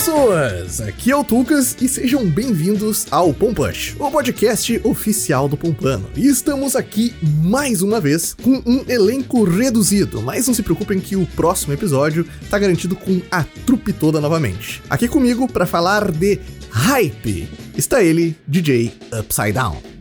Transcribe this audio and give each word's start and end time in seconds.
pessoas! 0.00 0.80
Aqui 0.80 1.10
é 1.10 1.16
o 1.16 1.22
Tucas 1.22 1.76
e 1.78 1.86
sejam 1.86 2.24
bem-vindos 2.24 3.06
ao 3.10 3.34
Pompush, 3.34 3.96
o 3.98 4.10
podcast 4.10 4.80
oficial 4.82 5.46
do 5.46 5.58
Pompano. 5.58 6.08
E 6.16 6.26
estamos 6.26 6.74
aqui 6.74 7.14
mais 7.42 7.82
uma 7.82 8.00
vez 8.00 8.32
com 8.32 8.62
um 8.64 8.82
elenco 8.88 9.44
reduzido, 9.44 10.22
mas 10.22 10.46
não 10.46 10.54
se 10.54 10.62
preocupem 10.62 10.98
que 10.98 11.16
o 11.16 11.26
próximo 11.26 11.74
episódio 11.74 12.26
tá 12.48 12.58
garantido 12.58 12.96
com 12.96 13.20
a 13.30 13.44
trupe 13.66 13.92
toda 13.92 14.22
novamente. 14.22 14.82
Aqui 14.88 15.06
comigo 15.06 15.46
para 15.46 15.66
falar 15.66 16.10
de 16.10 16.40
hype 16.70 17.46
está 17.76 18.02
ele, 18.02 18.34
DJ 18.48 18.90
Upside 19.12 19.52
Down 19.52 19.99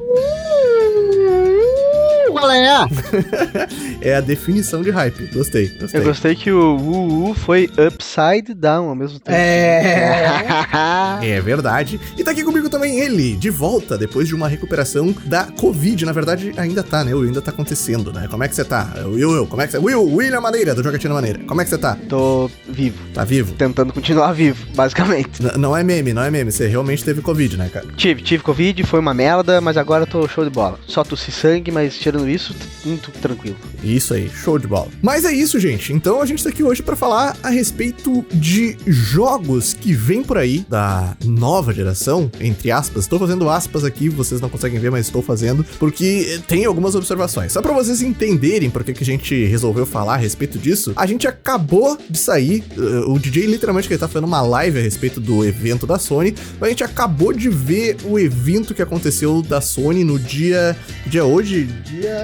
qual 2.39 2.51
é? 2.51 2.87
é 4.01 4.15
a 4.15 4.21
definição 4.21 4.81
de 4.81 4.89
hype. 4.89 5.27
Gostei, 5.33 5.67
gostei. 5.79 5.99
Eu 5.99 6.05
gostei 6.05 6.35
que 6.35 6.51
o 6.51 6.77
UU 6.77 7.33
foi 7.33 7.69
upside 7.77 8.53
down 8.53 8.89
ao 8.89 8.95
mesmo 8.95 9.19
tempo. 9.19 9.37
É. 9.37 10.25
é 11.21 11.41
verdade. 11.41 11.99
E 12.17 12.23
tá 12.23 12.31
aqui 12.31 12.43
comigo 12.43 12.69
também 12.69 12.99
ele, 12.99 13.35
de 13.35 13.49
volta, 13.49 13.97
depois 13.97 14.27
de 14.27 14.35
uma 14.35 14.47
recuperação 14.47 15.13
da 15.25 15.45
Covid. 15.45 16.05
Na 16.05 16.11
verdade, 16.11 16.53
ainda 16.57 16.83
tá, 16.83 17.03
né? 17.03 17.13
O 17.13 17.21
ainda 17.21 17.41
tá 17.41 17.51
acontecendo, 17.51 18.13
né? 18.13 18.27
Como 18.29 18.43
é 18.43 18.47
que 18.47 18.55
você 18.55 18.63
tá? 18.63 18.93
Will, 19.05 19.31
Will, 19.31 19.47
como 19.47 19.61
é 19.61 19.65
que 19.65 19.71
você... 19.71 19.77
Will, 19.77 20.03
William 20.03 20.41
Maneira, 20.41 20.73
do 20.73 20.83
Jogatina 20.83 21.13
Maneira. 21.13 21.39
Como 21.45 21.59
é 21.59 21.63
que 21.63 21.69
você 21.69 21.77
tá? 21.77 21.97
Tô 22.07 22.49
vivo. 22.67 22.97
Tá 23.13 23.23
vivo? 23.23 23.53
Tentando 23.55 23.93
continuar 23.93 24.31
vivo, 24.31 24.65
basicamente. 24.73 25.41
N 25.41 25.57
não 25.57 25.75
é 25.75 25.83
meme, 25.83 26.13
não 26.13 26.23
é 26.23 26.31
meme. 26.31 26.51
Você 26.51 26.67
realmente 26.67 27.03
teve 27.03 27.21
Covid, 27.21 27.57
né, 27.57 27.69
cara? 27.69 27.87
Tive, 27.97 28.21
tive 28.21 28.43
Covid, 28.43 28.83
foi 28.83 28.99
uma 28.99 29.13
merda, 29.13 29.59
mas 29.59 29.77
agora 29.77 30.05
tô 30.05 30.27
show 30.27 30.43
de 30.43 30.49
bola. 30.49 30.79
Só 30.87 31.03
tossi 31.03 31.31
sangue, 31.31 31.71
mas 31.71 31.97
tirando 31.97 32.28
isso, 32.29 32.55
muito 32.85 33.11
tranquilo. 33.11 33.57
Isso 33.83 34.13
aí, 34.13 34.29
show 34.29 34.57
de 34.57 34.67
bola. 34.67 34.87
Mas 35.01 35.25
é 35.25 35.33
isso, 35.33 35.59
gente. 35.59 35.93
Então 35.93 36.21
a 36.21 36.25
gente 36.25 36.43
tá 36.43 36.49
aqui 36.49 36.63
hoje 36.63 36.81
para 36.81 36.95
falar 36.95 37.37
a 37.41 37.49
respeito 37.49 38.25
de 38.31 38.77
jogos 38.85 39.73
que 39.73 39.93
vêm 39.93 40.23
por 40.23 40.37
aí 40.37 40.65
da 40.69 41.15
nova 41.25 41.73
geração, 41.73 42.31
entre 42.39 42.71
aspas. 42.71 43.03
Estou 43.03 43.19
fazendo 43.19 43.49
aspas 43.49 43.83
aqui, 43.83 44.09
vocês 44.09 44.41
não 44.41 44.49
conseguem 44.49 44.79
ver, 44.79 44.91
mas 44.91 45.05
estou 45.05 45.21
fazendo, 45.21 45.65
porque 45.77 46.39
tem 46.47 46.65
algumas 46.65 46.95
observações. 46.95 47.51
Só 47.51 47.61
para 47.61 47.73
vocês 47.73 48.01
entenderem 48.01 48.69
por 48.69 48.83
que, 48.83 48.93
que 48.93 49.03
a 49.03 49.05
gente 49.05 49.45
resolveu 49.45 49.85
falar 49.85 50.15
a 50.15 50.17
respeito 50.17 50.57
disso, 50.57 50.93
a 50.95 51.05
gente 51.05 51.27
acabou 51.27 51.97
de 52.09 52.17
sair, 52.17 52.63
uh, 52.77 53.11
o 53.11 53.19
DJ 53.19 53.45
literalmente 53.45 53.87
que 53.87 53.93
ele 53.93 53.99
tá 53.99 54.07
fazendo 54.07 54.27
uma 54.27 54.41
live 54.41 54.79
a 54.79 54.81
respeito 54.81 55.19
do 55.19 55.45
evento 55.45 55.87
da 55.87 55.97
Sony, 55.97 56.33
mas 56.59 56.67
a 56.67 56.69
gente 56.69 56.83
acabou 56.83 57.33
de 57.33 57.49
ver 57.49 57.97
o 58.05 58.19
evento 58.19 58.73
que 58.73 58.81
aconteceu 58.81 59.41
da 59.41 59.61
Sony 59.61 60.03
no 60.03 60.19
dia, 60.19 60.75
dia 61.07 61.25
hoje, 61.25 61.65
dia 61.85 62.18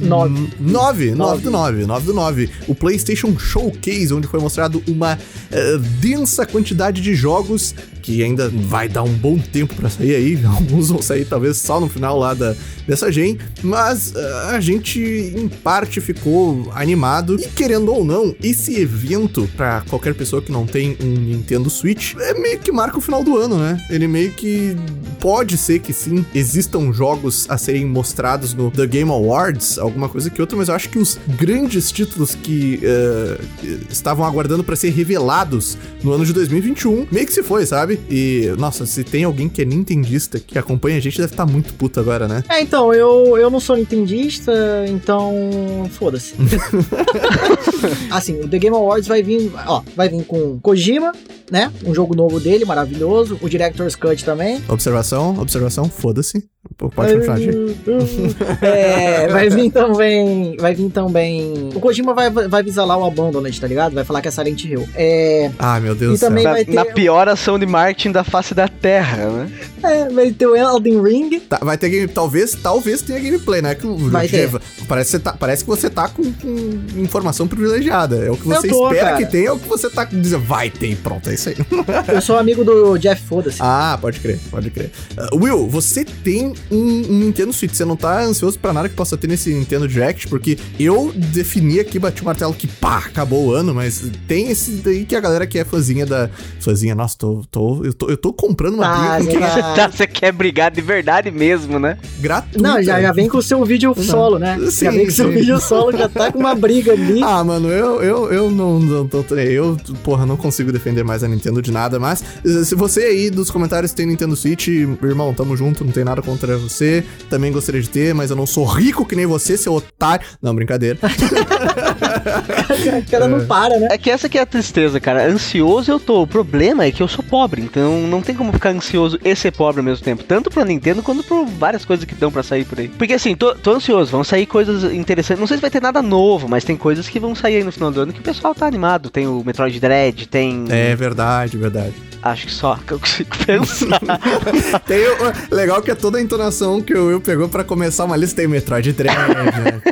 9. 0.00 0.48
9, 0.60 1.14
9 1.14 1.42
do 1.42 1.50
9, 1.50 1.86
9 1.86 2.06
do 2.06 2.14
9. 2.14 2.50
O 2.68 2.74
PlayStation 2.74 3.38
Showcase, 3.38 4.12
onde 4.12 4.26
foi 4.26 4.40
mostrado 4.40 4.82
uma 4.88 5.14
uh, 5.14 5.78
densa 6.00 6.46
quantidade 6.46 7.00
de 7.00 7.14
jogos 7.14 7.74
que 8.00 8.22
ainda 8.22 8.48
vai 8.48 8.88
dar 8.88 9.02
um 9.02 9.12
bom 9.12 9.38
tempo 9.38 9.74
para 9.74 9.88
sair 9.88 10.14
aí. 10.14 10.40
Alguns 10.46 10.88
vão 10.88 11.02
sair 11.02 11.24
talvez 11.24 11.56
só 11.58 11.80
no 11.80 11.88
final 11.88 12.18
lá 12.18 12.34
da, 12.34 12.54
dessa 12.86 13.10
gen, 13.10 13.38
mas 13.62 14.12
uh, 14.12 14.48
a 14.48 14.60
gente 14.60 15.00
em 15.00 15.48
parte 15.48 16.00
ficou 16.00 16.70
animado 16.74 17.36
e 17.40 17.48
querendo 17.48 17.92
ou 17.92 18.04
não, 18.04 18.34
esse 18.42 18.80
evento 18.80 19.48
para 19.56 19.82
qualquer 19.88 20.14
pessoa 20.14 20.42
que 20.42 20.52
não 20.52 20.66
tem 20.66 20.96
um 21.00 21.06
Nintendo 21.06 21.68
Switch 21.70 22.14
é 22.18 22.34
meio 22.34 22.58
que 22.58 22.72
marca 22.72 22.98
o 22.98 23.00
final 23.00 23.22
do 23.22 23.36
ano, 23.36 23.58
né? 23.58 23.84
Ele 23.90 24.06
meio 24.06 24.30
que 24.32 24.76
pode 25.20 25.56
ser 25.56 25.80
que 25.80 25.92
sim 25.92 26.24
existam 26.34 26.92
jogos 26.92 27.46
a 27.48 27.58
serem 27.58 27.84
mostrados 27.84 28.54
no 28.54 28.70
The 28.70 28.86
Game 28.86 29.10
Awards, 29.10 29.78
alguma 29.78 30.08
coisa 30.08 30.30
que 30.30 30.40
outra, 30.40 30.56
mas 30.56 30.68
eu 30.68 30.74
acho 30.74 30.88
que 30.88 30.98
os 30.98 31.18
grandes 31.38 31.90
títulos 31.92 32.34
que 32.34 32.80
uh, 32.82 33.82
estavam 33.90 34.24
aguardando 34.24 34.64
para 34.64 34.76
ser 34.76 34.90
revelados 34.90 35.76
no 36.02 36.12
ano 36.12 36.24
de 36.24 36.32
2021 36.32 37.06
meio 37.10 37.26
que 37.26 37.32
se 37.32 37.42
foi, 37.42 37.66
sabe? 37.66 37.89
E, 38.10 38.52
nossa, 38.58 38.86
se 38.86 39.02
tem 39.04 39.24
alguém 39.24 39.48
que 39.48 39.62
é 39.62 39.64
nintendista 39.64 40.38
que 40.38 40.58
acompanha 40.58 40.98
a 40.98 41.00
gente, 41.00 41.16
deve 41.16 41.32
estar 41.32 41.46
tá 41.46 41.50
muito 41.50 41.74
puto 41.74 42.00
agora, 42.00 42.28
né? 42.28 42.44
É, 42.48 42.60
então, 42.60 42.92
eu, 42.92 43.36
eu 43.38 43.50
não 43.50 43.60
sou 43.60 43.76
nintendista, 43.76 44.52
então 44.88 45.88
foda-se. 45.92 46.34
assim, 48.10 48.40
o 48.40 48.48
The 48.48 48.58
Game 48.58 48.76
Awards 48.76 49.08
vai 49.08 49.22
vir, 49.22 49.50
ó, 49.66 49.82
vai 49.96 50.08
vir 50.08 50.24
com 50.24 50.58
Kojima, 50.60 51.12
né? 51.50 51.72
Um 51.84 51.94
jogo 51.94 52.14
novo 52.14 52.38
dele, 52.38 52.64
maravilhoso. 52.64 53.38
O 53.40 53.48
Director's 53.48 53.96
Cut 53.96 54.24
também. 54.24 54.62
Observação, 54.68 55.38
observação, 55.38 55.88
foda-se. 55.88 56.48
Pode 56.76 56.92
continuar, 56.94 57.38
É, 58.60 59.28
vai 59.28 59.48
vir 59.48 59.70
também. 59.70 60.56
Vai 60.58 60.74
vir 60.74 60.90
também. 60.90 61.70
O 61.74 61.80
Kojima 61.80 62.12
vai, 62.12 62.30
vai 62.30 62.60
avisar 62.60 62.86
lá 62.86 62.96
o 62.98 63.04
Abandoned, 63.04 63.58
tá 63.58 63.66
ligado? 63.66 63.94
Vai 63.94 64.04
falar 64.04 64.20
que 64.20 64.28
é 64.28 64.30
Silent 64.30 64.64
Hill. 64.64 64.86
É. 64.94 65.50
Ah, 65.58 65.80
meu 65.80 65.94
Deus 65.94 66.18
e 66.18 66.20
também 66.20 66.42
céu. 66.42 66.52
Vai 66.52 66.64
ter... 66.64 66.74
Na 66.74 66.84
pior 66.84 67.28
ação 67.28 67.58
de 67.58 67.64
marketing 67.64 68.12
da 68.12 68.22
face 68.22 68.54
da 68.54 68.68
Terra, 68.68 69.26
né? 69.30 69.50
É, 69.82 70.08
vai 70.10 70.30
ter 70.30 70.46
o 70.46 70.54
Elden 70.54 71.02
Ring. 71.02 71.40
Tá, 71.40 71.58
vai 71.62 71.78
ter 71.78 71.88
game. 71.88 72.08
Talvez, 72.08 72.52
talvez 72.52 73.00
tenha 73.00 73.18
gameplay, 73.18 73.62
né? 73.62 73.74
Que 73.74 73.86
vai 73.86 74.28
ter. 74.28 74.50
Parece, 74.86 75.18
tá, 75.18 75.32
parece 75.32 75.64
que 75.64 75.70
você 75.70 75.88
tá 75.88 76.08
com, 76.08 76.22
com, 76.22 76.80
informação 76.96 77.48
privilegiada. 77.48 78.16
É 78.16 78.30
o 78.30 78.36
que 78.36 78.46
você 78.46 78.68
tô, 78.68 78.88
espera 78.88 79.12
cara. 79.12 79.16
que 79.16 79.26
tenha, 79.30 79.48
é 79.48 79.52
o 79.52 79.58
que 79.58 79.68
você 79.68 79.88
tá 79.88 80.04
dizendo. 80.04 80.44
Vai 80.44 80.68
ter, 80.68 80.96
pronto, 80.96 81.28
é 81.30 81.34
isso 81.40 81.48
aí. 81.48 81.56
Eu 82.14 82.20
sou 82.20 82.38
amigo 82.38 82.64
do 82.64 82.98
Jeff 82.98 83.22
Foda-se. 83.22 83.58
Ah, 83.60 83.98
pode 84.00 84.20
crer, 84.20 84.38
pode 84.50 84.70
crer. 84.70 84.90
Uh, 85.32 85.44
Will, 85.44 85.68
você 85.68 86.04
tem 86.04 86.52
um, 86.70 86.76
um, 86.76 87.18
Nintendo 87.18 87.52
Switch. 87.52 87.74
Você 87.74 87.84
não 87.84 87.96
tá 87.96 88.22
ansioso 88.22 88.58
pra 88.58 88.72
nada 88.72 88.88
que 88.88 88.94
possa 88.94 89.16
ter 89.16 89.26
nesse 89.26 89.52
Nintendo 89.52 89.88
Direct? 89.88 90.28
Porque 90.28 90.58
eu 90.78 91.12
defini 91.14 91.80
aqui, 91.80 91.98
bati 91.98 92.22
o 92.22 92.24
martelo 92.24 92.52
que 92.52 92.66
pá, 92.66 92.98
acabou 92.98 93.46
o 93.46 93.54
ano, 93.54 93.74
mas 93.74 94.04
tem 94.26 94.50
esse 94.50 94.72
daí 94.72 95.04
que 95.04 95.16
a 95.16 95.20
galera 95.20 95.46
que 95.46 95.58
é 95.58 95.64
fãzinha 95.64 96.04
da. 96.04 96.28
Fãzinha, 96.60 96.94
nossa, 96.94 97.16
tô, 97.16 97.44
tô, 97.50 97.84
eu, 97.84 97.94
tô, 97.94 98.08
eu 98.10 98.16
tô 98.16 98.32
comprando 98.32 98.74
uma 98.74 98.86
ah, 98.86 99.18
briga 99.18 99.32
com 99.32 99.38
quem... 99.38 99.40
tá, 99.74 99.88
Você 99.88 100.06
quer 100.06 100.32
brigar 100.32 100.70
de 100.70 100.80
verdade 100.80 101.30
mesmo, 101.30 101.78
né? 101.78 101.96
Gratuito. 102.18 102.62
Não, 102.62 102.82
já, 102.82 103.00
já 103.00 103.12
vem 103.12 103.28
com 103.28 103.38
o 103.38 103.42
seu 103.42 103.64
vídeo 103.64 103.94
solo, 104.02 104.38
né? 104.38 104.58
Sim, 104.70 104.84
já 104.84 104.90
vem 104.90 105.04
com 105.04 105.08
o 105.08 105.14
seu 105.14 105.30
vídeo 105.30 105.60
solo, 105.60 105.96
já 105.96 106.08
tá 106.08 106.30
com 106.32 106.38
uma 106.38 106.54
briga 106.54 106.92
ali. 106.92 107.20
Ah, 107.30 107.44
mano, 107.44 107.68
eu, 107.68 108.02
eu, 108.02 108.32
eu 108.32 108.50
não, 108.50 108.80
não 108.80 109.06
tô. 109.06 109.22
Eu, 109.36 109.76
porra, 110.02 110.26
não 110.26 110.36
consigo 110.36 110.72
defender 110.72 111.04
mais 111.04 111.22
a 111.22 111.28
Nintendo 111.30 111.62
de 111.62 111.70
nada, 111.70 111.98
mas 111.98 112.22
se 112.64 112.74
você 112.74 113.00
aí 113.00 113.30
dos 113.30 113.50
comentários 113.50 113.92
tem 113.92 114.06
Nintendo 114.06 114.36
Switch, 114.36 114.68
irmão, 114.68 115.32
tamo 115.34 115.56
junto, 115.56 115.84
não 115.84 115.92
tem 115.92 116.04
nada 116.04 116.22
contra 116.22 116.56
você 116.58 117.04
também 117.28 117.52
gostaria 117.52 117.80
de 117.80 117.88
ter, 117.88 118.14
mas 118.14 118.30
eu 118.30 118.36
não 118.36 118.46
sou 118.46 118.64
rico 118.64 119.04
que 119.04 119.16
nem 119.16 119.26
você, 119.26 119.56
seu 119.56 119.72
otário. 119.72 120.26
Não, 120.42 120.54
brincadeira. 120.54 120.98
o 123.06 123.10
cara 123.10 123.28
não 123.28 123.44
para, 123.46 123.78
né? 123.78 123.88
É 123.90 123.98
que 123.98 124.10
essa 124.10 124.28
que 124.28 124.38
é 124.38 124.42
a 124.42 124.46
tristeza, 124.46 125.00
cara. 125.00 125.26
Ansioso 125.26 125.90
eu 125.90 126.00
tô. 126.00 126.22
O 126.22 126.26
problema 126.26 126.84
é 126.84 126.90
que 126.90 127.02
eu 127.02 127.08
sou 127.08 127.24
pobre, 127.24 127.62
então 127.62 128.02
não 128.02 128.22
tem 128.22 128.34
como 128.34 128.52
ficar 128.52 128.70
ansioso 128.70 129.18
e 129.24 129.34
ser 129.34 129.52
pobre 129.52 129.80
ao 129.80 129.84
mesmo 129.84 130.04
tempo. 130.04 130.24
Tanto 130.24 130.50
pra 130.50 130.64
Nintendo 130.64 131.02
quanto 131.02 131.22
por 131.22 131.46
várias 131.46 131.84
coisas 131.84 132.04
que 132.04 132.14
dão 132.14 132.30
pra 132.30 132.42
sair 132.42 132.64
por 132.64 132.78
aí. 132.78 132.88
Porque 132.88 133.14
assim, 133.14 133.34
tô, 133.34 133.54
tô 133.54 133.72
ansioso, 133.72 134.10
vão 134.10 134.24
sair 134.24 134.46
coisas 134.46 134.92
interessantes. 134.92 135.40
Não 135.40 135.46
sei 135.46 135.56
se 135.56 135.60
vai 135.60 135.70
ter 135.70 135.82
nada 135.82 136.02
novo, 136.02 136.48
mas 136.48 136.64
tem 136.64 136.76
coisas 136.76 137.08
que 137.08 137.20
vão 137.20 137.34
sair 137.34 137.56
aí 137.56 137.64
no 137.64 137.72
final 137.72 137.90
do 137.90 138.00
ano 138.00 138.12
que 138.12 138.20
o 138.20 138.24
pessoal 138.24 138.54
tá 138.54 138.66
animado. 138.66 139.10
Tem 139.10 139.26
o 139.26 139.42
Metroid 139.44 139.78
Dread, 139.78 140.26
tem. 140.28 140.64
É 140.68 140.94
verdade, 140.94 141.56
verdade. 141.56 141.94
Acho 142.22 142.46
que 142.46 142.52
só 142.52 142.76
que 142.86 142.92
eu 142.92 143.00
consigo 143.00 143.36
pensar. 143.46 144.00
tem 144.86 145.06
o, 145.06 145.54
legal 145.54 145.82
que 145.82 145.90
é 145.90 145.94
toda 145.94 146.18
a 146.18 146.20
entonação 146.20 146.80
que 146.80 146.94
o 146.94 147.06
Will 147.06 147.20
pegou 147.20 147.48
pra 147.48 147.64
começar 147.64 148.04
uma 148.04 148.16
lista. 148.16 148.36
Tem 148.36 148.48
Metroid 148.48 148.92
Dread. 148.92 149.16
né? 149.16 149.82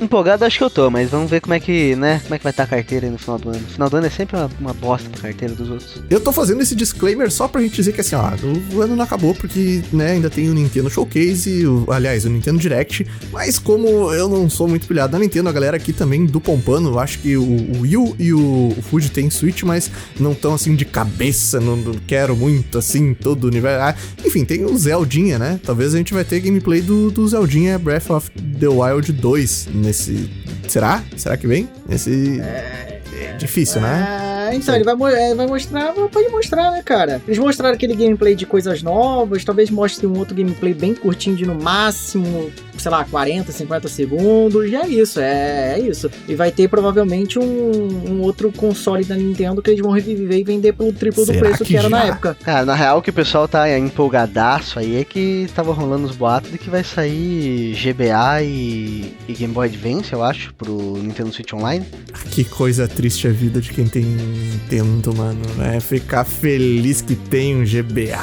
Empolgado 0.00 0.44
acho 0.44 0.58
que 0.58 0.64
eu 0.64 0.70
mas 0.90 1.10
vamos 1.10 1.30
ver 1.30 1.40
como 1.40 1.54
é 1.54 1.60
que, 1.60 1.94
né? 1.96 2.20
Como 2.22 2.34
é 2.34 2.38
que 2.38 2.44
vai 2.44 2.50
estar 2.50 2.66
tá 2.66 2.74
a 2.74 2.76
carteira 2.76 3.06
aí 3.06 3.12
no 3.12 3.18
final 3.18 3.38
do 3.38 3.50
ano. 3.50 3.60
No 3.60 3.68
final 3.68 3.90
do 3.90 3.96
ano 3.96 4.06
é 4.06 4.10
sempre 4.10 4.36
uma, 4.36 4.50
uma 4.60 4.74
bosta 4.74 5.08
a 5.14 5.20
carteira 5.20 5.54
dos 5.54 5.70
outros. 5.70 6.02
Eu 6.10 6.20
tô 6.20 6.32
fazendo 6.32 6.62
esse 6.62 6.74
disclaimer 6.74 7.30
só 7.30 7.48
pra 7.48 7.60
gente 7.62 7.74
dizer 7.74 7.92
que 7.92 8.00
assim, 8.00 8.14
ó, 8.14 8.30
o 8.74 8.80
ano 8.80 8.96
não 8.96 9.04
acabou 9.04 9.34
porque, 9.34 9.82
né, 9.92 10.12
ainda 10.12 10.28
tem 10.28 10.48
o 10.48 10.54
Nintendo 10.54 10.90
Showcase, 10.90 11.66
o, 11.66 11.86
aliás, 11.90 12.24
o 12.24 12.30
Nintendo 12.30 12.58
Direct. 12.58 13.06
Mas 13.32 13.58
como 13.58 14.12
eu 14.12 14.28
não 14.28 14.48
sou 14.50 14.68
muito 14.68 14.86
pilhado 14.86 15.12
na 15.12 15.18
Nintendo, 15.18 15.48
a 15.48 15.52
galera 15.52 15.76
aqui 15.76 15.92
também 15.92 16.26
do 16.26 16.40
Pompano, 16.40 16.90
eu 16.90 16.98
acho 16.98 17.18
que 17.20 17.36
o, 17.36 17.42
o 17.42 17.80
Will 17.80 18.14
e 18.18 18.32
o, 18.32 18.74
o 18.76 18.82
Fuji 18.82 19.10
tem 19.10 19.30
Switch, 19.30 19.62
mas 19.62 19.90
não 20.18 20.34
tão 20.34 20.54
assim 20.54 20.74
de 20.74 20.84
cabeça, 20.84 21.60
não, 21.60 21.76
não 21.76 21.94
quero 22.06 22.36
muito 22.36 22.78
assim, 22.78 23.14
todo 23.14 23.44
o 23.44 23.46
universo. 23.48 23.80
Ah, 23.82 23.94
enfim, 24.24 24.44
tem 24.44 24.64
o 24.64 24.76
Zeldinha, 24.76 25.38
né? 25.38 25.60
Talvez 25.62 25.94
a 25.94 25.98
gente 25.98 26.14
vai 26.14 26.24
ter 26.24 26.40
gameplay 26.40 26.80
do, 26.80 27.10
do 27.10 27.26
Zeldinha 27.26 27.78
Breath 27.78 28.10
of 28.10 28.30
the 28.58 28.68
Wild 28.68 29.12
2 29.12 29.68
nesse. 29.74 30.30
Será? 30.68 31.02
Será 31.16 31.36
que 31.36 31.46
vem? 31.46 31.68
Nesse. 31.88 32.40
É 32.40 32.94
difícil, 33.38 33.80
né? 33.80 34.48
É, 34.50 34.54
então, 34.54 34.74
ele 34.74 34.84
vai, 34.84 35.14
é, 35.14 35.34
vai 35.34 35.46
mostrar, 35.46 35.92
pode 35.92 36.28
mostrar, 36.28 36.70
né, 36.70 36.82
cara? 36.82 37.20
Eles 37.26 37.38
mostraram 37.38 37.74
aquele 37.74 37.94
gameplay 37.94 38.34
de 38.34 38.46
coisas 38.46 38.82
novas, 38.82 39.44
talvez 39.44 39.70
mostre 39.70 40.06
um 40.06 40.18
outro 40.18 40.34
gameplay 40.34 40.74
bem 40.74 40.94
curtinho 40.94 41.36
de 41.36 41.46
no 41.46 41.54
máximo 41.54 42.50
sei 42.76 42.90
lá, 42.90 43.04
40, 43.04 43.52
50 43.52 43.88
segundos, 43.88 44.70
e 44.70 44.76
é 44.76 44.86
isso, 44.86 45.20
é, 45.20 45.74
é 45.74 45.80
isso. 45.80 46.10
E 46.28 46.34
vai 46.34 46.50
ter 46.50 46.68
provavelmente 46.68 47.38
um, 47.38 48.10
um 48.10 48.20
outro 48.20 48.50
console 48.52 49.04
da 49.04 49.16
Nintendo 49.16 49.62
que 49.62 49.70
eles 49.70 49.80
vão 49.80 49.92
reviver 49.92 50.38
e 50.38 50.44
vender 50.44 50.72
pelo 50.72 50.92
triplo 50.92 51.24
do 51.24 51.32
Será 51.32 51.40
preço 51.40 51.64
que, 51.64 51.70
que 51.70 51.76
era 51.76 51.88
na 51.88 52.00
já? 52.00 52.06
época. 52.06 52.36
Cara, 52.42 52.64
na 52.66 52.74
real 52.74 53.00
que 53.00 53.10
o 53.10 53.12
pessoal 53.12 53.46
tá 53.48 53.68
empolgadaço 53.78 54.78
aí 54.78 54.96
é 54.96 55.04
que 55.04 55.48
tava 55.54 55.72
rolando 55.72 56.06
os 56.06 56.16
boatos 56.16 56.50
de 56.50 56.58
que 56.58 56.70
vai 56.70 56.84
sair 56.84 57.74
GBA 57.74 58.42
e, 58.42 59.14
e 59.28 59.32
Game 59.32 59.52
Boy 59.52 59.68
Advance, 59.68 60.12
eu 60.12 60.22
acho, 60.22 60.52
pro 60.54 60.96
Nintendo 60.98 61.32
Switch 61.32 61.52
Online. 61.52 61.84
Que 62.30 62.44
coisa 62.44 62.88
triste 62.88 63.28
a 63.28 63.30
vida 63.30 63.60
de 63.60 63.72
quem 63.72 63.86
tem 63.86 64.04
Nintendo, 64.04 65.14
mano. 65.14 65.40
É 65.62 65.80
ficar 65.80 66.24
feliz 66.24 67.00
que 67.00 67.14
tem 67.14 67.56
um 67.56 67.64
GBA. 67.64 68.14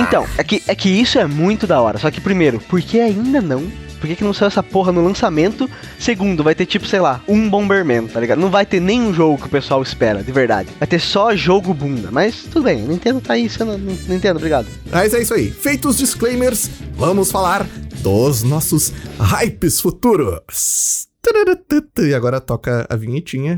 Então, 0.00 0.26
é 0.36 0.44
que, 0.44 0.62
é 0.66 0.74
que 0.74 0.88
isso 0.88 1.18
é 1.18 1.26
muito 1.26 1.66
da 1.66 1.80
hora. 1.80 1.98
Só 1.98 2.10
que, 2.10 2.20
primeiro, 2.20 2.60
por 2.60 2.80
que 2.80 3.00
ainda 3.00 3.40
não? 3.40 3.63
Por 4.04 4.08
que, 4.08 4.16
que 4.16 4.24
não 4.24 4.34
saiu 4.34 4.48
essa 4.48 4.62
porra 4.62 4.92
no 4.92 5.02
lançamento? 5.02 5.66
Segundo, 5.98 6.44
vai 6.44 6.54
ter 6.54 6.66
tipo, 6.66 6.86
sei 6.86 7.00
lá, 7.00 7.22
um 7.26 7.48
Bomberman, 7.48 8.06
tá 8.06 8.20
ligado? 8.20 8.38
Não 8.38 8.50
vai 8.50 8.66
ter 8.66 8.78
nenhum 8.78 9.14
jogo 9.14 9.38
que 9.38 9.46
o 9.46 9.48
pessoal 9.48 9.82
espera, 9.82 10.22
de 10.22 10.30
verdade. 10.30 10.68
Vai 10.78 10.86
ter 10.86 10.98
só 10.98 11.34
jogo 11.34 11.72
bunda. 11.72 12.10
Mas 12.10 12.42
tudo 12.42 12.64
bem, 12.64 12.82
Nintendo 12.82 13.22
tá 13.22 13.32
aí 13.32 13.48
sendo. 13.48 13.78
Nintendo, 13.78 14.36
obrigado. 14.36 14.66
Mas 14.92 15.14
é 15.14 15.22
isso 15.22 15.32
aí. 15.32 15.50
Feitos 15.50 15.92
os 15.92 15.96
disclaimers, 15.96 16.68
vamos 16.94 17.32
falar 17.32 17.66
dos 18.02 18.42
nossos 18.42 18.92
hypes 19.18 19.80
futuros. 19.80 21.08
E 21.98 22.12
agora 22.12 22.42
toca 22.42 22.86
a 22.90 22.96
vinhetinha. 22.96 23.56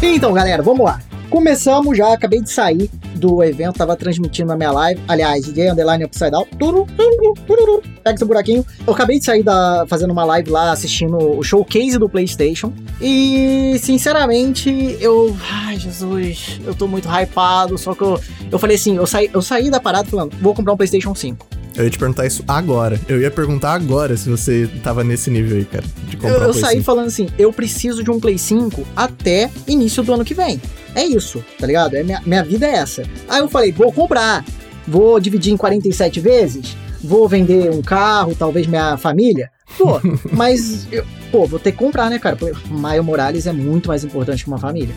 Então, 0.00 0.32
galera, 0.32 0.62
vamos 0.62 0.84
lá. 0.84 1.00
Começamos 1.30 1.96
já, 1.96 2.12
acabei 2.12 2.40
de 2.42 2.50
sair 2.50 2.90
do 3.14 3.42
evento, 3.44 3.76
tava 3.76 3.94
transmitindo 3.94 4.48
na 4.48 4.56
minha 4.56 4.72
live. 4.72 5.00
Aliás, 5.06 5.44
DJ 5.44 5.70
Underline 5.70 6.04
Upside 6.04 6.32
Down. 6.32 6.44
Turu, 6.58 6.86
turu, 6.96 7.34
tururu. 7.46 7.82
Pega 8.02 8.16
esse 8.16 8.24
buraquinho. 8.24 8.66
Eu 8.84 8.92
acabei 8.92 9.18
de 9.20 9.24
sair 9.24 9.42
da, 9.42 9.84
fazendo 9.86 10.10
uma 10.10 10.24
live 10.24 10.50
lá, 10.50 10.72
assistindo 10.72 11.16
o 11.38 11.42
showcase 11.42 11.98
do 11.98 12.08
PlayStation. 12.08 12.72
E, 13.00 13.76
sinceramente, 13.78 14.96
eu. 15.00 15.36
Ai, 15.66 15.78
Jesus, 15.78 16.60
eu 16.66 16.74
tô 16.74 16.88
muito 16.88 17.08
hypado. 17.08 17.78
Só 17.78 17.94
que 17.94 18.02
eu, 18.02 18.20
eu 18.50 18.58
falei 18.58 18.76
assim: 18.76 18.96
eu 18.96 19.06
saí, 19.06 19.30
eu 19.32 19.40
saí 19.42 19.70
da 19.70 19.78
parada 19.78 20.08
falando, 20.08 20.34
vou 20.40 20.54
comprar 20.54 20.72
um 20.72 20.76
PlayStation 20.76 21.14
5. 21.14 21.46
Eu 21.76 21.84
ia 21.84 21.90
te 21.90 21.98
perguntar 21.98 22.26
isso 22.26 22.42
agora. 22.48 23.00
Eu 23.08 23.20
ia 23.20 23.30
perguntar 23.30 23.74
agora 23.74 24.16
se 24.16 24.28
você 24.28 24.68
tava 24.82 25.04
nesse 25.04 25.30
nível 25.30 25.56
aí, 25.56 25.64
cara. 25.64 25.84
De 26.08 26.16
comprar 26.16 26.32
Eu, 26.36 26.40
um 26.40 26.44
eu 26.46 26.54
saí 26.54 26.76
5. 26.76 26.84
falando 26.84 27.06
assim: 27.06 27.28
eu 27.38 27.52
preciso 27.52 28.02
de 28.02 28.10
um 28.10 28.18
Play 28.18 28.36
5 28.38 28.84
até 28.96 29.48
início 29.68 30.02
do 30.02 30.12
ano 30.12 30.24
que 30.24 30.34
vem. 30.34 30.60
É 30.94 31.04
isso, 31.04 31.44
tá 31.58 31.66
ligado? 31.66 31.94
É 31.94 32.02
minha, 32.02 32.20
minha 32.24 32.44
vida 32.44 32.66
é 32.66 32.76
essa. 32.76 33.02
Aí 33.28 33.40
eu 33.40 33.48
falei: 33.48 33.72
vou 33.72 33.92
comprar, 33.92 34.44
vou 34.86 35.18
dividir 35.20 35.52
em 35.52 35.56
47 35.56 36.20
vezes, 36.20 36.76
vou 37.02 37.28
vender 37.28 37.70
um 37.70 37.82
carro, 37.82 38.34
talvez 38.34 38.66
minha 38.66 38.96
família. 38.96 39.50
Pô, 39.78 40.00
mas, 40.32 40.86
eu, 40.90 41.04
pô, 41.30 41.46
vou 41.46 41.58
ter 41.58 41.72
que 41.72 41.78
comprar, 41.78 42.10
né, 42.10 42.18
cara? 42.18 42.36
Porque 42.36 42.56
Maio 42.68 43.04
Morales 43.04 43.46
é 43.46 43.52
muito 43.52 43.88
mais 43.88 44.04
importante 44.04 44.44
que 44.44 44.50
uma 44.50 44.58
família. 44.58 44.94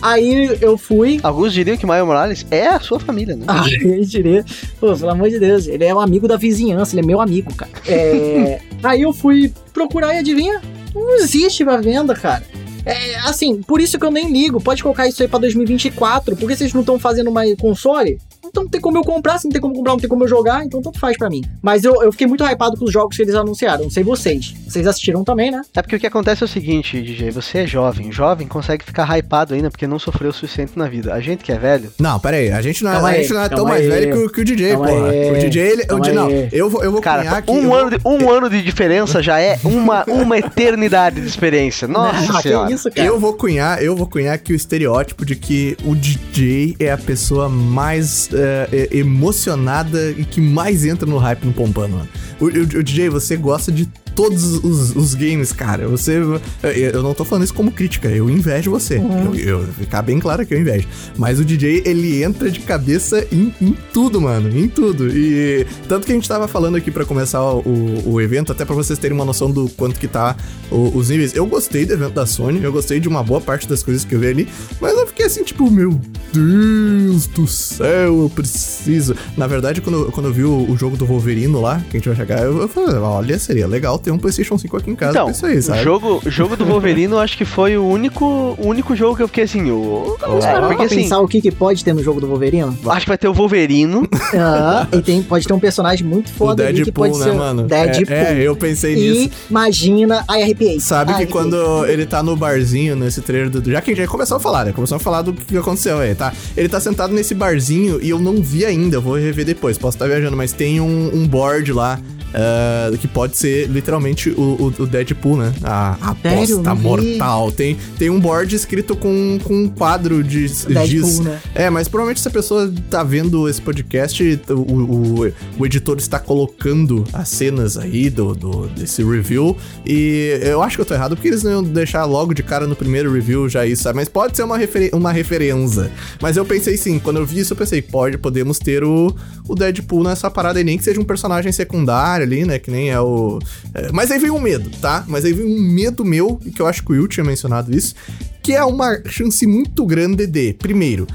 Aí 0.00 0.58
eu 0.60 0.76
fui. 0.76 1.18
Alguns 1.22 1.52
diriam 1.52 1.76
que 1.76 1.86
Mario 1.86 2.06
Morales 2.06 2.46
é 2.50 2.66
a 2.68 2.80
sua 2.80 3.00
família, 3.00 3.36
né? 3.36 3.44
Ah, 3.48 3.64
eu 3.82 4.04
diria. 4.04 4.44
Pô, 4.78 4.94
pelo 4.94 5.10
amor 5.10 5.30
de 5.30 5.38
Deus, 5.38 5.66
ele 5.66 5.84
é 5.84 5.94
um 5.94 6.00
amigo 6.00 6.28
da 6.28 6.36
vizinhança, 6.36 6.94
ele 6.94 7.02
é 7.02 7.06
meu 7.06 7.20
amigo, 7.20 7.54
cara. 7.54 7.70
É, 7.86 8.60
aí 8.82 9.02
eu 9.02 9.12
fui 9.12 9.52
procurar 9.72 10.14
e 10.14 10.18
adivinha? 10.18 10.60
Não 10.94 11.16
existe 11.16 11.64
pra 11.64 11.78
venda, 11.78 12.14
cara. 12.14 12.44
É, 12.84 13.16
assim, 13.20 13.62
por 13.62 13.80
isso 13.80 13.98
que 13.98 14.04
eu 14.04 14.10
nem 14.10 14.30
ligo. 14.30 14.60
Pode 14.60 14.82
colocar 14.82 15.06
isso 15.06 15.22
aí 15.22 15.28
pra 15.28 15.38
2024. 15.38 16.36
Por 16.36 16.48
que 16.48 16.56
vocês 16.56 16.72
não 16.72 16.80
estão 16.80 16.98
fazendo 16.98 17.30
mais 17.30 17.54
console? 17.56 18.18
Então 18.46 18.62
não 18.64 18.70
tem 18.70 18.80
como 18.80 18.98
eu 18.98 19.02
comprar, 19.02 19.38
se 19.38 19.44
não 19.44 19.52
tem 19.52 19.60
como 19.60 19.74
comprar, 19.74 19.92
não 19.92 19.98
tem 20.00 20.08
como 20.08 20.24
eu 20.24 20.28
jogar, 20.28 20.64
então 20.64 20.80
tanto 20.82 20.98
faz 20.98 21.16
pra 21.16 21.28
mim. 21.28 21.42
Mas 21.62 21.84
eu, 21.84 22.02
eu 22.02 22.12
fiquei 22.12 22.26
muito 22.26 22.44
hypado 22.44 22.76
com 22.76 22.84
os 22.84 22.92
jogos 22.92 23.16
que 23.16 23.22
eles 23.22 23.34
anunciaram. 23.34 23.84
Não 23.84 23.90
sei 23.90 24.02
vocês. 24.04 24.54
Vocês 24.66 24.86
assistiram 24.86 25.24
também, 25.24 25.50
né? 25.50 25.62
É 25.74 25.82
porque 25.82 25.96
o 25.96 26.00
que 26.00 26.06
acontece 26.06 26.42
é 26.42 26.46
o 26.46 26.48
seguinte, 26.48 27.00
DJ, 27.02 27.30
você 27.30 27.58
é 27.58 27.66
jovem. 27.66 28.10
Jovem 28.12 28.46
consegue 28.46 28.84
ficar 28.84 29.04
hypado 29.16 29.54
ainda 29.54 29.70
porque 29.70 29.86
não 29.86 29.98
sofreu 29.98 30.30
o 30.30 30.32
suficiente 30.32 30.72
na 30.76 30.88
vida. 30.88 31.12
A 31.14 31.20
gente 31.20 31.42
que 31.44 31.52
é 31.52 31.58
velho, 31.58 31.92
Não, 31.98 32.18
pera 32.20 32.36
aí. 32.36 32.50
A 32.50 32.60
gente 32.62 32.82
não, 32.84 32.90
é- 32.90 32.94
Calma 32.94 33.08
a 33.08 33.12
aí, 33.12 33.20
gente 33.22 33.32
não 33.32 33.42
é 33.42 33.48
tão 33.48 33.64
mais 33.64 33.82
aí. 33.82 33.88
velho 33.88 34.12
que, 34.12 34.18
o- 34.24 34.30
que 34.30 34.40
o 34.40 34.44
DJ, 34.44 34.70
Calma 34.72 34.86
porra. 34.88 35.10
aí, 35.10 35.30
O 35.30 35.38
DJ, 35.38 35.62
ele. 35.62 35.82
O 35.92 35.98
não, 36.14 36.26
aí. 36.28 36.48
eu 36.52 36.68
vou, 36.70 36.82
eu 36.84 36.92
vou 36.92 37.00
cara, 37.00 37.42
cunhar 37.42 37.44
um, 37.48 37.62
eu 37.64 37.74
ano 37.74 37.98
vou- 38.02 38.18
de, 38.18 38.24
um 38.24 38.30
ano 38.30 38.50
de 38.50 38.62
diferença 38.62 39.22
já 39.22 39.40
é 39.40 39.58
uma, 39.64 40.04
uma 40.08 40.38
eternidade 40.38 41.20
de 41.20 41.26
experiência. 41.26 41.86
Nossa 41.88 42.38
ah, 42.38 42.42
senhora. 42.42 42.68
que 42.68 42.74
isso, 42.74 42.90
cara. 42.90 43.06
Eu 43.06 43.18
vou 43.18 43.34
cunhar, 43.34 43.82
eu 43.82 43.94
vou 43.96 44.06
cunhar 44.06 44.38
que 44.38 44.52
o 44.52 44.56
estereótipo 44.56 45.24
de 45.24 45.34
que 45.36 45.76
o 45.84 45.94
DJ 45.94 46.76
é 46.78 46.90
a 46.92 46.98
pessoa 46.98 47.48
mais 47.48 48.28
é, 48.34 48.68
é, 48.92 48.96
emocionada 48.98 50.10
e 50.10 50.24
que 50.24 50.40
mais 50.40 50.84
entra 50.84 51.06
no 51.08 51.18
hype 51.18 51.44
no 51.44 51.52
Pompano, 51.52 51.96
mano. 51.98 52.08
O, 52.40 52.44
o- 52.46 52.80
o 52.80 52.82
DJ, 52.82 53.08
você 53.08 53.36
gosta 53.36 53.70
de 53.72 53.88
todos 54.14 54.62
os, 54.64 54.94
os 54.96 55.14
games, 55.14 55.52
cara. 55.52 55.86
Você. 55.88 56.16
Eu, 56.18 56.40
eu 56.70 57.02
não 57.02 57.14
tô 57.14 57.24
falando 57.24 57.44
isso 57.44 57.54
como 57.54 57.70
crítica, 57.72 58.08
eu 58.08 58.28
invejo 58.30 58.70
você. 58.70 58.98
Eu, 58.98 59.34
eu- 59.60 59.66
ficar 59.74 60.02
bem 60.02 60.18
claro 60.18 60.44
que 60.46 60.54
eu 60.54 60.60
invejo. 60.60 60.86
Mas 61.16 61.38
o 61.40 61.44
DJ, 61.44 61.82
ele 61.84 62.22
entra 62.22 62.50
de 62.50 62.60
cabeça 62.60 63.26
em, 63.32 63.52
em 63.60 63.76
tudo, 63.92 64.20
mano. 64.20 64.48
Em 64.56 64.68
tudo. 64.68 65.08
E 65.08 65.66
tanto 65.88 66.06
que 66.06 66.12
a 66.12 66.14
gente 66.14 66.28
tava 66.28 66.46
falando 66.48 66.76
aqui 66.76 66.90
pra 66.90 67.04
começar 67.04 67.42
o, 67.42 68.02
o 68.12 68.20
evento, 68.20 68.52
até 68.52 68.64
pra 68.64 68.74
vocês 68.74 68.98
terem 68.98 69.16
uma 69.16 69.24
noção 69.24 69.50
do 69.50 69.68
quanto 69.70 69.98
que 69.98 70.08
tá 70.08 70.36
o- 70.70 70.96
os 70.96 71.08
níveis. 71.10 71.34
Eu 71.34 71.46
gostei 71.46 71.84
do 71.86 71.92
evento 71.92 72.12
da 72.14 72.26
Sony, 72.26 72.62
eu 72.62 72.72
gostei 72.72 73.00
de 73.00 73.08
uma 73.08 73.22
boa 73.22 73.40
parte 73.40 73.68
das 73.68 73.82
coisas 73.82 74.04
que 74.04 74.14
eu 74.14 74.20
vi 74.20 74.26
ali, 74.28 74.48
mas 74.80 74.96
eu 74.96 75.06
fiquei 75.06 75.26
assim, 75.26 75.42
tipo, 75.44 75.70
meu 75.70 75.98
Deus 76.32 77.26
do 77.28 77.46
céu, 77.46 78.22
eu 78.22 78.32
preciso. 78.34 79.14
Na 79.36 79.46
verdade, 79.46 79.80
quando, 79.80 80.00
eu- 80.06 80.12
quando 80.12 80.26
eu 80.26 80.32
vi 80.32 80.44
o, 80.44 80.70
o 80.70 80.76
jogo 80.76 80.96
do 80.96 81.06
Wolverino 81.06 81.60
lá, 81.60 81.80
que 81.90 81.96
a 81.96 82.00
gente 82.00 82.08
vai 82.08 82.16
chegar, 82.16 82.40
eu, 82.42 82.58
eu 82.62 82.68
falei, 82.68 82.94
olha, 82.96 83.38
seria 83.38 83.66
legal 83.66 83.98
ter 84.04 84.10
um 84.10 84.18
PlayStation 84.18 84.56
5 84.58 84.76
aqui 84.76 84.90
em 84.90 84.94
casa 84.94 85.12
Então, 85.12 85.30
isso 85.30 85.46
aí, 85.46 85.58
o 85.58 85.62
sabe? 85.62 85.82
jogo, 85.82 86.22
o 86.24 86.30
jogo 86.30 86.56
do 86.56 86.64
Wolverine 86.64 87.12
eu 87.12 87.18
acho 87.18 87.36
que 87.36 87.44
foi 87.44 87.76
o 87.76 87.84
único, 87.86 88.24
o 88.58 88.66
único 88.68 88.94
jogo 88.94 89.16
que 89.16 89.22
eu 89.22 89.28
fiquei 89.28 89.44
assim, 89.44 89.70
o... 89.70 90.16
Vamos 90.20 90.44
é, 90.44 90.60
porque 90.60 90.74
pra 90.76 90.84
assim, 90.84 90.96
pensar 90.96 91.18
o 91.20 91.26
que, 91.28 91.40
que 91.40 91.50
pode 91.50 91.82
ter 91.84 91.92
no 91.94 92.02
jogo 92.02 92.20
do 92.20 92.26
Wolverine? 92.26 92.76
acho 92.86 93.00
que 93.00 93.08
vai 93.08 93.18
ter 93.18 93.28
o 93.28 93.32
Wolverino, 93.34 94.06
Ah, 94.34 94.86
e 94.92 95.00
tem, 95.00 95.22
pode 95.22 95.46
ter 95.46 95.52
um 95.52 95.58
personagem 95.58 96.06
muito 96.06 96.28
O 96.28 96.32
foda 96.34 96.62
ali 96.66 96.78
que 96.78 96.84
Deadpool, 96.84 97.06
pode 97.08 97.18
né, 97.18 97.24
ser 97.24 97.32
mano? 97.36 97.62
Deadpool. 97.64 98.14
É, 98.14 98.40
é, 98.40 98.42
eu 98.42 98.54
pensei 98.56 98.94
nisso. 98.94 99.30
E 99.30 99.32
imagina. 99.50 100.24
Ai, 100.28 100.42
arrepiei. 100.42 100.78
Sabe 100.80 101.12
Ai, 101.12 101.16
que 101.18 101.22
arrepiei. 101.24 101.42
quando 101.42 101.86
ele 101.86 102.06
tá 102.06 102.22
no 102.22 102.36
barzinho, 102.36 102.94
nesse 102.96 103.20
trailer 103.20 103.50
do. 103.50 103.70
Já 103.70 103.80
que 103.80 103.90
a 103.90 103.94
gente 103.94 104.04
já 104.04 104.10
começou 104.10 104.36
a 104.36 104.40
falar, 104.40 104.64
né? 104.64 104.72
Começou 104.72 104.96
a 104.96 105.00
falar 105.00 105.22
do 105.22 105.32
que 105.32 105.56
aconteceu 105.56 105.98
aí, 105.98 106.14
tá? 106.14 106.32
Ele 106.56 106.68
tá 106.68 106.80
sentado 106.80 107.12
nesse 107.14 107.34
barzinho 107.34 107.98
e 108.02 108.10
eu 108.10 108.18
não 108.18 108.36
vi 108.42 108.64
ainda, 108.64 108.96
eu 108.96 109.02
vou 109.02 109.14
rever 109.16 109.44
depois, 109.44 109.78
posso 109.78 109.96
estar 109.96 110.06
viajando, 110.06 110.36
mas 110.36 110.52
tem 110.52 110.80
um, 110.80 111.10
um 111.14 111.26
board 111.26 111.72
lá. 111.72 111.98
Ah, 112.34 112.90
que 113.00 113.06
pode 113.06 113.36
ser 113.36 113.68
literalmente 113.68 114.30
o, 114.30 114.40
o- 114.78 114.82
o 114.82 114.86
Deadpool, 114.86 115.36
né? 115.36 115.52
A 115.62 115.96
Sério? 116.22 116.58
aposta 116.60 116.74
mortal. 116.74 117.52
Tem, 117.52 117.76
tem 117.98 118.10
um 118.10 118.18
board 118.20 118.54
escrito 118.54 118.96
com, 118.96 119.38
com 119.44 119.54
um 119.64 119.68
quadro 119.68 120.22
de 120.24 120.48
Deadpool, 120.48 120.86
giz. 120.86 121.20
né? 121.20 121.40
É, 121.54 121.70
mas 121.70 121.86
provavelmente 121.88 122.20
se 122.20 122.28
a 122.28 122.30
pessoa 122.30 122.72
tá 122.90 123.02
vendo 123.02 123.48
esse 123.48 123.60
podcast, 123.62 124.40
o, 124.50 124.52
o, 124.54 125.32
o 125.58 125.66
editor 125.66 125.96
está 125.98 126.18
colocando 126.18 127.04
as 127.12 127.28
cenas 127.28 127.76
aí 127.78 128.10
do, 128.10 128.34
do, 128.34 128.66
desse 128.68 129.02
review. 129.04 129.56
E 129.86 130.38
eu 130.42 130.62
acho 130.62 130.76
que 130.76 130.80
eu 130.82 130.86
tô 130.86 130.94
errado, 130.94 131.14
porque 131.14 131.28
eles 131.28 131.42
não 131.42 131.50
iam 131.50 131.62
deixar 131.62 132.04
logo 132.04 132.34
de 132.34 132.42
cara 132.42 132.66
no 132.66 132.74
primeiro 132.74 133.12
review 133.12 133.48
já 133.48 133.64
isso, 133.66 133.82
sabe? 133.84 133.96
Mas 133.96 134.08
pode 134.08 134.36
ser 134.36 134.42
uma, 134.42 134.56
referen 134.58 134.90
uma 134.92 135.12
referência. 135.12 135.90
Mas 136.20 136.36
eu 136.36 136.44
pensei 136.44 136.76
sim, 136.76 136.98
quando 136.98 137.18
eu 137.18 137.26
vi 137.26 137.40
isso, 137.40 137.52
eu 137.52 137.56
pensei, 137.56 137.80
pode, 137.80 138.18
podemos 138.18 138.58
ter 138.58 138.82
o, 138.82 139.14
o 139.46 139.54
Deadpool 139.54 140.02
nessa 140.02 140.30
parada 140.30 140.58
aí, 140.58 140.64
nem 140.64 140.76
que 140.78 140.84
seja 140.84 141.00
um 141.00 141.04
personagem 141.04 141.52
secundário 141.52 142.23
ali, 142.24 142.44
né? 142.44 142.58
Que 142.58 142.70
nem 142.70 142.90
é 142.90 143.00
o. 143.00 143.38
é, 143.72 143.92
mas 143.92 144.10
aí 144.10 144.18
veio 144.18 144.34
um 144.34 144.40
medo, 144.40 144.70
tá? 144.80 145.04
Mas 145.06 145.24
aí 145.24 145.32
veio 145.32 145.48
um 145.48 145.60
medo 145.60 146.04
meu, 146.04 146.36
que 146.36 146.60
eu 146.60 146.66
acho 146.66 146.82
que 146.82 146.92
o 146.92 146.94
Will 146.94 147.08
tinha 147.08 147.24
mencionado 147.24 147.74
isso, 147.74 147.94
que 148.42 148.52
é 148.52 148.64
uma 148.64 149.00
chance 149.06 149.46
muito 149.46 149.86
grande 149.86 150.26
de, 150.26 150.52
primeiro, 150.54 151.06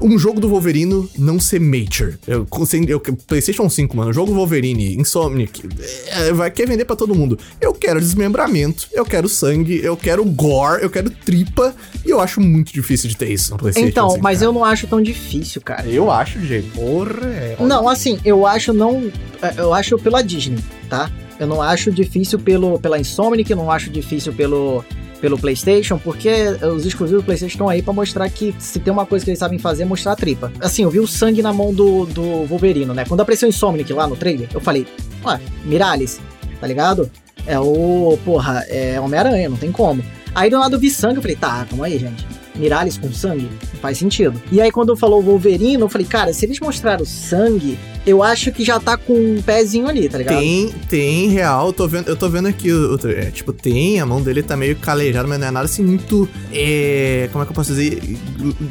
um 0.00 0.18
jogo 0.18 0.40
do 0.40 0.48
Wolverino 0.48 1.08
não 1.18 1.38
ser 1.38 1.60
mature. 1.60 2.16
Eu, 2.26 2.46
sem- 2.66 2.84
eu, 2.88 3.00
PlayStation 3.00 3.68
5, 3.68 3.96
mano, 3.96 4.12
jogo 4.12 4.30
do 4.30 4.34
Wolverine, 4.36 4.94
Insomniac, 4.96 5.62
é, 6.08 6.32
vai 6.32 6.50
querer 6.50 6.68
vender 6.70 6.84
pra 6.84 6.96
todo 6.96 7.14
mundo. 7.14 7.38
Eu 7.60 7.72
quero 7.72 8.00
desmembramento, 8.00 8.88
eu 8.92 9.04
quero 9.04 9.28
sangue, 9.28 9.80
eu 9.82 9.96
quero 9.96 10.24
gore, 10.24 10.82
eu 10.82 10.90
quero 10.90 11.10
tripa, 11.10 11.74
e 12.04 12.10
eu 12.10 12.20
acho 12.20 12.40
muito 12.40 12.72
difícil 12.72 13.08
de 13.08 13.16
ter 13.16 13.30
isso 13.30 13.52
no 13.52 13.58
PlayStation 13.58 13.88
Então, 13.88 14.10
5. 14.10 14.22
mas 14.22 14.38
cara. 14.38 14.48
eu 14.48 14.52
não 14.52 14.64
acho 14.64 14.86
tão 14.86 15.00
difícil, 15.02 15.60
cara. 15.60 15.86
Eu 15.88 16.10
acho, 16.10 16.40
gente. 16.44 16.68
Porra, 16.70 17.26
é. 17.26 17.56
Não, 17.60 17.88
assim, 17.88 18.18
eu 18.24 18.46
acho 18.46 18.72
não. 18.72 19.10
é, 19.40 19.54
Eu 19.58 19.72
acho 19.74 19.98
pela 19.98 20.22
Disney, 20.22 20.58
tá? 20.88 21.10
Eu 21.38 21.46
não 21.46 21.60
acho 21.60 21.90
difícil 21.90 22.38
pelo, 22.38 22.78
pela 22.78 22.98
Insomniac, 22.98 23.50
eu 23.50 23.56
não 23.56 23.70
acho 23.70 23.90
difícil 23.90 24.32
pelo, 24.32 24.84
pelo 25.22 25.38
PlayStation, 25.38 25.98
porque 25.98 26.28
os 26.74 26.84
exclusivos 26.84 27.22
do 27.22 27.24
PlayStation 27.24 27.54
estão 27.54 27.68
aí 27.68 27.80
pra 27.80 27.92
mostrar 27.92 28.28
que 28.28 28.52
se 28.58 28.80
tem 28.80 28.92
uma 28.92 29.06
coisa 29.06 29.24
que 29.24 29.30
eles 29.30 29.38
sabem 29.38 29.56
fazer 29.56 29.84
é 29.84 29.86
mostrar 29.86 30.12
a 30.12 30.16
tripa. 30.16 30.52
Assim, 30.60 30.82
eu 30.82 30.90
vi 30.90 30.98
o 30.98 31.06
sangue 31.06 31.40
na 31.40 31.52
mão 31.52 31.72
do, 31.72 32.04
do 32.06 32.44
Wolverino, 32.44 32.92
né? 32.92 33.04
Quando 33.06 33.20
apareceu 33.20 33.46
o 33.46 33.50
Insomniac 33.50 33.90
lá 33.92 34.08
no 34.08 34.16
trailer, 34.16 34.48
eu 34.52 34.60
falei, 34.60 34.84
ué, 35.24 35.40
Miralles, 35.64 36.20
tá 36.60 36.66
ligado? 36.66 37.08
É 37.46 37.58
o. 37.58 38.18
Porra, 38.24 38.66
é 38.68 39.00
Homem-Aranha, 39.00 39.48
não 39.48 39.56
tem 39.56 39.70
como. 39.70 40.04
Aí 40.34 40.50
do 40.50 40.58
lado 40.58 40.74
eu 40.74 40.80
vi 40.80 40.90
sangue, 40.90 41.16
eu 41.16 41.22
falei, 41.22 41.36
tá, 41.36 41.64
calma 41.70 41.86
aí, 41.86 41.98
gente. 41.98 42.26
Mirales 42.54 42.98
com 42.98 43.12
sangue? 43.12 43.48
Não 43.72 43.80
faz 43.80 43.98
sentido. 43.98 44.40
E 44.50 44.60
aí, 44.60 44.70
quando 44.70 44.96
falou 44.96 45.22
Wolverine, 45.22 45.80
eu 45.80 45.88
falei, 45.88 46.06
cara, 46.06 46.32
se 46.32 46.44
eles 46.44 46.58
mostraram 46.60 47.04
sangue, 47.04 47.78
eu 48.06 48.22
acho 48.22 48.50
que 48.52 48.64
já 48.64 48.78
tá 48.80 48.96
com 48.96 49.12
um 49.14 49.40
pezinho 49.42 49.86
ali, 49.88 50.08
tá 50.08 50.18
ligado? 50.18 50.38
Tem, 50.38 50.68
tem, 50.88 51.28
real. 51.28 51.68
Eu 51.68 51.72
tô 51.72 51.86
vendo, 51.88 52.08
eu 52.08 52.16
tô 52.16 52.28
vendo 52.28 52.48
aqui, 52.48 52.72
o, 52.72 52.96
o- 52.96 53.08
é, 53.10 53.30
tipo, 53.30 53.52
tem, 53.52 54.00
a 54.00 54.06
mão 54.06 54.20
dele 54.20 54.42
tá 54.42 54.56
meio 54.56 54.74
calejada, 54.76 55.26
mas 55.28 55.38
não 55.38 55.46
é 55.46 55.50
nada 55.50 55.64
assim 55.66 55.82
muito. 55.84 56.28
É, 56.52 57.28
como 57.32 57.42
é 57.42 57.46
que 57.46 57.52
eu 57.52 57.56
posso 57.56 57.70
dizer? 57.74 58.00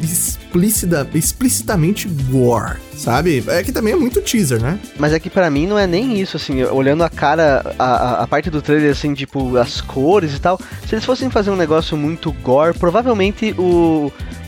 Explícita, 0.03 1.07
explicitamente 1.13 2.07
gore, 2.29 2.77
sabe? 2.95 3.43
É 3.47 3.63
que 3.63 3.71
também 3.71 3.93
é 3.93 3.95
muito 3.95 4.21
teaser, 4.21 4.61
né? 4.61 4.77
Mas 4.99 5.13
é 5.13 5.19
que 5.19 5.29
pra 5.29 5.49
mim 5.49 5.65
não 5.65 5.79
é 5.79 5.87
nem 5.87 6.19
isso, 6.19 6.37
assim, 6.37 6.61
olhando 6.63 7.03
a 7.03 7.09
cara, 7.09 7.73
a, 7.79 7.85
a, 7.85 8.23
a 8.23 8.27
parte 8.27 8.49
do 8.49 8.61
trailer, 8.61 8.91
assim, 8.91 9.13
tipo, 9.13 9.55
as 9.57 9.79
cores 9.81 10.33
e 10.35 10.39
tal. 10.39 10.59
Se 10.87 10.93
eles 10.95 11.05
fossem 11.05 11.29
fazer 11.29 11.49
um 11.51 11.55
negócio 11.55 11.95
muito 11.97 12.31
gore, 12.43 12.77
provavelmente 12.77 13.55
o, 13.57 13.63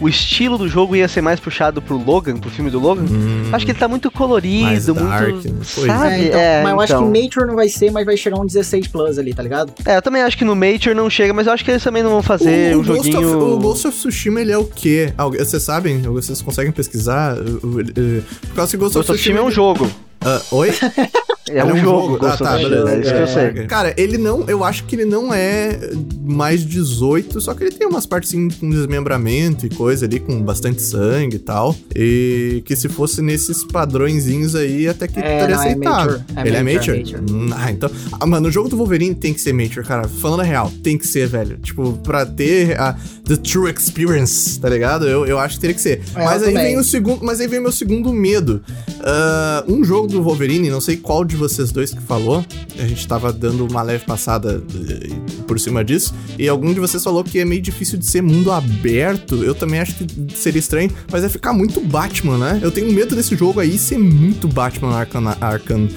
o 0.01 0.10
estilo 0.10 0.58
do 0.58 0.68
jogo 0.68 0.96
ia 0.96 1.08
ser 1.08 1.22
mais 1.22 1.39
puxado 1.39 1.82
pro 1.82 1.98
Logan, 1.98 2.38
pro 2.38 2.50
filme 2.50 2.70
do 2.70 2.80
Logan. 2.80 3.03
Acho 3.51 3.65
que 3.65 3.72
ele 3.72 3.80
tá 3.80 3.88
muito 3.88 4.10
colorido, 4.12 4.63
Mais 4.65 4.86
dark, 4.86 5.30
muito. 5.30 5.53
Pois 5.75 5.88
Sabe? 5.88 6.13
É, 6.13 6.25
então, 6.27 6.39
É, 6.39 6.63
mas 6.63 6.72
eu 6.74 6.80
acho 6.82 6.94
então. 6.94 7.12
que 7.12 7.22
Nature 7.22 7.46
não 7.48 7.56
vai 7.56 7.70
ser, 7.70 7.92
mas 7.92 8.06
vai 8.06 8.18
chegar 8.18 8.39
um 8.39 8.46
16 8.46 8.88
Plus 8.88 9.18
ali, 9.18 9.34
tá 9.34 9.42
ligado? 9.44 9.74
É, 9.86 9.98
eu 9.98 10.01
também 10.01 10.22
acho 10.22 10.38
que 10.38 10.44
no 10.46 10.56
Mature 10.56 10.94
não 10.94 11.10
chega, 11.10 11.34
mas 11.34 11.48
eu 11.48 11.53
acho 11.53 11.63
que 11.63 11.72
eles 11.72 11.84
também 11.84 12.03
não 12.03 12.10
vão 12.12 12.24
fazer 12.24 12.75
o, 12.75 12.80
um 12.80 12.82
o 12.82 12.84
Ghost 12.86 13.12
joguinho. 13.12 13.38
of, 13.38 13.53
o 13.56 13.60
Ghost 13.60 13.88
of 13.88 13.98
Tsushima, 13.98 14.42
ele 14.42 14.51
é 14.51 14.58
o 14.58 14.65
quê? 14.65 15.13
Algu- 15.18 15.38
Vocês 15.38 15.63
sabem? 15.63 16.01
Vocês 16.01 16.42
conseguem 16.42 16.72
pesquisar? 16.72 17.36
Por 17.38 18.56
causa 18.56 18.72
que 18.72 18.77
Ghost, 18.77 18.96
Ghost 18.96 18.98
of 19.00 19.13
Tsushima 19.13 19.39
é 19.39 19.44
um 19.44 19.51
jogo. 19.51 19.89
Ah, 20.25 20.42
oi? 20.51 20.70
É 21.53 21.62
Ele 21.62 21.74
um 21.74 21.77
jogo, 21.77 22.15
Ah, 22.15 22.19
Ghost 22.19 22.43
tá, 22.43 22.57
beleza. 22.57 22.89
É 22.91 23.00
isso 23.00 23.10
que 23.12 23.17
eu 23.17 23.24
É. 23.24 23.27
sei. 23.53 23.65
Cara, 23.67 23.93
ele 23.98 24.17
não. 24.17 24.43
Eu 24.48 24.63
acho 24.63 24.83
que 24.86 24.95
ele 24.95 25.05
não 25.05 25.33
é 25.33 25.79
mais 26.24 26.65
18, 26.65 27.39
só 27.41 27.53
que 27.53 27.63
ele 27.63 27.72
tem 27.72 27.88
umas 27.88 28.05
partes 28.05 28.29
assim, 28.29 28.50
com 28.50 28.69
desmembramento 28.69 29.65
e 29.65 29.69
coisa 29.69 30.05
ali, 30.05 30.19
com 30.19 30.41
bastante 30.41 30.81
sangue 30.81 31.36
e 31.36 31.39
tal. 31.39 31.75
E 31.95 32.62
que 32.65 32.75
se 32.75 32.89
fosse 32.89 33.22
nesses 33.22 33.63
padrõezinhos 33.65 34.55
aí, 34.55 34.88
até 34.88 35.07
que 35.07 35.19
É, 35.19 35.33
estaria 35.36 35.55
não, 35.55 35.63
é 35.63 35.67
aceitável. 35.67 36.22
É 36.36 36.48
ele 36.48 36.55
é 36.57 36.63
Mature, 36.63 36.98
Mature? 37.00 37.15
é. 37.15 37.31
Hum, 37.31 37.50
Ah, 37.55 37.72
então. 37.72 37.89
Ah, 38.19 38.25
mano, 38.25 38.48
o 38.48 38.51
jogo 38.51 38.67
do 38.69 38.75
Wolverine 38.77 39.13
tem 39.15 39.33
que 39.33 39.41
ser 39.41 39.53
Mature, 39.53 39.86
cara. 39.86 40.07
Falando 40.07 40.39
a 40.41 40.43
real, 40.43 40.72
tem 40.83 40.98
que 40.98 41.05
ser, 41.07 41.27
velho. 41.27 41.57
Tipo, 41.57 41.93
pra 42.03 42.25
ter 42.25 42.79
a 42.79 42.93
The 43.27 43.38
True 43.38 43.72
Experience, 43.72 44.60
tá 44.60 44.69
ligado? 44.69 45.07
Eu, 45.07 45.25
eu 45.25 45.39
acho 45.39 45.55
que 45.55 45.62
teria 45.62 45.75
que 45.75 45.81
ser. 45.81 46.01
É, 46.15 46.24
mas 46.24 46.41
aí 46.43 46.53
também. 46.53 46.63
vem 46.74 46.79
o 46.79 46.83
segundo. 46.83 47.24
Mas 47.24 47.39
aí 47.39 47.48
vem 47.48 47.60
o 47.60 47.63
meu 47.63 47.72
segundo 47.72 48.12
medo. 48.12 48.62
Ah, 49.01 49.63
um 49.67 49.83
jogo 49.83 50.07
do 50.07 50.22
Wolverine, 50.24 50.69
não 50.69 50.81
sei 50.81 50.98
qual 50.98 51.24
de 51.24 51.36
vocês 51.50 51.71
dois 51.71 51.93
que 51.93 52.01
falou. 52.01 52.45
A 52.77 52.88
gente 52.88 53.07
tava 53.07 53.31
dando 53.31 53.65
uma 53.65 53.81
leve 53.81 54.05
passada 54.05 54.63
eh, 54.89 55.09
por 55.47 55.59
cima 55.59 55.83
disso. 55.83 56.13
E 56.38 56.47
algum 56.47 56.73
de 56.73 56.79
vocês 56.79 57.03
falou 57.03 57.23
que 57.23 57.39
é 57.39 57.45
meio 57.45 57.62
difícil 57.62 57.97
de 57.97 58.05
ser 58.05 58.21
mundo 58.21 58.51
aberto. 58.51 59.43
Eu 59.43 59.53
também 59.53 59.79
acho 59.79 59.95
que 59.95 60.35
seria 60.35 60.59
estranho, 60.59 60.91
mas 61.12 61.23
é 61.23 61.29
ficar 61.29 61.53
muito 61.53 61.79
Batman, 61.81 62.38
né? 62.38 62.59
Eu 62.62 62.71
tenho 62.71 62.91
medo 62.91 63.15
desse 63.15 63.35
jogo 63.35 63.59
aí 63.59 63.77
ser 63.77 63.97
muito 63.97 64.47
Batman 64.47 64.95
Arkham, 64.95 65.35
Arkham 65.41 65.88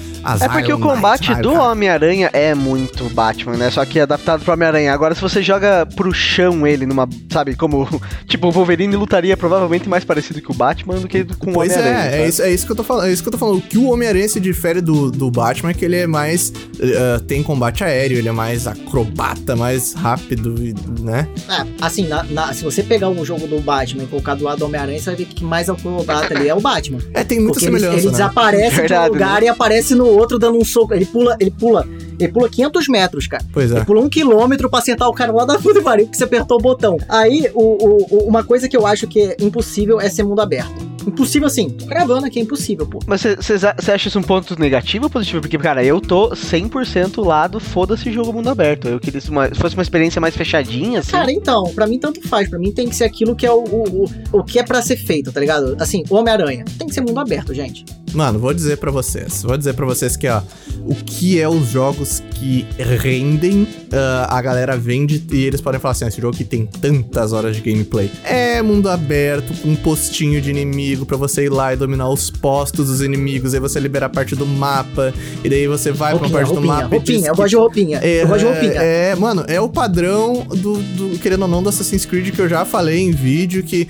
É 0.41 0.49
porque 0.49 0.73
o 0.73 0.79
combate 0.79 1.33
do 1.35 1.53
Homem-Aranha 1.53 2.29
é 2.33 2.53
muito 2.53 3.09
Batman, 3.09 3.57
né? 3.57 3.71
Só 3.71 3.85
que 3.85 3.99
é 3.99 4.01
adaptado 4.03 4.43
pro 4.43 4.53
Homem-Aranha. 4.53 4.93
Agora, 4.93 5.15
se 5.15 5.21
você 5.21 5.41
joga 5.41 5.85
pro 5.85 6.13
chão 6.13 6.67
ele 6.67 6.85
numa. 6.85 7.07
Sabe, 7.31 7.55
como. 7.55 7.87
Tipo, 8.27 8.47
o 8.47 8.51
Wolverine 8.51 8.95
lutaria 8.95 9.37
provavelmente 9.37 9.87
mais 9.87 10.03
parecido 10.03 10.41
com 10.41 10.51
o 10.51 10.55
Batman 10.55 10.95
do 10.95 11.07
que 11.07 11.23
com 11.23 11.51
o 11.51 11.53
Pois 11.53 11.71
Homem-Aranha. 11.71 12.11
é, 12.11 12.21
é 12.23 12.27
isso, 12.27 12.41
é 12.41 12.53
isso 12.53 12.65
que 12.65 12.71
eu 12.71 12.75
tô 12.75 12.83
falando. 12.83 13.07
É 13.07 13.13
isso 13.13 13.21
que 13.21 13.29
eu 13.29 13.31
tô 13.31 13.37
falando. 13.37 13.57
O 13.57 13.61
que 13.61 13.77
o 13.77 13.89
Homem-Aranha 13.89 14.27
se 14.27 14.39
difere 14.39 14.81
do, 14.81 15.09
do 15.11 15.31
Batman 15.37 15.69
é 15.69 15.73
que 15.73 15.85
ele 15.85 15.95
é 15.95 16.07
mais. 16.07 16.51
eh, 16.79 17.19
tem 17.27 17.41
combate 17.43 17.83
aéreo, 17.83 18.17
ele 18.17 18.27
é 18.27 18.31
mais 18.31 18.65
acrobata, 18.67 19.55
mais 19.55 19.93
rápido, 19.93 20.55
né? 21.01 21.27
É, 21.49 21.65
assim, 21.81 22.07
na- 22.07 22.23
na- 22.23 22.53
se 22.53 22.63
você 22.63 22.81
pegar 22.83 23.09
um 23.09 23.23
jogo 23.23 23.47
do 23.47 23.59
Batman 23.61 24.03
e 24.03 24.07
colocar 24.07 24.35
do 24.35 24.43
lado 24.43 24.59
do 24.59 24.65
Homem-Aranha, 24.65 24.99
você 24.99 25.05
vai 25.05 25.15
ver 25.15 25.25
que 25.25 25.43
mais 25.43 25.69
acrobata 25.69 26.33
ali 26.35 26.49
é 26.49 26.53
o 26.55 26.59
Batman. 26.59 26.99
É, 27.13 27.23
tem 27.23 27.39
muita 27.39 27.53
Porque 27.53 27.65
ele, 27.65 27.77
semelhança, 27.79 27.97
ele 27.99 28.05
né? 28.07 28.11
desaparece 28.11 28.69
de 28.71 28.75
Verdade, 28.81 29.09
um 29.09 29.13
lugar 29.13 29.43
e 29.43 29.47
aparece 29.47 29.95
no 29.95 30.07
outro 30.07 30.37
dando 30.39 30.57
um 30.57 30.65
soco. 30.65 30.93
Ele 30.93 31.05
pula, 31.05 31.35
ele 31.39 31.51
pula, 31.51 31.87
ele 32.19 32.31
pula 32.31 32.49
500 32.49 32.87
metros, 32.87 33.27
cara. 33.27 33.43
Pois 33.53 33.71
é. 33.71 33.77
Ele 33.77 33.85
pula 33.85 34.01
um 34.01 34.09
quilômetro 34.09 34.69
pra 34.69 34.79
acertar 34.79 35.07
o 35.07 35.13
cara 35.13 35.31
lá 35.31 35.45
da 35.45 35.57
puta 35.59 35.79
que 35.79 35.85
pariu, 35.85 36.07
que 36.07 36.17
você 36.17 36.23
apertou 36.23 36.57
o 36.57 36.61
botão. 36.61 36.97
Aí, 37.07 37.49
o, 37.53 37.61
o- 37.61 38.07
o- 38.17 38.27
uma 38.27 38.43
coisa 38.43 38.67
que 38.67 38.75
eu 38.75 38.85
acho 38.87 39.07
que 39.07 39.19
é 39.21 39.37
impossível 39.39 39.99
é 40.01 40.09
ser 40.09 40.23
mundo 40.23 40.41
aberto. 40.41 40.96
Impossível 41.07 41.47
assim, 41.47 41.69
tô 41.69 41.85
gravando 41.85 42.25
aqui, 42.25 42.39
é 42.39 42.41
impossível, 42.41 42.85
pô. 42.85 42.99
Mas 43.07 43.21
você 43.23 43.91
acha 43.91 44.07
isso 44.09 44.19
um 44.19 44.23
ponto 44.23 44.59
negativo 44.59 45.05
ou 45.05 45.09
positivo? 45.09 45.41
Porque, 45.41 45.57
cara, 45.57 45.83
eu 45.83 45.99
tô 46.01 46.29
100% 46.35 47.23
lá 47.25 47.47
do 47.47 47.59
foda-se 47.59 48.11
jogo 48.11 48.33
mundo 48.33 48.49
aberto. 48.49 48.87
Eu 48.87 48.99
queria 48.99 49.21
que 49.21 49.29
uma- 49.29 49.49
fosse 49.55 49.75
uma 49.75 49.81
experiência 49.83 50.19
mais 50.19 50.35
fechadinha, 50.35 50.99
assim. 50.99 51.11
Cara, 51.11 51.31
então, 51.31 51.63
pra 51.73 51.87
mim 51.87 51.97
tanto 51.99 52.21
faz. 52.27 52.49
Pra 52.49 52.59
mim 52.59 52.71
tem 52.71 52.87
que 52.89 52.95
ser 52.95 53.05
aquilo 53.05 53.35
que 53.35 53.45
é 53.45 53.51
o, 53.51 53.63
o, 53.63 54.03
o, 54.05 54.09
o 54.39 54.43
que 54.43 54.59
é 54.59 54.63
pra 54.63 54.81
ser 54.81 54.97
feito, 54.97 55.31
tá 55.31 55.39
ligado? 55.39 55.75
Assim, 55.79 56.03
o 56.09 56.15
Homem-Aranha. 56.15 56.65
Tem 56.77 56.87
que 56.87 56.93
ser 56.93 57.01
mundo 57.01 57.19
aberto, 57.19 57.53
gente. 57.53 57.85
Mano, 58.13 58.39
vou 58.39 58.53
dizer 58.53 58.77
pra 58.77 58.89
vocês. 58.89 59.43
Vou 59.43 59.57
dizer 59.57 59.73
pra 59.73 59.85
vocês 59.85 60.15
que, 60.15 60.27
ó, 60.27 60.41
o 60.85 60.95
que 60.95 61.39
é 61.39 61.47
os 61.47 61.67
jogos 61.69 62.23
que 62.31 62.65
rendem, 63.01 63.67
ah, 63.91 64.27
a 64.37 64.41
galera 64.41 64.77
vende 64.77 65.23
e 65.31 65.43
eles 65.43 65.59
podem 65.61 65.79
falar 65.79 65.91
assim: 65.91 66.05
"Ah, 66.05 66.07
esse 66.07 66.21
jogo 66.21 66.33
aqui 66.33 66.45
tem 66.45 66.65
tantas 66.65 67.33
horas 67.33 67.55
de 67.55 67.61
gameplay. 67.61 68.09
É 68.23 68.61
mundo 68.61 68.89
aberto, 68.89 69.53
com 69.61 69.69
um 69.69 69.75
postinho 69.75 70.41
de 70.41 70.49
inimigo 70.49 70.96
pra 71.05 71.17
você 71.17 71.45
ir 71.45 71.49
lá 71.49 71.73
e 71.73 71.75
dominar 71.77 72.09
os 72.09 72.29
postos 72.29 72.87
dos 72.87 73.01
inimigos, 73.01 73.53
aí 73.53 73.59
você 73.59 73.79
libera 73.79 74.05
a 74.07 74.09
parte 74.09 74.35
do 74.35 74.45
mapa, 74.45 75.13
e 75.43 75.49
daí 75.49 75.67
você 75.67 75.91
vai 75.91 76.17
pra 76.17 76.27
uma 76.27 76.27
Roupinha, 76.27 76.39
parte 76.39 76.47
do 76.49 76.53
roupinha, 76.55 76.73
mapa 76.73 76.95
e 76.95 76.97
roupinha. 76.97 77.27
Eu 77.27 77.31
que 77.33 77.37
gosto 77.37 77.49
de 77.49 77.55
roupinha. 77.55 77.99
é, 78.03 78.23
Eu 78.23 78.27
gosto 78.27 78.39
de 78.39 78.45
roupinha. 78.45 78.73
É, 78.81 79.15
mano, 79.15 79.43
é 79.47 79.59
o 79.61 79.69
padrão 79.69 80.45
do, 80.49 80.77
do, 80.77 81.19
querendo 81.19 81.43
ou 81.43 81.47
não, 81.47 81.61
do 81.63 81.69
Assassin's 81.69 82.05
Creed 82.05 82.33
que 82.33 82.41
eu 82.41 82.49
já 82.49 82.65
falei 82.65 82.99
em 82.99 83.11
vídeo, 83.11 83.63
que 83.63 83.87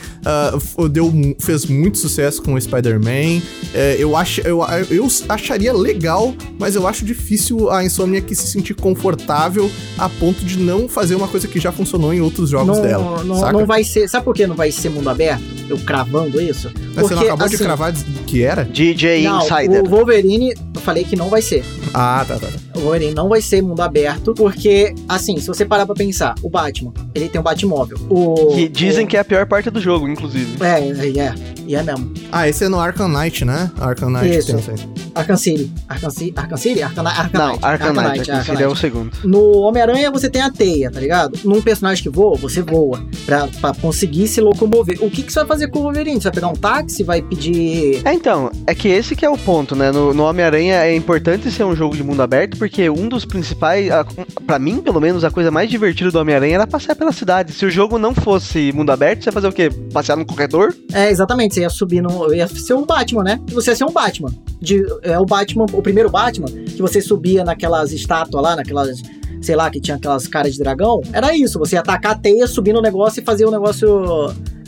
f- 0.55 0.89
deu, 0.89 1.11
fez 1.39 1.65
muito 1.65 1.97
sucesso 1.97 2.41
com 2.41 2.53
o 2.53 2.61
Spider-Man. 2.61 3.41
É, 3.73 3.95
eu, 3.99 4.15
acho, 4.15 4.41
eu, 4.41 4.61
eu 4.89 5.07
acharia 5.29 5.73
legal, 5.73 6.33
mas 6.59 6.75
eu 6.75 6.87
acho 6.87 7.03
difícil 7.05 7.69
a 7.69 7.83
Insomniac 7.83 8.33
se 8.35 8.47
sentir 8.47 8.73
confortável 8.75 9.69
a 9.97 10.09
ponto 10.09 10.43
de 10.45 10.57
não 10.59 10.87
fazer 10.87 11.15
uma 11.15 11.27
coisa 11.27 11.47
que 11.47 11.59
já 11.59 11.71
funcionou 11.71 12.13
em 12.13 12.21
outros 12.21 12.49
jogos 12.49 12.77
não, 12.77 12.83
dela. 12.83 13.23
não, 13.23 13.51
não 13.51 13.65
vai 13.65 13.83
ser. 13.83 14.07
Sabe 14.07 14.25
por 14.25 14.33
que 14.35 14.45
não 14.47 14.55
vai 14.55 14.71
ser 14.71 14.89
mundo 14.89 15.09
aberto? 15.09 15.43
Eu 15.69 15.77
cravando 15.79 16.41
isso? 16.41 16.71
Mas 16.95 17.07
você 17.07 17.15
não 17.15 17.21
acabou 17.23 17.47
de 17.47 17.55
assim, 17.55 17.63
cravar 17.63 17.93
que 18.25 18.43
era? 18.43 18.63
DJ 18.63 19.23
Não, 19.23 19.39
Insider. 19.39 19.83
o 19.83 19.89
Wolverine, 19.89 20.53
eu 20.73 20.81
falei 20.81 21.03
que 21.03 21.15
não 21.15 21.29
vai 21.29 21.41
ser. 21.41 21.63
Ah, 21.93 22.23
tá, 22.27 22.37
tá. 22.37 22.47
tá. 22.47 22.66
O 22.77 22.81
Wolverine 22.81 23.13
não 23.13 23.27
vai 23.27 23.41
ser 23.41 23.61
mundo 23.61 23.81
aberto, 23.81 24.33
porque, 24.33 24.93
assim, 25.09 25.39
se 25.39 25.47
você 25.47 25.65
parar 25.65 25.85
pra 25.85 25.95
pensar, 25.95 26.35
o 26.43 26.49
Batman, 26.49 26.93
ele 27.15 27.27
tem 27.27 27.39
um 27.41 27.43
Batmóvel. 27.43 27.97
O, 28.09 28.53
Que 28.53 28.67
dizem 28.69 29.05
o, 29.05 29.07
que 29.07 29.17
é 29.17 29.19
a 29.19 29.25
pior 29.25 29.45
parte 29.47 29.69
do 29.69 29.79
jogo, 29.81 30.07
inclusive. 30.07 30.57
É, 30.63 30.79
é, 30.79 31.19
é, 31.27 31.35
e 31.65 31.75
é 31.75 31.83
mesmo. 31.83 32.13
Ah, 32.31 32.47
esse 32.47 32.63
é 32.63 32.69
no 32.69 32.79
Arkham 32.79 33.07
Knight, 33.07 33.43
né? 33.43 33.71
Arkham 33.79 34.09
Knight 34.09 34.37
Isso. 34.37 34.47
tem 34.51 34.59
isso 34.59 34.71
aí. 34.71 34.77
Arkham 35.15 35.37
City. 35.37 35.71
Arkham 35.89 36.09
City? 36.11 36.33
Arkham 36.35 36.57
City? 36.57 36.83
Arkham, 36.83 37.07
Arkham 37.07 37.39
Não, 37.39 37.47
Knight. 37.53 37.65
Arkham 37.65 37.93
Knight, 37.93 38.09
Knight, 38.17 38.31
Arkham 38.31 38.43
City 38.45 38.63
é 38.63 38.65
o 38.65 38.69
Knight. 38.69 38.81
segundo. 38.81 39.11
No 39.23 39.57
Homem-Aranha 39.61 40.11
você 40.11 40.29
tem 40.29 40.41
a 40.41 40.51
teia, 40.51 40.91
tá 40.91 40.99
ligado? 40.99 41.39
Num 41.43 41.61
personagem 41.61 42.03
que 42.03 42.09
voa, 42.09 42.37
você 42.37 42.61
voa. 42.61 43.03
Pra, 43.25 43.47
pra 43.59 43.73
conseguir 43.73 44.27
se 44.27 44.39
locomover. 44.39 44.97
O 45.03 45.09
que, 45.09 45.23
que 45.23 45.33
você 45.33 45.39
vai 45.39 45.47
fazer 45.47 45.69
com 45.69 45.79
o 45.79 45.81
Wolverine? 45.83 46.17
Você 46.21 46.25
vai 46.25 46.33
pegar 46.33 46.47
um 46.49 46.53
táxi? 46.55 47.03
Vai 47.03 47.21
pedir. 47.21 48.01
É, 48.05 48.13
então, 48.13 48.51
é 48.67 48.75
que 48.75 48.87
esse 48.89 49.15
que 49.15 49.25
é 49.25 49.29
o 49.29 49.37
ponto, 49.37 49.75
né? 49.75 49.91
No, 49.91 50.13
no 50.13 50.23
Homem-Aranha 50.23 50.75
é 50.83 50.95
importante 50.95 51.49
ser 51.51 51.63
um 51.63 51.75
jogo 51.75 51.95
de 51.95 52.03
mundo 52.03 52.21
aberto, 52.21 52.57
porque 52.57 52.66
um 52.89 53.07
dos 53.09 53.25
principais, 53.25 53.89
a- 53.91 54.05
pra 54.45 54.57
mim, 54.59 54.81
pelo 54.81 54.99
menos, 54.99 55.23
a 55.23 55.31
coisa 55.31 55.49
mais 55.51 55.69
divertida 55.69 56.11
do 56.11 56.19
Homem-Aranha 56.19 56.55
era 56.55 56.67
passear 56.67 56.95
pela 56.95 57.11
cidade. 57.11 57.51
Se 57.53 57.65
o 57.65 57.69
jogo 57.69 57.97
não 57.97 58.13
fosse 58.13 58.71
mundo 58.73 58.91
aberto, 58.91 59.23
você 59.23 59.29
ia 59.29 59.33
fazer 59.33 59.47
o 59.47 59.51
quê? 59.51 59.69
Passear 59.93 60.15
no 60.17 60.25
corredor? 60.25 60.75
É, 60.93 61.09
exatamente. 61.09 61.53
Você 61.55 61.61
ia 61.61 61.69
subir 61.69 62.01
no. 62.01 62.33
Ia 62.33 62.47
ser 62.47 62.73
um 62.73 62.85
Batman, 62.85 63.23
né? 63.23 63.39
Você 63.51 63.71
ia 63.71 63.75
ser 63.75 63.85
um 63.85 63.91
Batman. 63.91 64.29
De, 64.59 64.83
é 65.03 65.19
o 65.19 65.25
Batman, 65.25 65.65
o 65.71 65.81
primeiro 65.81 66.09
Batman, 66.09 66.47
que 66.47 66.81
você 66.81 66.99
subia 67.01 67.43
naquelas 67.43 67.91
estátuas 67.91 68.41
lá, 68.43 68.55
naquelas. 68.55 69.01
Sei 69.41 69.55
lá, 69.55 69.69
que 69.69 69.79
tinha 69.79 69.95
aquelas 69.97 70.27
caras 70.27 70.53
de 70.53 70.59
dragão. 70.59 70.99
Era 71.13 71.35
isso. 71.35 71.59
Você 71.59 71.75
ia 71.75 71.79
atacar 71.81 72.13
a 72.13 72.15
teia, 72.15 72.47
subir 72.47 72.73
no 72.73 72.81
negócio 72.81 73.21
e 73.21 73.23
fazer 73.23 73.45
o 73.45 73.51
negócio. 73.51 73.87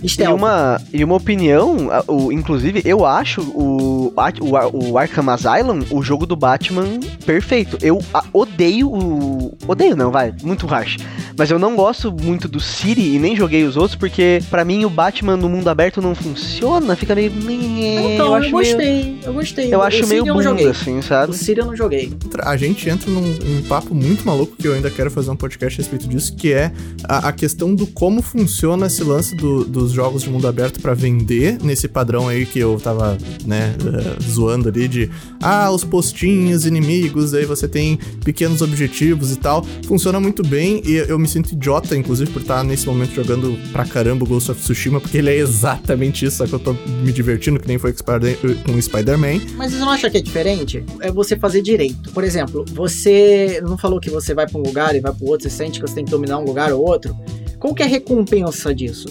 E 0.03 0.10
Stealth. 0.10 0.38
uma, 0.38 0.82
e 0.94 1.03
uma 1.03 1.15
opinião, 1.15 1.89
o, 2.08 2.32
inclusive, 2.32 2.82
eu 2.86 3.06
acho 3.06 3.41
o, 3.41 4.13
o, 4.15 4.91
o 4.91 4.98
Arkham 4.98 5.29
Asylum 5.29 5.79
o 5.89 6.01
jogo 6.01 6.25
do 6.25 6.36
Batman 6.36 6.86
perfeito. 7.25 7.77
Eu 7.82 8.00
a- 8.13 8.24
odeio 8.34 8.89
o. 8.89 9.58
Odeio 9.68 9.96
não, 9.96 10.12
vai, 10.12 10.34
muito 10.44 10.65
harsh. 10.65 10.98
Mas 11.38 11.51
eu 11.51 11.60
não 11.60 11.75
gosto 11.75 12.12
muito 12.12 12.48
do 12.48 12.60
City 12.60 13.15
e 13.15 13.20
nem 13.20 13.36
joguei 13.36 13.63
os 13.63 13.77
outros, 13.77 13.96
porque 13.96 14.41
pra 14.50 14.65
mim 14.65 14.84
o 14.86 14.89
Batman 14.89 15.38
no 15.38 15.48
mundo 15.48 15.68
aberto 15.70 16.01
não 16.01 16.13
funciona, 16.15 16.96
fica 16.96 17.15
meio. 17.15 17.32
Então, 17.32 18.25
eu 18.25 18.25
eu, 18.25 18.34
acho 18.36 18.41
meio, 18.41 18.51
gostei. 18.51 19.20
Eu 19.24 19.34
gostei. 19.34 19.74
eu 19.74 19.79
O 19.79 19.82
acho 19.82 19.98
City 19.98 20.10
meio 20.10 20.25
bunda, 20.25 20.44
joguei. 20.44 20.68
assim, 20.68 21.01
sabe? 21.01 21.32
O 21.32 21.36
Siri 21.36 21.60
eu 21.60 21.65
não 21.65 21.75
joguei. 21.75 22.12
a 22.44 22.58
gente 22.58 22.89
entra 22.89 23.10
num, 23.10 23.22
num 23.22 23.62
papo 23.63 23.94
muito 23.94 24.25
maluco 24.25 24.56
que 24.58 24.68
eu 24.68 24.74
ainda 24.74 24.89
quero 24.89 25.10
fazer 25.12 25.29
um 25.32 25.36
podcast 25.36 25.79
a 25.79 25.82
respeito 25.84 26.08
disso, 26.08 26.36
que 26.36 26.51
é 26.51 26.72
a, 27.03 27.29
a 27.29 27.32
questão 27.32 27.74
do 27.74 27.88
como 27.88 28.22
funciona 28.22 28.88
esse 28.88 29.03
lance 29.03 29.36
do- 29.36 29.63
dos 29.65 29.88
jogos 29.91 30.24
de 30.24 30.29
mundo 30.29 30.48
aberto 30.48 30.81
pra 30.81 30.93
vender 30.93 31.58
nesse 31.62 31.88
padrão 31.88 32.27
aí 32.27 32.46
que 32.46 32.60
eu 32.60 32.79
tava, 32.79 33.17
né, 33.46 33.75
eh, 33.79 34.24
zoando 34.24 34.69
ali 34.69 34.88
de 34.88 35.10
ah, 35.41 35.72
os 35.72 35.84
postinhos 35.84 36.65
inimigos, 36.65 37.34
aí 37.34 37.46
você 37.46 37.67
tem 37.67 37.98
pequenos 38.24 38.62
objetivos 38.62 39.31
e 39.31 39.36
tal. 39.38 39.65
Funciona 39.88 40.19
muito 40.19 40.43
bem 40.43 40.81
e 40.86 40.96
eu 40.96 41.17
me 41.17 41.27
sinto 41.27 41.51
idiota, 41.53 41.96
inclusive, 41.96 42.31
por 42.31 42.41
estar 42.41 42.63
nesse 42.63 42.88
momento 42.88 43.13
jogando 43.13 43.58
pra 43.72 43.86
caramba 43.86 44.24
o 44.24 44.27
Ghost 44.27 44.51
of 44.51 44.62
Tsushima, 44.62 45.00
porque 45.00 45.17
ele 45.17 45.29
é 45.29 45.38
exatamente 45.38 46.25
isso, 46.25 46.38
só 46.38 46.48
que 46.48 46.53
eu 46.53 46.60
tô 46.60 46.74
me 47.03 47.12
divertindo, 47.12 47.60
que 47.60 47.67
nem 47.67 47.77
foi 47.77 47.93
com 47.93 48.74
o 48.74 48.81
Spider-Man. 48.81 49.41
Mas 49.55 49.74
você 49.74 49.79
não 49.79 49.89
acha 49.89 50.10
que 50.10 50.17
é 50.17 50.22
diferente? 50.22 50.84
É 51.01 51.12
você 51.12 51.36
fazer 51.36 51.62
direito. 51.62 52.12
Por 52.12 52.24
exemplo, 52.24 52.65
você 52.74 53.62
não 53.63 53.77
falou 53.77 54.00
que 54.00 54.10
você 54.10 54.34
vai 54.34 54.48
pra 54.48 54.60
um 54.60 54.63
lugar 54.63 54.96
e 54.96 55.00
vai 55.00 55.13
pro 55.13 55.27
outro, 55.27 55.50
você 55.50 55.55
sente 55.55 55.79
que 55.79 55.88
você 55.88 55.96
tem 55.96 56.05
que 56.05 56.12
dominar 56.12 56.38
um 56.39 56.46
lugar 56.46 56.72
ou 56.72 56.81
outro. 56.81 57.15
Qual 57.60 57.74
que 57.74 57.84
é 57.84 57.86
a 57.86 57.89
recompensa 57.89 58.74
disso? 58.74 59.08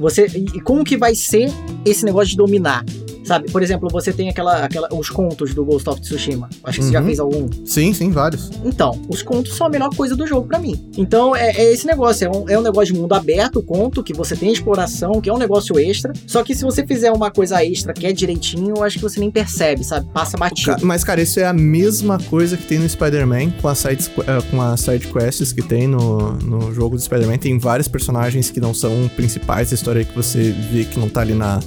Você, 0.00 0.26
e 0.54 0.60
como 0.62 0.82
que 0.82 0.96
vai 0.96 1.14
ser 1.14 1.50
esse 1.84 2.06
negócio 2.06 2.30
de 2.30 2.36
dominar? 2.36 2.82
Sabe, 3.30 3.48
por 3.48 3.62
exemplo, 3.62 3.88
você 3.92 4.12
tem 4.12 4.28
aquela, 4.28 4.64
aquela, 4.64 4.88
os 4.92 5.08
contos 5.08 5.54
do 5.54 5.64
Ghost 5.64 5.88
of 5.88 6.00
Tsushima. 6.00 6.48
Acho 6.64 6.80
que 6.80 6.84
uhum. 6.84 6.88
você 6.88 6.92
já 6.92 6.98
uhum. 6.98 7.06
fez 7.06 7.20
algum. 7.20 7.48
Sim, 7.64 7.94
sim, 7.94 8.10
vários. 8.10 8.50
Então, 8.64 9.00
os 9.08 9.22
contos 9.22 9.54
são 9.54 9.68
a 9.68 9.70
melhor 9.70 9.88
coisa 9.94 10.16
do 10.16 10.26
jogo 10.26 10.48
para 10.48 10.58
mim. 10.58 10.90
Então, 10.98 11.36
é, 11.36 11.52
é, 11.52 11.72
esse 11.72 11.86
negócio. 11.86 12.26
É 12.26 12.28
um, 12.28 12.48
é 12.48 12.58
um 12.58 12.60
negócio 12.60 12.92
de 12.92 12.98
mundo 12.98 13.12
aberto, 13.12 13.62
conto, 13.62 14.02
que 14.02 14.12
você 14.12 14.34
tem 14.34 14.50
exploração, 14.52 15.20
que 15.20 15.30
é 15.30 15.32
um 15.32 15.38
negócio 15.38 15.78
extra. 15.78 16.12
Só 16.26 16.42
que 16.42 16.56
se 16.56 16.64
você 16.64 16.84
fizer 16.84 17.12
uma 17.12 17.30
coisa 17.30 17.64
extra 17.64 17.92
que 17.92 18.04
é 18.04 18.12
direitinho, 18.12 18.74
eu 18.78 18.82
acho 18.82 18.96
que 18.96 19.02
você 19.04 19.20
nem 19.20 19.30
percebe, 19.30 19.84
sabe? 19.84 20.08
Passa 20.12 20.36
batido. 20.36 20.84
Mas, 20.84 21.04
cara, 21.04 21.22
isso 21.22 21.38
é 21.38 21.46
a 21.46 21.52
mesma 21.52 22.18
coisa 22.18 22.56
que 22.56 22.66
tem 22.66 22.80
no 22.80 22.88
Spider-Man 22.88 23.52
com, 23.62 23.68
as 23.68 23.78
side, 23.78 24.10
uh, 24.18 24.42
com 24.50 24.60
as 24.60 24.80
side 24.80 25.06
quests 25.06 25.52
que 25.52 25.62
tem 25.62 25.86
no, 25.86 26.32
no 26.32 26.74
jogo 26.74 26.96
do 26.96 27.00
Spider-Man. 27.00 27.38
Tem 27.38 27.56
vários 27.60 27.86
personagens 27.86 28.50
que 28.50 28.58
não 28.58 28.74
são 28.74 29.08
principais 29.14 29.70
da 29.70 29.76
história 29.76 30.04
que 30.04 30.16
você 30.16 30.50
vê 30.72 30.84
que 30.84 30.98
não 30.98 31.08
tá 31.08 31.20
ali 31.20 31.34
na, 31.34 31.60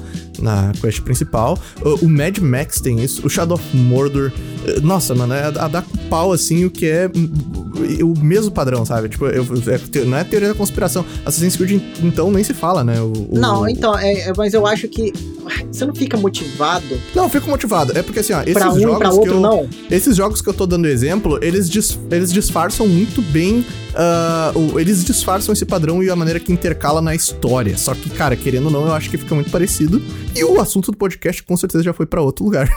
na 0.43 0.71
quest 0.79 1.01
principal. 1.01 1.57
O, 1.81 2.05
o, 2.05 2.09
Mad 2.09 2.37
Max 2.39 2.81
tem 2.81 3.01
isso, 3.01 3.25
o 3.25 3.29
Shadow 3.29 3.55
of 3.55 3.77
Mordor. 3.77 4.31
Eh, 4.65 4.79
nossa, 4.81 5.15
mano, 5.15 5.33
é 5.33 5.43
a, 5.43 5.47
a 5.47 5.67
dar 5.67 5.81
com 5.81 5.97
pau 6.09 6.33
assim, 6.33 6.65
o 6.65 6.69
que 6.69 6.85
é 6.85 7.09
o 8.03 8.13
mesmo 8.19 8.51
padrão, 8.51 8.85
sabe? 8.85 9.09
Tipo, 9.09 9.25
eu, 9.27 9.43
é, 9.43 10.05
não 10.05 10.17
é 10.17 10.23
teoria 10.23 10.49
da 10.49 10.53
conspiração. 10.53 11.05
Assassin's 11.25 11.55
Creed, 11.55 11.81
então, 12.03 12.29
nem 12.31 12.43
se 12.43 12.53
fala, 12.53 12.83
né? 12.83 12.99
O, 13.01 13.11
o, 13.31 13.39
não, 13.39 13.67
então, 13.67 13.97
é, 13.97 14.29
é, 14.29 14.33
mas 14.35 14.53
eu 14.53 14.67
acho 14.67 14.87
que 14.87 15.13
você 15.71 15.85
não 15.85 15.95
fica 15.95 16.17
motivado. 16.17 16.99
Não, 17.15 17.23
eu 17.23 17.29
fico 17.29 17.49
motivado. 17.49 17.97
É 17.97 18.03
porque 18.03 18.19
assim, 18.19 18.33
ó, 18.33 18.41
esses 18.41 18.53
pra 18.53 18.71
um, 18.71 18.79
jogos. 18.79 18.97
Pra 18.97 19.11
outro, 19.11 19.33
eu, 19.33 19.39
não. 19.39 19.69
Esses 19.89 20.15
jogos 20.15 20.41
que 20.41 20.49
eu 20.49 20.53
tô 20.53 20.65
dando 20.65 20.87
exemplo, 20.87 21.39
eles, 21.41 21.69
dis, 21.69 21.97
eles 22.11 22.31
disfarçam 22.31 22.87
muito 22.87 23.21
bem. 23.21 23.65
Uh, 23.93 24.79
eles 24.79 25.03
disfarçam 25.03 25.53
esse 25.53 25.65
padrão 25.65 26.01
e 26.01 26.09
a 26.09 26.15
maneira 26.15 26.39
que 26.39 26.51
intercala 26.51 27.01
na 27.01 27.13
história. 27.13 27.77
Só 27.77 27.93
que, 27.93 28.09
cara, 28.09 28.35
querendo 28.35 28.65
ou 28.65 28.71
não, 28.71 28.87
eu 28.87 28.93
acho 28.93 29.09
que 29.09 29.17
fica 29.17 29.35
muito 29.35 29.51
parecido. 29.51 30.01
E 30.35 30.43
o 30.43 30.59
assunto 30.59 30.91
do 30.91 30.97
podcast 30.97 31.43
com 31.43 31.55
certeza 31.55 31.83
já 31.83 31.93
foi 31.93 32.05
para 32.05 32.21
outro 32.21 32.43
lugar. 32.43 32.67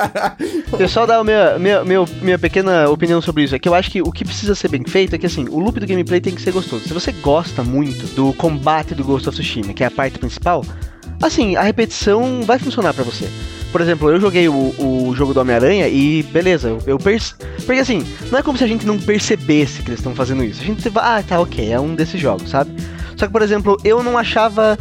eu 0.78 0.88
só 0.88 1.06
dar 1.06 1.18
a 1.18 1.24
minha, 1.24 1.58
minha, 1.58 1.84
minha, 1.84 2.04
minha 2.20 2.38
pequena 2.38 2.88
opinião 2.88 3.20
sobre 3.22 3.44
isso. 3.44 3.54
É 3.54 3.58
que 3.58 3.68
eu 3.68 3.74
acho 3.74 3.90
que 3.90 4.02
o 4.02 4.12
que 4.12 4.24
precisa 4.24 4.54
ser 4.54 4.68
bem 4.68 4.84
feito 4.84 5.14
é 5.14 5.18
que 5.18 5.26
assim, 5.26 5.46
o 5.48 5.58
loop 5.58 5.80
do 5.80 5.86
gameplay 5.86 6.20
tem 6.20 6.34
que 6.34 6.42
ser 6.42 6.52
gostoso. 6.52 6.84
Se 6.86 6.92
você 6.92 7.12
gosta 7.12 7.62
muito 7.62 8.06
do 8.14 8.32
combate 8.34 8.94
do 8.94 9.04
Ghost 9.04 9.28
of 9.28 9.38
Tsushima, 9.38 9.72
que 9.72 9.82
é 9.82 9.86
a 9.86 9.90
parte 9.90 10.18
principal, 10.18 10.64
assim, 11.22 11.56
a 11.56 11.62
repetição 11.62 12.42
vai 12.42 12.58
funcionar 12.58 12.92
para 12.94 13.04
você. 13.04 13.28
Por 13.72 13.80
exemplo, 13.80 14.08
eu 14.08 14.20
joguei 14.20 14.48
o, 14.48 14.54
o 14.54 15.14
jogo 15.16 15.34
do 15.34 15.40
Homem-Aranha 15.40 15.88
e 15.88 16.22
beleza, 16.22 16.68
eu, 16.68 16.78
eu 16.86 16.98
perce... 16.98 17.34
Porque 17.66 17.80
assim, 17.80 18.06
não 18.30 18.38
é 18.38 18.42
como 18.42 18.56
se 18.56 18.62
a 18.62 18.68
gente 18.68 18.86
não 18.86 18.98
percebesse 18.98 19.82
que 19.82 19.88
eles 19.88 19.98
estão 19.98 20.14
fazendo 20.14 20.44
isso. 20.44 20.62
A 20.62 20.64
gente 20.64 20.88
vai, 20.88 21.18
ah, 21.18 21.22
tá, 21.22 21.40
ok, 21.40 21.72
é 21.72 21.80
um 21.80 21.94
desses 21.94 22.20
jogos, 22.20 22.50
sabe? 22.50 22.70
Só 23.16 23.26
que, 23.26 23.32
por 23.32 23.42
exemplo, 23.42 23.76
eu 23.84 24.02
não 24.02 24.16
achava 24.16 24.78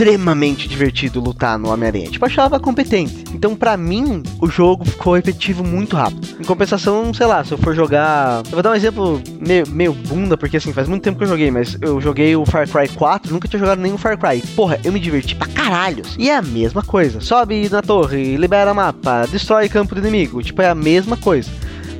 extremamente 0.00 0.66
divertido 0.66 1.20
lutar 1.20 1.58
no 1.58 1.68
Homem-Aranha. 1.68 2.10
Tipo, 2.10 2.24
achava 2.24 2.58
competente. 2.58 3.22
Então, 3.34 3.54
para 3.54 3.76
mim, 3.76 4.22
o 4.40 4.48
jogo 4.48 4.82
ficou 4.82 5.14
repetitivo 5.14 5.62
muito 5.62 5.94
rápido. 5.94 6.26
Em 6.40 6.44
compensação, 6.44 7.12
sei 7.12 7.26
lá, 7.26 7.44
se 7.44 7.52
eu 7.52 7.58
for 7.58 7.74
jogar. 7.74 8.42
Eu 8.46 8.52
vou 8.52 8.62
dar 8.62 8.70
um 8.70 8.74
exemplo 8.74 9.20
meio, 9.38 9.68
meio 9.68 9.92
bunda, 9.92 10.38
porque 10.38 10.56
assim, 10.56 10.72
faz 10.72 10.88
muito 10.88 11.02
tempo 11.02 11.18
que 11.18 11.24
eu 11.24 11.28
joguei, 11.28 11.50
mas 11.50 11.76
eu 11.82 12.00
joguei 12.00 12.34
o 12.34 12.46
Far 12.46 12.66
Cry 12.66 12.88
4, 12.88 13.30
nunca 13.30 13.46
tinha 13.46 13.60
jogado 13.60 13.80
nenhum 13.80 13.98
Far 13.98 14.16
Cry. 14.16 14.40
Porra, 14.56 14.80
eu 14.82 14.90
me 14.90 14.98
diverti 14.98 15.34
pra 15.34 15.46
caralho. 15.46 16.02
E 16.18 16.30
é 16.30 16.36
a 16.36 16.42
mesma 16.42 16.82
coisa. 16.82 17.20
Sobe 17.20 17.68
na 17.68 17.82
torre, 17.82 18.38
libera 18.38 18.72
mapa, 18.72 19.26
destrói 19.30 19.68
campo 19.68 19.94
do 19.94 20.00
inimigo. 20.00 20.42
Tipo, 20.42 20.62
é 20.62 20.68
a 20.70 20.74
mesma 20.74 21.18
coisa. 21.18 21.50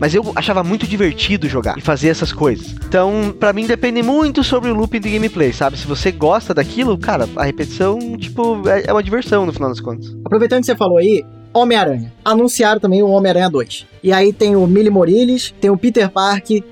Mas 0.00 0.14
eu 0.14 0.32
achava 0.34 0.64
muito 0.64 0.86
divertido 0.86 1.46
jogar 1.46 1.76
e 1.76 1.82
fazer 1.82 2.08
essas 2.08 2.32
coisas. 2.32 2.74
Então, 2.88 3.34
para 3.38 3.52
mim 3.52 3.66
depende 3.66 4.02
muito 4.02 4.42
sobre 4.42 4.70
o 4.70 4.74
looping 4.74 4.98
de 4.98 5.10
gameplay, 5.10 5.52
sabe? 5.52 5.78
Se 5.78 5.86
você 5.86 6.10
gosta 6.10 6.54
daquilo, 6.54 6.96
cara, 6.96 7.28
a 7.36 7.44
repetição, 7.44 7.98
tipo, 8.16 8.66
é, 8.66 8.84
é 8.86 8.92
uma 8.92 9.02
diversão 9.02 9.44
no 9.44 9.52
final 9.52 9.68
das 9.68 9.78
contas. 9.78 10.16
Aproveitando 10.24 10.60
que 10.60 10.66
você 10.66 10.74
falou 10.74 10.96
aí, 10.96 11.22
Homem-Aranha. 11.52 12.10
Anunciaram 12.24 12.80
também 12.80 13.02
o 13.02 13.08
Homem-Aranha 13.08 13.50
2. 13.50 13.86
E 14.02 14.12
aí 14.12 14.32
tem 14.32 14.56
o 14.56 14.66
Millie 14.66 14.90
Morales, 14.90 15.54
tem 15.60 15.70
o 15.70 15.76
Peter 15.76 16.08
Parker 16.08 16.62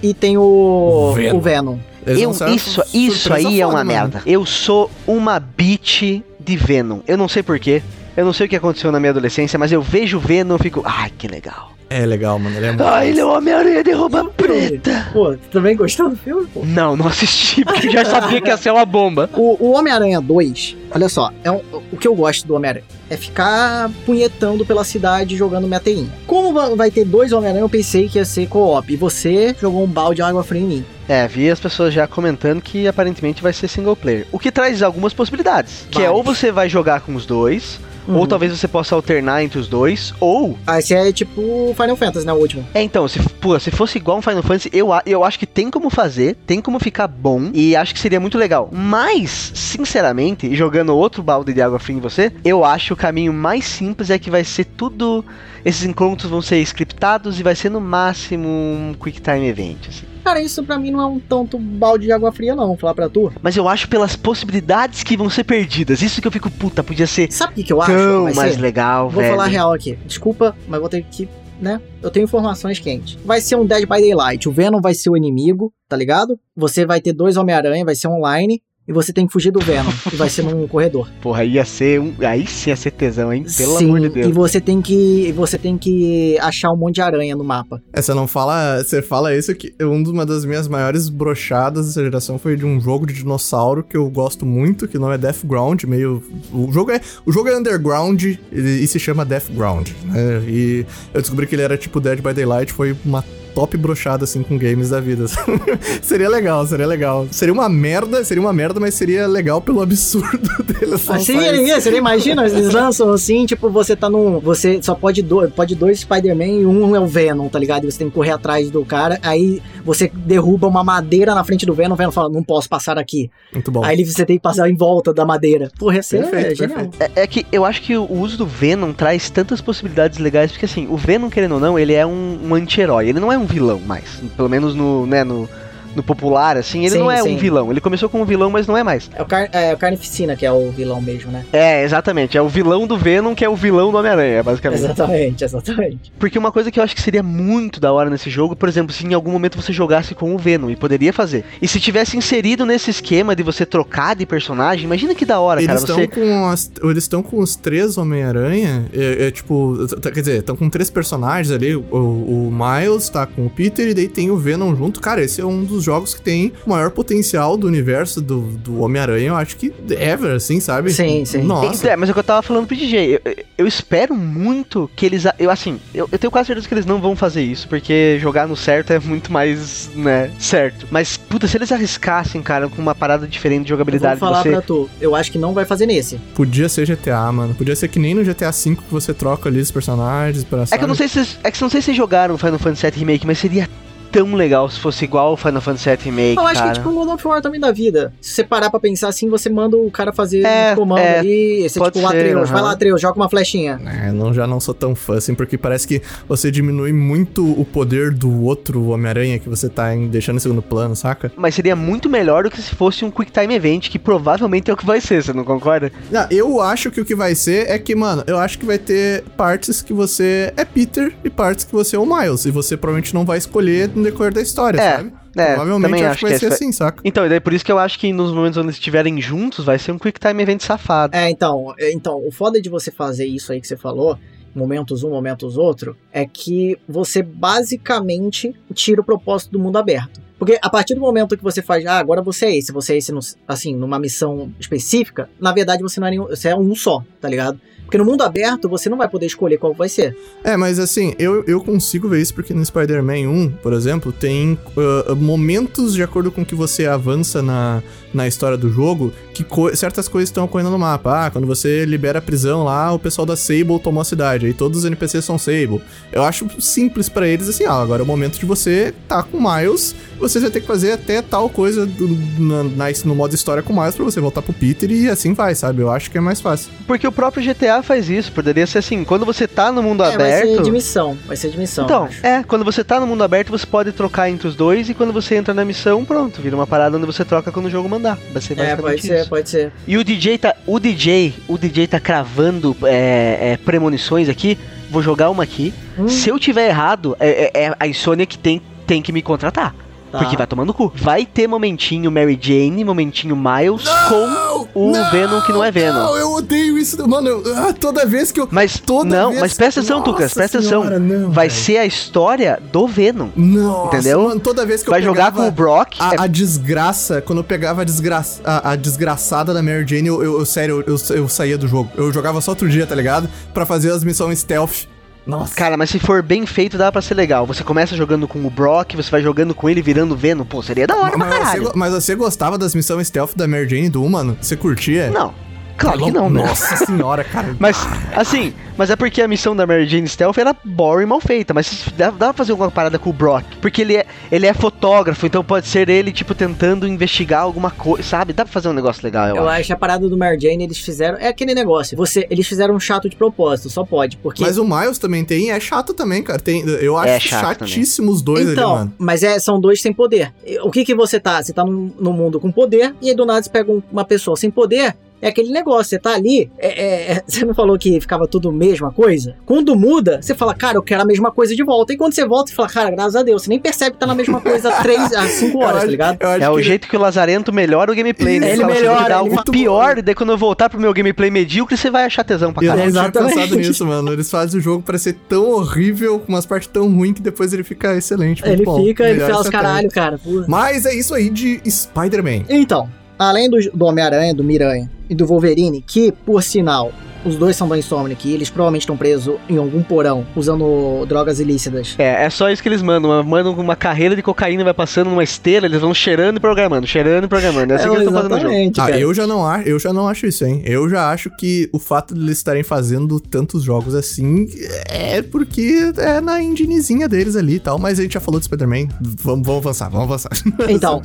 e 0.00 0.14
tem 0.14 0.38
o 0.38 1.12
Venom. 1.12 1.36
O 1.36 1.40
Venom. 1.40 1.78
Eu, 2.06 2.30
isso, 2.54 2.80
isso 2.94 3.32
aí 3.32 3.60
é 3.60 3.66
uma 3.66 3.82
mano. 3.82 3.90
merda. 3.90 4.22
Eu 4.24 4.46
sou 4.46 4.88
uma 5.08 5.40
bitch 5.40 6.22
de 6.38 6.56
Venom. 6.56 7.00
Eu 7.08 7.18
não 7.18 7.28
sei 7.28 7.42
porquê. 7.42 7.82
Eu 8.16 8.24
não 8.24 8.32
sei 8.32 8.46
o 8.46 8.48
que 8.48 8.54
aconteceu 8.54 8.92
na 8.92 9.00
minha 9.00 9.10
adolescência, 9.10 9.58
mas 9.58 9.72
eu 9.72 9.82
vejo 9.82 10.20
Venom 10.20 10.54
e 10.54 10.58
fico, 10.58 10.82
ai, 10.84 11.10
que 11.18 11.26
legal. 11.26 11.75
É 11.88 12.04
legal, 12.04 12.38
mano. 12.38 12.56
Ele 12.56 12.66
é 12.66 12.68
muito 12.70 12.84
Ah, 12.84 13.06
ele 13.06 13.20
é 13.20 13.24
o 13.24 13.30
Homem-Aranha 13.30 13.84
de 13.84 13.92
roupa 13.92 14.24
preta. 14.24 15.08
Pô, 15.12 15.32
tu 15.32 15.48
também 15.50 15.76
gostou 15.76 16.10
do 16.10 16.16
filme, 16.16 16.46
pô? 16.46 16.64
Não, 16.64 16.96
não 16.96 17.06
assisti, 17.06 17.64
porque 17.64 17.90
já 17.90 18.04
sabia 18.04 18.40
que 18.40 18.48
ia 18.48 18.56
ser 18.56 18.70
uma 18.70 18.84
bomba. 18.84 19.30
O, 19.36 19.56
o 19.60 19.72
Homem-Aranha 19.72 20.20
2, 20.20 20.76
olha 20.90 21.08
só, 21.08 21.30
é 21.44 21.50
um, 21.50 21.60
o 21.92 21.96
que 21.96 22.08
eu 22.08 22.14
gosto 22.14 22.46
do 22.46 22.54
Homem-Aranha 22.54 22.84
é 23.08 23.16
ficar 23.16 23.90
punhetando 24.04 24.64
pela 24.64 24.82
cidade 24.82 25.36
jogando 25.36 25.68
meteinha. 25.68 26.08
Como 26.26 26.52
vai 26.74 26.90
ter 26.90 27.04
dois 27.04 27.32
Homem-Aranha, 27.32 27.62
eu 27.62 27.68
pensei 27.68 28.08
que 28.08 28.18
ia 28.18 28.24
ser 28.24 28.48
co-op. 28.48 28.92
E 28.92 28.96
você 28.96 29.54
jogou 29.60 29.84
um 29.84 29.86
balde 29.86 30.16
de 30.16 30.22
água 30.22 30.42
fria 30.42 30.62
em 30.62 30.66
mim. 30.66 30.84
É, 31.08 31.28
vi 31.28 31.48
as 31.48 31.60
pessoas 31.60 31.94
já 31.94 32.06
comentando 32.06 32.60
que 32.60 32.88
aparentemente 32.88 33.42
vai 33.42 33.52
ser 33.52 33.68
single 33.68 33.94
player. 33.94 34.26
O 34.32 34.38
que 34.38 34.50
traz 34.50 34.82
algumas 34.82 35.12
possibilidades. 35.12 35.86
Que 35.90 36.02
é 36.02 36.10
ou 36.10 36.22
você 36.22 36.50
vai 36.50 36.68
jogar 36.68 37.00
com 37.00 37.14
os 37.14 37.26
dois, 37.26 37.78
Uhum. 38.06 38.16
Ou 38.16 38.26
talvez 38.26 38.56
você 38.56 38.68
possa 38.68 38.94
alternar 38.94 39.42
entre 39.42 39.58
os 39.58 39.68
dois, 39.68 40.14
ou... 40.20 40.58
Ah, 40.66 40.78
esse 40.78 40.94
é 40.94 41.12
tipo 41.12 41.74
Final 41.74 41.96
Fantasy, 41.96 42.26
né, 42.26 42.32
o 42.32 42.36
último. 42.36 42.66
É, 42.72 42.82
então, 42.82 43.06
se, 43.08 43.18
pô, 43.18 43.58
se 43.58 43.70
fosse 43.70 43.98
igual 43.98 44.18
um 44.18 44.22
Final 44.22 44.42
Fantasy, 44.42 44.70
eu, 44.72 44.88
eu 45.04 45.24
acho 45.24 45.38
que 45.38 45.46
tem 45.46 45.70
como 45.70 45.90
fazer, 45.90 46.36
tem 46.46 46.60
como 46.60 46.78
ficar 46.78 47.06
bom, 47.08 47.50
e 47.52 47.74
acho 47.74 47.94
que 47.94 48.00
seria 48.00 48.20
muito 48.20 48.38
legal. 48.38 48.68
Mas, 48.72 49.52
sinceramente, 49.54 50.54
jogando 50.54 50.96
outro 50.96 51.22
balde 51.22 51.52
de 51.52 51.60
água 51.60 51.78
fria 51.78 51.96
em 51.96 52.00
você, 52.00 52.32
eu 52.44 52.64
acho 52.64 52.86
que 52.86 52.92
o 52.92 52.96
caminho 52.96 53.32
mais 53.32 53.64
simples 53.64 54.10
é 54.10 54.18
que 54.18 54.30
vai 54.30 54.44
ser 54.44 54.64
tudo... 54.64 55.24
Esses 55.64 55.82
encontros 55.82 56.30
vão 56.30 56.40
ser 56.40 56.58
scriptados 56.60 57.40
e 57.40 57.42
vai 57.42 57.56
ser 57.56 57.70
no 57.70 57.80
máximo 57.80 58.48
um 58.48 58.94
Quick 59.02 59.20
Time 59.20 59.48
Event, 59.48 59.88
assim. 59.88 60.06
Cara, 60.26 60.40
isso 60.42 60.64
pra 60.64 60.76
mim 60.76 60.90
não 60.90 61.00
é 61.00 61.06
um 61.06 61.20
tanto 61.20 61.56
balde 61.56 62.06
de 62.06 62.10
água 62.10 62.32
fria, 62.32 62.56
não, 62.56 62.76
falar 62.76 62.94
pra 62.94 63.08
tu. 63.08 63.32
Mas 63.40 63.56
eu 63.56 63.68
acho 63.68 63.88
pelas 63.88 64.16
possibilidades 64.16 65.04
que 65.04 65.16
vão 65.16 65.30
ser 65.30 65.44
perdidas. 65.44 66.02
Isso 66.02 66.20
que 66.20 66.26
eu 66.26 66.32
fico, 66.32 66.50
puta, 66.50 66.82
podia 66.82 67.06
ser. 67.06 67.30
Sabe 67.30 67.52
o 67.52 67.54
que, 67.54 67.62
que 67.62 67.72
eu 67.72 67.80
acho? 67.80 67.92
Tão 67.92 68.34
mais 68.34 68.54
ser? 68.54 68.60
legal, 68.60 69.08
Vou 69.08 69.22
velho. 69.22 69.36
falar 69.36 69.46
real 69.46 69.72
aqui. 69.72 69.96
Desculpa, 70.04 70.56
mas 70.66 70.80
vou 70.80 70.88
ter 70.88 71.04
que. 71.04 71.28
Né? 71.60 71.80
Eu 72.02 72.10
tenho 72.10 72.24
informações 72.24 72.80
quentes. 72.80 73.16
Vai 73.24 73.40
ser 73.40 73.54
um 73.54 73.64
Dead 73.64 73.82
by 73.82 74.00
Daylight. 74.00 74.48
O 74.48 74.52
Venom 74.52 74.80
vai 74.80 74.94
ser 74.94 75.10
o 75.10 75.16
inimigo, 75.16 75.72
tá 75.88 75.96
ligado? 75.96 76.36
Você 76.56 76.84
vai 76.84 77.00
ter 77.00 77.12
dois 77.12 77.36
Homem-Aranha, 77.36 77.84
vai 77.84 77.94
ser 77.94 78.08
online 78.08 78.60
e 78.88 78.92
você 78.92 79.12
tem 79.12 79.26
que 79.26 79.32
fugir 79.32 79.50
do 79.50 79.58
Venom, 79.60 79.90
que 80.08 80.16
vai 80.16 80.28
ser 80.28 80.42
num 80.42 80.66
corredor. 80.68 81.08
Porra, 81.20 81.44
ia 81.44 81.64
ser 81.64 82.00
um. 82.00 82.14
Aí 82.20 82.46
sim 82.46 82.70
ia 82.70 82.76
ser 82.76 82.92
tesão, 82.92 83.32
hein? 83.32 83.44
Pelo 83.56 83.78
sim, 83.78 83.86
amor 83.86 84.00
de 84.00 84.08
Deus. 84.08 84.26
E 84.28 84.32
você 84.32 84.60
tem 84.60 84.80
que. 84.80 85.32
Você 85.32 85.58
tem 85.58 85.76
que 85.76 86.38
achar 86.38 86.70
um 86.70 86.76
monte 86.76 86.96
de 86.96 87.00
aranha 87.00 87.34
no 87.34 87.42
mapa. 87.42 87.82
É, 87.92 88.00
você 88.00 88.14
não 88.14 88.26
fala. 88.26 88.82
Você 88.82 89.02
fala 89.02 89.34
isso 89.34 89.54
que 89.54 89.74
uma 89.80 90.24
das 90.24 90.44
minhas 90.44 90.68
maiores 90.68 91.08
brochadas 91.08 91.86
dessa 91.86 92.02
geração 92.02 92.38
foi 92.38 92.56
de 92.56 92.64
um 92.64 92.80
jogo 92.80 93.06
de 93.06 93.14
dinossauro 93.14 93.82
que 93.82 93.96
eu 93.96 94.08
gosto 94.08 94.46
muito, 94.46 94.86
que 94.86 94.98
não 94.98 95.12
é 95.12 95.18
Deathground, 95.18 95.82
meio. 95.84 96.22
O 96.52 96.70
jogo 96.72 96.92
é. 96.92 97.00
O 97.24 97.32
jogo 97.32 97.48
é 97.48 97.56
underground 97.56 98.22
e, 98.22 98.38
e 98.52 98.86
se 98.86 99.00
chama 99.00 99.24
Deathground. 99.24 99.88
Né? 100.04 100.42
E 100.46 100.86
eu 101.12 101.20
descobri 101.20 101.46
que 101.46 101.54
ele 101.54 101.62
era 101.62 101.76
tipo 101.76 102.00
Dead 102.00 102.20
by 102.20 102.32
Daylight, 102.32 102.72
foi 102.72 102.96
uma 103.04 103.24
top 103.56 103.74
brochada, 103.78 104.24
assim, 104.24 104.42
com 104.42 104.58
games 104.58 104.90
da 104.90 105.00
vida. 105.00 105.24
seria 106.02 106.28
legal, 106.28 106.66
seria 106.66 106.86
legal. 106.86 107.26
Seria 107.30 107.54
uma 107.54 107.70
merda, 107.70 108.22
seria 108.22 108.42
uma 108.42 108.52
merda, 108.52 108.78
mas 108.78 108.92
seria 108.92 109.26
legal 109.26 109.62
pelo 109.62 109.80
absurdo 109.80 110.62
deles. 110.62 111.08
Ah, 111.08 111.18
seria, 111.18 111.80
seria, 111.80 111.98
imagina, 111.98 112.46
eles 112.46 112.68
lançam 112.74 113.10
assim, 113.10 113.46
tipo, 113.46 113.70
você 113.70 113.96
tá 113.96 114.10
num. 114.10 114.40
Você 114.40 114.82
só 114.82 114.94
pode, 114.94 115.22
do, 115.22 115.50
pode 115.50 115.74
dois 115.74 116.00
Spider-Man 116.00 116.44
e 116.44 116.66
um 116.66 116.94
é 116.94 117.00
o 117.00 117.06
Venom, 117.06 117.48
tá 117.48 117.58
ligado? 117.58 117.84
E 117.84 117.90
você 117.90 117.96
tem 117.96 118.10
que 118.10 118.14
correr 118.14 118.32
atrás 118.32 118.70
do 118.70 118.84
cara, 118.84 119.18
aí 119.22 119.62
você 119.82 120.12
derruba 120.14 120.66
uma 120.66 120.84
madeira 120.84 121.34
na 121.34 121.42
frente 121.42 121.64
do 121.64 121.72
Venom, 121.72 121.94
o 121.94 121.96
Venom 121.96 122.12
fala, 122.12 122.28
não 122.28 122.42
posso 122.42 122.68
passar 122.68 122.98
aqui. 122.98 123.30
Muito 123.54 123.70
bom. 123.70 123.82
Aí 123.82 124.04
você 124.04 124.26
tem 124.26 124.36
que 124.36 124.42
passar 124.42 124.68
em 124.68 124.76
volta 124.76 125.14
da 125.14 125.24
madeira. 125.24 125.70
Porra, 125.78 125.98
essa 125.98 126.18
é 126.18 126.54
genial. 126.54 126.90
É, 127.00 127.22
é, 127.22 127.26
que 127.26 127.46
eu 127.50 127.64
acho 127.64 127.80
que 127.80 127.96
o 127.96 128.12
uso 128.12 128.36
do 128.36 128.44
Venom 128.44 128.92
traz 128.92 129.30
tantas 129.30 129.62
possibilidades 129.62 130.18
legais, 130.18 130.52
porque 130.52 130.66
assim, 130.66 130.86
o 130.90 130.96
Venom, 130.98 131.30
querendo 131.30 131.52
ou 131.52 131.60
não, 131.60 131.78
ele 131.78 131.94
é 131.94 132.04
um, 132.04 132.38
um 132.44 132.54
anti-herói, 132.54 133.08
ele 133.08 133.18
não 133.18 133.32
é 133.32 133.38
um 133.38 133.45
vilão 133.46 133.80
mais. 133.80 134.20
Pelo 134.36 134.48
menos 134.48 134.74
no, 134.74 135.06
né, 135.06 135.24
no, 135.24 135.48
no 135.96 136.02
popular, 136.02 136.56
assim, 136.56 136.80
ele 136.80 136.90
Sim, 136.90 136.98
não 136.98 137.10
é 137.10 137.22
sim. 137.22 137.34
um 137.34 137.38
vilão. 137.38 137.70
Ele 137.70 137.80
começou 137.80 138.08
como 138.08 138.22
um 138.22 138.26
vilão, 138.26 138.50
mas 138.50 138.66
não 138.66 138.76
é 138.76 138.84
mais. 138.84 139.10
É 139.14 139.22
o, 139.22 139.26
Car 139.26 139.48
é 139.50 139.72
o 139.72 139.78
Carnificina 139.78 140.36
que 140.36 140.44
é 140.44 140.52
o 140.52 140.70
vilão 140.70 141.00
mesmo, 141.00 141.32
né? 141.32 141.44
É, 141.52 141.82
exatamente. 141.82 142.36
É 142.36 142.42
o 142.42 142.48
vilão 142.48 142.86
do 142.86 142.98
Venom, 142.98 143.34
que 143.34 143.44
é 143.44 143.48
o 143.48 143.56
vilão 143.56 143.90
do 143.90 143.96
Homem-Aranha, 143.96 144.42
basicamente. 144.42 144.84
Exatamente, 144.84 145.44
exatamente. 145.44 146.12
Porque 146.18 146.38
uma 146.38 146.52
coisa 146.52 146.70
que 146.70 146.78
eu 146.78 146.84
acho 146.84 146.94
que 146.94 147.00
seria 147.00 147.22
muito 147.22 147.80
da 147.80 147.92
hora 147.92 148.10
nesse 148.10 148.28
jogo, 148.28 148.54
por 148.54 148.68
exemplo, 148.68 148.92
se 148.92 149.06
em 149.06 149.14
algum 149.14 149.32
momento 149.32 149.60
você 149.60 149.72
jogasse 149.72 150.14
com 150.14 150.34
o 150.34 150.38
Venom, 150.38 150.70
e 150.70 150.76
poderia 150.76 151.12
fazer. 151.12 151.44
E 151.62 151.66
se 151.66 151.80
tivesse 151.80 152.16
inserido 152.16 152.66
nesse 152.66 152.90
esquema 152.90 153.34
de 153.34 153.42
você 153.42 153.64
trocar 153.64 154.14
de 154.14 154.26
personagem, 154.26 154.84
imagina 154.84 155.14
que 155.14 155.24
da 155.24 155.40
hora, 155.40 155.60
Eles 155.60 155.68
cara. 155.68 155.78
estão 155.78 155.96
Você. 155.96 156.08
com 156.08 156.46
as, 156.46 156.70
eles 156.82 157.04
estão 157.04 157.22
com 157.22 157.38
os 157.38 157.56
três 157.56 157.96
Homem-Aranha, 157.96 158.86
é, 158.92 159.26
é 159.26 159.30
tipo, 159.30 159.76
quer 160.02 160.20
dizer, 160.20 160.40
estão 160.40 160.56
com 160.56 160.68
três 160.68 160.90
personagens 160.90 161.50
ali, 161.50 161.74
o, 161.74 161.82
o 161.90 162.52
Miles 162.52 163.08
tá 163.08 163.26
com 163.26 163.46
o 163.46 163.50
Peter 163.50 163.88
e 163.88 163.94
daí 163.94 164.08
tem 164.08 164.30
o 164.30 164.36
Venom 164.36 164.74
junto. 164.74 165.00
Cara, 165.00 165.22
esse 165.22 165.40
é 165.40 165.46
um 165.46 165.64
dos 165.64 165.85
jogos 165.86 166.14
que 166.14 166.20
tem 166.20 166.52
o 166.66 166.70
maior 166.70 166.90
potencial 166.90 167.56
do 167.56 167.66
universo 167.66 168.20
do, 168.20 168.40
do 168.40 168.80
Homem-Aranha, 168.80 169.28
eu 169.28 169.36
acho 169.36 169.56
que 169.56 169.72
ever, 169.90 170.34
assim, 170.34 170.60
sabe? 170.60 170.92
Sim, 170.92 171.24
sim. 171.24 171.42
Nossa. 171.42 171.88
É, 171.88 171.96
mas 171.96 172.08
é 172.08 172.12
o 172.12 172.14
que 172.14 172.18
eu 172.18 172.24
tava 172.24 172.42
falando 172.42 172.66
pro 172.66 172.76
DJ. 172.76 173.20
Eu, 173.24 173.36
eu 173.58 173.66
espero 173.66 174.14
muito 174.14 174.90
que 174.96 175.06
eles. 175.06 175.24
Eu, 175.38 175.50
assim, 175.50 175.80
eu, 175.94 176.08
eu 176.10 176.18
tenho 176.18 176.30
quase 176.30 176.48
certeza 176.48 176.66
que 176.68 176.74
eles 176.74 176.86
não 176.86 177.00
vão 177.00 177.14
fazer 177.14 177.42
isso, 177.42 177.68
porque 177.68 178.18
jogar 178.20 178.46
no 178.46 178.56
certo 178.56 178.92
é 178.92 178.98
muito 178.98 179.32
mais, 179.32 179.88
né, 179.94 180.30
certo. 180.38 180.86
Mas, 180.90 181.16
puta, 181.16 181.46
se 181.46 181.56
eles 181.56 181.70
arriscassem, 181.70 182.42
cara, 182.42 182.68
com 182.68 182.82
uma 182.82 182.94
parada 182.94 183.26
diferente 183.26 183.64
de 183.66 183.72
Eu 183.72 183.76
vou 183.76 183.84
jogabilidade, 183.84 184.18
falar 184.20 184.42
você. 184.42 184.50
pra 184.50 184.62
tu, 184.62 184.90
eu 185.00 185.14
acho 185.14 185.30
que 185.30 185.38
não 185.38 185.54
vai 185.54 185.64
fazer 185.64 185.86
nesse. 185.86 186.16
Podia 186.34 186.68
ser 186.68 186.86
GTA, 186.86 187.30
mano. 187.32 187.54
Podia 187.54 187.76
ser 187.76 187.88
que 187.88 187.98
nem 187.98 188.14
no 188.14 188.24
GTA 188.24 188.50
V 188.50 188.76
que 188.76 188.90
você 188.90 189.14
troca 189.14 189.48
ali 189.48 189.60
os 189.60 189.70
personagens 189.70 190.44
pra 190.44 190.64
É 190.70 190.78
que 190.78 190.84
eu 190.84 190.88
não 190.88 190.94
sei 190.94 191.08
se 191.08 191.14
vocês, 191.14 191.38
é 191.44 191.50
que 191.50 191.62
eu 191.62 191.64
não 191.64 191.70
sei 191.70 191.80
se 191.80 191.86
vocês 191.86 191.96
jogaram 191.96 192.36
Final 192.36 192.58
Fantasy 192.58 192.90
VII 192.90 193.00
Remake, 193.00 193.26
mas 193.26 193.38
seria 193.38 193.68
tão 194.16 194.34
legal 194.34 194.68
se 194.70 194.80
fosse 194.80 195.04
igual 195.04 195.32
o 195.34 195.36
Final 195.36 195.60
Fantasy 195.60 195.88
VII 195.90 195.98
Remake, 196.04 196.36
Eu 196.36 196.42
acho 196.46 196.52
que 196.54 196.58
cara. 196.60 196.70
é 196.70 196.74
tipo 196.74 196.88
um 196.88 196.94
God 196.94 197.08
of 197.10 197.28
War 197.28 197.42
também 197.42 197.60
da 197.60 197.70
vida. 197.70 198.12
Se 198.20 198.30
você 198.32 198.44
parar 198.44 198.70
pra 198.70 198.80
pensar 198.80 199.08
assim, 199.08 199.28
você 199.28 199.48
manda 199.50 199.76
o 199.76 199.90
cara 199.90 200.12
fazer 200.12 200.42
É, 200.44 200.72
um 200.72 200.76
comando 200.76 201.00
é, 201.00 201.18
ali. 201.18 201.68
Você, 201.68 201.80
tipo, 201.80 201.98
ser, 201.98 202.06
Atreus, 202.06 202.48
vai 202.48 202.58
aham. 202.58 202.66
lá, 202.68 202.72
Atreus, 202.72 203.00
joga 203.00 203.16
uma 203.16 203.28
flechinha. 203.28 203.78
É, 203.86 204.10
não, 204.12 204.32
já 204.32 204.46
não 204.46 204.58
sou 204.60 204.72
tão 204.74 204.94
fã, 204.94 205.16
assim, 205.18 205.34
porque 205.34 205.58
parece 205.58 205.86
que 205.86 206.00
você 206.28 206.50
diminui 206.50 206.92
muito 206.92 207.44
o 207.60 207.64
poder 207.64 208.12
do 208.12 208.42
outro 208.44 208.88
Homem-Aranha 208.88 209.38
que 209.38 209.48
você 209.48 209.68
tá 209.68 209.94
em- 209.94 210.08
deixando 210.08 210.36
em 210.36 210.40
segundo 210.40 210.62
plano, 210.62 210.96
saca? 210.96 211.30
Mas 211.36 211.54
seria 211.54 211.76
muito 211.76 212.08
melhor 212.08 212.44
do 212.44 212.50
que 212.50 212.60
se 212.62 212.74
fosse 212.74 213.04
um 213.04 213.10
Quick 213.10 213.30
Time 213.32 213.54
Event, 213.54 213.88
que 213.90 213.98
provavelmente 213.98 214.70
é 214.70 214.74
o 214.74 214.76
que 214.76 214.86
vai 214.86 215.00
ser, 215.00 215.22
você 215.22 215.32
não 215.32 215.44
concorda? 215.44 215.92
Não, 216.10 216.26
eu 216.30 216.60
acho 216.60 216.90
que 216.90 217.00
o 217.00 217.04
que 217.04 217.14
vai 217.14 217.34
ser 217.34 217.68
é 217.70 217.78
que, 217.78 217.94
mano, 217.94 218.22
eu 218.26 218.38
acho 218.38 218.58
que 218.58 218.64
vai 218.66 218.78
ter 218.78 219.22
partes 219.36 219.82
que 219.82 219.92
você 219.92 220.52
é 220.56 220.64
Peter 220.64 221.12
e 221.24 221.30
partes 221.30 221.64
que 221.64 221.72
você 221.72 221.96
é 221.96 221.98
o 221.98 222.06
Miles. 222.06 222.44
E 222.44 222.50
você 222.50 222.76
provavelmente 222.76 223.14
não 223.14 223.24
vai 223.24 223.38
escolher 223.38 223.90
decorrer 224.10 224.32
da 224.32 224.40
história, 224.40 224.78
É, 224.80 224.96
sabe? 224.96 225.12
é, 225.36 225.46
Provavelmente 225.54 225.82
também 225.90 226.04
acho 226.06 226.18
que 226.18 226.24
vai 226.24 226.32
que 226.32 226.38
ser 226.38 226.52
assim, 226.52 226.72
saca? 226.72 227.00
Então, 227.04 227.26
e 227.26 227.28
daí 227.28 227.40
por 227.40 227.52
isso 227.52 227.64
que 227.64 227.70
eu 227.72 227.78
acho 227.78 227.98
que 227.98 228.12
nos 228.12 228.32
momentos 228.32 228.56
onde 228.58 228.66
eles 228.68 228.76
estiverem 228.76 229.20
juntos, 229.20 229.64
vai 229.64 229.78
ser 229.78 229.92
um 229.92 229.98
Quick 229.98 230.18
Time 230.20 230.42
Event 230.42 230.62
safado. 230.62 231.16
É, 231.16 231.28
então, 231.30 231.74
é, 231.78 231.92
então, 231.92 232.16
o 232.26 232.30
foda 232.32 232.60
de 232.60 232.68
você 232.68 232.90
fazer 232.90 233.26
isso 233.26 233.52
aí 233.52 233.60
que 233.60 233.66
você 233.66 233.76
falou, 233.76 234.18
momentos 234.54 235.02
um, 235.04 235.10
momentos 235.10 235.56
outro, 235.58 235.96
é 236.12 236.24
que 236.24 236.78
você 236.88 237.22
basicamente 237.22 238.54
tira 238.74 239.00
o 239.00 239.04
propósito 239.04 239.52
do 239.52 239.58
mundo 239.58 239.76
aberto. 239.76 240.20
Porque 240.38 240.58
a 240.62 240.68
partir 240.68 240.94
do 240.94 241.00
momento 241.00 241.36
que 241.36 241.42
você 241.42 241.62
faz, 241.62 241.84
ah, 241.86 241.98
agora 241.98 242.20
você 242.22 242.46
é 242.46 242.56
esse, 242.58 242.70
você 242.72 242.94
é 242.94 242.96
esse, 242.98 243.10
no- 243.10 243.20
assim, 243.48 243.74
numa 243.74 243.98
missão 243.98 244.52
específica, 244.60 245.30
na 245.40 245.52
verdade 245.52 245.82
você 245.82 245.98
não 245.98 246.06
é 246.06 246.10
nenhum, 246.10 246.26
você 246.26 246.48
é 246.48 246.56
um 246.56 246.74
só, 246.74 247.02
tá 247.20 247.28
ligado? 247.28 247.58
Porque 247.86 247.96
no 247.96 248.04
mundo 248.04 248.22
aberto 248.22 248.68
você 248.68 248.90
não 248.90 248.98
vai 248.98 249.08
poder 249.08 249.26
escolher 249.26 249.58
qual 249.58 249.72
vai 249.72 249.88
ser. 249.88 250.14
É, 250.42 250.56
mas 250.56 250.78
assim, 250.78 251.14
eu, 251.18 251.44
eu 251.46 251.62
consigo 251.62 252.08
ver 252.08 252.20
isso 252.20 252.34
porque 252.34 252.52
no 252.52 252.64
Spider-Man 252.64 253.28
1, 253.28 253.50
por 253.62 253.72
exemplo, 253.72 254.12
tem 254.12 254.58
ah, 254.76 255.14
momentos 255.14 255.94
de 255.94 256.02
acordo 256.02 256.32
com 256.32 256.44
que 256.44 256.54
você 256.54 256.86
avança 256.86 257.40
na, 257.40 257.82
na 258.16 258.26
história 258.26 258.56
do 258.56 258.70
jogo 258.72 259.12
que 259.34 259.44
co- 259.44 259.74
certas 259.76 260.08
coisas 260.08 260.28
estão 260.30 260.44
ocorrendo 260.44 260.70
no 260.70 260.78
mapa. 260.78 261.26
Ah, 261.26 261.30
quando 261.30 261.46
você 261.46 261.84
libera 261.84 262.18
a 262.18 262.22
prisão 262.22 262.64
lá, 262.64 262.92
o 262.92 262.98
pessoal 262.98 263.26
da 263.26 263.36
Sable 263.36 263.78
tomou 263.78 264.00
a 264.00 264.04
cidade, 264.04 264.46
aí 264.46 264.54
todos 264.54 264.78
os 264.80 264.84
NPCs 264.84 265.24
são 265.24 265.38
Sable. 265.38 265.80
Eu 266.10 266.22
acho 266.24 266.46
simples 266.58 267.08
pra 267.08 267.28
eles 267.28 267.48
assim, 267.48 267.64
ah, 267.64 267.74
agora 267.74 268.02
é 268.02 268.04
o 268.04 268.06
momento 268.06 268.38
de 268.38 268.46
você 268.46 268.94
tá 269.06 269.22
com 269.22 269.36
o 269.36 269.42
Miles, 269.56 269.94
você 270.18 270.40
vai 270.40 270.50
ter 270.50 270.60
que 270.62 270.66
fazer 270.66 270.92
até 270.92 271.20
tal 271.20 271.48
coisa 271.50 271.84
do- 271.86 272.08
na, 272.38 272.62
na- 272.64 272.86
no 273.04 273.14
modo 273.14 273.34
história 273.34 273.62
com 273.62 273.72
o 273.72 273.76
Miles 273.78 273.94
pra 273.94 274.04
você 274.04 274.20
voltar 274.20 274.40
pro 274.42 274.52
Peter 274.54 274.90
e 274.90 275.08
assim 275.10 275.34
vai, 275.34 275.54
sabe? 275.54 275.82
Eu 275.82 275.90
acho 275.90 276.10
que 276.10 276.16
é 276.16 276.20
mais 276.20 276.40
fácil. 276.40 276.70
Porque 276.86 277.06
o 277.06 277.12
próprio 277.12 277.42
GTA 277.44 277.82
faz 277.82 278.08
isso, 278.08 278.32
poderia 278.32 278.66
ser 278.66 278.78
assim, 278.78 279.04
quando 279.04 279.26
você 279.26 279.46
tá 279.46 279.70
no 279.70 279.82
mundo 279.82 280.02
É, 280.02 280.16
vai 280.16 280.30
ser 280.32 280.42
aberto... 280.44 280.62
de 280.62 280.70
missão, 280.70 281.18
vai 281.26 281.36
ser 281.36 281.50
de 281.50 281.58
missão. 281.58 281.84
Então, 281.84 282.08
é, 282.22 282.42
quando 282.42 282.64
você 282.64 282.82
tá 282.82 282.98
no 282.98 283.06
mundo 283.06 283.22
aberto, 283.22 283.50
você 283.50 283.66
pode 283.66 283.92
trocar 283.92 284.30
entre 284.30 284.48
os 284.48 284.54
dois, 284.56 284.88
e 284.88 284.94
quando 284.94 285.12
você 285.12 285.34
entra 285.34 285.52
na 285.52 285.64
missão, 285.64 286.04
pronto, 286.04 286.40
vira 286.40 286.56
uma 286.56 286.66
parada 286.66 286.96
onde 286.96 287.04
você 287.06 287.24
troca 287.24 287.52
quando 287.52 287.66
o 287.66 287.70
jogo 287.70 287.88
mandar. 287.88 288.05
Vai 288.32 288.40
ser 288.42 288.58
É, 288.58 288.76
pode 288.76 289.02
ser, 289.02 289.20
isso. 289.20 289.28
pode 289.28 289.48
ser. 289.50 289.72
E 289.86 289.96
o 289.96 290.04
DJ 290.04 290.38
tá. 290.38 290.54
O 290.66 290.78
DJ, 290.78 291.34
o 291.48 291.58
DJ 291.58 291.86
tá 291.86 291.98
cravando 292.00 292.76
é, 292.84 293.52
é, 293.52 293.56
premonições 293.56 294.28
aqui. 294.28 294.56
Vou 294.90 295.02
jogar 295.02 295.30
uma 295.30 295.42
aqui. 295.42 295.74
Hum, 295.98 296.08
Se 296.08 296.28
eu 296.28 296.38
tiver 296.38 296.68
errado, 296.68 297.16
é, 297.18 297.50
é- 297.54 297.64
é 297.64 297.74
a 297.78 297.86
Insônia 297.88 298.24
que 298.26 298.38
tem, 298.38 298.60
tem 298.86 299.02
que 299.02 299.12
me 299.12 299.20
contratar. 299.22 299.74
Tá. 300.10 300.18
Porque 300.18 300.36
vai 300.36 300.46
tomando 300.46 300.72
cu. 300.74 300.92
Vai 300.94 301.26
ter 301.26 301.46
momentinho 301.46 302.10
Mary 302.10 302.38
Jane, 302.40 302.84
momentinho 302.84 303.36
Miles 303.36 303.84
com 304.08 304.66
o 304.74 304.92
Venom 305.10 305.40
que 305.42 305.52
não 305.52 305.62
é 305.64 305.70
Venom. 305.70 305.94
Não, 305.98 306.16
eu 306.16 306.32
odeio 306.32 306.78
isso. 306.78 307.06
Mano, 307.08 307.28
eu- 307.28 307.42
ah, 307.56 307.72
toda 307.72 308.04
vez 308.06 308.30
que 308.32 308.40
eu. 308.40 308.48
Mas 308.50 308.78
Toda 308.78 309.08
não, 309.08 309.28
vez- 309.30 309.40
mas 309.40 309.54
presta 309.54 309.80
atenção, 309.80 309.98
Nossa 309.98 310.10
Tucas, 310.12 310.34
presta 310.34 310.58
atenção. 310.58 310.84
não, 310.84 311.30
vai 311.30 311.48
velho. 311.48 311.60
ser 311.60 311.78
a 311.78 311.86
história 311.86 312.60
do 312.72 312.86
Venom. 312.86 313.28
Nossa, 313.36 313.96
Entendeu? 313.96 314.22
Mano, 314.28 314.40
toda 314.40 314.64
vez 314.66 314.82
que 314.82 314.90
Vai 314.90 315.00
eu 315.00 315.04
jogar 315.04 315.26
pegava 315.32 315.42
com 315.42 315.48
o 315.48 315.50
Brock. 315.50 315.94
é- 316.00 316.02
a, 316.20 316.22
a 316.24 316.26
desgraça, 316.26 317.20
quando 317.22 317.38
eu 317.38 317.44
pegava 317.44 317.82
a, 317.82 317.84
desgraça, 317.84 318.40
a, 318.44 318.70
a 318.72 318.76
desgraçada 318.76 319.52
da 319.52 319.62
Mary 319.62 319.84
Jane, 319.86 320.08
eu, 320.08 320.22
eu- 320.22 320.38
eu- 320.38 320.46
sério, 320.46 320.84
eu, 320.86 320.96
eu 321.14 321.28
saía 321.28 321.56
do 321.58 321.66
jogo. 321.66 321.90
Eu 321.96 322.12
jogava 322.12 322.40
só 322.40 322.52
outro 322.52 322.68
dia, 322.68 322.86
tá 322.86 322.94
ligado? 322.94 323.28
Pra 323.52 323.66
fazer 323.66 323.90
as 323.92 324.04
missões 324.04 324.38
stealth. 324.40 324.84
Nossa. 325.26 325.54
Cara, 325.54 325.76
mas 325.76 325.90
se 325.90 325.98
for 325.98 326.22
bem 326.22 326.46
feito, 326.46 326.78
dá 326.78 326.92
pra 326.92 327.02
ser 327.02 327.14
legal. 327.14 327.44
Você 327.46 327.64
começa 327.64 327.96
jogando 327.96 328.28
com 328.28 328.46
o 328.46 328.50
Brock, 328.50 328.94
você 328.94 329.10
vai 329.10 329.20
jogando 329.20 329.54
com 329.54 329.68
ele 329.68 329.82
virando 329.82 330.16
Venom. 330.16 330.44
Pô, 330.44 330.62
seria 330.62 330.86
da 330.86 330.96
hora 330.96 331.18
pra 331.18 331.18
mas, 331.18 331.60
você, 331.60 331.72
mas 331.74 331.92
você 331.92 332.14
gostava 332.14 332.56
das 332.56 332.74
missões 332.74 333.08
stealth 333.08 333.34
da 333.34 333.48
Mary 333.48 333.68
Jane 333.68 333.88
do 333.88 334.04
1, 334.04 334.08
mano? 334.08 334.38
Você 334.40 334.56
curtia? 334.56 335.10
Não, 335.10 335.34
claro 335.76 335.98
que 336.04 336.10
não, 336.10 336.28
né? 336.30 336.42
Nossa 336.44 336.84
senhora, 336.84 337.24
cara. 337.24 337.54
Mas, 337.60 337.76
assim, 338.14 338.52
mas 338.76 338.90
é 338.90 338.96
porque 338.96 339.22
a 339.22 339.28
missão 339.28 339.56
da 339.56 339.66
Mary 339.66 339.86
Jane 339.86 340.06
Stealth 340.08 340.36
era 340.38 340.54
boring 340.64 341.06
mal 341.06 341.20
feita, 341.20 341.54
mas 341.54 341.86
dá, 341.96 342.10
dá 342.10 342.26
pra 342.26 342.32
fazer 342.34 342.52
alguma 342.52 342.70
parada 342.70 342.98
com 342.98 343.08
o 343.08 343.12
Brock. 343.12 343.42
Porque 343.60 343.80
ele 343.80 343.96
é, 343.96 344.04
ele 344.30 344.46
é 344.46 344.52
fotógrafo, 344.52 345.24
então 345.26 345.42
pode 345.42 345.66
ser 345.66 345.88
ele, 345.88 346.12
tipo, 346.12 346.34
tentando 346.34 346.86
investigar 346.86 347.40
alguma 347.42 347.70
coisa, 347.70 348.02
sabe? 348.02 348.32
Dá 348.34 348.44
pra 348.44 348.52
fazer 348.52 348.68
um 348.68 348.74
negócio 348.74 349.02
legal, 349.02 349.28
eu, 349.28 349.36
Eu 349.36 349.48
acho. 349.48 349.60
acho 349.60 349.66
que 349.68 349.72
a 349.72 349.76
parada 349.76 350.06
do 350.08 350.16
Mary 350.18 350.38
Jane, 350.38 350.62
eles 350.64 350.78
fizeram. 350.78 351.16
É 351.18 351.28
aquele 351.28 351.54
negócio. 351.54 351.96
Você, 351.96 352.26
eles 352.30 352.46
fizeram 352.46 352.74
um 352.74 352.80
chato 352.80 353.08
de 353.08 353.16
propósito, 353.16 353.70
só 353.70 353.82
pode. 353.84 354.18
Porque. 354.18 354.42
Mas 354.42 354.58
o 354.58 354.64
Miles 354.64 354.98
também 354.98 355.24
tem, 355.24 355.50
é 355.50 355.58
chato 355.58 355.94
também, 355.94 356.22
cara. 356.22 356.38
Tem, 356.38 356.62
eu 356.66 356.96
acho 356.98 357.08
É 357.08 357.18
chatíssimo 357.20 358.12
os 358.12 358.20
dois 358.20 358.46
então, 358.50 358.70
ali, 358.70 358.78
mano. 358.80 358.92
mas 358.98 359.22
é, 359.22 359.38
são 359.38 359.58
dois 359.58 359.80
sem 359.80 359.92
poder. 359.92 360.34
O 360.62 360.70
que 360.70 360.84
que 360.84 360.94
você 360.94 361.18
tá? 361.18 361.42
Você 361.42 361.52
tá 361.54 361.64
num, 361.64 361.90
num 361.98 362.12
mundo 362.12 362.38
com 362.38 362.52
poder, 362.52 362.94
e 363.00 363.08
aí 363.08 363.14
do 363.16 363.24
nada 363.24 363.42
você 363.42 363.48
pega 363.50 363.72
um- 363.72 363.82
uma 363.90 364.04
pessoa 364.04 364.36
sem 364.36 364.50
poder. 364.50 364.94
É 365.20 365.28
aquele 365.28 365.50
negócio, 365.50 365.90
você 365.90 365.98
tá 365.98 366.12
ali, 366.14 366.50
é- 366.58 366.66
é- 366.68 367.12
é- 367.12 367.22
você 367.26 367.44
não 367.44 367.54
falou 367.54 367.78
que 367.78 367.98
ficava 368.00 368.26
tudo 368.28 368.50
a 368.50 368.52
mesma 368.52 368.92
coisa? 368.92 369.34
Quando 369.46 369.74
muda, 369.74 370.20
você 370.20 370.34
fala, 370.34 370.54
cara, 370.54 370.76
eu 370.76 370.82
quero 370.82 371.02
a 371.02 371.06
mesma 371.06 371.32
coisa 371.32 371.54
de 371.56 371.64
volta. 371.64 371.92
E 371.92 371.96
quando 371.96 372.12
você 372.14 372.26
volta, 372.26 372.50
você 372.50 372.54
fala, 372.54 372.68
cara, 372.68 372.90
graças 372.90 373.16
a 373.16 373.22
Deus, 373.22 373.42
você 373.42 373.48
nem 373.48 373.58
percebe 373.58 373.92
que 373.92 373.98
tá 373.98 374.06
na 374.06 374.14
mesma 374.14 374.40
coisa 374.40 374.68
há 374.68 374.82
três, 374.82 375.12
há 375.14 375.26
cinco 375.26 375.56
Eu 375.62 375.66
horas, 375.66 375.76
acho- 375.76 375.84
tá 375.86 375.90
ligado? 375.90 376.18
eu 376.20 376.28
É 376.28 376.36
o 376.50 376.52
que 376.54 376.58
ele- 376.60 376.62
jeito 376.68 376.88
que 376.88 376.96
o 376.96 377.00
Lazarento 377.00 377.52
melhora 377.52 377.90
o 377.90 377.94
gameplay, 377.94 378.38
né? 378.38 378.52
Ele 378.52 378.60
fala, 378.62 378.74
melhora, 378.74 379.04
ele 379.04 379.12
algo 379.14 379.34
muito 379.34 379.50
pior, 379.52 379.98
e 379.98 380.02
daí 380.02 380.14
quando 380.14 380.30
eu 380.32 380.38
voltar 380.38 380.68
pro 380.68 380.78
meu 380.78 380.92
gameplay 380.92 381.30
medíocre, 381.30 381.76
você 381.76 381.90
vai 381.90 382.04
achar 382.04 382.22
tesão 382.22 382.52
pra 382.52 382.62
Eu 382.62 382.68
não 382.68 382.76
caralho. 382.76 382.92
tinha 382.92 383.02
Exatamente. 383.02 383.34
pensado 383.34 383.56
nisso, 383.56 383.86
mano. 383.86 384.12
Eles 384.12 384.30
fazem 384.30 384.60
o 384.60 384.62
jogo 384.62 384.82
pra 384.82 384.98
ser 384.98 385.14
tão 385.28 385.50
horrível, 385.50 386.18
com 386.20 386.28
umas 386.32 386.44
partes 386.44 386.68
tão 386.68 386.92
ruins, 386.94 387.14
que 387.14 387.22
depois 387.22 387.52
ele 387.54 387.64
fica 387.64 387.96
excelente. 387.96 388.42
Ele 388.46 388.64
bom. 388.64 388.84
fica, 388.84 389.04
ele 389.04 389.14
Melhor 389.14 389.30
fala 389.30 389.40
os 389.42 389.48
caralho, 389.48 389.88
cara. 389.90 390.20
Mas 390.46 390.84
é 390.84 390.94
isso 390.94 391.14
aí 391.14 391.30
de 391.30 391.60
Spider-Man. 391.68 392.44
Então, 392.48 392.88
além 393.18 393.48
do, 393.48 393.58
do 393.72 393.84
Homem-Aranha, 393.86 394.34
do 394.34 394.44
Miranha 394.44 394.90
e 395.08 395.14
do 395.14 395.26
Wolverine, 395.26 395.82
que, 395.82 396.12
por 396.12 396.42
sinal, 396.42 396.92
os 397.26 397.36
dois 397.36 397.56
são 397.56 397.68
da 397.68 397.76
Insomniac 397.76 398.26
e 398.28 398.32
eles 398.32 398.48
provavelmente 398.48 398.82
estão 398.82 398.96
presos 398.96 399.36
em 399.48 399.56
algum 399.58 399.82
porão 399.82 400.26
usando 400.36 401.04
drogas 401.06 401.40
ilícitas. 401.40 401.94
É, 401.98 402.24
é 402.24 402.30
só 402.30 402.48
isso 402.50 402.62
que 402.62 402.68
eles 402.68 402.82
mandam. 402.82 403.22
Mandam 403.24 403.52
uma 403.54 403.76
carreira 403.76 404.14
de 404.14 404.22
cocaína, 404.22 404.62
vai 404.64 404.74
passando 404.74 405.10
numa 405.10 405.24
esteira, 405.24 405.66
eles 405.66 405.80
vão 405.80 405.92
cheirando 405.92 406.36
e 406.36 406.40
programando, 406.40 406.86
cheirando 406.86 407.24
e 407.24 407.28
programando. 407.28 407.72
É 407.72 407.76
assim 407.76 407.88
que 407.88 407.94
eles 407.96 408.06
estão 408.06 408.14
fazendo 408.22 408.32
o 408.32 408.40
jogo. 408.40 408.54
exatamente, 408.54 408.80
Ah, 408.80 408.98
eu 408.98 409.12
já, 409.12 409.26
não 409.26 409.44
acho, 409.44 409.68
eu 409.68 409.78
já 409.78 409.92
não 409.92 410.08
acho 410.08 410.26
isso, 410.26 410.44
hein? 410.44 410.62
Eu 410.64 410.88
já 410.88 411.10
acho 411.10 411.30
que 411.36 411.68
o 411.72 411.78
fato 411.78 412.14
de 412.14 412.20
eles 412.20 412.38
estarem 412.38 412.62
fazendo 412.62 413.18
tantos 413.20 413.62
jogos 413.62 413.94
assim 413.94 414.46
é 414.88 415.20
porque 415.22 415.92
é 415.96 416.20
na 416.20 416.42
enginezinha 416.42 417.08
deles 417.08 417.36
ali 417.36 417.54
e 417.54 417.60
tal. 417.60 417.78
Mas 417.78 417.98
a 417.98 418.02
gente 418.02 418.14
já 418.14 418.20
falou 418.20 418.38
de 418.38 418.46
Spider-Man. 418.46 418.88
Vamos, 419.00 419.46
vamos 419.46 419.64
avançar, 419.64 419.88
vamos 419.90 420.04
avançar. 420.06 420.30
Então, 420.68 421.00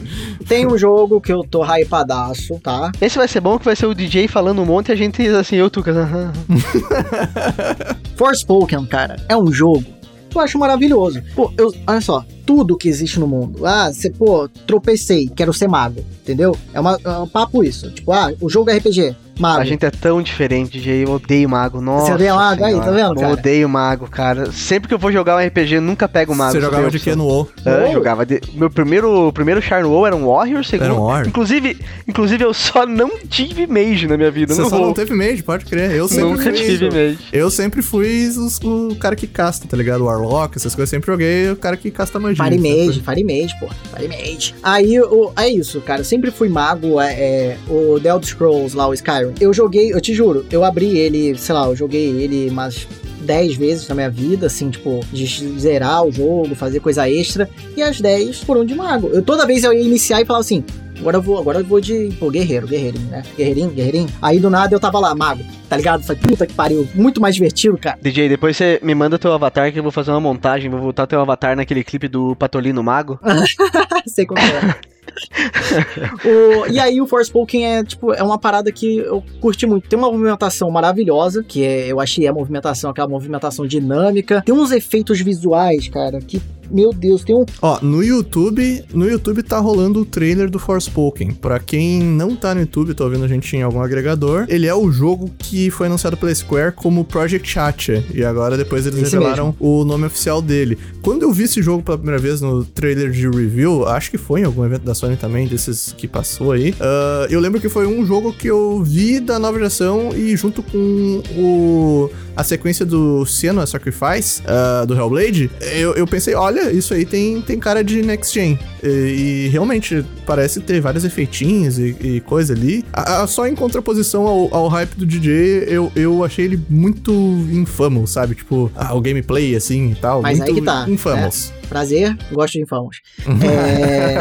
tem 0.48 0.66
um 0.68 0.78
jogo 0.78 1.22
que 1.22 1.32
eu 1.32 1.44
tô 1.44 1.64
hypadaço, 1.64 2.60
tá? 2.62 2.92
Esse 3.00 3.18
vai 3.18 3.28
ser 3.28 3.40
bom, 3.40 3.58
que 3.58 3.66
vai 3.66 3.76
ser 3.76 3.86
o 3.86 3.94
DJ 3.94 4.28
falando 4.28 4.62
um 4.62 4.66
monte 4.66 4.90
e 4.90 4.92
a 4.92 4.96
gente, 4.96 5.26
assim, 5.30 5.56
eu, 5.56 5.70
Tucas, 5.70 5.96
aham. 5.96 6.11
Forspoken, 8.16 8.86
cara, 8.86 9.18
é 9.28 9.36
um 9.36 9.52
jogo 9.52 10.02
eu 10.34 10.42
acho 10.42 10.58
maravilhoso. 10.58 11.22
Pô, 11.36 11.52
eu, 11.58 11.74
olha 11.86 12.02
só, 12.02 12.26
tudo 12.46 12.78
que 12.78 12.88
existe 12.88 13.20
no 13.20 13.28
mundo. 13.28 13.66
Ah, 13.66 13.92
você, 13.92 14.10
pô, 14.10 14.48
tropecei, 14.66 15.28
quero 15.28 15.54
ser 15.54 15.68
mago, 15.68 16.04
entendeu? 16.22 16.56
É, 16.74 16.80
uma, 16.80 16.98
é 17.04 17.10
um 17.10 17.28
papo 17.28 17.64
isso. 17.64 17.92
Tipo, 17.92 18.12
ah, 18.12 18.34
o 18.40 18.50
jogo 18.50 18.70
é 18.70 18.78
RPG, 18.78 19.16
mago. 19.42 19.62
A 19.62 19.66
gente 19.66 19.86
é 19.86 19.92
tão 19.92 20.22
diferente, 20.22 20.72
DJ. 20.78 21.04
Eu 21.06 21.12
odeio 21.14 21.50
mago. 21.50 21.82
Nossa. 21.82 22.06
Você 22.08 22.14
odeia 22.14 22.36
mago 22.36 22.64
aí, 22.64 22.76
tá 22.80 22.92
vendo, 22.92 23.12
Eu 23.12 23.16
cara? 23.16 23.34
odeio 23.34 23.68
mago, 23.70 24.08
cara. 24.08 24.52
Sempre 24.52 24.88
que 24.88 24.94
eu 24.94 25.00
vou 25.00 25.12
jogar 25.12 25.36
um 25.36 25.46
RPG, 25.46 25.76
eu 25.76 25.82
nunca 25.82 26.08
pego 26.08 26.36
mago. 26.36 26.52
Você 26.54 26.62
jogava 26.62 26.90
de 26.92 27.00
que 27.00 27.16
no 27.16 27.26
WoW? 27.26 27.50
Ah, 27.66 27.70
WoW? 27.84 27.94
jogava 27.94 28.26
de... 28.26 28.40
Meu 28.54 28.70
primeiro, 28.70 29.32
primeiro 29.34 29.62
Char 29.62 29.84
no 29.84 29.90
WoW 29.90 30.08
era 30.08 30.16
um 30.16 30.28
Warrior, 30.28 30.64
segundo... 30.64 30.86
Era 30.86 30.94
um 30.94 31.06
Warrior. 31.06 31.28
Inclusive, 31.28 31.78
inclusive, 32.08 32.44
eu 32.44 32.54
só 32.54 32.86
não 32.86 33.12
tive 33.30 33.66
mage 33.68 34.08
na 34.08 34.18
minha 34.18 34.32
vida 34.32 34.54
Você 34.54 34.62
só 34.70 34.76
WoW. 34.76 34.88
não 34.88 34.94
teve 34.94 35.14
mage, 35.14 35.44
pode 35.44 35.66
crer. 35.66 35.92
Eu 35.92 36.08
sempre 36.08 36.24
Nunca 36.26 36.44
fui, 36.44 36.54
tive 36.54 36.86
mage. 36.90 37.20
Eu 37.34 37.50
sempre 37.50 37.82
fui 37.82 38.28
os- 38.28 38.60
o 38.64 38.96
cara 39.00 39.16
que 39.16 39.28
casta, 39.28 39.68
tá 39.68 39.76
ligado? 39.76 40.02
O 40.02 40.06
Warlock, 40.06 40.58
essas 40.58 40.76
coisas. 40.76 40.92
Eu 40.94 40.98
sempre 41.00 41.12
joguei 41.12 41.50
o 41.52 41.56
cara 41.56 41.76
que 41.78 41.90
casta 41.92 42.20
magia. 42.20 42.44
Fire. 42.44 42.58
Mage, 42.60 43.02
Fire 43.02 43.24
Mage, 43.24 43.56
pô. 43.60 43.68
Fire 43.96 44.08
Mage. 44.08 44.56
Aí, 44.64 45.00
o, 45.00 45.32
é 45.38 45.48
isso, 45.50 45.82
cara. 45.82 46.02
Eu 46.02 46.06
sempre 46.06 46.32
fui 46.32 46.50
mago, 46.50 47.00
é, 47.00 47.14
é, 47.14 47.58
o 47.68 48.00
The 48.00 48.10
Elder 48.10 48.28
Scrolls 48.30 48.76
lá, 48.76 48.88
o 48.88 48.94
Skyrim. 48.94 49.31
Eu 49.40 49.54
joguei, 49.54 49.94
eu 49.94 50.02
te 50.02 50.14
juro, 50.14 50.46
eu 50.52 50.64
abri 50.64 50.98
ele, 50.98 51.38
sei 51.38 51.56
lá, 51.56 51.66
eu 51.68 51.76
joguei 51.76 52.10
ele 52.10 52.50
umas 52.50 52.88
10 53.22 53.56
vezes 53.56 53.88
na 53.88 53.96
minha 53.96 54.10
vida, 54.10 54.48
assim, 54.48 54.70
tipo, 54.70 55.00
de 55.12 55.26
zerar 55.60 56.04
o 56.04 56.12
jogo, 56.12 56.56
fazer 56.56 56.80
coisa 56.80 57.10
extra. 57.10 57.50
E 57.76 57.82
as 57.82 58.02
10 58.02 58.42
foram 58.42 58.66
de 58.66 58.76
mago. 58.76 59.10
Eu 59.14 59.22
toda 59.22 59.46
vez 59.46 59.64
eu 59.64 59.74
ia 59.74 59.82
iniciar 59.82 60.22
e 60.22 60.26
falava 60.26 60.42
assim. 60.42 60.64
Agora 61.00 61.18
eu 61.18 61.22
vou, 61.22 61.40
agora 61.40 61.60
eu 61.60 61.66
vou 61.66 61.82
de 61.82 62.16
pô, 62.20 62.30
guerreiro, 62.30 62.68
guerreirinho, 62.68 63.08
né? 63.08 63.24
Guerreirinho, 63.36 63.72
guerreirinho. 63.72 64.08
Aí 64.22 64.40
do 64.40 64.52
nada 64.52 64.76
eu 64.76 64.80
tava 64.80 65.00
lá, 65.00 65.16
mago, 65.16 65.44
tá 65.68 65.76
ligado? 65.76 66.04
Falei, 66.04 66.22
puta 66.22 66.46
que 66.46 66.54
pariu, 66.54 66.88
muito 66.94 67.20
mais 67.20 67.34
divertido, 67.34 67.76
cara. 67.76 67.98
DJ, 68.00 68.30
depois 68.30 68.56
você 68.56 68.80
me 68.84 68.94
manda 68.94 69.18
teu 69.18 69.34
avatar 69.34 69.74
que 69.74 69.80
eu 69.80 69.84
vou 69.84 69.92
fazer 69.92 70.12
uma 70.12 70.20
montagem, 70.20 70.70
vou 70.70 70.80
botar 70.80 71.08
teu 71.08 71.20
avatar 71.20 71.56
naquele 71.56 71.84
clipe 71.84 72.08
do 72.08 72.36
Patolino 72.36 72.84
Mago. 72.84 73.20
Sei 74.06 74.28
como 74.28 74.40
é. 74.40 74.76
O- 76.26 76.68
e 76.72 76.80
aí 76.80 77.02
o 77.02 77.08
Forspoken 77.08 77.66
é, 77.66 77.84
tipo, 77.84 78.14
é 78.14 78.22
uma 78.24 78.38
parada 78.38 78.72
que 78.72 78.98
eu 78.98 79.24
curti 79.40 79.66
muito. 79.66 79.88
Tem 79.88 79.98
uma 79.98 80.12
movimentação 80.12 80.70
maravilhosa, 80.70 81.44
que 81.44 81.64
é, 81.64 81.88
eu 81.92 82.00
achei 82.00 82.28
a 82.28 82.34
movimentação, 82.34 82.90
aquela 82.92 83.08
movimentação 83.08 83.66
dinâmica. 83.66 84.42
Tem 84.46 84.54
uns 84.54 84.72
efeitos 84.72 85.20
visuais, 85.20 85.88
cara, 85.88 86.20
que, 86.20 86.42
meu 86.72 86.94
Deus, 86.94 87.24
tem 87.24 87.36
um... 87.36 87.46
Ó, 87.62 87.80
no 87.82 88.04
YouTube, 88.04 88.84
no 88.94 89.08
YouTube 89.08 89.44
tá 89.44 89.60
rolando 89.60 90.02
o 90.02 90.06
trailer 90.06 90.50
do 90.50 90.58
Forspoken. 90.60 91.32
Pra 91.34 91.60
quem 91.60 92.02
não 92.02 92.36
tá 92.36 92.56
no 92.56 92.62
YouTube, 92.62 92.94
tá 92.94 93.04
ouvindo 93.04 93.26
a 93.26 93.28
gente 93.28 93.56
em 93.56 93.62
algum 93.62 93.82
agregador, 93.82 94.46
ele 94.48 94.68
é 94.68 94.74
o 94.74 94.92
jogo 94.92 95.30
que 95.38 95.70
foi 95.70 95.88
anunciado 95.88 96.18
pela 96.18 96.34
Square 96.34 96.74
como 96.74 97.04
Project 97.04 97.48
Chacha. 97.48 98.04
E 98.14 98.24
agora 98.24 98.58
depois 98.58 98.86
eles 98.86 99.02
Esse 99.02 99.16
revelaram 99.16 99.56
o 99.60 99.84
nome 99.84 100.06
oficial 100.06 100.42
dele. 100.42 100.78
Quando 101.02 101.24
eu 101.24 101.32
vi 101.32 101.44
esse 101.44 101.62
jogo 101.62 101.84
pela 101.84 101.98
primeira 101.98 102.22
vez 102.22 102.42
no 102.42 102.64
trailer 102.64 103.12
de 103.12 103.28
review, 103.28 103.86
acho 103.88 104.12
que 104.12 104.18
foi 104.18 104.42
em 104.42 104.44
algum 104.44 104.64
evento 104.64 104.84
da 104.84 104.94
Sony 104.94 105.18
também, 105.18 105.48
desses 105.48 105.94
que 105.98 106.08
passou 106.08 106.52
aí. 106.52 106.74
ah, 106.80 107.28
eu 107.30 107.40
lembro 107.40 107.60
que 107.60 107.70
foi 107.70 107.86
um 107.88 108.06
jogo 108.06 108.32
que 108.32 108.48
eu 108.48 108.84
vi 108.84 109.20
da 109.20 109.38
nova 109.40 109.58
geração 109.58 110.12
e 110.16 110.36
junto 110.36 110.64
com 110.64 111.22
o 111.36 112.10
a 112.36 112.44
sequência 112.44 112.86
do 112.86 113.26
Senua 113.26 113.66
Sacrifice, 113.66 114.42
ah, 114.46 114.86
do 114.86 114.96
Hellblade, 114.96 115.52
eu, 115.74 115.94
eu 115.94 116.08
pensei, 116.08 116.34
olha, 116.34 116.61
isso 116.70 116.94
aí 116.94 117.06
tem, 117.06 117.42
tem 117.42 117.58
cara 117.60 117.84
de 117.84 118.02
next 118.02 118.34
gen. 118.34 118.60
E, 118.84 119.46
e 119.46 119.48
realmente 119.50 120.04
parece 120.26 120.60
ter 120.60 120.80
vários 120.82 121.04
efeitinhos 121.06 121.78
e, 121.80 121.96
e 122.02 122.20
coisa 122.22 122.54
ali. 122.54 122.84
A- 122.92 123.22
a- 123.24 123.28
só 123.28 123.48
em 123.48 123.56
contraposição 123.56 124.26
ao, 124.28 124.54
ao 124.54 124.68
hype 124.68 124.96
do 124.96 125.06
DJ, 125.06 125.66
eu, 125.68 125.92
eu 125.96 126.24
achei 126.24 126.46
ele 126.46 126.60
muito 126.70 127.12
infamo, 127.52 128.06
sabe? 128.08 128.36
Tipo, 128.36 128.72
ah, 128.76 128.94
o 128.94 129.02
gameplay 129.02 129.56
assim 129.56 129.92
e 129.92 129.96
tal. 129.96 130.22
Mas 130.22 130.38
muito 130.40 130.50
aí 130.50 130.56
que 130.56 130.62
tá, 130.62 130.86
Infamous. 130.88 131.54
Prazer, 131.70 132.18
gosto 132.34 132.54
de 132.56 132.62
infamos. 132.64 132.98
É... 133.42 134.18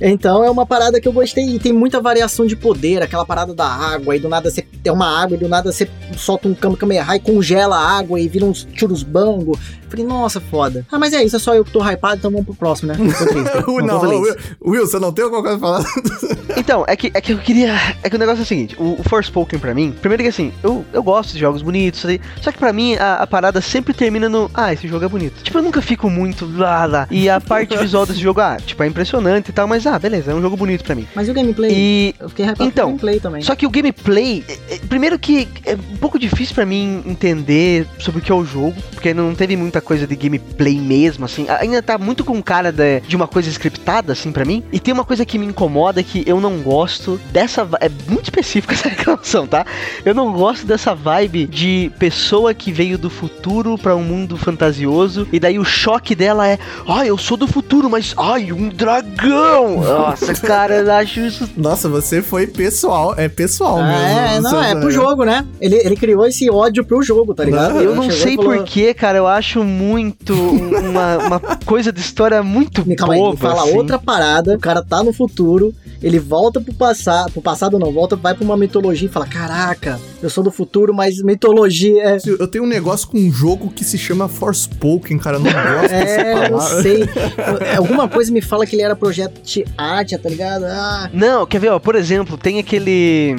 então 0.00 0.42
é 0.44 0.50
uma 0.50 0.64
parada 0.66 1.00
que 1.00 1.06
eu 1.06 1.12
gostei. 1.12 1.44
E 1.56 1.58
tem 1.58 1.72
muita 1.72 2.00
variação 2.00 2.46
de 2.46 2.56
poder, 2.56 3.02
aquela 3.02 3.24
parada 3.24 3.54
da 3.54 3.66
água, 3.66 4.16
e 4.16 4.18
do 4.18 4.28
nada 4.28 4.50
você 4.50 4.62
tem 4.82 4.92
uma 4.92 5.06
água, 5.22 5.36
e 5.36 5.40
do 5.40 5.48
nada 5.48 5.70
você 5.70 5.88
solta 6.16 6.48
um 6.48 6.54
Kamehameha 6.54 7.16
e 7.16 7.20
congela 7.20 7.76
a 7.76 7.98
água 7.98 8.18
e 8.20 8.28
vira 8.28 8.44
uns 8.44 8.66
churros 8.74 9.02
bango. 9.02 9.58
Falei, 9.88 10.04
nossa, 10.04 10.40
foda. 10.40 10.84
Ah, 10.96 10.98
mas 10.98 11.12
é 11.12 11.22
isso, 11.22 11.36
é 11.36 11.38
só 11.38 11.54
eu 11.54 11.62
que 11.62 11.70
tô 11.70 11.80
hypado, 11.82 12.16
então 12.16 12.30
vamos 12.30 12.46
pro 12.46 12.54
próximo, 12.54 12.90
né? 12.90 12.96
Tô. 13.66 13.72
Will, 13.74 13.84
não, 13.86 14.02
não. 14.02 14.20
Will, 14.20 14.36
Will, 14.64 14.86
você 14.86 14.98
não 14.98 15.12
tem 15.12 15.24
alguma 15.24 15.42
coisa 15.42 15.58
pra 15.58 15.68
falar? 15.68 15.84
Então, 16.58 16.84
é 16.88 16.96
que, 16.96 17.10
é 17.12 17.20
que 17.20 17.32
eu 17.34 17.38
queria. 17.38 17.74
É 18.02 18.08
que 18.08 18.16
o 18.16 18.18
negócio 18.18 18.40
é 18.40 18.42
o 18.42 18.46
seguinte: 18.46 18.74
o, 18.78 18.98
o 18.98 19.02
Forspoken 19.06 19.58
pra 19.58 19.74
mim, 19.74 19.94
primeiro 20.00 20.22
que 20.22 20.28
assim, 20.30 20.52
eu, 20.62 20.84
eu 20.90 21.02
gosto 21.02 21.34
de 21.34 21.38
jogos 21.38 21.60
bonitos, 21.60 22.04
só 22.40 22.50
que 22.50 22.58
pra 22.58 22.72
mim 22.72 22.94
a, 22.96 23.16
a 23.16 23.26
parada 23.26 23.60
sempre 23.60 23.92
termina 23.92 24.26
no. 24.28 24.50
Ah, 24.54 24.72
esse 24.72 24.88
jogo 24.88 25.04
é 25.04 25.08
bonito. 25.08 25.42
Tipo, 25.42 25.58
eu 25.58 25.62
nunca 25.62 25.82
fico 25.82 26.08
muito 26.08 26.50
lá, 26.56 26.86
lá. 26.86 27.06
E 27.10 27.28
a 27.28 27.40
parte 27.40 27.76
visual 27.78 28.06
desse 28.06 28.20
jogo, 28.20 28.40
ah, 28.40 28.56
tipo, 28.56 28.82
é 28.82 28.86
impressionante 28.86 29.50
e 29.50 29.52
tal, 29.52 29.66
mas 29.68 29.86
ah, 29.86 29.98
beleza, 29.98 30.32
é 30.32 30.34
um 30.34 30.40
jogo 30.40 30.56
bonito 30.56 30.82
pra 30.82 30.94
mim. 30.94 31.06
Mas 31.14 31.28
e 31.28 31.30
o 31.30 31.34
gameplay? 31.34 31.70
E. 31.72 32.14
Eu 32.18 32.28
fiquei 32.30 32.46
hypado 32.46 32.64
Então, 32.64 32.84
com 32.86 32.88
o 32.88 32.96
gameplay 32.96 33.20
também. 33.20 33.42
Só 33.42 33.54
que 33.54 33.66
o 33.66 33.70
gameplay, 33.70 34.42
é- 34.48 34.74
é- 34.76 34.78
primeiro 34.88 35.18
que 35.18 35.46
é 35.66 35.74
um 35.74 35.96
pouco 35.98 36.18
difícil 36.18 36.54
pra 36.54 36.64
mim 36.64 37.02
entender 37.06 37.86
sobre 37.98 38.20
o 38.20 38.24
que 38.24 38.32
é 38.32 38.34
o 38.34 38.44
jogo, 38.44 38.74
porque 38.92 39.12
não 39.12 39.34
teve 39.34 39.56
muita 39.56 39.80
coisa 39.82 40.06
de 40.06 40.16
gameplay 40.16 40.75
mesmo, 40.80 41.24
assim. 41.24 41.46
Ainda 41.48 41.82
tá 41.82 41.98
muito 41.98 42.24
com 42.24 42.42
cara 42.42 42.72
de, 42.72 43.00
de 43.00 43.16
uma 43.16 43.26
coisa 43.26 43.48
scriptada, 43.48 44.12
assim, 44.12 44.32
pra 44.32 44.44
mim. 44.44 44.62
E 44.72 44.78
tem 44.78 44.92
uma 44.92 45.04
coisa 45.04 45.24
que 45.24 45.38
me 45.38 45.46
incomoda 45.46 46.02
que 46.02 46.22
eu 46.26 46.40
não 46.40 46.58
gosto 46.58 47.20
dessa. 47.30 47.66
É 47.80 47.88
muito 48.08 48.24
específica 48.24 48.74
essa 48.74 48.88
reclamação, 48.88 49.46
tá? 49.46 49.64
Eu 50.04 50.14
não 50.14 50.32
gosto 50.32 50.66
dessa 50.66 50.94
vibe 50.94 51.46
de 51.46 51.90
pessoa 51.98 52.52
que 52.54 52.72
veio 52.72 52.98
do 52.98 53.10
futuro 53.10 53.78
pra 53.78 53.96
um 53.96 54.02
mundo 54.02 54.36
fantasioso 54.36 55.26
e 55.32 55.40
daí 55.40 55.58
o 55.58 55.64
choque 55.64 56.14
dela 56.14 56.46
é, 56.48 56.58
ai, 56.86 57.08
eu 57.08 57.18
sou 57.18 57.36
do 57.36 57.46
futuro, 57.46 57.88
mas 57.90 58.14
ai, 58.16 58.52
um 58.52 58.68
dragão. 58.68 59.80
Nossa, 59.84 60.34
cara, 60.34 60.76
eu 60.76 60.92
acho 60.92 61.20
isso 61.20 61.48
Nossa, 61.56 61.88
você 61.88 62.22
foi 62.22 62.46
pessoal, 62.46 63.14
é 63.16 63.28
pessoal 63.28 63.76
mesmo. 63.82 63.96
É, 63.96 64.40
não, 64.40 64.62
é 64.62 64.74
pro 64.74 64.90
jogo, 64.90 65.24
né? 65.24 65.44
Ele, 65.60 65.76
ele 65.76 65.96
criou 65.96 66.26
esse 66.26 66.50
ódio 66.50 66.84
pro 66.84 67.02
jogo, 67.02 67.34
tá 67.34 67.44
ligado? 67.44 67.74
Não, 67.74 67.82
Eu 67.82 67.94
não 67.94 68.10
sei 68.10 68.36
falou, 68.36 68.56
porquê, 68.56 68.94
cara. 68.94 69.18
Eu 69.18 69.26
acho 69.26 69.64
muito 69.64 70.34
uma, 70.66 71.18
uma 71.18 71.40
coisa 71.64 71.92
de 71.92 72.00
história 72.00 72.42
muito 72.42 72.86
Me- 72.86 72.96
Calma 72.96 73.14
aí, 73.14 73.20
boba. 73.20 73.36
fala 73.36 73.62
assim. 73.64 73.76
outra 73.76 73.98
parada, 73.98 74.54
o 74.54 74.58
cara 74.58 74.82
tá 74.82 75.02
no 75.02 75.12
futuro, 75.12 75.74
ele 76.02 76.18
volta 76.18 76.60
pro 76.60 76.74
passado, 76.74 77.32
pro 77.32 77.40
passado 77.42 77.78
não, 77.78 77.90
volta, 77.92 78.16
vai 78.16 78.34
pra 78.34 78.44
uma 78.44 78.56
mitologia 78.56 79.08
e 79.08 79.10
fala, 79.10 79.26
caraca, 79.26 79.98
eu 80.22 80.28
sou 80.30 80.42
do 80.44 80.50
futuro, 80.50 80.92
mas 80.94 81.22
mitologia 81.22 82.02
é... 82.02 82.18
Eu 82.26 82.46
tenho 82.48 82.64
um 82.64 82.68
negócio 82.68 83.08
com 83.08 83.18
um 83.18 83.30
jogo 83.32 83.70
que 83.70 83.84
se 83.84 83.96
chama 83.98 84.28
Forspoken, 84.28 85.18
cara. 85.18 85.36
Eu 85.36 85.40
não 85.40 85.52
gosto 85.52 85.88
dessa 85.88 86.20
É, 86.20 86.46
eu 86.46 86.50
não 86.50 86.60
sei. 86.60 87.08
Alguma 87.76 88.08
coisa 88.08 88.30
me 88.32 88.40
fala 88.42 88.66
que 88.66 88.76
ele 88.76 88.82
era 88.82 88.94
projeto 88.96 89.40
de 89.42 89.64
arte, 89.76 90.16
tá 90.18 90.28
ligado? 90.28 90.64
Ah, 90.64 91.10
Não, 91.12 91.46
quer 91.46 91.58
ver, 91.60 91.70
ó, 91.70 91.78
por 91.78 91.94
exemplo, 91.94 92.36
tem 92.36 92.58
aquele. 92.58 93.34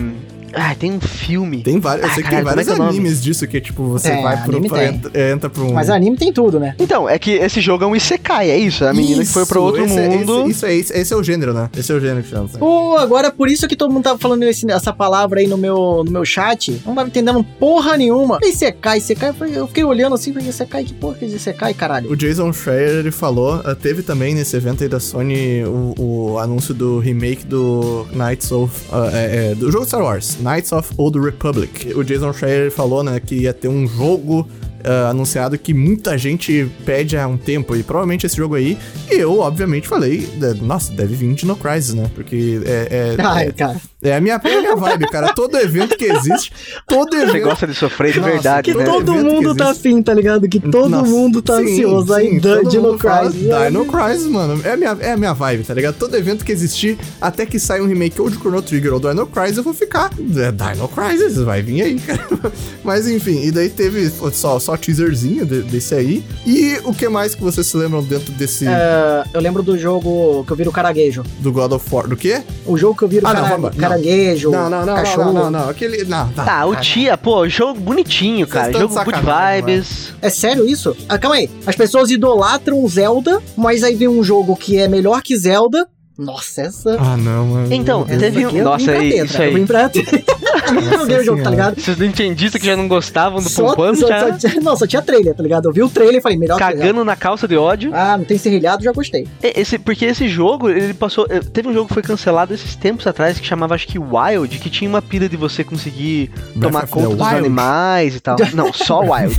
Ah, 0.54 0.76
tem 0.76 0.92
um 0.94 1.00
filme. 1.00 1.62
Tem 1.64 1.80
vários, 1.80 2.06
eu 2.06 2.12
Ah, 2.12 2.14
sei 2.16 2.24
que 2.24 2.30
caralho, 2.30 2.46
tem 2.48 2.56
vários 2.56 2.68
como 2.74 2.84
é 2.84 2.90
que 2.90 2.96
é 2.96 3.00
animes 3.00 3.22
disso 3.24 3.48
que, 3.48 3.60
tipo, 3.62 3.84
você 3.90 4.10
É, 4.10 4.22
vai 4.22 4.44
pro. 4.44 4.62
pra- 4.62 4.78
tem. 4.80 4.88
entra, 4.96 5.32
entra 5.32 5.50
pra 5.50 5.64
um. 5.64 5.74
mas 5.74 5.90
anime 5.90 6.18
tem 6.18 6.32
tudo, 6.34 6.60
né? 6.60 6.76
Então, 6.80 7.08
é 7.10 7.18
que 7.20 7.32
esse 7.32 7.60
jogo 7.62 7.84
é 7.84 7.88
um 7.88 7.96
Isekai, 7.96 8.50
é 8.50 8.58
isso? 8.58 8.86
A 8.86 8.94
menina 8.94 9.24
que 9.24 9.30
foi 9.32 9.46
pra 9.46 9.58
Isso, 9.58 9.66
outro 9.66 9.84
esse 9.86 9.98
é- 10.00 10.10
mundo. 10.10 10.42
Esse, 10.42 10.50
isso 10.52 10.66
é, 10.66 10.76
esse, 10.76 10.94
esse 10.98 11.14
é 11.14 11.18
o 11.18 11.24
gênero, 11.24 11.54
né? 11.54 11.70
Esse 11.78 11.92
é 11.92 11.96
o 11.96 12.00
gênero 12.00 12.24
que 12.24 12.30
chama. 12.30 12.46
assim. 12.46 12.58
Pô, 12.58 12.96
agora 12.98 13.32
por 13.32 13.50
isso 13.50 13.68
que 13.68 13.76
todo 13.76 13.92
mundo 13.94 14.04
tava 14.04 14.18
falando 14.20 14.44
esse- 14.44 14.70
essa 14.72 14.94
palavra 14.94 15.40
aí 15.40 15.48
no 15.48 15.58
meu, 15.58 16.04
no 16.06 16.12
meu 16.12 16.26
chat. 16.26 16.82
Não 16.86 16.96
tava 16.96 17.08
entendendo 17.08 17.44
porra 17.60 17.98
nenhuma. 17.98 18.40
Isekai, 18.44 18.98
Isekai, 19.00 19.34
eu 19.40 19.48
eu 19.58 19.68
fiquei 19.68 19.84
olhando 19.84 20.14
assim, 20.16 20.32
falei, 20.34 20.48
Isekai, 20.50 20.84
que 20.84 20.94
porra 20.94 21.16
que 21.16 21.26
é 21.26 21.28
Isekai, 21.28 21.74
caralho? 21.74 22.12
O 22.12 22.16
Jason 22.16 22.52
Schreier, 22.54 23.00
ele 23.00 23.12
falou, 23.12 23.62
eh, 23.66 23.76
teve 23.76 24.02
também 24.04 24.34
nesse 24.36 24.56
evento 24.56 24.84
aí 24.84 24.90
da 24.90 25.00
Sony 25.00 25.64
o, 25.66 25.94
o 26.34 26.40
anúncio 26.40 26.74
do 26.74 27.00
remake 27.00 27.46
do 27.46 28.06
Knights 28.14 28.52
of... 28.52 28.74
ah, 28.92 29.10
é, 29.14 29.52
é, 29.52 29.56
do 29.56 29.72
jogo 29.72 29.86
Star 29.86 30.02
Wars, 30.02 30.37
Knights 30.40 30.72
of 30.72 30.94
Old 30.98 31.18
Republic. 31.20 31.94
O 31.96 32.04
Jason 32.04 32.34
Schreier 32.34 32.72
falou, 32.72 33.04
né, 33.04 33.20
que 33.20 33.36
ia 33.36 33.54
ter 33.54 33.68
um 33.68 33.88
jogo 33.88 34.48
ah, 34.84 35.10
anunciado 35.10 35.58
que 35.58 35.74
muita 35.74 36.18
gente 36.18 36.70
pede 36.86 37.18
há 37.18 37.28
um 37.28 37.38
tempo, 37.38 37.76
e 37.76 37.84
provavelmente 37.84 38.26
esse 38.26 38.38
jogo 38.38 38.56
aí, 38.56 38.78
e 39.10 39.16
eu, 39.16 39.40
obviamente, 39.40 39.88
falei, 39.88 40.28
nossa, 40.62 40.92
deve 40.92 41.16
vir 41.16 41.34
Dino 41.34 41.56
Crisis, 41.56 41.94
né, 41.94 42.10
porque 42.16 42.62
é... 42.66 43.16
é, 43.18 43.22
Ai, 43.24 43.48
é, 43.48 43.52
cara. 43.52 43.82
é 44.02 44.16
a 44.16 44.22
minha, 44.22 44.40
é 44.44 44.56
a 44.56 44.60
minha 44.62 44.76
vibe, 44.76 45.10
cara. 45.10 45.34
Todo 45.34 45.58
evento 45.58 45.98
que 45.98 46.06
existe, 46.06 46.52
todo 46.88 47.16
Você 47.16 47.24
evento... 47.24 47.44
gosta 47.44 47.68
de 47.68 47.74
sofrer 47.74 48.14
de 48.14 48.20
Nossa, 48.20 48.32
verdade, 48.32 48.72
Que 48.72 48.78
né? 48.78 48.86
todo 48.86 49.14
evento 49.14 49.28
que 49.28 49.34
mundo 49.34 49.56
tá 49.56 49.72
afim, 49.72 50.02
tá 50.02 50.14
ligado? 50.14 50.48
Que 50.48 50.60
todo 50.60 50.90
Nossa, 50.90 51.10
mundo 51.10 51.42
tá 51.42 51.58
sim, 51.58 51.74
ansioso. 51.74 52.14
Aí, 52.14 52.30
sim, 52.30 52.40
todo 52.40 52.70
Dino 52.70 52.84
mundo 52.84 52.98
Crisis. 52.98 53.42
Dino 53.42 53.86
Crisis, 53.86 54.28
mano. 54.28 54.62
É 54.64 54.72
a, 54.72 54.78
minha, 54.78 54.98
é 55.00 55.12
a 55.12 55.18
minha 55.18 55.34
vibe, 55.34 55.64
tá 55.64 55.74
ligado? 55.74 55.96
Todo 55.96 56.16
evento 56.16 56.46
que 56.46 56.52
existir, 56.52 56.98
até 57.20 57.46
que 57.46 57.60
saia 57.60 57.84
um 57.84 57.88
remake 57.88 58.22
ou 58.22 58.30
de 58.30 58.38
Chrono 58.38 58.62
Trigger 58.62 58.94
ou 58.94 59.00
do 59.00 59.10
Dino 59.10 59.28
Crisis, 59.28 59.58
eu 59.58 59.64
vou 59.64 59.74
ficar. 59.74 60.12
É 60.14 60.74
Dino 60.74 60.88
Crisis, 60.88 61.38
vai 61.38 61.62
vir 61.62 61.82
aí, 61.82 62.00
cara. 62.00 62.28
Mas 62.84 63.08
enfim, 63.08 63.44
e 63.44 63.52
daí 63.52 63.70
teve. 63.70 64.10
Só, 64.32 64.60
só 64.60 64.77
teaserzinho 64.78 65.46
de- 65.46 65.62
desse 65.64 65.94
aí. 65.96 66.24
E 66.46 66.80
o 66.84 66.94
que 66.94 67.08
mais 67.10 67.36
que 67.36 67.42
vocês 67.42 67.66
se 67.68 67.76
lembram 67.78 68.04
dentro 68.04 68.32
desse 68.34 68.68
É, 68.68 69.24
eu 69.34 69.42
lembro 69.42 69.62
do 69.64 69.78
jogo 69.78 70.44
que 70.46 70.52
eu 70.52 70.56
viro 70.56 70.72
caranguejo. 70.72 71.24
do 71.40 71.52
God 71.52 71.72
of 71.74 71.86
War? 71.94 72.08
Do 72.08 72.16
quê? 72.16 72.42
O 72.66 72.78
jogo 72.78 72.98
que 72.98 73.04
eu 73.04 73.08
viro 73.08 73.28
Ah, 73.28 73.34
não, 73.34 73.42
cara- 73.44 73.56
vamos- 73.58 73.76
não. 73.76 73.82
caranguejo, 73.90 74.52
Não, 74.52 74.70
não, 74.70 74.86
não, 74.86 74.96
cachorro. 74.96 75.34
não, 75.34 75.44
não, 75.44 75.52
não, 75.52 75.70
aquele, 75.70 76.04
não, 76.06 76.26
não. 76.36 76.46
Tá, 76.46 76.66
o 76.66 76.76
Tia, 76.76 77.18
pô, 77.18 77.48
jogo 77.50 77.80
bonitinho, 77.80 78.48
cara. 78.48 78.72
Jogo 78.72 78.94
good 78.94 79.18
vibes. 79.22 80.14
É 80.22 80.30
sério 80.30 80.68
isso? 80.68 80.96
Ah, 81.10 81.18
calma 81.18 81.36
aí. 81.38 81.50
As 81.66 81.76
pessoas 81.76 82.10
idolatram 82.12 82.88
Zelda, 82.88 83.42
mas 83.56 83.84
aí 83.84 83.96
vem 83.96 84.08
um 84.08 84.24
jogo 84.24 84.56
que 84.56 84.78
é 84.78 84.88
melhor 84.88 85.22
que 85.22 85.36
Zelda. 85.36 85.88
Nossa, 86.18 86.62
essa. 86.64 86.98
Ah, 87.00 87.16
não, 87.16 87.46
mano. 87.46 87.72
Então, 87.74 88.04
Deus. 88.04 88.20
teve 88.20 88.46
um- 88.48 88.64
Nossa, 88.64 88.78
vim 88.80 88.86
pra 88.86 89.00
aí, 89.00 89.10
tetra, 89.12 89.26
isso 89.26 89.42
aí. 89.42 89.50
Eu 89.50 89.54
vim 89.56 89.66
pra 89.68 89.90
tetra. 89.90 90.24
Eu 90.68 90.82
nem 90.82 90.90
joguei 91.00 91.18
o 91.18 91.24
jogo, 91.24 91.44
tá 91.44 91.50
ligado? 91.50 91.78
Esses 91.78 91.98
nintendistas 91.98 92.60
que 92.62 92.68
já 92.68 92.76
não 92.76 92.88
gostavam 92.88 93.42
do 93.42 93.50
Só, 93.50 93.70
Pumpano 93.70 93.98
só, 93.98 94.08
já 94.08 94.40
só 94.40 94.48
não, 94.62 94.76
só 94.76 94.86
tinha 94.88 95.02
trailer, 95.02 95.34
tá 95.36 95.44
ligado? 95.44 95.68
Eu 95.70 95.74
vi 95.74 95.82
o 95.84 95.90
trailer 95.90 96.18
e 96.18 96.22
falei, 96.22 96.38
melhor 96.38 96.58
cagando 96.60 97.04
na 97.04 97.16
calça 97.16 97.48
de 97.48 97.56
ódio. 97.58 97.92
Ah, 97.94 98.18
não 98.18 98.26
tem 98.26 98.38
serrilhado, 98.38 98.84
já 98.84 98.92
gostei. 98.92 99.28
Esse, 99.42 99.78
porque 99.80 100.06
esse 100.06 100.28
jogo, 100.28 100.70
ele 100.70 100.94
passou. 100.94 101.26
eh, 101.30 101.40
Teve 101.40 101.70
um 101.70 101.74
jogo 101.74 101.88
que 101.88 101.94
foi 101.94 102.04
cancelado 102.04 102.54
esses 102.54 102.76
tempos 102.76 103.06
atrás 103.08 103.40
que 103.40 103.46
chamava, 103.46 103.76
acho 103.76 103.88
que 103.88 103.98
Wild, 104.00 104.58
que 104.60 104.70
tinha 104.70 104.90
uma 104.90 105.02
pira 105.02 105.28
de 105.30 105.38
você 105.38 105.64
conseguir 105.64 106.30
Breath 106.56 106.62
tomar 106.74 106.88
conta 106.88 107.10
dos 107.16 107.20
Wild. 107.20 107.36
animais 107.36 108.16
e 108.16 108.20
tal. 108.20 108.38
Não, 108.54 108.72
só 108.74 109.02
Wild. 109.08 109.36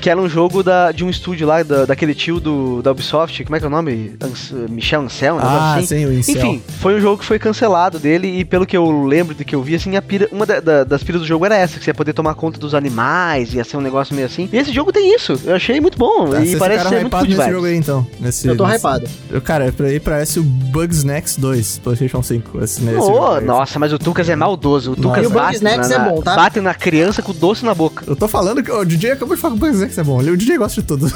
que 0.00 0.08
era 0.10 0.20
um 0.20 0.28
jogo 0.28 0.62
da, 0.62 0.92
de 0.92 1.04
um 1.04 1.10
estúdio 1.10 1.46
lá, 1.46 1.62
da, 1.62 1.84
daquele 1.84 2.14
tio 2.14 2.38
do, 2.40 2.82
da 2.82 2.92
Ubisoft, 2.92 3.44
como 3.44 3.56
é 3.56 3.58
que 3.58 3.64
é 3.64 3.68
o 3.68 3.70
nome? 3.70 4.14
Ans- 4.22 4.52
Michel 4.68 5.02
Ancel, 5.02 5.34
um 5.36 5.38
Ah, 5.40 5.74
assim. 5.76 5.86
sim, 5.86 6.06
o 6.06 6.12
Incel. 6.12 6.36
Enfim, 6.36 6.62
foi 6.80 6.94
um 6.94 7.00
jogo 7.00 7.18
que 7.18 7.24
foi 7.24 7.38
cancelado 7.38 7.98
dele 7.98 8.28
e 8.28 8.44
pelo 8.44 8.64
que 8.66 8.76
eu 8.76 9.02
lembro 9.06 9.34
do 9.34 9.44
que 9.44 9.54
eu 9.54 9.62
vi, 9.62 9.67
assim, 9.76 9.96
a 9.96 10.02
pira, 10.02 10.28
uma 10.32 10.44
da- 10.46 10.60
da- 10.60 10.84
das 10.84 11.02
piras 11.02 11.20
do 11.22 11.26
jogo 11.26 11.44
era 11.44 11.56
essa, 11.56 11.78
que 11.78 11.84
você 11.84 11.90
ia 11.90 11.94
poder 11.94 12.12
tomar 12.12 12.34
conta 12.34 12.58
dos 12.58 12.74
animais, 12.74 13.52
ia 13.54 13.64
ser 13.64 13.76
um 13.76 13.80
negócio 13.80 14.14
meio 14.14 14.26
assim. 14.26 14.48
E 14.52 14.56
esse 14.56 14.72
jogo 14.72 14.92
tem 14.92 15.14
isso, 15.14 15.40
eu 15.44 15.54
achei 15.54 15.80
muito 15.80 15.98
bom 15.98 16.28
Tá, 16.30 16.40
e 16.40 16.46
vocês 16.46 16.58
parece 16.58 16.88
ser 16.88 17.00
muito 17.00 17.16
good 17.16 17.28
nesse 17.28 17.36
vibes. 17.40 17.54
jogo 17.54 17.66
aí, 17.66 17.76
então. 17.76 18.06
Nesse, 18.20 18.48
Eu 18.48 18.56
tô 18.56 18.64
nesse- 18.66 18.78
hypado. 18.78 19.06
Eu, 19.30 19.40
Cara, 19.40 19.72
pra 19.72 19.86
aí 19.86 19.98
parece 20.00 20.38
o 20.38 20.42
Bugsnax 20.42 21.36
2, 21.36 21.78
PlayStation 21.78 22.22
5. 22.22 22.62
Esse, 22.62 22.82
nesse 22.82 22.98
jogo 22.98 23.34
aí. 23.36 23.44
nossa, 23.44 23.78
mas 23.78 23.92
o 23.92 23.98
Tucas 23.98 24.28
é 24.28 24.36
maldoso. 24.36 24.92
O 24.92 24.96
Tucas 24.96 25.24
E 25.24 25.26
o 25.26 25.30
bate, 25.30 25.62
na, 25.62 25.70
é 25.70 25.98
bom, 26.10 26.20
tá? 26.22 26.34
bate 26.36 26.60
na 26.60 26.74
criança 26.74 27.22
com 27.22 27.32
doce 27.32 27.64
na 27.64 27.74
boca. 27.74 28.04
Eu 28.06 28.14
tô 28.16 28.28
falando 28.28 28.62
que 28.62 28.70
o 28.70 28.84
DJ 28.84 29.12
acabou 29.12 29.34
de 29.34 29.40
falar 29.40 29.56
que 29.56 29.64
o 29.64 29.66
Bugsnax 29.66 29.96
é 29.98 30.02
bom. 30.02 30.18
O 30.18 30.36
DJ 30.36 30.58
gosta 30.58 30.80
de 30.80 30.86
tudo. 30.86 31.06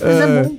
Mas 0.00 0.20
é 0.20 0.42
bom. 0.42 0.56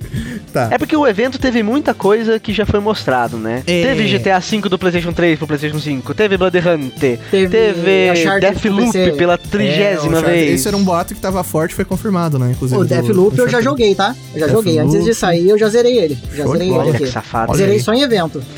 Tá. 0.52 0.68
É 0.70 0.78
porque 0.78 0.96
o 0.96 1.06
evento 1.06 1.38
teve 1.38 1.62
muita 1.62 1.92
coisa 1.94 2.38
que 2.38 2.52
já 2.52 2.64
foi 2.64 2.80
mostrado, 2.80 3.36
né? 3.36 3.62
É. 3.66 3.82
Teve 3.82 4.06
GTA 4.18 4.38
V 4.38 4.68
do 4.68 4.78
PlayStation 4.78 5.12
3 5.12 5.38
pro 5.38 5.46
PlayStation 5.46 5.78
5, 5.78 6.14
teve 6.14 6.36
Blood 6.50 6.58
Hunter, 6.68 7.18
Teve 7.30 7.48
teve 7.48 8.12
Deathloop 8.40 9.12
pela 9.16 9.34
É, 9.34 9.36
trigésima 9.36 10.18
Uncharted- 10.18 10.30
vez. 10.32 10.60
Esse 10.60 10.68
era 10.68 10.76
um 10.76 10.84
boato 10.84 11.14
que 11.14 11.20
tava 11.20 11.42
forte 11.42 11.74
foi 11.74 11.84
confirmado, 11.84 12.38
né? 12.38 12.52
Inclusive. 12.52 12.80
O 12.80 12.84
Deathloop 12.84 13.38
eu 13.38 13.48
já 13.48 13.60
joguei, 13.60 13.94
tá? 13.94 14.14
Eu 14.34 14.40
já 14.40 14.48
joguei. 14.48 14.78
Antes 14.78 15.04
de 15.04 15.14
sair, 15.14 15.48
eu 15.48 15.58
já 15.58 15.68
zerei 15.68 15.98
ele. 15.98 16.18
Já 16.34 16.44
Show 16.44 16.52
zerei 16.52 16.70
ele 16.72 16.90
aqui. 16.90 17.06
safado. 17.06 17.50
Olha 17.52 17.58
Zerei 17.58 17.74
aí. 17.76 17.80
só 17.82 17.92
em 17.92 18.02
evento. 18.02 18.42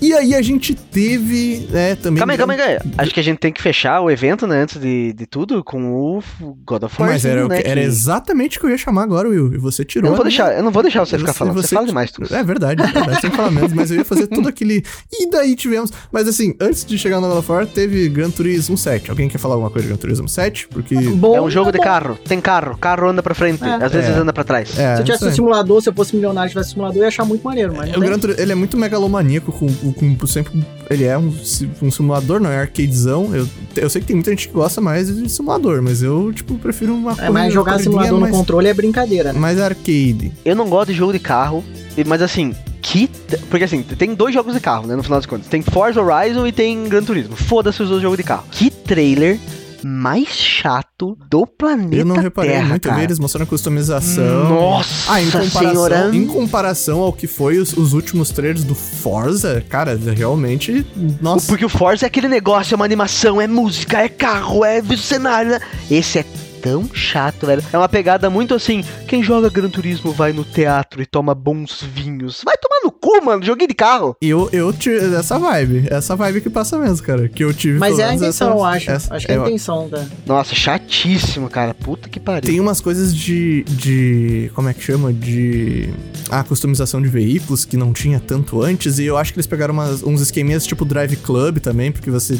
E 0.00 0.12
aí 0.14 0.34
a 0.34 0.40
gente 0.42 0.74
teve, 0.74 1.66
né, 1.70 1.96
também... 1.96 2.18
Calma 2.18 2.32
aí, 2.32 2.38
calma 2.38 2.52
aí, 2.54 2.58
calma 2.58 2.72
aí. 2.84 2.92
Acho 2.98 3.12
que 3.14 3.20
a 3.20 3.22
gente 3.22 3.38
tem 3.38 3.52
que 3.52 3.60
fechar 3.60 4.00
o 4.00 4.10
evento, 4.10 4.46
né, 4.46 4.62
antes 4.62 4.80
de, 4.80 5.12
de 5.12 5.26
tudo, 5.26 5.62
com 5.62 5.92
o 5.92 6.22
God 6.64 6.84
of 6.84 6.94
War. 7.00 7.10
Mas 7.10 7.24
era, 7.24 7.46
né, 7.48 7.60
era 7.64 7.80
que- 7.80 7.86
exatamente 7.86 8.56
o 8.56 8.60
que 8.60 8.66
eu 8.66 8.70
ia 8.70 8.78
chamar 8.78 9.02
agora, 9.02 9.28
Will. 9.28 9.52
E 9.54 9.58
você 9.58 9.82
Eu 9.82 9.86
tirou. 9.86 10.10
não 10.10 10.16
vou 10.16 10.24
né? 10.24 10.30
deixar, 10.30 10.56
eu 10.56 10.62
não 10.62 10.70
vou 10.70 10.82
deixar 10.82 11.00
você 11.04 11.18
ficar 11.18 11.32
falando. 11.34 11.54
Você, 11.54 11.74
fala 11.74 11.86
demais, 11.86 12.10
tu. 12.10 12.22
É 12.32 12.42
verdade, 12.42 12.82
é 12.82 12.86
verdade, 12.86 13.20
sem 13.20 13.30
falar 13.30 13.50
menos, 13.50 13.72
mas 13.72 13.90
eu 13.90 13.98
ia 13.98 14.04
fazer 14.04 14.26
todo 14.28 14.48
aquele. 14.48 14.82
E 15.12 15.28
daí 15.30 15.54
tivemos. 15.56 15.92
Mas 16.10 16.26
assim, 16.28 16.54
antes 16.60 16.84
de 16.88 16.98
chegar 16.98 17.20
no 17.20 17.28
God 17.28 17.38
of 17.38 17.50
War, 17.52 17.66
teve 17.66 18.08
Gran 18.08 18.30
Turismo 18.30 18.76
7. 18.76 19.10
Alguém 19.10 19.28
quer 19.28 19.38
falar 19.38 19.54
alguma 19.54 19.70
coisa 19.70 19.86
de 19.86 19.92
Gran 19.92 19.98
Turismo 19.98 20.28
7? 20.28 20.68
Porque. 20.68 20.94
Bom, 20.96 21.36
É 21.36 21.40
um 21.40 21.50
jogo 21.50 21.66
tá 21.66 21.72
de 21.72 21.78
bom. 21.78 21.84
carro. 21.84 22.18
Tem 22.26 22.40
carro. 22.40 22.76
Carro 22.78 23.08
anda 23.08 23.22
pra 23.22 23.34
frente. 23.34 23.62
É. 23.64 23.74
Às 23.84 23.92
vezes 23.92 24.10
É. 24.10 24.18
anda 24.18 24.32
pra 24.32 24.44
trás. 24.44 24.78
É, 24.78 24.96
Se 24.96 25.02
eu 25.02 25.04
tivesse 25.06 25.24
um 25.26 25.32
simulador, 25.32 25.80
se 25.82 25.88
eu 25.88 25.92
fosse 25.94 26.14
milionário 26.14 26.48
e 26.48 26.50
tivesse 26.50 26.70
um 26.70 26.72
simulador, 26.72 26.96
eu 26.98 27.02
ia 27.02 27.08
achar 27.08 27.24
muito 27.24 27.42
maneiro, 27.42 27.74
mas 27.76 27.90
não 27.90 27.98
O. 27.98 28.00
Gran 28.00 28.18
Turismo, 28.18 28.42
ele 28.42 28.52
é 28.52 28.54
muito 28.54 28.76
megalomaníaco 28.76 29.52
com, 29.52 29.66
com, 29.92 30.14
com 30.16 30.26
sempre. 30.26 30.64
Ele 30.88 31.04
é 31.04 31.18
um, 31.18 31.34
um 31.82 31.90
simulador, 31.90 32.40
não 32.40 32.50
é 32.50 32.58
arcadezão. 32.60 33.34
Eu, 33.34 33.48
eu 33.76 33.90
sei 33.90 34.00
que 34.00 34.06
tem 34.06 34.16
muita 34.16 34.30
gente 34.30 34.48
que 34.48 34.54
gosta 34.54 34.80
mais 34.80 35.14
de 35.14 35.28
simulador, 35.28 35.82
mas 35.82 36.02
eu, 36.02 36.32
tipo, 36.32 36.56
prefiro 36.58 36.94
uma 36.94 37.12
É, 37.18 37.28
mas 37.30 37.52
jogar 37.52 37.78
simulador 37.80 38.12
no 38.14 38.20
mais, 38.20 38.34
controle 38.34 38.68
é 38.68 38.74
brincadeira, 38.74 39.32
né? 39.32 39.38
mais 39.38 39.60
arcade. 39.60 40.32
Eu 40.44 40.54
não 40.54 40.68
gosto 40.68 40.88
de 40.92 40.94
jogo 40.94 41.12
de 41.12 41.18
carro, 41.18 41.64
mas 42.06 42.22
assim, 42.22 42.54
que. 42.86 43.08
Porque 43.50 43.64
assim, 43.64 43.82
tem 43.82 44.14
dois 44.14 44.32
jogos 44.32 44.54
de 44.54 44.60
carro, 44.60 44.86
né? 44.86 44.94
No 44.94 45.02
final 45.02 45.18
das 45.18 45.26
contas. 45.26 45.48
Tem 45.48 45.60
Forza 45.62 46.00
Horizon 46.00 46.46
e 46.46 46.52
tem 46.52 46.88
Gran 46.88 47.02
Turismo. 47.02 47.34
Foda-se 47.36 47.82
os 47.82 47.88
dois 47.88 48.00
jogos 48.02 48.16
de 48.16 48.22
carro. 48.24 48.44
Que 48.50 48.70
trailer 48.70 49.38
mais 49.84 50.28
chato 50.28 51.16
do 51.30 51.46
planeta 51.46 51.94
Eu 51.94 52.04
não 52.04 52.16
reparei 52.16 52.52
Terra, 52.52 52.68
muito, 52.70 52.88
cara. 52.88 53.04
eles 53.04 53.18
mostrando 53.20 53.42
a 53.44 53.46
customização. 53.46 54.48
Nossa 54.48 55.12
Ah, 55.12 55.22
em 55.22 55.26
comparação, 55.30 55.60
senhora. 55.70 56.10
em 56.12 56.26
comparação 56.26 57.00
ao 57.00 57.12
que 57.12 57.26
foi 57.28 57.58
os, 57.58 57.76
os 57.76 57.92
últimos 57.92 58.30
trailers 58.30 58.64
do 58.64 58.74
Forza, 58.74 59.62
cara, 59.68 59.96
realmente, 59.96 60.84
nossa. 61.20 61.46
Porque 61.46 61.64
o 61.64 61.68
Forza 61.68 62.06
é 62.06 62.08
aquele 62.08 62.26
negócio, 62.26 62.74
é 62.74 62.76
uma 62.76 62.84
animação, 62.84 63.40
é 63.40 63.46
música, 63.46 63.98
é 64.00 64.08
carro, 64.08 64.64
é 64.64 64.82
cenário, 64.96 65.50
né? 65.52 65.60
Esse 65.90 66.20
é 66.20 66.24
tão 66.62 66.88
chato, 66.92 67.46
velho. 67.46 67.62
É 67.72 67.78
uma 67.78 67.88
pegada 67.88 68.28
muito 68.30 68.54
assim, 68.54 68.84
quem 69.06 69.22
joga 69.22 69.48
Gran 69.50 69.68
Turismo 69.68 70.12
vai 70.12 70.32
no 70.32 70.44
teatro 70.44 71.00
e 71.02 71.06
toma 71.06 71.34
bons 71.34 71.82
vinhos. 71.94 72.42
Vai 72.44 72.56
tomar 72.56 72.80
no 72.84 72.90
cu, 72.90 73.24
mano, 73.24 73.44
joguei 73.44 73.66
de 73.66 73.74
carro. 73.74 74.16
Eu, 74.20 74.48
eu 74.52 74.72
tive 74.72 75.14
essa 75.14 75.38
vibe, 75.38 75.86
essa 75.90 76.14
vibe 76.16 76.40
que 76.40 76.50
passa 76.50 76.78
mesmo, 76.78 77.04
cara, 77.06 77.28
que 77.28 77.44
eu 77.44 77.52
tive. 77.54 77.78
Mas 77.78 77.98
é 77.98 78.04
a 78.04 78.14
intenção, 78.14 78.48
essa- 78.48 78.56
eu 78.58 78.64
acho. 78.64 78.90
essa- 78.90 79.14
acho 79.14 79.26
que 79.26 79.32
é 79.32 79.34
a 79.34 79.38
eu- 79.38 79.46
intenção, 79.46 79.88
tá? 79.88 80.04
Nossa, 80.26 80.54
chatíssimo, 80.54 81.48
cara. 81.48 81.74
Puta 81.74 82.08
que 82.08 82.18
pariu. 82.20 82.42
Tem 82.50 82.60
umas 82.60 82.80
coisas 82.80 83.14
de, 83.14 83.64
de. 83.68 84.50
Como 84.54 84.68
é 84.68 84.74
que 84.74 84.82
chama? 84.82 85.12
De. 85.12 85.88
Ah, 86.30 86.42
customização 86.42 87.00
de 87.00 87.08
veículos 87.08 87.64
que 87.64 87.76
não 87.76 87.92
tinha 87.92 88.18
tanto 88.18 88.60
antes. 88.62 88.98
E 88.98 89.04
eu 89.04 89.16
acho 89.16 89.32
que 89.32 89.38
eles 89.38 89.46
pegaram 89.46 89.72
umas- 89.74 90.02
uns 90.02 90.20
esqueminhas 90.20 90.66
tipo 90.66 90.84
Drive 90.84 91.16
Club 91.16 91.58
também, 91.58 91.92
porque 91.92 92.10
você 92.10 92.38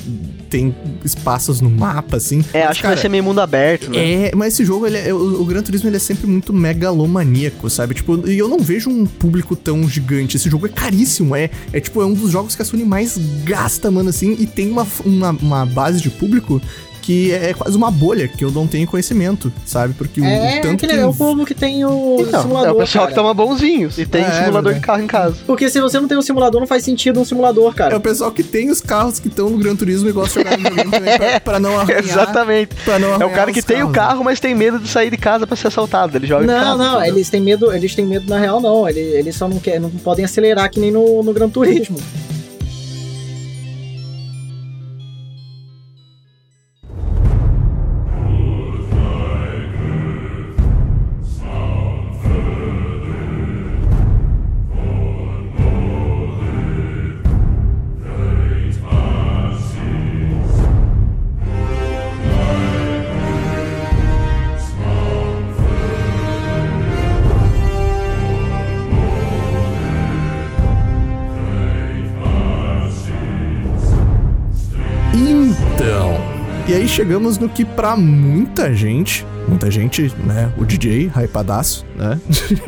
tem 0.51 0.75
espaços 1.05 1.61
no 1.61 1.71
mapa, 1.71 2.17
assim. 2.17 2.45
É, 2.53 2.61
Mas, 2.61 2.71
acho 2.71 2.79
que 2.79 2.83
cara, 2.83 2.95
vai 2.95 3.03
ser 3.03 3.09
meio 3.09 3.23
mundo 3.23 3.41
aberto, 3.41 3.91
né? 3.91 3.99
É, 3.99 4.06
mas 4.35 4.55
esse 4.55 4.65
jogo, 4.65 4.87
ele 4.87 4.97
é- 4.99 5.13
o, 5.15 5.41
o 5.41 5.45
Gran 5.45 5.63
Turismo, 5.63 5.89
ele 5.89 5.97
é 5.97 6.01
sempre 6.01 6.27
muito 6.27 6.53
megalomaníaco, 6.53 7.69
sabe? 7.71 7.95
Tipo, 7.95 8.29
e 8.29 8.39
eu 8.39 8.49
não 8.49 8.59
vejo 8.59 8.91
um 8.91 9.07
público 9.07 9.55
tão 9.57 9.89
gigante. 9.89 10.37
Esse 10.37 10.49
jogo 10.51 10.67
é 10.67 10.69
caríssimo, 10.69 11.35
é, 11.35 11.51
é 11.73 11.81
tipo, 11.81 12.01
é 12.03 12.07
um 12.07 12.15
dos 12.15 12.31
jogos 12.31 12.55
que 12.55 12.63
a 12.63 12.65
Sony 12.65 12.85
mais 12.85 13.19
gasta, 13.45 13.91
mano, 13.91 14.09
assim, 14.11 14.37
e 14.39 14.47
tem 14.47 14.71
uma, 14.71 14.87
uma, 15.05 15.31
uma 15.31 15.67
base 15.67 16.01
de 16.01 16.11
público 16.11 16.61
que 17.07 17.33
é 17.33 17.55
quase 17.55 17.77
uma 17.77 17.89
bolha, 17.89 18.27
que 18.27 18.45
eu 18.45 18.51
não 18.51 18.67
tenho 18.67 18.85
conhecimento, 18.85 19.53
sabe? 19.65 19.95
Porque 19.95 20.21
o, 20.21 20.25
É, 20.25 20.59
o 20.59 20.63
tanto 20.63 20.75
aquele, 20.75 20.95
que... 20.95 20.99
é 20.99 21.07
o 21.07 21.15
povo 21.15 21.47
que 21.47 21.55
tem 21.55 21.85
o 21.85 22.17
Então, 22.19 22.43
simulador. 22.43 22.69
é 22.69 22.73
o 22.73 22.77
pessoal 22.79 23.05
cara. 23.05 23.15
que 23.15 23.21
toma 23.23 23.33
bonzinhos 23.33 23.97
e 23.97 24.05
tem 24.05 24.25
É, 24.25 24.31
simulador 24.45 24.73
é 24.73 24.75
de 24.75 24.81
carro 24.81 25.03
em 25.03 25.07
casa. 25.07 25.37
Porque 25.47 25.71
se 25.71 25.81
você 25.81 26.01
não 26.01 26.09
tem 26.09 26.19
um 26.19 26.23
simulador, 26.23 26.61
não 26.61 26.67
faz 26.67 26.83
sentido 26.83 27.21
um 27.21 27.25
simulador, 27.25 27.71
É 27.71 27.75
cara. 27.77 27.97
o 27.97 28.01
pessoal 28.01 28.33
que 28.33 28.43
tem 28.43 28.71
os 28.71 28.81
carros 28.81 29.21
que 29.21 29.29
estão 29.29 29.49
no 29.49 29.57
Gran 29.57 29.77
Turismo 29.77 30.09
e 30.09 30.13
gosta 30.13 30.43
de 30.43 30.51
jogar 30.51 30.59
no 30.59 30.65
videogame 30.65 30.91
também 30.91 31.17
pra, 31.19 31.39
pra 31.53 31.61
não 31.61 31.79
arranhar. 31.79 32.03
Exatamente. 32.05 32.75
Pra 32.85 32.99
não 32.99 33.07
É 33.07 33.11
o 33.11 33.15
arranhar 33.15 33.35
cara 33.37 33.53
que 33.53 33.63
tem 33.63 33.85
o 33.85 33.91
carros, 33.91 34.11
carro, 34.15 34.25
mas 34.25 34.41
tem 34.41 34.53
medo 34.55 34.81
de 34.81 34.89
sair 34.89 35.09
de 35.11 35.17
casa 35.17 35.47
pra 35.47 35.55
ser 35.57 35.69
assaltado. 35.69 36.17
Ele 36.17 36.27
joga 36.27 36.45
Não, 36.45 36.55
carro, 36.61 36.77
não, 36.79 36.95
entendeu? 36.97 37.15
eles 37.15 37.31
têm 37.31 37.41
medo, 37.41 37.73
eles 37.73 37.95
têm 37.95 38.05
medo 38.05 38.29
na 38.29 38.39
real, 38.41 38.61
não. 38.61 38.89
Eles, 38.89 39.15
eles 39.15 39.37
só 39.37 39.47
não 39.47 39.61
querem, 39.61 39.79
não 39.79 39.91
podem 39.91 40.25
acelerar 40.25 40.69
que 40.71 40.81
nem 40.81 40.91
no, 40.91 41.23
no 41.23 41.33
Gran 41.33 41.49
Turismo. 41.49 41.99
Chegamos 76.97 77.37
no 77.37 77.47
que 77.47 77.63
pra 77.63 77.95
muita 77.95 78.73
gente, 78.75 79.27
muita 79.47 79.71
gente, 79.71 80.11
né, 80.27 80.51
o 80.57 80.65
DJ, 80.65 81.11
hypadaço, 81.15 81.85
né, 81.95 82.19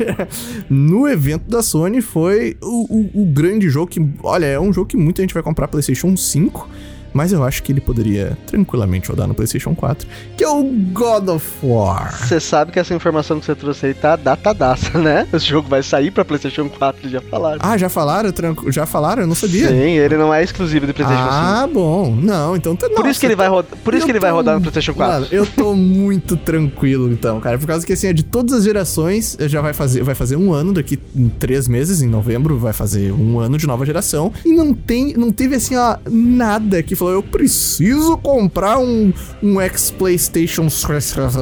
no 0.69 1.07
evento 1.07 1.49
da 1.49 1.63
Sony 1.63 1.99
foi 1.99 2.55
o, 2.61 2.85
o- 3.17 3.23
o 3.23 3.25
grande 3.25 3.67
jogo 3.69 3.87
que, 3.87 3.99
olha, 4.21 4.45
é 4.45 4.59
um 4.59 4.71
jogo 4.71 4.87
que 4.87 4.95
muita 4.95 5.23
gente 5.23 5.33
vai 5.33 5.41
comprar 5.41 5.67
PlayStation 5.67 6.15
5, 6.15 6.69
mas 7.13 7.31
eu 7.31 7.43
acho 7.43 7.63
que 7.63 7.71
ele 7.71 7.81
poderia 7.81 8.37
tranquilamente 8.47 9.09
rodar 9.09 9.27
no 9.27 9.33
PlayStation 9.33 9.73
4, 9.75 10.07
que 10.37 10.43
é 10.43 10.49
o 10.49 10.63
God 10.63 11.27
of 11.29 11.45
War. 11.63 12.17
Você 12.27 12.39
sabe 12.39 12.71
que 12.71 12.79
essa 12.79 12.93
informação 12.93 13.39
que 13.39 13.45
você 13.45 13.55
trouxe 13.55 13.87
aí 13.87 13.93
tá 13.93 14.15
datadaça, 14.15 14.97
né? 14.99 15.27
Esse 15.33 15.45
jogo 15.45 15.67
vai 15.67 15.83
sair 15.83 16.11
pra 16.11 16.23
PlayStation 16.25 16.69
4, 16.69 17.09
já 17.09 17.21
falaram. 17.21 17.59
Ah, 17.61 17.77
já 17.77 17.89
falaram? 17.89 18.31
Tranqu... 18.31 18.71
Já 18.71 18.85
falaram? 18.85 19.23
Eu 19.23 19.27
não 19.27 19.35
sabia. 19.35 19.67
Sim, 19.69 19.75
ele 19.75 20.17
não 20.17 20.33
é 20.33 20.43
exclusivo 20.43 20.85
do 20.87 20.93
PlayStation 20.93 21.23
5. 21.23 21.33
Ah, 21.33 21.69
bom. 21.71 22.15
Não, 22.15 22.55
então 22.55 22.75
tá. 22.75 22.87
Por 22.89 22.99
nossa, 22.99 23.09
isso 23.11 23.19
que 23.19 23.25
ele 23.25 23.35
vai, 23.35 23.47
roda... 23.47 23.67
Por 23.83 23.93
isso 23.93 24.03
eu 24.03 24.05
que 24.05 24.11
ele 24.11 24.19
vai 24.19 24.29
tô- 24.31 24.35
rodar 24.37 24.55
no 24.55 24.61
PlayStation 24.61 24.93
4. 24.93 25.13
Mano, 25.13 25.27
eu 25.31 25.45
tô 25.45 25.73
muito 25.75 26.35
tranquilo, 26.37 27.11
então, 27.11 27.39
cara. 27.39 27.57
Por 27.57 27.67
causa 27.67 27.85
que, 27.85 27.93
assim, 27.93 28.07
é 28.07 28.13
de 28.13 28.23
todas 28.23 28.53
as 28.53 28.63
gerações, 28.63 29.37
já 29.41 29.61
vai 29.61 29.73
fazer, 29.73 30.03
vai 30.03 30.15
fazer 30.15 30.35
um 30.35 30.53
ano, 30.53 30.73
daqui 30.73 30.99
em 31.15 31.29
três 31.29 31.67
meses, 31.67 32.01
em 32.01 32.07
novembro, 32.07 32.57
vai 32.57 32.73
fazer 32.73 33.11
um 33.11 33.39
ano 33.39 33.57
de 33.57 33.65
nova 33.67 33.85
geração. 33.85 34.31
E 34.45 34.51
não 34.51 34.73
tem, 34.73 35.13
não 35.13 35.31
teve, 35.31 35.55
assim, 35.55 35.75
ó, 35.75 35.97
nada 36.09 36.81
que 36.83 36.95
falou, 36.99 37.13
eu 37.15 37.23
preciso 37.23 38.17
comprar 38.17 38.77
um, 38.79 39.11
um 39.41 39.59
ex-PlayStation, 39.59 40.69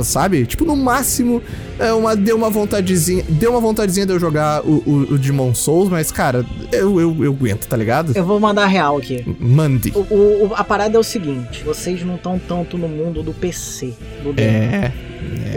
sabe? 0.04 0.46
Tipo, 0.46 0.66
no 0.66 0.76
máximo, 0.76 1.42
é 1.80 1.92
uma, 1.94 2.16
deu 2.16 2.36
uma 2.38 2.50
vontadezinha, 2.50 3.24
deu 3.28 3.52
uma 3.52 3.60
vontadezinha 3.60 4.06
de 4.06 4.14
eu 4.14 4.20
jogar 4.20 4.62
o, 4.66 4.84
o, 4.86 5.14
o 5.14 5.18
Demon 5.18 5.54
Souls, 5.54 5.90
mas, 5.90 6.12
cara, 6.12 6.46
eu, 6.72 7.00
eu, 7.00 7.24
eu 7.26 7.32
aguento, 7.34 7.68
tá 7.68 7.76
ligado? 7.78 8.14
Eu 8.16 8.26
vou 8.26 8.40
mandar 8.40 8.66
real 8.68 8.98
aqui. 8.98 9.24
Mande. 9.40 9.92
O, 9.96 10.00
o- 10.48 10.52
a 10.56 10.64
parada 10.64 10.96
é 10.98 11.00
o 11.00 11.04
seguinte: 11.04 11.64
vocês 11.64 12.04
não 12.04 12.16
estão 12.16 12.40
tanto 12.40 12.78
no 12.78 12.88
mundo 12.88 13.22
do 13.24 13.34
PC, 13.34 13.94
do 14.24 14.34
game. 14.34 14.48
É. 14.50 14.92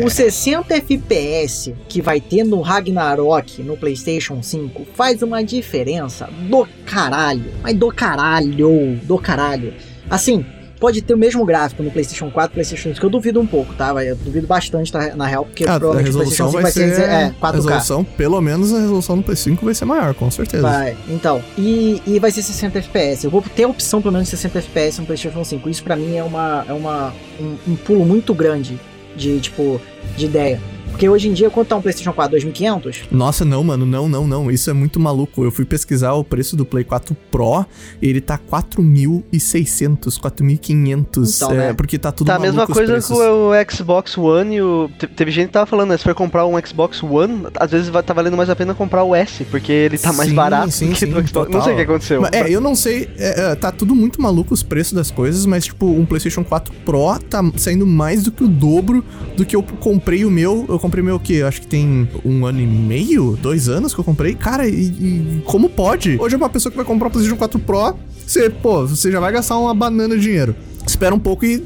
O 0.04 0.08
60 0.10 0.74
FPS 0.74 1.74
que 1.88 2.00
vai 2.00 2.20
ter 2.20 2.44
no 2.44 2.60
Ragnarok 2.60 3.62
no 3.62 3.76
PlayStation 3.76 4.42
5 4.42 4.86
faz 4.94 5.22
uma 5.22 5.44
diferença 5.44 6.28
do 6.48 6.66
caralho. 6.86 7.44
Mas 7.62 7.76
do 7.76 7.88
caralho, 7.92 8.98
do 9.04 9.18
caralho. 9.18 9.72
Assim, 10.10 10.44
pode 10.80 11.02
ter 11.02 11.14
o 11.14 11.16
mesmo 11.18 11.44
gráfico 11.44 11.82
no 11.82 11.90
PlayStation 11.90 12.30
4 12.30 12.52
PlayStation 12.52 12.92
5. 12.94 13.04
Eu 13.06 13.10
duvido 13.10 13.40
um 13.40 13.46
pouco, 13.46 13.72
tá? 13.74 13.92
Eu 14.04 14.16
duvido 14.16 14.46
bastante, 14.46 14.90
tá, 14.90 15.14
na 15.14 15.26
real, 15.26 15.44
porque 15.44 15.64
Ah, 15.64 15.74
a 15.76 15.78
provavelmente 15.78 16.14
o 16.14 16.18
resolução 16.18 16.50
PlayStation 16.50 16.50
5 16.50 16.52
vai 16.52 16.62
vai 16.62 16.72
ser. 16.72 16.94
ser 16.94 17.10
é, 17.10 17.24
a 17.26 17.30
4K. 17.52 17.54
resolução, 17.54 18.04
pelo 18.04 18.40
menos 18.40 18.72
a 18.72 18.80
resolução 18.80 19.16
no 19.16 19.22
PS5 19.22 19.58
vai 19.62 19.74
ser 19.74 19.84
maior, 19.84 20.14
com 20.14 20.30
certeza. 20.30 20.62
Vai, 20.62 20.96
então. 21.08 21.42
E, 21.56 22.02
e 22.06 22.18
vai 22.18 22.30
ser 22.30 22.42
60 22.42 22.78
FPS. 22.78 23.24
Eu 23.24 23.30
vou 23.30 23.42
ter 23.54 23.64
a 23.64 23.68
opção 23.68 24.00
pelo 24.02 24.12
menos 24.12 24.28
de 24.28 24.36
60 24.36 24.58
FPS 24.58 25.00
no 25.00 25.06
PlayStation 25.06 25.44
5. 25.44 25.68
Isso 25.68 25.84
pra 25.84 25.96
mim 25.96 26.16
é 26.16 26.24
uma 26.24 26.64
é 26.68 26.72
uma 26.72 27.12
um, 27.40 27.56
um 27.72 27.76
pulo 27.76 28.04
muito 28.04 28.34
grande 28.34 28.80
de 29.16 29.38
tipo 29.40 29.80
de 30.16 30.24
ideia. 30.26 30.60
Porque 30.90 31.08
hoje 31.08 31.28
em 31.28 31.32
dia 31.32 31.48
quanto 31.50 31.68
tá 31.68 31.76
um 31.76 31.80
PlayStation 31.82 32.12
4 32.12 32.32
2500? 32.32 33.02
Nossa, 33.10 33.44
não, 33.44 33.64
mano, 33.64 33.86
não, 33.86 34.08
não, 34.08 34.26
não. 34.26 34.50
Isso 34.50 34.68
é 34.68 34.72
muito 34.72 35.00
maluco. 35.00 35.42
Eu 35.44 35.50
fui 35.50 35.64
pesquisar 35.64 36.12
o 36.12 36.22
preço 36.22 36.56
do 36.56 36.64
Play 36.64 36.84
4 36.84 37.16
Pro 37.30 37.64
e 38.02 38.08
ele 38.08 38.20
tá 38.20 38.38
4.600, 38.38 40.18
4.500. 40.18 41.36
Então, 41.36 41.50
é, 41.52 41.56
né? 41.56 41.72
porque 41.72 41.98
tá 41.98 42.12
tudo 42.12 42.26
Tá 42.26 42.36
a 42.36 42.38
maluco 42.38 42.56
mesma 42.56 42.64
os 42.70 42.72
coisa 42.76 42.92
preços. 42.92 43.16
com 43.16 43.50
o 43.50 43.52
Xbox 43.70 44.18
One 44.18 44.56
e 44.56 44.62
o. 44.62 44.90
te- 44.98 45.06
Teve 45.06 45.30
gente 45.30 45.46
que 45.48 45.52
tava 45.52 45.66
falando, 45.66 45.90
né? 45.90 45.96
Se 45.96 46.04
for 46.04 46.14
comprar 46.14 46.46
um 46.46 46.54
Xbox 46.64 47.02
One, 47.02 47.46
às 47.58 47.70
vezes 47.70 47.90
tá 48.04 48.12
valendo 48.12 48.36
mais 48.36 48.48
a 48.50 48.56
pena 48.56 48.74
comprar 48.74 49.04
o 49.04 49.14
S, 49.14 49.44
porque 49.44 49.72
ele 49.72 49.98
tá 49.98 50.12
mais 50.12 50.28
Sim, 50.30 50.34
barato 50.34 50.70
sim, 50.70 50.90
que 50.92 50.98
sim, 51.00 51.06
do 51.06 51.26
Xbox. 51.26 51.50
Não 51.52 51.62
sei 51.62 51.72
o 51.72 51.76
que 51.76 51.82
aconteceu. 51.82 52.20
Mas, 52.20 52.32
É, 52.32 52.48
eu 52.50 52.60
não 52.60 52.74
sei, 52.74 53.08
é, 53.18 53.52
é, 53.52 53.54
tá 53.54 53.70
tudo 53.72 53.94
muito 53.94 54.20
maluco 54.20 54.52
os 54.54 54.62
preços 54.62 54.92
das 54.92 55.10
coisas, 55.10 55.46
mas 55.46 55.64
tipo, 55.66 55.86
um 55.86 56.04
PlayStation 56.04 56.44
4 56.44 56.72
Pro 56.84 57.18
tá 57.28 57.42
saindo 57.56 57.86
mais 57.86 58.22
do 58.22 58.30
que 58.32 58.44
o 58.44 58.48
dobro 58.48 59.04
do 59.36 59.44
que 59.44 59.54
eu 59.56 59.62
comprei 59.62 60.24
o 60.24 60.30
meu. 60.30 60.64
Eu 60.68 60.78
comprei 60.80 61.02
o 61.02 61.04
meu 61.04 61.16
o 61.16 61.20
quê? 61.20 61.42
Acho 61.46 61.60
que 61.60 61.66
tem 61.66 62.08
um 62.24 62.44
ano 62.46 62.60
e 62.60 62.66
meio, 62.66 63.38
dois 63.40 63.68
anos 63.68 63.94
que 63.94 64.00
eu 64.00 64.04
comprei. 64.04 64.34
Cara, 64.34 64.66
e, 64.68 64.86
e 64.86 65.42
como 65.44 65.68
pode? 65.68 66.16
Hoje 66.20 66.34
é 66.34 66.38
uma 66.38 66.48
pessoa 66.48 66.70
que 66.70 66.76
vai 66.76 66.86
comprar 66.86 67.08
um 67.08 67.10
PlayStation 67.10 67.38
4 67.38 67.60
Pro, 67.60 67.94
você, 68.26 68.48
pô, 68.48 68.86
você 68.86 69.10
já 69.10 69.18
vai 69.18 69.32
gastar 69.32 69.58
uma 69.58 69.74
banana 69.74 70.14
de 70.16 70.22
dinheiro. 70.22 70.54
Espera 70.90 71.14
um 71.14 71.18
pouco 71.18 71.44
e 71.44 71.58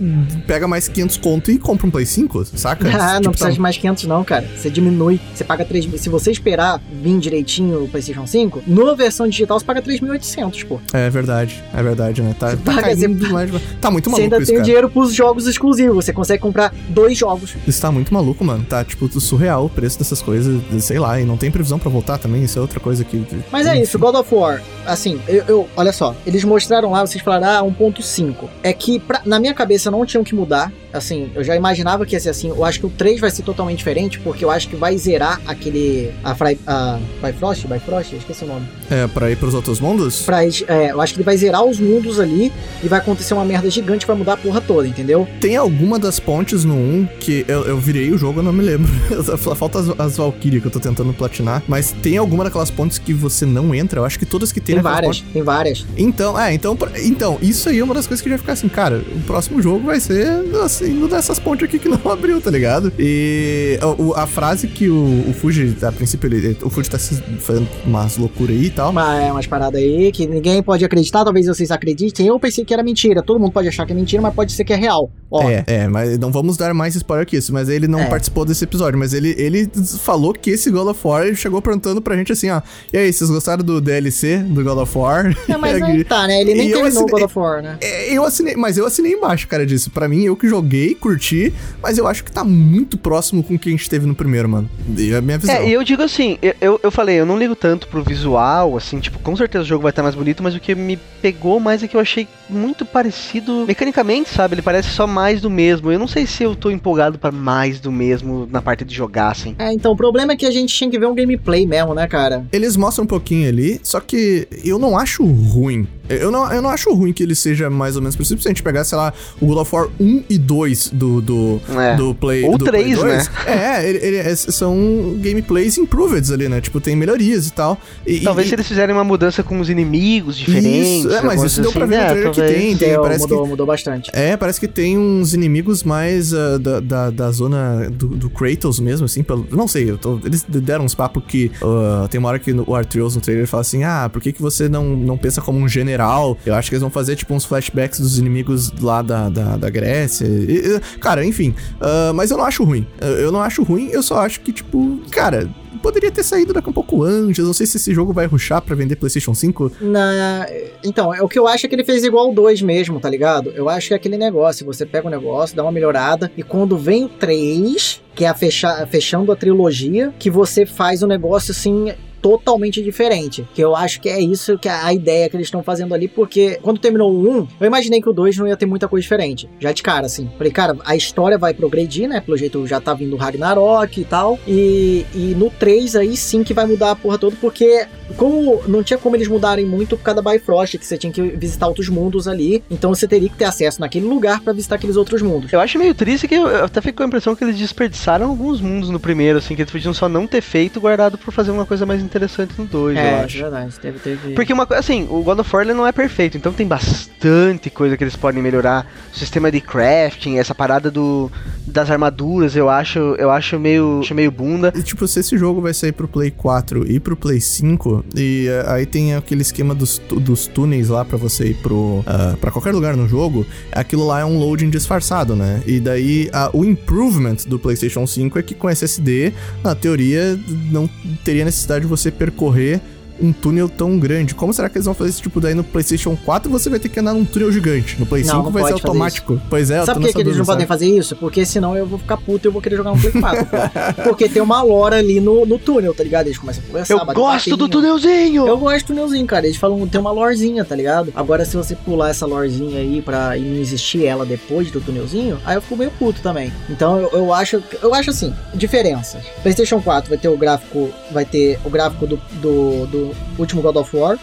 pega 0.46 0.68
mais 0.68 0.86
500 0.88 1.16
conto 1.16 1.50
e 1.50 1.58
compra 1.58 1.86
um 1.86 1.90
Play 1.90 2.06
5, 2.06 2.44
saca? 2.56 2.84
Ah, 2.94 3.14
não 3.14 3.20
Tipo, 3.22 3.30
precisa 3.30 3.48
tá- 3.48 3.54
de 3.54 3.60
mais 3.60 3.76
500 3.76 4.04
não, 4.04 4.22
cara. 4.24 4.46
Você 4.56 4.70
diminui, 4.70 5.18
você 5.34 5.42
paga 5.44 5.64
3 5.64 5.88
Se 6.00 6.08
você 6.08 6.30
esperar 6.30 6.80
vir 7.02 7.18
direitinho 7.18 7.84
o 7.84 7.88
PlayStation 7.88 8.26
5, 8.26 8.62
na 8.66 8.94
versão 8.94 9.26
digital 9.28 9.58
você 9.58 9.64
paga 9.64 9.80
3.800, 9.82 10.64
pô. 10.66 10.78
É 10.92 11.08
verdade, 11.10 11.62
é 11.72 11.82
verdade, 11.82 12.22
né? 12.22 12.34
Tá, 12.38 12.50
tá 12.56 12.72
paga, 12.74 12.94
você- 12.94 13.08
demais. 13.08 13.50
Tá 13.80 13.90
muito 13.90 14.04
Você 14.10 14.10
maluco 14.10 14.22
ainda 14.22 14.36
isso, 14.38 14.46
tem 14.46 14.54
cara. 14.56 14.64
dinheiro 14.64 14.90
pros 14.90 15.12
jogos 15.14 15.46
exclusivos. 15.46 16.04
Você 16.04 16.12
consegue 16.12 16.42
comprar 16.42 16.72
dois 16.88 17.16
jogos. 17.16 17.54
Isso 17.66 17.80
tá 17.80 17.90
muito 17.90 18.12
maluco, 18.12 18.44
mano. 18.44 18.64
Tá, 18.64 18.84
tipo, 18.84 19.08
surreal 19.20 19.66
o 19.66 19.68
preço 19.70 19.98
dessas 19.98 20.20
coisas, 20.22 20.60
sei 20.80 20.98
lá, 20.98 21.20
e 21.20 21.24
não 21.24 21.36
tem 21.36 21.50
previsão 21.50 21.78
pra 21.78 21.90
voltar 21.90 22.18
também, 22.18 22.44
isso 22.44 22.58
é 22.58 22.62
outra 22.62 22.78
coisa 22.80 23.04
que... 23.04 23.24
Mas 23.50 23.66
é 23.66 23.80
isso, 23.80 23.98
God 23.98 24.14
of 24.16 24.34
War, 24.34 24.62
assim, 24.86 25.20
eu, 25.28 25.44
eu- 25.48 25.68
olha 25.76 25.92
só, 25.92 26.14
eles 26.26 26.44
mostraram 26.44 26.90
lá, 26.90 27.06
vocês 27.06 27.22
falaram, 27.22 27.46
ah, 27.46 27.62
1.5. 27.70 28.48
É 28.62 28.72
que, 28.72 28.98
pra- 28.98 29.13
na 29.24 29.38
minha 29.38 29.54
cabeça, 29.54 29.90
não 29.90 30.04
tinham 30.04 30.24
que 30.24 30.34
mudar, 30.34 30.72
assim, 30.94 31.30
eu 31.34 31.42
já 31.44 31.54
imaginava 31.56 32.06
que 32.06 32.14
ia 32.14 32.20
ser 32.20 32.30
assim, 32.30 32.48
eu 32.48 32.64
acho 32.64 32.80
que 32.80 32.86
o 32.86 32.90
3 32.90 33.20
vai 33.20 33.30
ser 33.30 33.42
totalmente 33.42 33.78
diferente, 33.78 34.18
porque 34.20 34.44
eu 34.44 34.50
acho 34.50 34.68
que 34.68 34.76
vai 34.76 34.96
zerar 34.96 35.40
aquele, 35.46 36.10
a, 36.22 36.34
Fry, 36.34 36.58
a 36.66 36.98
Bifrost, 37.22 37.66
Bifrost, 37.66 38.12
Eu 38.12 38.18
esqueci 38.18 38.44
o 38.44 38.46
nome. 38.48 38.66
É, 38.90 39.06
pra 39.06 39.30
ir 39.30 39.36
pros 39.36 39.54
outros 39.54 39.80
mundos? 39.80 40.22
Pra, 40.22 40.44
é, 40.44 40.90
eu 40.92 41.00
acho 41.00 41.12
que 41.12 41.18
ele 41.20 41.24
vai 41.24 41.36
zerar 41.36 41.64
os 41.64 41.78
mundos 41.80 42.20
ali, 42.20 42.52
e 42.82 42.88
vai 42.88 42.98
acontecer 43.00 43.34
uma 43.34 43.44
merda 43.44 43.68
gigante, 43.68 44.06
vai 44.06 44.16
mudar 44.16 44.34
a 44.34 44.36
porra 44.36 44.60
toda, 44.60 44.86
entendeu? 44.86 45.26
Tem 45.40 45.56
alguma 45.56 45.98
das 45.98 46.18
pontes 46.20 46.64
no 46.64 46.74
1 46.74 47.08
que 47.20 47.44
eu, 47.48 47.64
eu 47.64 47.78
virei 47.78 48.10
o 48.12 48.18
jogo, 48.18 48.40
eu 48.40 48.44
não 48.44 48.52
me 48.52 48.62
lembro. 48.62 48.90
Falta 49.56 49.78
as, 49.80 50.00
as 50.00 50.16
Valkyrie 50.16 50.60
que 50.60 50.66
eu 50.66 50.70
tô 50.70 50.80
tentando 50.80 51.12
platinar, 51.12 51.62
mas 51.66 51.92
tem 52.02 52.16
alguma 52.16 52.44
daquelas 52.44 52.70
pontes 52.70 52.98
que 52.98 53.12
você 53.12 53.44
não 53.44 53.74
entra? 53.74 54.00
Eu 54.00 54.04
acho 54.04 54.18
que 54.18 54.26
todas 54.26 54.52
que 54.52 54.60
tem 54.60 54.76
Tem 54.76 54.82
várias, 54.82 55.18
pontes- 55.20 55.32
tem 55.32 55.42
várias. 55.42 55.86
Então, 55.96 56.38
é, 56.38 56.54
então, 56.54 56.76
então, 57.02 57.38
isso 57.42 57.68
aí 57.68 57.78
é 57.78 57.84
uma 57.84 57.94
das 57.94 58.06
coisas 58.06 58.22
que 58.22 58.30
já 58.30 58.38
ficar 58.38 58.52
assim, 58.52 58.68
cara, 58.68 59.02
o 59.14 59.20
próximo 59.22 59.60
jogo 59.62 59.86
vai 59.86 59.98
ser 60.00 60.28
assim, 60.62 60.83
no 60.92 61.08
dessas 61.08 61.38
pontes 61.38 61.64
aqui 61.66 61.78
que 61.78 61.88
não 61.88 62.00
abriu, 62.10 62.40
tá 62.40 62.50
ligado? 62.50 62.92
E 62.98 63.78
o- 63.98 64.14
a 64.14 64.26
frase 64.26 64.66
que 64.68 64.88
o, 64.88 65.28
o 65.28 65.32
Fuji, 65.32 65.76
a 65.82 65.92
princípio, 65.92 66.26
ele, 66.32 66.56
o 66.62 66.70
Fuji 66.70 66.90
tá 66.90 66.98
fazendo 66.98 67.68
umas 67.84 68.16
loucuras 68.16 68.56
aí 68.56 68.64
e 68.66 68.70
tal. 68.70 68.90
Uma, 68.90 69.16
é, 69.20 69.32
umas 69.32 69.46
paradas 69.46 69.80
aí 69.80 70.10
que 70.12 70.26
ninguém 70.26 70.62
pode 70.62 70.84
acreditar, 70.84 71.24
talvez 71.24 71.46
vocês 71.46 71.70
acreditem. 71.70 72.26
Eu 72.26 72.38
pensei 72.38 72.64
que 72.64 72.72
era 72.74 72.82
mentira. 72.82 73.22
Todo 73.22 73.38
mundo 73.40 73.52
pode 73.52 73.68
achar 73.68 73.86
que 73.86 73.92
é 73.92 73.94
mentira, 73.94 74.20
mas 74.22 74.34
pode 74.34 74.52
ser 74.52 74.64
que 74.64 74.72
é 74.72 74.76
real. 74.76 75.10
Ó, 75.36 75.48
É, 75.50 75.64
é, 75.66 75.88
mas 75.88 76.18
não 76.18 76.30
vamos 76.30 76.56
dar 76.56 76.72
mais 76.74 76.94
spoiler 76.94 77.26
que 77.26 77.36
isso. 77.36 77.52
Mas 77.52 77.68
ele 77.68 77.88
não 77.88 78.00
É. 78.00 78.06
participou 78.06 78.44
desse 78.44 78.64
episódio. 78.64 78.98
Mas 78.98 79.12
ele, 79.12 79.34
ele 79.38 79.68
falou 79.98 80.32
que 80.32 80.50
esse 80.50 80.70
God 80.70 80.88
of 80.88 81.00
War 81.06 81.24
ele 81.26 81.36
chegou 81.36 81.60
perguntando 81.60 82.00
pra 82.00 82.16
gente 82.16 82.32
assim, 82.32 82.50
ó. 82.50 82.60
E 82.92 82.96
aí, 82.98 83.12
vocês 83.12 83.28
gostaram 83.30 83.64
do 83.64 83.80
DLC 83.80 84.38
do 84.38 84.62
God 84.62 84.78
of 84.78 84.96
War? 84.98 85.34
É, 85.48 85.56
mas 85.56 85.80
aí 85.82 86.04
tá, 86.04 86.26
né? 86.26 86.40
Ele 86.40 86.54
nem 86.54 86.68
E 86.68 86.70
eu 86.70 86.82
terminou 86.82 87.02
o 87.02 87.04
assinei- 87.06 87.10
God 87.10 87.22
of 87.22 87.38
War, 87.38 87.62
né? 87.62 87.76
É, 87.80 88.12
Eu 88.12 88.24
assinei, 88.24 88.54
mas 88.56 88.76
eu 88.78 88.86
assinei 88.86 89.12
embaixo, 89.12 89.46
cara, 89.48 89.64
disso. 89.66 89.90
Pra 89.90 90.08
mim, 90.08 90.22
eu 90.24 90.36
que 90.36 90.48
joguei, 90.48 90.94
curti, 90.94 91.52
mas 91.82 91.98
eu 91.98 92.06
acho 92.06 92.22
que 92.24 92.30
tá 92.32 92.44
muito 92.44 92.96
próximo 92.96 93.42
com 93.42 93.54
o 93.54 93.58
que 93.58 93.68
a 93.68 93.72
gente 93.72 93.88
teve 93.90 94.06
no 94.06 94.14
primeiro, 94.14 94.48
mano. 94.48 94.68
E 94.96 95.14
a 95.14 95.20
minha 95.20 95.38
visão. 95.38 95.54
É, 95.54 95.68
e 95.68 95.72
eu 95.72 95.82
digo 95.82 96.02
assim, 96.02 96.38
eu, 96.42 96.54
eu, 96.60 96.80
eu 96.82 96.90
falei, 96.90 97.18
eu 97.20 97.26
não 97.26 97.38
ligo 97.38 97.54
tanto 97.56 97.88
pro 97.88 98.02
visual, 98.02 98.76
assim, 98.76 99.00
tipo, 99.00 99.18
com 99.18 99.36
certeza 99.36 99.64
o 99.64 99.66
jogo 99.66 99.82
vai 99.82 99.90
estar 99.90 100.02
mais 100.02 100.14
bonito, 100.14 100.42
mas 100.42 100.54
o 100.54 100.60
que 100.60 100.74
me 100.74 100.98
pegou 101.20 101.58
mais 101.58 101.82
é 101.82 101.88
que 101.88 101.96
eu 101.96 102.00
achei 102.00 102.28
muito 102.48 102.84
parecido 102.84 103.64
mecanicamente, 103.66 104.28
sabe? 104.30 104.54
Ele 104.54 104.62
parece 104.62 104.88
só 104.90 105.06
mais 105.06 105.23
do 105.40 105.50
mesmo. 105.50 105.90
Eu 105.90 105.98
não 105.98 106.08
sei 106.08 106.26
se 106.26 106.42
eu 106.42 106.54
tô 106.54 106.70
empolgado 106.70 107.18
pra 107.18 107.32
mais 107.32 107.80
do 107.80 107.90
mesmo 107.90 108.48
na 108.50 108.60
parte 108.60 108.84
de 108.84 108.94
jogar, 108.94 109.30
assim. 109.30 109.54
É, 109.58 109.72
então, 109.72 109.92
o 109.92 109.96
problema 109.96 110.32
é 110.32 110.36
que 110.36 110.46
a 110.46 110.50
gente 110.50 110.74
tinha 110.74 110.90
que 110.90 110.98
ver 110.98 111.06
um 111.06 111.14
gameplay 111.14 111.66
mesmo, 111.66 111.94
né, 111.94 112.06
cara? 112.06 112.46
Eles 112.52 112.76
mostram 112.76 113.04
um 113.04 113.08
pouquinho 113.08 113.48
ali, 113.48 113.80
só 113.82 114.00
que 114.00 114.46
eu 114.64 114.78
não 114.78 114.96
acho 114.98 115.24
ruim. 115.24 115.86
Eu 116.08 116.30
não, 116.30 116.52
eu 116.52 116.60
não 116.60 116.70
acho 116.70 116.92
ruim 116.92 117.12
que 117.12 117.22
ele 117.22 117.34
seja 117.34 117.70
mais 117.70 117.96
ou 117.96 118.02
menos 118.02 118.14
preciso. 118.16 118.40
Se 118.40 118.48
a 118.48 118.50
gente 118.50 118.62
pegar, 118.62 118.84
sei 118.84 118.96
lá, 118.98 119.12
o 119.40 119.46
God 119.46 119.58
of 119.58 119.74
War 119.74 119.88
1 119.98 120.24
e 120.28 120.38
2 120.38 120.90
do, 120.92 121.20
do, 121.20 121.60
É. 121.78 121.96
do 121.96 122.14
Play 122.14 122.44
Ou 122.44 122.58
do 122.58 122.64
três, 122.64 122.98
Play 122.98 123.16
né? 123.16 123.24
É, 123.46 123.88
ele, 123.88 123.98
ele- 123.98 124.16
é- 124.18 124.34
são 124.36 125.16
gameplays 125.20 125.78
improved 125.78 126.32
ali, 126.32 126.48
né? 126.48 126.60
Tipo, 126.60 126.80
tem 126.80 126.94
melhorias 126.96 127.46
e 127.48 127.52
tal. 127.52 127.78
E, 128.06 128.20
Talvez 128.20 128.46
e, 128.46 128.48
se 128.50 128.54
eles 128.54 128.66
fizerem 128.68 128.94
uma 128.94 129.04
mudança 129.04 129.42
com 129.42 129.58
os 129.60 129.70
inimigos 129.70 130.36
diferentes. 130.36 131.04
Isso, 131.04 131.10
é, 131.14 131.22
mas 131.22 131.42
isso 131.42 131.62
deu 131.62 131.72
pra 131.72 131.86
ver 131.86 131.96
no 131.96 132.02
né? 132.02 132.08
trailer 132.10 132.30
que 132.32 132.36
Talvez. 132.40 132.58
tem, 132.60 132.76
tem, 132.76 132.88
Deu, 132.90 133.02
parece 133.02 133.20
mudou, 133.22 133.46
mudou 133.46 133.66
bastante. 133.66 134.10
É, 134.12 134.36
parece 134.36 134.60
que 134.60 134.68
tem 134.68 134.98
uns 134.98 135.32
inimigos 135.34 135.82
mais 135.82 136.32
ah, 136.34 136.58
da, 136.58 136.80
da, 136.80 137.10
da 137.10 137.30
zona 137.30 137.88
do, 137.90 138.08
do 138.08 138.28
Kratos 138.30 138.78
mesmo, 138.80 139.06
assim, 139.06 139.22
pelo, 139.22 139.46
não 139.50 139.66
sei, 139.68 139.90
eu 139.90 139.96
tô- 139.98 140.20
eles 140.24 140.44
deram 140.48 140.84
uns 140.84 140.94
papos 140.94 141.22
que 141.26 141.50
ah, 141.62 142.06
tem 142.10 142.18
uma 142.18 142.28
hora 142.28 142.38
que 142.38 142.52
no- 142.52 142.64
o 142.66 142.74
Arthreus 142.74 143.14
no 143.14 143.20
trailer 143.20 143.46
fala 143.46 143.60
assim, 143.62 143.84
ah, 143.84 144.08
por 144.12 144.20
que, 144.20 144.32
que 144.32 144.42
você 144.42 144.68
não, 144.68 144.84
não 144.96 145.16
pensa 145.16 145.40
como 145.40 145.58
um 145.58 145.68
general? 145.94 146.36
Eu 146.44 146.54
acho 146.54 146.68
que 146.68 146.74
eles 146.74 146.82
vão 146.82 146.90
fazer, 146.90 147.16
tipo, 147.16 147.32
uns 147.34 147.44
flashbacks 147.44 148.00
dos 148.00 148.18
inimigos 148.18 148.72
lá 148.80 149.00
da, 149.00 149.28
da, 149.28 149.56
da 149.56 149.70
Grécia. 149.70 150.26
E, 150.26 150.80
cara, 151.00 151.24
enfim, 151.24 151.54
ah, 151.80 152.12
mas 152.14 152.30
eu 152.30 152.36
não 152.36 152.44
acho 152.44 152.64
ruim, 152.64 152.86
eu, 153.00 153.30
não 153.30 153.40
acho 153.40 153.62
ruim, 153.62 153.88
eu 153.90 154.02
só 154.02 154.18
acho 154.18 154.40
que, 154.40 154.52
tipo, 154.52 155.00
cara... 155.10 155.48
Poderia 155.82 156.10
ter 156.10 156.22
saído 156.22 156.54
daqui 156.54 156.70
um 156.70 156.72
pouco 156.72 157.02
antes. 157.02 157.44
Não 157.44 157.52
sei 157.52 157.66
se 157.66 157.76
esse 157.76 157.92
jogo 157.92 158.10
vai 158.10 158.24
rushar 158.24 158.62
pra 158.62 158.74
vender 158.74 158.96
PlayStation 158.96 159.34
5. 159.34 159.72
Na... 159.82 160.46
Então, 160.82 161.12
é, 161.12 161.20
o 161.20 161.28
que 161.28 161.38
eu 161.38 161.46
acho 161.46 161.66
é 161.66 161.68
que 161.68 161.74
ele 161.74 161.84
fez 161.84 162.02
igual 162.04 162.30
o 162.30 162.34
2 162.34 162.62
mesmo, 162.62 162.98
tá 162.98 163.10
ligado? 163.10 163.50
Eu 163.50 163.68
acho 163.68 163.88
que 163.88 163.92
é 163.92 163.96
aquele 163.98 164.16
negócio, 164.16 164.64
você 164.64 164.86
pega 164.86 165.06
o 165.06 165.10
negócio, 165.10 165.54
dá 165.54 165.62
uma 165.62 165.70
melhorada, 165.70 166.32
e 166.38 166.42
quando 166.42 166.78
vem 166.78 167.04
o 167.04 167.08
3, 167.10 168.00
que 168.14 168.24
é 168.24 168.28
a 168.28 168.32
fecha... 168.32 168.86
fechando 168.86 169.30
a 169.30 169.36
trilogia, 169.36 170.14
que 170.18 170.30
você 170.30 170.64
faz 170.64 171.02
o 171.02 171.06
negócio 171.06 171.50
assim. 171.50 171.92
Totalmente 172.24 172.82
diferente. 172.82 173.46
Que 173.52 173.62
eu 173.62 173.76
acho 173.76 174.00
que 174.00 174.08
é 174.08 174.18
isso 174.18 174.56
que 174.56 174.66
a 174.66 174.90
ideia 174.94 175.28
que 175.28 175.36
eles 175.36 175.48
estão 175.48 175.62
fazendo 175.62 175.92
ali, 175.92 176.08
porque 176.08 176.58
quando 176.62 176.80
terminou 176.80 177.12
o 177.12 177.40
1, 177.40 177.48
eu 177.60 177.66
imaginei 177.66 178.00
que 178.00 178.08
o 178.08 178.14
2 178.14 178.38
não 178.38 178.48
ia 178.48 178.56
ter 178.56 178.64
muita 178.64 178.88
coisa 178.88 179.02
diferente. 179.02 179.46
Já 179.60 179.72
de 179.72 179.82
cara, 179.82 180.06
assim. 180.06 180.30
Falei, 180.38 180.50
cara, 180.50 180.74
a 180.86 180.96
história 180.96 181.36
vai 181.36 181.52
progredir, 181.52 182.08
né? 182.08 182.22
Pelo 182.22 182.34
jeito 182.38 182.66
já 182.66 182.80
tá 182.80 182.94
vindo 182.94 183.12
o 183.12 183.18
Ragnarok 183.18 184.00
e 184.00 184.04
tal. 184.06 184.38
E, 184.48 185.04
e 185.14 185.34
no 185.36 185.50
3 185.50 185.96
aí 185.96 186.16
sim 186.16 186.42
que 186.42 186.54
vai 186.54 186.64
mudar 186.64 186.92
a 186.92 186.96
porra 186.96 187.18
toda, 187.18 187.36
porque 187.38 187.86
como 188.16 188.62
não 188.66 188.82
tinha 188.82 188.96
como 188.96 189.16
eles 189.16 189.28
mudarem 189.28 189.66
muito 189.66 189.94
por 189.94 190.04
causa 190.04 190.22
da 190.22 190.32
Bifrost, 190.32 190.78
que 190.78 190.86
você 190.86 190.96
tinha 190.96 191.12
que 191.12 191.20
visitar 191.20 191.68
outros 191.68 191.90
mundos 191.90 192.26
ali, 192.26 192.64
então 192.70 192.94
você 192.94 193.06
teria 193.06 193.28
que 193.28 193.36
ter 193.36 193.44
acesso 193.44 193.82
naquele 193.82 194.06
lugar 194.06 194.40
para 194.40 194.54
visitar 194.54 194.76
aqueles 194.76 194.96
outros 194.96 195.20
mundos. 195.20 195.52
Eu 195.52 195.60
acho 195.60 195.78
meio 195.78 195.94
triste 195.94 196.26
que 196.26 196.34
eu, 196.34 196.48
eu 196.48 196.64
até 196.64 196.80
fico 196.80 196.96
com 196.96 197.02
a 197.02 197.06
impressão 197.06 197.36
que 197.36 197.44
eles 197.44 197.58
desperdiçaram 197.58 198.30
alguns 198.30 198.62
mundos 198.62 198.88
no 198.88 198.98
primeiro, 198.98 199.38
assim, 199.38 199.54
que 199.54 199.60
eles 199.60 199.70
podiam 199.70 199.92
só 199.92 200.08
não 200.08 200.26
ter 200.26 200.40
feito 200.40 200.80
guardado 200.80 201.18
por 201.18 201.30
fazer 201.30 201.50
uma 201.50 201.66
coisa 201.66 201.84
mais 201.84 202.00
interessante 202.00 202.13
no 202.58 202.66
2, 202.66 202.96
é, 202.96 203.12
eu 203.12 203.24
acho. 203.24 203.38
verdade. 203.38 203.74
Teve, 203.80 203.98
teve... 203.98 204.34
Porque 204.34 204.52
uma 204.52 204.66
coisa, 204.66 204.80
assim, 204.80 205.06
o 205.10 205.22
God 205.22 205.38
of 205.40 205.54
War 205.54 205.64
ele 205.64 205.74
não 205.74 205.86
é 205.86 205.92
perfeito, 205.92 206.36
então 206.36 206.52
tem 206.52 206.66
bastante 206.66 207.70
coisa 207.70 207.96
que 207.96 208.04
eles 208.04 208.16
podem 208.16 208.42
melhorar. 208.42 208.86
O 209.12 209.18
sistema 209.18 209.50
de 209.50 209.60
crafting, 209.60 210.38
essa 210.38 210.54
parada 210.54 210.90
do, 210.90 211.30
das 211.66 211.90
armaduras, 211.90 212.56
eu 212.56 212.68
acho, 212.68 212.98
eu 213.18 213.30
acho 213.30 213.58
meio, 213.58 214.00
acho 214.00 214.14
meio 214.14 214.30
bunda. 214.30 214.72
E, 214.74 214.82
tipo, 214.82 215.06
se 215.06 215.20
esse 215.20 215.36
jogo 215.38 215.60
vai 215.60 215.74
sair 215.74 215.92
pro 215.92 216.08
Play 216.08 216.30
4 216.30 216.90
e 216.90 217.00
pro 217.00 217.16
Play 217.16 217.40
5, 217.40 218.04
e 218.16 218.48
uh, 218.48 218.70
aí 218.70 218.86
tem 218.86 219.14
aquele 219.14 219.42
esquema 219.42 219.74
dos, 219.74 220.00
dos 220.08 220.46
túneis 220.46 220.88
lá 220.88 221.04
para 221.04 221.16
você 221.16 221.48
ir 221.48 221.54
pro. 221.54 222.00
Uh, 222.00 222.36
pra 222.40 222.50
qualquer 222.50 222.72
lugar 222.72 222.96
no 222.96 223.08
jogo, 223.08 223.46
aquilo 223.72 224.06
lá 224.06 224.20
é 224.20 224.24
um 224.24 224.38
loading 224.38 224.70
disfarçado, 224.70 225.34
né? 225.36 225.62
E 225.66 225.80
daí 225.80 226.30
uh, 226.32 226.56
o 226.56 226.64
improvement 226.64 227.36
do 227.46 227.58
PlayStation 227.58 228.06
5 228.06 228.38
é 228.38 228.42
que 228.42 228.54
com 228.54 228.68
SSD, 228.68 229.32
na 229.62 229.74
teoria, 229.74 230.38
não 230.70 230.88
teria 231.24 231.44
necessidade 231.44 231.82
de 231.82 231.88
você 231.88 232.03
percorrer 232.12 232.80
um 233.20 233.32
túnel 233.32 233.68
tão 233.68 233.98
grande. 233.98 234.34
Como 234.34 234.52
será 234.52 234.68
que 234.68 234.76
eles 234.76 234.86
vão 234.86 234.94
fazer 234.94 235.10
esse 235.10 235.22
tipo 235.22 235.40
daí 235.40 235.54
no 235.54 235.64
PlayStation 235.64 236.16
4? 236.24 236.50
Você 236.50 236.68
vai 236.68 236.78
ter 236.78 236.88
que 236.88 236.98
andar 237.00 237.14
num 237.14 237.24
túnel 237.24 237.52
gigante. 237.52 237.98
No 237.98 238.06
Play 238.06 238.22
Não, 238.24 238.36
5 238.36 238.42
não 238.44 238.50
vai 238.50 238.64
ser 238.64 238.72
automático. 238.72 239.40
Pois 239.48 239.70
é, 239.70 239.84
Sabe 239.84 240.00
por 240.00 240.06
que, 240.06 240.14
que 240.14 240.20
eles 240.20 240.36
não 240.36 240.44
podem 240.44 240.66
fazer 240.66 240.86
isso? 240.86 241.16
Porque 241.16 241.44
senão 241.44 241.76
eu 241.76 241.86
vou 241.86 241.98
ficar 241.98 242.16
puto 242.16 242.46
e 242.46 242.48
eu 242.48 242.52
vou 242.52 242.60
querer 242.60 242.76
jogar 242.76 242.92
um 242.92 242.98
Play 242.98 243.12
4, 243.12 243.46
pô. 243.46 244.02
Porque 244.04 244.28
tem 244.28 244.42
uma 244.42 244.62
lore 244.62 244.96
ali 244.96 245.20
no, 245.20 245.46
no 245.46 245.58
túnel, 245.58 245.94
tá 245.94 246.02
ligado? 246.02 246.26
Eles 246.26 246.38
começam 246.38 246.62
a 246.64 246.66
conversar. 246.66 246.94
Eu 246.94 247.06
gosto 247.14 247.56
do 247.56 247.68
túnelzinho! 247.68 248.46
Eu 248.46 248.58
gosto 248.58 248.86
do 248.86 248.88
túnelzinho, 248.88 249.26
cara. 249.26 249.46
Eles 249.46 249.56
falam, 249.56 249.86
tem 249.86 250.00
uma 250.00 250.10
lorezinha, 250.10 250.64
tá 250.64 250.74
ligado? 250.74 251.12
Agora, 251.14 251.44
se 251.44 251.56
você 251.56 251.74
pular 251.74 252.10
essa 252.10 252.26
lorezinha 252.26 252.80
aí 252.80 253.00
pra 253.00 253.36
e 253.36 253.42
não 253.42 253.60
existir 253.60 254.04
ela 254.04 254.24
depois 254.24 254.70
do 254.70 254.80
túnelzinho, 254.80 255.38
aí 255.44 255.56
eu 255.56 255.62
fico 255.62 255.76
meio 255.76 255.90
puto 255.92 256.20
também. 256.20 256.52
Então, 256.68 256.98
eu, 256.98 257.10
eu 257.12 257.32
acho, 257.32 257.62
eu 257.82 257.94
acho 257.94 258.10
assim, 258.10 258.34
diferenças. 258.54 259.22
PlayStation 259.42 259.80
4 259.80 260.08
vai 260.08 260.18
ter 260.18 260.28
o 260.28 260.36
gráfico, 260.36 260.90
vai 261.10 261.24
ter 261.24 261.58
o 261.64 261.70
gráfico 261.70 262.06
do, 262.06 262.16
do, 262.40 262.86
do 262.86 263.13
último 263.38 263.62
God 263.62 263.76
of 263.76 263.96
War? 263.96 264.18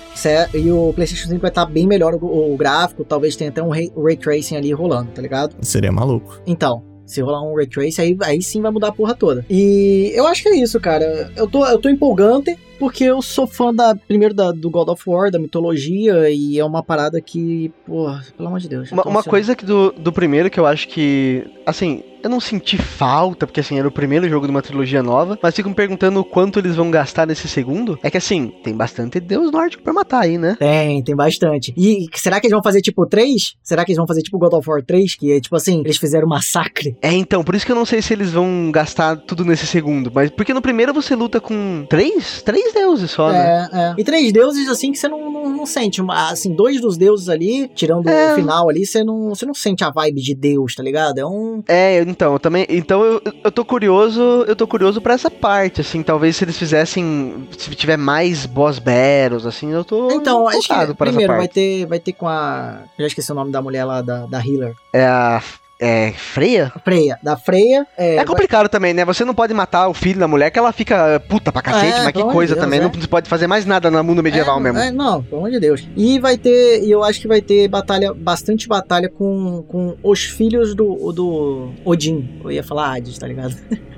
E 0.54 0.72
o 0.72 0.94
PlayStation 0.94 1.30
5 1.30 1.42
vai 1.42 1.50
estar 1.50 1.66
bem 1.66 1.88
melhor 1.88 2.16
o, 2.16 2.56
gráfico, 2.56 3.04
talvez 3.04 3.36
tenha 3.36 3.50
até 3.50 3.62
um 3.62 3.70
ray, 3.70 3.92
ray 3.98 4.16
tracing 4.16 4.56
ali 4.56 4.72
rolando, 4.72 5.12
tá 5.12 5.22
ligado? 5.22 5.56
Seria 5.62 5.92
maluco. 5.92 6.42
Então, 6.46 6.84
se 7.06 7.22
rolar 7.22 7.44
um 7.44 7.56
Ray 7.56 7.68
Trace, 7.68 8.00
aí, 8.00 8.18
aí 8.22 8.42
sim 8.42 8.62
vai 8.62 8.72
mudar 8.72 8.88
a 8.88 8.92
porra 8.94 9.14
toda. 9.14 9.46
E 9.50 10.12
eu 10.16 10.26
acho 10.28 10.44
que 10.44 10.50
é 10.50 10.56
isso, 10.56 10.80
cara. 10.80 11.30
Eu 11.36 11.46
tô, 11.46 11.66
eu 11.66 11.78
tô 11.78 11.90
empolgante 11.90 12.58
porque 12.82 13.04
eu 13.04 13.22
sou 13.22 13.46
fã 13.46 13.72
da, 13.72 13.96
primeiro 13.96 14.34
da, 14.34 14.52
do 14.52 14.68
God 14.68 14.90
of 14.90 15.04
War, 15.08 15.30
da 15.30 15.38
mitologia, 15.38 16.32
e 16.32 16.58
é 16.58 16.66
uma 16.66 16.82
parada 16.82 17.22
que, 17.22 17.72
pô, 17.86 18.12
pelo 18.36 18.48
amor 18.48 18.60
de 18.60 18.68
Deus. 18.68 18.90
eu 18.90 18.98
Uma, 18.98 19.04
uma 19.04 19.24
coisa 19.24 19.56
que 19.56 19.64
do, 19.64 19.92
do 19.92 20.12
primeiro 20.12 20.50
que 20.50 20.60
eu 20.60 20.66
acho 20.66 20.88
que, 20.88 21.46
assim, 21.64 22.04
eu 22.24 22.30
não 22.30 22.40
senti 22.40 22.78
falta, 22.78 23.48
porque 23.48 23.60
assim, 23.60 23.78
era 23.78 23.88
o 23.88 23.92
primeiro 23.92 24.30
jogo 24.30 24.46
de 24.46 24.52
uma 24.52 24.62
trilogia 24.62 25.02
nova, 25.02 25.38
mas 25.42 25.56
fico 25.56 25.70
me 25.70 25.76
perguntando 25.76 26.20
o 26.20 26.26
quanto 26.26 26.60
eles 26.60 26.76
vão 26.76 26.92
gastar 26.92 27.26
nesse 27.26 27.48
segundo. 27.48 27.98
É 28.04 28.10
que 28.10 28.18
assim, 28.18 28.54
tem 28.64 28.76
bastante 28.76 29.20
deus 29.20 29.52
nórdico 29.52 29.84
pra 29.84 29.94
matar 29.94 30.22
aí, 30.22 30.38
né? 30.38 30.56
Tem, 30.60 31.04
tem 31.04 31.16
bastante. 31.16 31.74
E 31.76 32.08
será 32.16 32.40
que 32.40 32.48
eles 32.48 32.54
vão 32.54 32.64
fazer 32.64 32.82
tipo 32.82 33.06
3? 33.06 33.56
Será 33.64 33.84
que 33.84 33.92
eles 33.92 33.98
vão 33.98 34.08
fazer 34.08 34.22
tipo 34.22 34.38
God 34.38 34.54
of 34.54 34.70
War 34.70 34.84
3? 34.84 35.16
Que 35.16 35.34
é 35.34 35.42
tipo 35.42 35.56
assim, 35.56 35.82
eles 35.82 35.98
fizeram 35.98 36.28
um 36.28 36.30
massacre. 36.30 36.96
É, 37.02 37.12
então, 37.12 37.44
por 37.44 37.56
isso 37.56 37.66
que 37.66 37.72
eu 37.72 37.76
não 37.76 37.86
sei 37.86 38.02
se 38.02 38.14
eles 38.14 38.32
vão 38.32 38.72
gastar 38.72 39.16
tudo 39.18 39.44
nesse 39.44 39.66
segundo, 39.66 40.12
mas 40.14 40.30
porque 40.30 40.54
no 40.54 40.62
primeiro 40.62 40.94
você 40.94 41.16
luta 41.16 41.40
com 41.40 41.86
três? 41.90 42.42
Três 42.72 42.86
deuses 42.86 43.12
só, 43.12 43.32
né? 43.32 43.70
É, 43.72 43.78
é. 43.78 43.96
E 43.98 44.04
três 44.04 44.32
deuses, 44.32 44.68
assim, 44.70 44.92
que 44.92 44.98
você 44.98 45.08
não, 45.08 45.32
não, 45.32 45.50
não 45.50 45.66
sente. 45.66 46.02
Assim, 46.10 46.54
dois 46.54 46.82
dos 46.82 46.98
deuses 46.98 47.30
ali, 47.30 47.68
tirando 47.70 48.08
É. 48.10 48.32
o 48.32 48.36
final 48.36 48.70
ali, 48.70 48.86
você 48.86 49.04
não, 49.04 49.30
você 49.30 49.46
não 49.46 49.54
sente 49.54 49.84
a 49.84 49.90
vibe 49.90 50.22
de 50.22 50.34
Deus, 50.36 50.76
tá 50.76 50.84
ligado? 50.84 51.20
É 51.20 51.26
um. 51.26 51.64
É, 51.68 52.00
então, 52.02 52.34
eu 52.34 52.40
também, 52.40 52.66
então 52.70 53.04
eu, 53.04 53.22
eu 53.44 53.52
tô 53.52 53.64
curioso, 53.66 54.22
eu 54.48 54.56
tô 54.56 54.66
curioso 54.68 55.02
pra 55.02 55.14
essa 55.14 55.30
parte, 55.30 55.82
assim, 55.82 56.02
talvez 56.04 56.36
se 56.36 56.44
eles 56.44 56.58
fizessem, 56.58 57.48
se 57.58 57.74
tiver 57.76 57.98
mais 57.98 58.46
boss 58.46 58.80
battles, 58.80 59.46
assim, 59.46 59.72
eu 59.72 59.84
tô 59.84 60.12
Então, 60.12 60.48
acho 60.48 60.68
que 60.68 60.94
primeiro 60.96 61.36
vai 61.36 61.48
ter, 61.48 61.86
vai 61.86 62.00
ter 62.00 62.14
com 62.14 62.28
a. 62.28 62.84
Eu 62.98 63.04
já 63.04 63.08
esqueci 63.08 63.32
o 63.32 63.36
nome 63.36 63.52
da 63.52 63.62
mulher 63.62 63.86
lá, 63.86 64.02
da, 64.02 64.26
da 64.26 64.40
Healer. 64.40 64.74
É 64.94 65.06
a 65.06 65.42
é, 65.82 66.14
Freya? 66.16 66.72
A 66.76 66.80
Freya. 66.80 67.20
Da 67.24 67.36
Freya. 67.36 67.86
É, 67.98 68.18
É 68.18 68.24
complicado 68.26 68.70
também, 68.70 68.94
né? 68.94 69.04
Você 69.04 69.26
não 69.26 69.34
pode 69.34 69.54
matar 69.54 69.88
o 69.88 69.94
filho 69.94 70.20
da 70.20 70.28
mulher 70.28 70.52
que 70.52 70.60
ela 70.60 70.72
fica 70.72 71.20
puta 71.28 71.52
pra 71.52 71.62
cacete, 71.62 72.00
É, 72.00 72.04
mas 72.04 72.14
que 72.14 72.24
coisa 72.24 72.54
de 72.54 72.60
Deus, 72.60 72.64
também. 72.66 72.80
é. 72.80 72.84
Não 72.84 72.92
pode 72.92 73.28
fazer 73.28 73.48
mais 73.48 73.66
nada 73.66 73.90
no 73.90 74.04
mundo 74.04 74.22
medieval 74.22 74.60
é, 74.60 74.62
mesmo. 74.62 74.80
é, 74.80 74.92
não, 74.92 75.24
pelo 75.24 75.38
amor 75.42 75.52
de 75.52 75.60
Deus. 75.60 75.88
E 75.98 76.20
vai 76.20 76.38
ter. 76.38 76.84
E 76.84 76.92
eu 76.92 77.04
acho 77.04 77.20
que 77.20 77.28
vai 77.28 77.42
ter 77.42 77.68
batalha, 77.68 78.14
bastante 78.14 78.68
batalha 78.68 79.10
com, 79.10 79.64
com 79.68 79.98
os 80.04 80.24
filhos 80.24 80.76
do, 80.76 81.12
do 81.12 81.72
Odin. 81.84 82.40
Eu 82.44 82.52
ia 82.52 82.64
falar 82.64 82.96
Hades, 82.96 83.18
tá 83.18 83.28
ligado? 83.28 83.56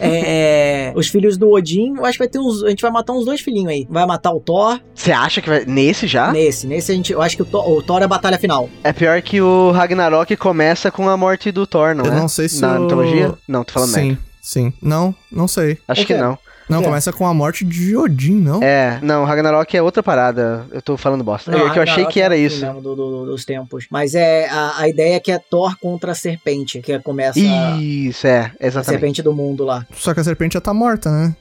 É, 0.00 0.88
é, 0.88 0.92
os 0.96 1.08
filhos 1.08 1.36
do 1.36 1.50
Odin, 1.50 1.96
eu 1.98 2.04
acho 2.06 2.12
que 2.14 2.20
vai 2.20 2.28
ter 2.28 2.38
uns. 2.38 2.62
A 2.62 2.70
gente 2.70 2.80
vai 2.80 2.90
matar 2.90 3.12
uns 3.12 3.24
dois 3.24 3.40
filhinhos 3.40 3.70
aí. 3.70 3.86
Vai 3.90 4.06
matar 4.06 4.32
o 4.32 4.40
Thor. 4.40 4.80
Você 4.94 5.12
acha 5.12 5.40
que 5.42 5.48
vai. 5.48 5.64
Nesse 5.66 6.06
já? 6.06 6.32
Nesse, 6.32 6.66
nesse 6.66 6.90
a 6.90 6.94
gente. 6.94 7.12
Eu 7.12 7.20
acho 7.20 7.36
que 7.36 7.42
o 7.42 7.44
Thor, 7.44 7.68
o 7.70 7.82
Thor 7.82 8.00
é 8.00 8.04
a 8.04 8.08
batalha 8.08 8.38
final. 8.38 8.68
É 8.82 8.92
pior 8.94 9.20
que 9.20 9.40
o 9.40 9.70
Ragnarok 9.70 10.34
começa 10.36 10.90
com 10.90 11.08
a 11.08 11.16
morte 11.22 11.50
do 11.52 11.66
Thor, 11.66 11.94
não 11.94 12.04
Eu 12.04 12.12
é? 12.12 12.16
não 12.16 12.28
sei 12.28 12.48
se 12.48 12.60
Na 12.60 12.78
o- 12.78 12.82
mitologia? 12.82 13.34
Não, 13.48 13.64
tô 13.64 13.72
falando 13.72 13.90
sim, 13.90 14.02
merda. 14.08 14.18
sim. 14.40 14.72
Não, 14.82 15.14
não 15.30 15.46
sei. 15.48 15.78
Acho 15.88 16.02
que 16.06 16.14
quê? 16.14 16.20
não. 16.20 16.38
Não, 16.68 16.80
É. 16.80 16.84
começa 16.84 17.12
com 17.12 17.26
a 17.26 17.34
morte 17.34 17.64
de 17.66 17.94
Odin, 17.96 18.34
não? 18.36 18.62
É, 18.62 18.98
não, 19.02 19.24
Ragnarok 19.24 19.76
é 19.76 19.82
outra 19.82 20.02
parada. 20.02 20.64
Eu 20.70 20.80
tô 20.80 20.96
falando 20.96 21.22
bosta. 21.22 21.50
Não, 21.50 21.66
é 21.66 21.70
que 21.70 21.78
eu 21.78 21.82
achei 21.82 22.06
que 22.06 22.20
é 22.20 22.24
era 22.24 22.34
fim 22.34 22.42
isso. 22.44 22.64
mesmo 22.64 22.80
do- 22.80 22.94
do- 22.94 23.26
dos 23.26 23.44
tempos. 23.44 23.86
Mas 23.90 24.14
é 24.14 24.48
a, 24.48 24.78
a 24.78 24.88
ideia 24.88 25.16
é 25.16 25.20
que 25.20 25.30
é 25.32 25.38
Thor 25.38 25.76
contra 25.78 26.12
a 26.12 26.14
serpente, 26.14 26.80
que 26.80 26.92
é- 26.92 26.98
começa 26.98 27.38
a, 27.40 27.76
Isso, 27.78 28.26
é, 28.26 28.52
a 28.58 28.66
exatamente. 28.66 28.84
serpente 29.00 29.22
do 29.22 29.34
mundo 29.34 29.64
lá. 29.64 29.84
Só 29.94 30.14
que 30.14 30.20
a 30.20 30.24
serpente 30.24 30.54
já 30.54 30.60
tá 30.60 30.72
morta, 30.72 31.10
né? 31.10 31.34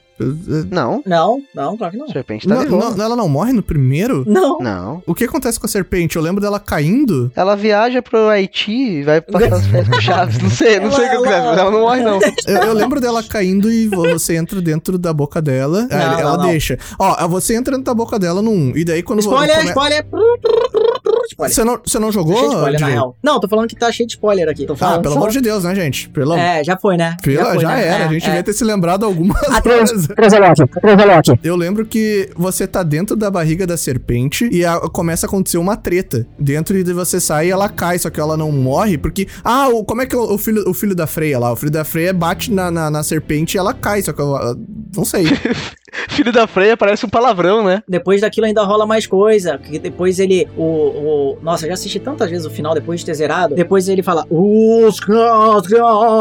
Não, 0.69 1.01
Não, 1.05 1.41
não, 1.55 1.77
claro 1.77 1.91
que 1.93 1.97
não. 1.99 2.05
a 2.05 2.09
serpente 2.11 2.47
tá 2.47 2.55
Não, 2.55 2.61
viva. 2.63 2.77
não, 2.95 3.03
ela 3.05 3.15
não 3.15 3.27
morre 3.29 3.53
no 3.53 3.63
primeiro? 3.63 4.23
Não. 4.27 4.59
Não. 4.59 5.03
O 5.05 5.13
que 5.15 5.23
acontece 5.25 5.59
com 5.59 5.65
a 5.65 5.69
serpente? 5.69 6.15
Eu 6.15 6.21
lembro 6.21 6.41
dela 6.41 6.59
caindo. 6.59 7.31
Ela 7.35 7.55
viaja 7.55 8.01
pro 8.01 8.27
Haiti 8.29 8.71
e 8.71 9.03
vai 9.03 9.21
passar 9.21 9.53
as 9.53 9.65
férias 9.67 9.89
com 9.89 10.01
Chaves. 10.01 10.37
Não 10.41 10.49
sei, 10.49 10.79
não 10.79 10.91
sei 10.91 11.05
o 11.05 11.09
que 11.09 11.15
Ela- 11.15 11.17
acontece, 11.27 11.47
mas 11.47 11.57
ela 11.59 11.71
não 11.71 11.79
morre, 11.81 12.01
não. 12.01 12.19
Eu, 12.47 12.57
eu 12.57 12.73
lembro 12.73 12.99
dela 12.99 13.23
caindo 13.23 13.71
e 13.71 13.87
você 13.87 14.35
entra 14.35 14.61
dentro 14.61 14.97
da 14.97 15.13
boca 15.13 15.41
dela. 15.41 15.87
Não, 15.89 15.97
ela 16.19 16.37
não. 16.37 16.45
deixa. 16.49 16.77
Ó, 16.99 17.27
você 17.27 17.55
entra 17.55 17.71
dentro 17.73 17.85
da 17.85 17.93
boca 17.93 18.17
dela 18.19 18.41
num. 18.41 18.71
E 18.75 18.83
daí 18.83 19.01
quando 19.03 19.19
Spoiler, 19.19 19.55
come- 19.57 19.69
spoiler. 19.69 20.03
Spoiler. 20.05 21.20
Você 21.37 21.63
não, 21.63 21.79
você 21.85 21.99
não 21.99 22.07
Tá 22.07 22.13
jogou? 22.13 22.35
cheio 22.35 22.49
de 22.49 22.55
spoiler, 22.55 22.79
na 22.81 22.87
real. 22.87 23.15
Não, 23.23 23.39
tô 23.39 23.47
falando 23.47 23.67
que 23.67 23.75
tá 23.75 23.91
cheio 23.91 24.07
de 24.07 24.13
spoiler 24.13 24.47
aqui. 24.49 24.65
Tô 24.65 24.73
Ah, 24.73 24.77
falando 24.77 25.01
pelo 25.01 25.13
só. 25.13 25.19
amor 25.19 25.29
de 25.31 25.41
Deus, 25.41 25.63
né, 25.63 25.73
gente? 25.75 26.09
Pelo 26.09 26.33
É, 26.35 26.63
já 26.63 26.77
foi, 26.77 26.97
né? 26.97 27.15
Pela, 27.23 27.43
já, 27.43 27.53
foi, 27.55 27.63
né? 27.65 27.87
era, 27.87 28.03
É, 28.03 28.07
a 28.07 28.11
gente 28.13 28.23
é. 28.23 28.27
devia 28.27 28.43
ter 28.43 28.53
se 28.53 28.63
lembrado 28.63 29.05
algumas 29.05 29.41
Atrás, 29.43 29.89
coisas. 29.91 30.07
Eu 31.43 31.55
lembro 31.55 31.85
que 31.85 32.29
você 32.35 32.67
tá 32.67 32.83
dentro 32.83 33.15
da 33.15 33.29
barriga 33.29 33.65
da 33.65 33.77
serpente 33.77 34.47
e 34.51 34.65
a- 34.65 34.79
começa 34.81 35.25
a 35.25 35.27
acontecer 35.27 35.57
uma 35.57 35.75
treta. 35.75 36.25
Dentro 36.37 36.77
e 36.77 36.83
você 36.83 37.19
sai 37.19 37.47
e 37.47 37.51
ela 37.51 37.69
cai, 37.69 37.97
só 37.99 38.09
que 38.09 38.19
ela 38.19 38.35
não 38.37 38.51
morre, 38.51 38.97
porque. 38.97 39.27
Ah, 39.43 39.69
o, 39.69 39.83
como 39.83 40.01
é 40.01 40.05
que 40.05 40.15
é 40.15 40.17
o, 40.17 40.33
o 40.33 40.37
filho, 40.37 40.63
o 40.67 40.73
filho 40.73 40.95
da 40.95 41.07
Freia 41.07 41.39
lá? 41.39 41.51
O 41.51 41.55
filho 41.55 41.71
da 41.71 41.83
Freia 41.83 42.13
bate 42.13 42.51
na, 42.51 42.69
na, 42.71 42.89
na 42.89 43.03
serpente 43.03 43.55
e 43.55 43.59
ela 43.59 43.73
cai, 43.73 44.01
só 44.01 44.13
que 44.13 44.21
eu. 44.21 44.35
eu 44.35 44.55
não 44.95 45.05
sei. 45.05 45.25
Filho 46.09 46.31
da 46.31 46.47
Freia 46.47 46.77
parece 46.77 47.05
um 47.05 47.09
palavrão, 47.09 47.65
né? 47.65 47.83
Depois 47.87 48.21
daquilo 48.21 48.45
ainda 48.45 48.63
rola 48.63 48.85
mais 48.85 49.05
coisa. 49.05 49.57
Que 49.57 49.77
depois 49.77 50.19
ele. 50.19 50.47
O, 50.55 50.63
o, 50.63 51.10
nossa, 51.41 51.65
eu 51.65 51.69
já 51.69 51.73
assisti 51.73 51.99
tantas 51.99 52.29
vezes 52.29 52.45
o 52.45 52.49
final 52.49 52.73
depois 52.73 52.99
de 52.99 53.05
ter 53.05 53.13
zerado. 53.13 53.55
Depois 53.55 53.87
ele 53.87 54.01
fala. 54.03 54.25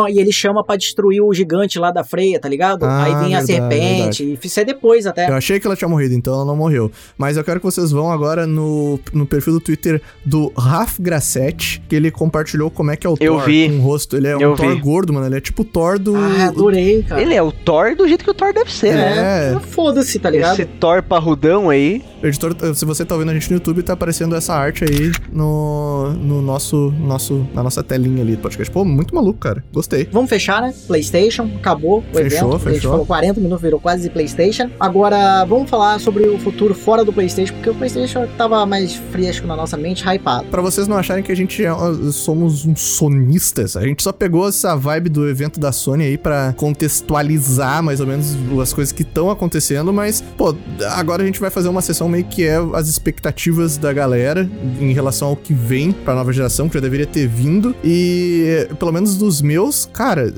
E 0.08 0.18
ele 0.20 0.32
chama 0.32 0.62
pra 0.64 0.76
destruir 0.76 1.20
o 1.22 1.32
gigante 1.32 1.78
lá 1.78 1.90
da 1.90 2.02
freia, 2.04 2.38
tá 2.38 2.48
ligado? 2.48 2.84
Ah, 2.84 3.04
Aí 3.04 3.14
vem 3.24 3.34
a 3.34 3.40
verdade, 3.42 3.46
serpente. 3.46 4.24
E 4.24 4.38
isso 4.46 4.60
é 4.60 4.64
depois 4.64 5.06
até. 5.06 5.28
Eu 5.28 5.34
achei 5.34 5.58
que 5.60 5.66
ela 5.66 5.76
tinha 5.76 5.88
morrido, 5.88 6.14
então 6.14 6.34
ela 6.34 6.44
não 6.44 6.56
morreu. 6.56 6.90
Mas 7.16 7.36
eu 7.36 7.44
quero 7.44 7.60
que 7.60 7.66
vocês 7.66 7.90
vão 7.90 8.10
agora 8.10 8.46
no, 8.46 8.98
no 9.12 9.26
perfil 9.26 9.54
do 9.54 9.60
Twitter 9.60 10.00
do 10.24 10.52
Raf 10.56 10.98
Grassetti, 11.00 11.82
que 11.88 11.94
ele 11.96 12.10
compartilhou 12.10 12.70
como 12.70 12.90
é 12.90 12.96
que 12.96 13.06
é 13.06 13.10
o 13.10 13.16
Eu 13.20 13.34
Thor 13.36 13.44
vi. 13.44 13.68
com 13.68 13.76
o 13.76 13.80
rosto. 13.80 14.16
Ele 14.16 14.28
é 14.28 14.36
um 14.36 14.40
Eu 14.40 14.54
Thor 14.56 14.74
vi. 14.74 14.80
gordo, 14.80 15.12
mano. 15.12 15.26
Ele 15.26 15.36
é 15.36 15.40
tipo 15.40 15.62
o 15.62 15.64
Thor 15.64 15.98
do. 15.98 16.14
Ah, 16.16 16.46
adorei, 16.48 17.02
cara. 17.02 17.20
Ele 17.22 17.34
é 17.34 17.42
o 17.42 17.52
Thor 17.52 17.94
do 17.96 18.06
jeito 18.08 18.24
que 18.24 18.30
o 18.30 18.34
Thor 18.34 18.52
deve 18.52 18.72
ser, 18.72 18.94
né? 18.94 19.54
É, 19.54 19.60
foda-se, 19.60 20.18
tá 20.18 20.30
ligado? 20.30 20.54
Esse 20.54 20.64
Thor 20.64 21.02
parrudão 21.02 21.70
aí. 21.70 22.02
Editor, 22.22 22.54
se 22.74 22.84
você 22.84 23.04
tá 23.04 23.14
ouvindo 23.14 23.30
a 23.30 23.34
gente 23.34 23.48
no 23.50 23.56
YouTube, 23.56 23.82
tá 23.82 23.94
aparecendo 23.94 24.34
essa 24.36 24.54
arte 24.54 24.79
aí 24.84 25.12
no, 25.32 26.12
no 26.12 26.42
nosso, 26.42 26.92
nosso, 27.00 27.46
na 27.54 27.62
nossa 27.62 27.82
telinha 27.82 28.22
ali 28.22 28.36
do 28.36 28.42
podcast. 28.42 28.70
Pô, 28.72 28.84
muito 28.84 29.14
maluco, 29.14 29.38
cara. 29.38 29.64
Gostei. 29.72 30.08
Vamos 30.12 30.28
fechar, 30.30 30.62
né? 30.62 30.74
PlayStation, 30.86 31.50
acabou 31.56 31.98
o 31.98 32.02
Fechou, 32.16 32.24
evento. 32.24 32.46
A 32.54 32.58
gente 32.58 32.74
fechou. 32.74 32.90
falou 32.92 33.06
40 33.06 33.40
minutos, 33.40 33.62
virou 33.62 33.80
quase 33.80 34.08
PlayStation. 34.10 34.70
Agora, 34.78 35.44
vamos 35.44 35.68
falar 35.70 35.98
sobre 36.00 36.26
o 36.28 36.38
futuro 36.38 36.74
fora 36.74 37.04
do 37.04 37.12
PlayStation, 37.12 37.54
porque 37.54 37.70
o 37.70 37.74
PlayStation 37.74 38.26
tava 38.36 38.64
mais 38.66 38.94
fresco 38.94 39.46
na 39.46 39.56
nossa 39.56 39.76
mente, 39.76 40.04
hypado. 40.06 40.46
Pra 40.46 40.62
vocês 40.62 40.86
não 40.88 40.96
acharem 40.96 41.22
que 41.22 41.32
a 41.32 41.36
gente 41.36 41.64
é- 41.64 41.70
somos 42.12 42.64
uns 42.66 42.80
sonistas, 42.80 43.76
a 43.76 43.82
gente 43.82 44.02
só 44.02 44.12
pegou 44.12 44.48
essa 44.48 44.76
vibe 44.76 45.08
do 45.08 45.28
evento 45.28 45.58
da 45.60 45.72
Sony 45.72 46.04
aí 46.04 46.18
pra 46.18 46.52
contextualizar 46.56 47.82
mais 47.82 48.00
ou 48.00 48.06
menos 48.06 48.36
as 48.60 48.72
coisas 48.72 48.92
que 48.92 49.02
estão 49.02 49.30
acontecendo, 49.30 49.92
mas, 49.92 50.22
pô, 50.36 50.54
agora 50.90 51.22
a 51.22 51.26
gente 51.26 51.40
vai 51.40 51.50
fazer 51.50 51.68
uma 51.68 51.80
sessão 51.82 52.08
meio 52.08 52.24
que 52.24 52.44
é 52.44 52.56
as 52.74 52.88
expectativas 52.88 53.76
da 53.76 53.92
galera 53.92 54.48
em 54.80 54.92
relação 54.92 55.28
ao 55.28 55.36
que 55.36 55.54
vem 55.54 55.92
pra 55.92 56.14
nova 56.14 56.32
geração, 56.32 56.68
que 56.68 56.74
já 56.74 56.80
deveria 56.80 57.06
ter 57.06 57.26
vindo, 57.26 57.74
e 57.84 58.68
pelo 58.78 58.92
menos 58.92 59.16
dos 59.16 59.40
meus, 59.40 59.86
cara. 59.86 60.32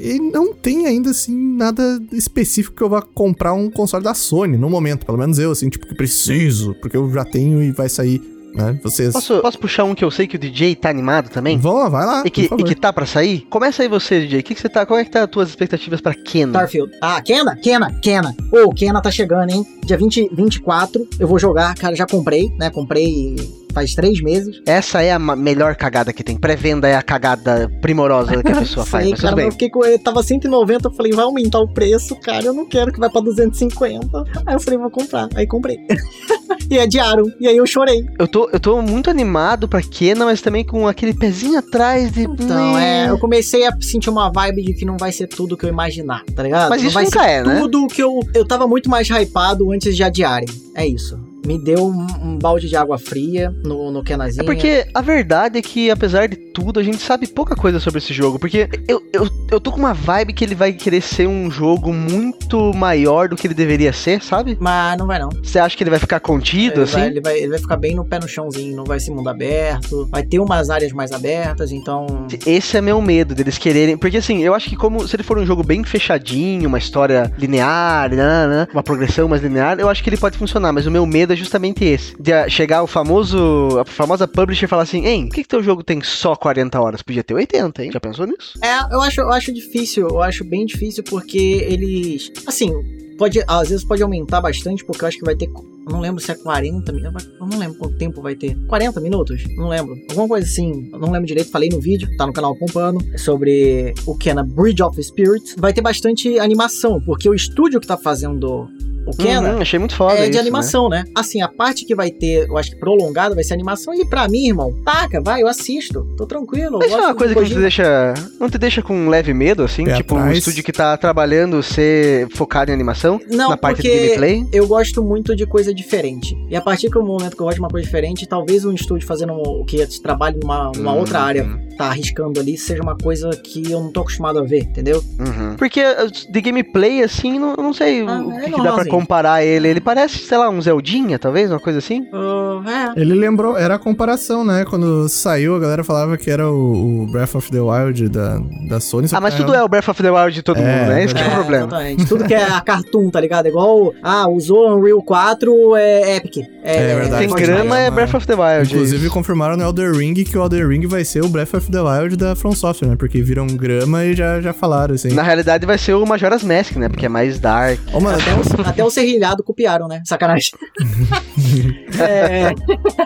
E 0.00 0.18
não 0.18 0.54
tem 0.54 0.86
ainda, 0.86 1.10
assim, 1.10 1.36
nada 1.56 2.00
específico 2.12 2.76
que 2.76 2.82
eu 2.82 2.88
vá 2.88 3.02
comprar 3.02 3.52
um 3.52 3.68
console 3.68 4.04
da 4.04 4.14
Sony, 4.14 4.56
no 4.56 4.70
momento. 4.70 5.04
Pelo 5.04 5.18
menos 5.18 5.40
eu, 5.40 5.50
assim, 5.50 5.68
tipo, 5.68 5.88
que 5.88 5.94
preciso, 5.94 6.74
porque 6.80 6.96
eu 6.96 7.12
já 7.12 7.24
tenho 7.24 7.60
e 7.60 7.72
vai 7.72 7.88
sair, 7.88 8.22
né? 8.58 8.78
Vocês. 8.82 9.12
Posso, 9.12 9.40
posso 9.40 9.58
puxar 9.58 9.84
um 9.84 9.94
que 9.94 10.04
eu 10.04 10.10
sei 10.10 10.26
que 10.26 10.36
o 10.36 10.38
DJ 10.38 10.74
tá 10.74 10.90
animado 10.90 11.30
também? 11.30 11.56
Vamos 11.58 11.80
lá, 11.84 11.88
vai 11.88 12.06
lá. 12.06 12.22
E 12.24 12.30
que, 12.30 12.42
e 12.42 12.64
que 12.64 12.74
tá 12.74 12.92
pra 12.92 13.06
sair? 13.06 13.46
Começa 13.48 13.82
aí 13.82 13.88
você, 13.88 14.20
DJ. 14.20 14.42
Que 14.42 14.54
que 14.54 14.60
você 14.60 14.68
tá, 14.68 14.84
como 14.84 14.98
é 14.98 15.04
que 15.04 15.10
tá 15.10 15.22
as 15.24 15.30
tuas 15.30 15.48
expectativas 15.48 16.00
pra 16.00 16.14
Kena? 16.14 16.52
Starfield. 16.52 16.92
Ah, 17.00 17.22
Kena? 17.22 17.56
Kena, 17.56 17.92
Kena. 18.00 18.34
Ô, 18.52 18.72
Kena 18.72 19.00
tá 19.00 19.10
chegando, 19.10 19.50
hein? 19.50 19.64
Dia 19.84 19.96
20, 19.96 20.30
24, 20.32 21.08
eu 21.18 21.28
vou 21.28 21.38
jogar. 21.38 21.74
Cara, 21.76 21.94
já 21.94 22.06
comprei, 22.06 22.52
né? 22.58 22.70
Comprei 22.70 23.36
faz 23.72 23.94
três 23.94 24.20
meses. 24.20 24.60
Essa 24.66 25.02
é 25.02 25.12
a 25.12 25.18
melhor 25.18 25.76
cagada 25.76 26.12
que 26.12 26.24
tem. 26.24 26.36
Pré-venda 26.36 26.88
é 26.88 26.96
a 26.96 27.02
cagada 27.02 27.70
primorosa 27.80 28.42
que 28.42 28.52
a 28.52 28.56
pessoa 28.58 28.84
faz. 28.84 29.04
Sei, 29.04 29.12
Mas 29.12 29.20
cara, 29.20 29.42
eu 29.42 29.52
fiquei 29.52 29.70
com 29.70 29.84
ele, 29.84 29.98
tava 29.98 30.22
190, 30.22 30.88
eu 30.88 30.92
falei, 30.92 31.12
vai 31.12 31.24
aumentar 31.24 31.60
o 31.60 31.68
preço, 31.68 32.16
cara, 32.16 32.44
eu 32.46 32.52
não 32.52 32.66
quero 32.66 32.92
que 32.92 32.98
vai 32.98 33.08
pra 33.08 33.20
250. 33.20 34.24
Aí 34.46 34.54
eu 34.54 34.60
falei, 34.60 34.78
vou 34.78 34.90
comprar. 34.90 35.28
Aí 35.34 35.46
comprei. 35.46 35.78
e 36.70 36.78
adiaram. 36.78 37.24
E 37.40 37.46
aí 37.46 37.56
eu 37.56 37.66
chorei. 37.66 38.06
Eu 38.18 38.26
tô, 38.26 38.48
eu 38.50 38.60
tô 38.60 38.80
muito 38.82 39.10
animado 39.10 39.68
pra 39.68 39.82
Kena, 39.82 40.24
mas 40.24 40.40
também 40.40 40.64
com 40.64 40.86
aquele 40.86 41.14
pezinho 41.14 41.58
atrás 41.58 42.12
de. 42.12 42.22
Então, 42.22 42.78
é, 42.78 43.08
eu 43.08 43.18
comecei 43.18 43.66
a 43.66 43.76
sentir 43.80 44.10
uma 44.10 44.30
vibe 44.30 44.62
de 44.62 44.74
que 44.74 44.84
não 44.84 44.96
vai 44.96 45.12
ser 45.12 45.26
tudo 45.26 45.56
que 45.56 45.64
eu 45.64 45.70
imaginar, 45.70 46.24
tá 46.34 46.42
ligado? 46.42 46.70
Mas 46.70 46.82
não 46.82 46.88
isso 46.88 46.94
vai 46.94 47.04
nunca 47.04 47.22
ser 47.22 47.28
é, 47.28 47.42
né? 47.42 47.60
tudo 47.60 47.86
que 47.88 48.02
eu. 48.02 48.20
Eu 48.34 48.46
tava 48.46 48.66
muito 48.66 48.88
mais 48.88 49.08
hypado 49.08 49.70
antes 49.72 49.96
de 49.96 50.02
adiarem. 50.02 50.48
É 50.74 50.86
isso. 50.86 51.18
Me 51.48 51.58
deu 51.58 51.86
um, 51.86 52.06
um 52.22 52.38
balde 52.38 52.68
de 52.68 52.76
água 52.76 52.98
fria 52.98 53.50
no, 53.64 53.90
no 53.90 54.02
Kenazinho. 54.02 54.42
É 54.42 54.44
porque 54.44 54.86
a 54.92 55.00
verdade 55.00 55.58
é 55.58 55.62
que, 55.62 55.90
apesar 55.90 56.28
de 56.28 56.36
tudo, 56.36 56.78
a 56.78 56.82
gente 56.82 56.98
sabe 56.98 57.26
pouca 57.26 57.56
coisa 57.56 57.80
sobre 57.80 57.98
esse 57.98 58.12
jogo. 58.12 58.38
Porque 58.38 58.68
eu, 58.86 59.02
eu, 59.12 59.28
eu 59.50 59.60
tô 59.60 59.72
com 59.72 59.78
uma 59.78 59.94
vibe 59.94 60.34
que 60.34 60.44
ele 60.44 60.54
vai 60.54 60.72
querer 60.72 61.00
ser 61.00 61.26
um 61.26 61.50
jogo 61.50 61.92
muito 61.92 62.74
maior 62.74 63.28
do 63.28 63.36
que 63.36 63.46
ele 63.46 63.54
deveria 63.54 63.92
ser, 63.92 64.22
sabe? 64.22 64.58
Mas 64.60 64.98
não 64.98 65.06
vai 65.06 65.18
não. 65.18 65.30
Você 65.30 65.58
acha 65.58 65.76
que 65.76 65.82
ele 65.82 65.90
vai 65.90 65.98
ficar 65.98 66.20
contido, 66.20 66.57
Ele 66.66 66.82
assim? 66.82 66.92
vai, 66.92 67.06
ele, 67.06 67.20
vai, 67.20 67.38
ele 67.38 67.48
vai 67.48 67.58
ficar 67.58 67.76
bem 67.76 67.94
no 67.94 68.04
pé 68.04 68.18
no 68.18 68.28
chãozinho, 68.28 68.76
não 68.76 68.84
vai 68.84 69.00
ser 69.00 69.10
mundo 69.10 69.28
aberto. 69.28 70.06
Vai 70.06 70.22
ter 70.22 70.38
umas 70.38 70.70
áreas 70.70 70.92
mais 70.92 71.12
abertas, 71.12 71.72
então. 71.72 72.26
Esse 72.46 72.76
é 72.76 72.80
meu 72.80 73.00
medo 73.00 73.34
deles 73.34 73.58
quererem. 73.58 73.96
Porque 73.96 74.18
assim, 74.18 74.42
eu 74.42 74.54
acho 74.54 74.68
que 74.68 74.76
como 74.76 75.06
se 75.06 75.16
ele 75.16 75.22
for 75.22 75.38
um 75.38 75.46
jogo 75.46 75.62
bem 75.62 75.84
fechadinho, 75.84 76.68
uma 76.68 76.78
história 76.78 77.32
linear, 77.38 78.10
né, 78.10 78.46
né, 78.46 78.68
uma 78.72 78.82
progressão 78.82 79.28
mais 79.28 79.42
linear, 79.42 79.78
eu 79.78 79.88
acho 79.88 80.02
que 80.02 80.10
ele 80.10 80.16
pode 80.16 80.36
funcionar. 80.36 80.72
Mas 80.72 80.86
o 80.86 80.90
meu 80.90 81.06
medo 81.06 81.32
é 81.32 81.36
justamente 81.36 81.84
esse. 81.84 82.14
De 82.20 82.48
chegar 82.48 82.82
o 82.82 82.86
famoso. 82.86 83.78
A 83.78 83.84
famosa 83.84 84.26
publisher 84.26 84.64
e 84.64 84.68
falar 84.68 84.82
assim, 84.82 85.06
hein, 85.06 85.26
por 85.26 85.34
que, 85.34 85.42
que 85.42 85.48
teu 85.48 85.62
jogo 85.62 85.82
tem 85.82 86.02
só 86.02 86.34
40 86.34 86.80
horas? 86.80 87.02
Podia 87.02 87.22
ter 87.22 87.34
80, 87.34 87.84
hein? 87.84 87.92
Já 87.92 88.00
pensou 88.00 88.26
nisso? 88.26 88.58
É, 88.62 88.94
eu 88.94 89.00
acho, 89.00 89.20
eu 89.20 89.30
acho 89.30 89.52
difícil, 89.52 90.08
eu 90.08 90.22
acho 90.22 90.44
bem 90.44 90.66
difícil 90.66 91.02
porque 91.04 91.64
eles. 91.68 92.32
Assim, 92.46 92.72
pode. 93.16 93.42
Às 93.46 93.68
vezes 93.68 93.84
pode 93.84 94.02
aumentar 94.02 94.40
bastante, 94.40 94.84
porque 94.84 95.04
eu 95.04 95.08
acho 95.08 95.18
que 95.18 95.24
vai 95.24 95.36
ter. 95.36 95.48
Não 95.90 96.00
lembro 96.00 96.22
se 96.22 96.30
é 96.30 96.34
40 96.34 96.92
minutos. 96.92 97.28
Eu 97.40 97.46
não 97.46 97.58
lembro 97.58 97.78
quanto 97.78 97.96
tempo 97.96 98.20
vai 98.22 98.34
ter. 98.34 98.56
40 98.66 99.00
minutos? 99.00 99.44
Não 99.56 99.68
lembro. 99.68 99.94
Alguma 100.10 100.28
coisa 100.28 100.46
assim. 100.46 100.88
Eu 100.92 100.98
não 100.98 101.10
lembro 101.10 101.26
direito. 101.26 101.50
Falei 101.50 101.68
no 101.68 101.80
vídeo, 101.80 102.08
tá 102.16 102.26
no 102.26 102.32
canal 102.32 102.54
Pompano. 102.56 103.00
Sobre 103.16 103.94
o 104.06 104.16
Kena 104.16 104.42
Bridge 104.44 104.82
of 104.82 105.02
Spirits. 105.02 105.54
Vai 105.58 105.72
ter 105.72 105.80
bastante 105.80 106.38
animação, 106.38 107.00
porque 107.00 107.28
o 107.28 107.34
estúdio 107.34 107.80
que 107.80 107.86
tá 107.86 107.96
fazendo 107.96 108.68
o 109.08 109.16
Kena. 109.16 109.54
Uhum, 109.54 109.62
achei 109.62 109.78
muito 109.78 109.94
foda 109.94 110.18
É 110.18 110.22
isso, 110.22 110.30
de 110.30 110.36
né? 110.36 110.40
animação, 110.40 110.88
né? 110.88 111.04
Assim, 111.14 111.40
a 111.40 111.48
parte 111.48 111.84
que 111.84 111.94
vai 111.94 112.10
ter, 112.10 112.46
eu 112.48 112.58
acho 112.58 112.70
que 112.70 112.76
prolongada, 112.76 113.34
vai 113.34 113.42
ser 113.42 113.54
animação. 113.54 113.94
E 113.94 114.04
pra 114.04 114.28
mim, 114.28 114.48
irmão, 114.48 114.72
taca, 114.84 115.20
vai, 115.20 115.42
eu 115.42 115.48
assisto. 115.48 116.06
Tô 116.16 116.26
tranquilo. 116.26 116.78
Mas 116.78 116.88
isso 116.88 116.98
é 116.98 117.00
uma 117.06 117.14
coisa 117.14 117.34
que 117.34 117.40
não 117.40 117.48
te 117.48 117.54
deixa. 117.54 118.14
Não 118.38 118.50
te 118.50 118.58
deixa 118.58 118.82
com 118.82 118.94
um 118.94 119.08
leve 119.08 119.32
medo, 119.32 119.62
assim? 119.62 119.84
Pé 119.84 119.96
tipo, 119.96 120.14
um 120.14 120.18
atrás. 120.18 120.38
estúdio 120.38 120.62
que 120.62 120.72
tá 120.72 120.96
trabalhando 120.96 121.62
ser 121.62 122.28
focado 122.34 122.70
em 122.70 122.74
animação? 122.74 123.20
Não, 123.30 123.50
na 123.50 123.56
parte 123.56 123.76
porque 123.76 123.90
de 123.90 124.06
gameplay? 124.08 124.46
eu 124.52 124.66
gosto 124.66 125.02
muito 125.02 125.34
de 125.34 125.46
coisa 125.46 125.72
diferente. 125.78 126.36
E 126.50 126.56
a 126.56 126.60
partir 126.60 126.88
do 126.88 127.02
momento 127.02 127.34
que 127.36 127.40
eu 127.42 127.46
gosto 127.46 127.56
de 127.56 127.60
uma 127.62 127.68
coisa 127.68 127.84
diferente, 127.84 128.26
talvez 128.26 128.64
um 128.64 128.72
estúdio 128.72 129.06
fazendo 129.06 129.32
o 129.34 129.64
que 129.64 129.84
trabalha 130.02 130.36
numa, 130.40 130.70
numa 130.74 130.92
Hum, 130.92 130.98
outra 130.98 131.20
área, 131.20 131.46
tá 131.76 131.86
arriscando 131.86 132.40
ali, 132.40 132.56
seja 132.58 132.82
uma 132.82 132.96
coisa 132.96 133.30
que 133.30 133.70
eu 133.70 133.80
não 133.80 133.92
tô 133.92 134.00
acostumado 134.00 134.38
a 134.38 134.42
ver, 134.42 134.62
entendeu? 134.62 135.02
Uhum. 135.18 135.54
Porque 135.56 135.80
uh, 135.80 136.10
de 136.32 136.40
gameplay, 136.40 137.02
assim, 137.02 137.38
não, 137.38 137.54
não 137.56 137.72
sei 137.72 138.02
Ah, 138.06 138.20
o 138.20 138.32
é 138.32 138.44
que, 138.46 138.52
que 138.52 138.62
dá 138.62 138.72
pra 138.72 138.84
comparar 138.86 139.44
ele. 139.44 139.68
Ele 139.68 139.80
parece, 139.80 140.18
sei 140.18 140.36
lá, 140.38 140.48
um 140.50 140.60
Zeldinha, 140.60 141.18
talvez, 141.18 141.50
uma 141.50 141.60
coisa 141.60 141.78
assim. 141.78 142.06
Ah, 142.12 142.92
é. 142.96 143.00
Ele 143.00 143.14
lembrou, 143.14 143.56
era 143.56 143.76
a 143.76 143.78
comparação, 143.78 144.44
né? 144.44 144.64
Quando 144.68 145.08
saiu, 145.08 145.54
a 145.54 145.58
galera 145.60 145.84
falava 145.84 146.16
que 146.16 146.30
era 146.30 146.50
o, 146.50 147.02
o 147.04 147.06
Breath 147.06 147.34
of 147.36 147.50
the 147.50 147.60
Wild 147.60 148.08
da, 148.08 148.40
da 148.68 148.80
Sony. 148.80 149.06
Ah, 149.12 149.20
mas 149.20 149.34
que 149.34 149.40
tudo 149.42 149.54
é 149.54 149.62
o 149.62 149.68
Breath 149.68 149.88
of 149.88 150.02
the 150.02 150.10
Wild 150.10 150.32
de 150.34 150.42
todo 150.42 150.58
É, 150.58 150.60
mundo, 150.80 150.88
né? 150.88 151.04
Esse 151.04 151.14
que 151.14 151.20
é 151.22 151.26
o 151.26 151.30
É, 151.30 151.34
problema. 151.34 151.66
Exatamente. 151.66 152.06
Tudo 152.06 152.24
que 152.24 152.34
é 152.34 152.42
a 152.42 152.60
cartoon, 152.60 153.10
tá 153.10 153.20
ligado? 153.20 153.46
Igual, 153.46 153.92
ah, 154.02 154.28
usou 154.28 154.76
Unreal 154.76 155.02
4, 155.02 155.67
é 155.76 156.16
Epic. 156.16 156.36
É 156.62 156.94
verdade. 156.96 157.28
Tem 157.34 157.64
mais, 157.64 157.84
é? 157.86 157.90
Breath 157.90 158.14
of 158.14 158.26
the 158.26 158.34
Wild. 158.34 158.72
Inclusive 158.74 159.04
isso. 159.04 159.12
confirmaram 159.14 159.56
no 159.56 159.62
Elder 159.64 159.92
Ring 159.94 160.14
que 160.14 160.36
o 160.36 160.42
Elder 160.42 160.68
Ring 160.68 160.86
vai 160.86 161.04
ser 161.04 161.22
o 161.24 161.28
Breath 161.28 161.54
of 161.54 161.70
the 161.70 161.80
Wild 161.80 162.16
da 162.16 162.34
From 162.36 162.52
Software, 162.54 162.88
né? 162.88 162.96
Porque 162.96 163.20
viram 163.22 163.46
grama 163.46 164.04
e 164.04 164.14
já, 164.14 164.40
já 164.40 164.52
falaram, 164.52 164.94
assim. 164.94 165.12
Na 165.12 165.22
realidade 165.22 165.66
vai 165.66 165.78
ser 165.78 165.94
o 165.94 166.04
Majora's 166.04 166.42
Mask, 166.42 166.76
né? 166.76 166.88
Porque 166.88 167.06
é 167.06 167.08
mais 167.08 167.38
dark. 167.38 167.78
Ô, 167.92 168.00
mano, 168.00 168.18
Até 168.18 168.34
o, 168.34 168.66
até 168.66 168.84
o 168.84 168.90
serrilhado 168.90 169.42
copiaram, 169.42 169.88
né? 169.88 170.02
Sacanagem. 170.04 170.50
é, 171.98 172.54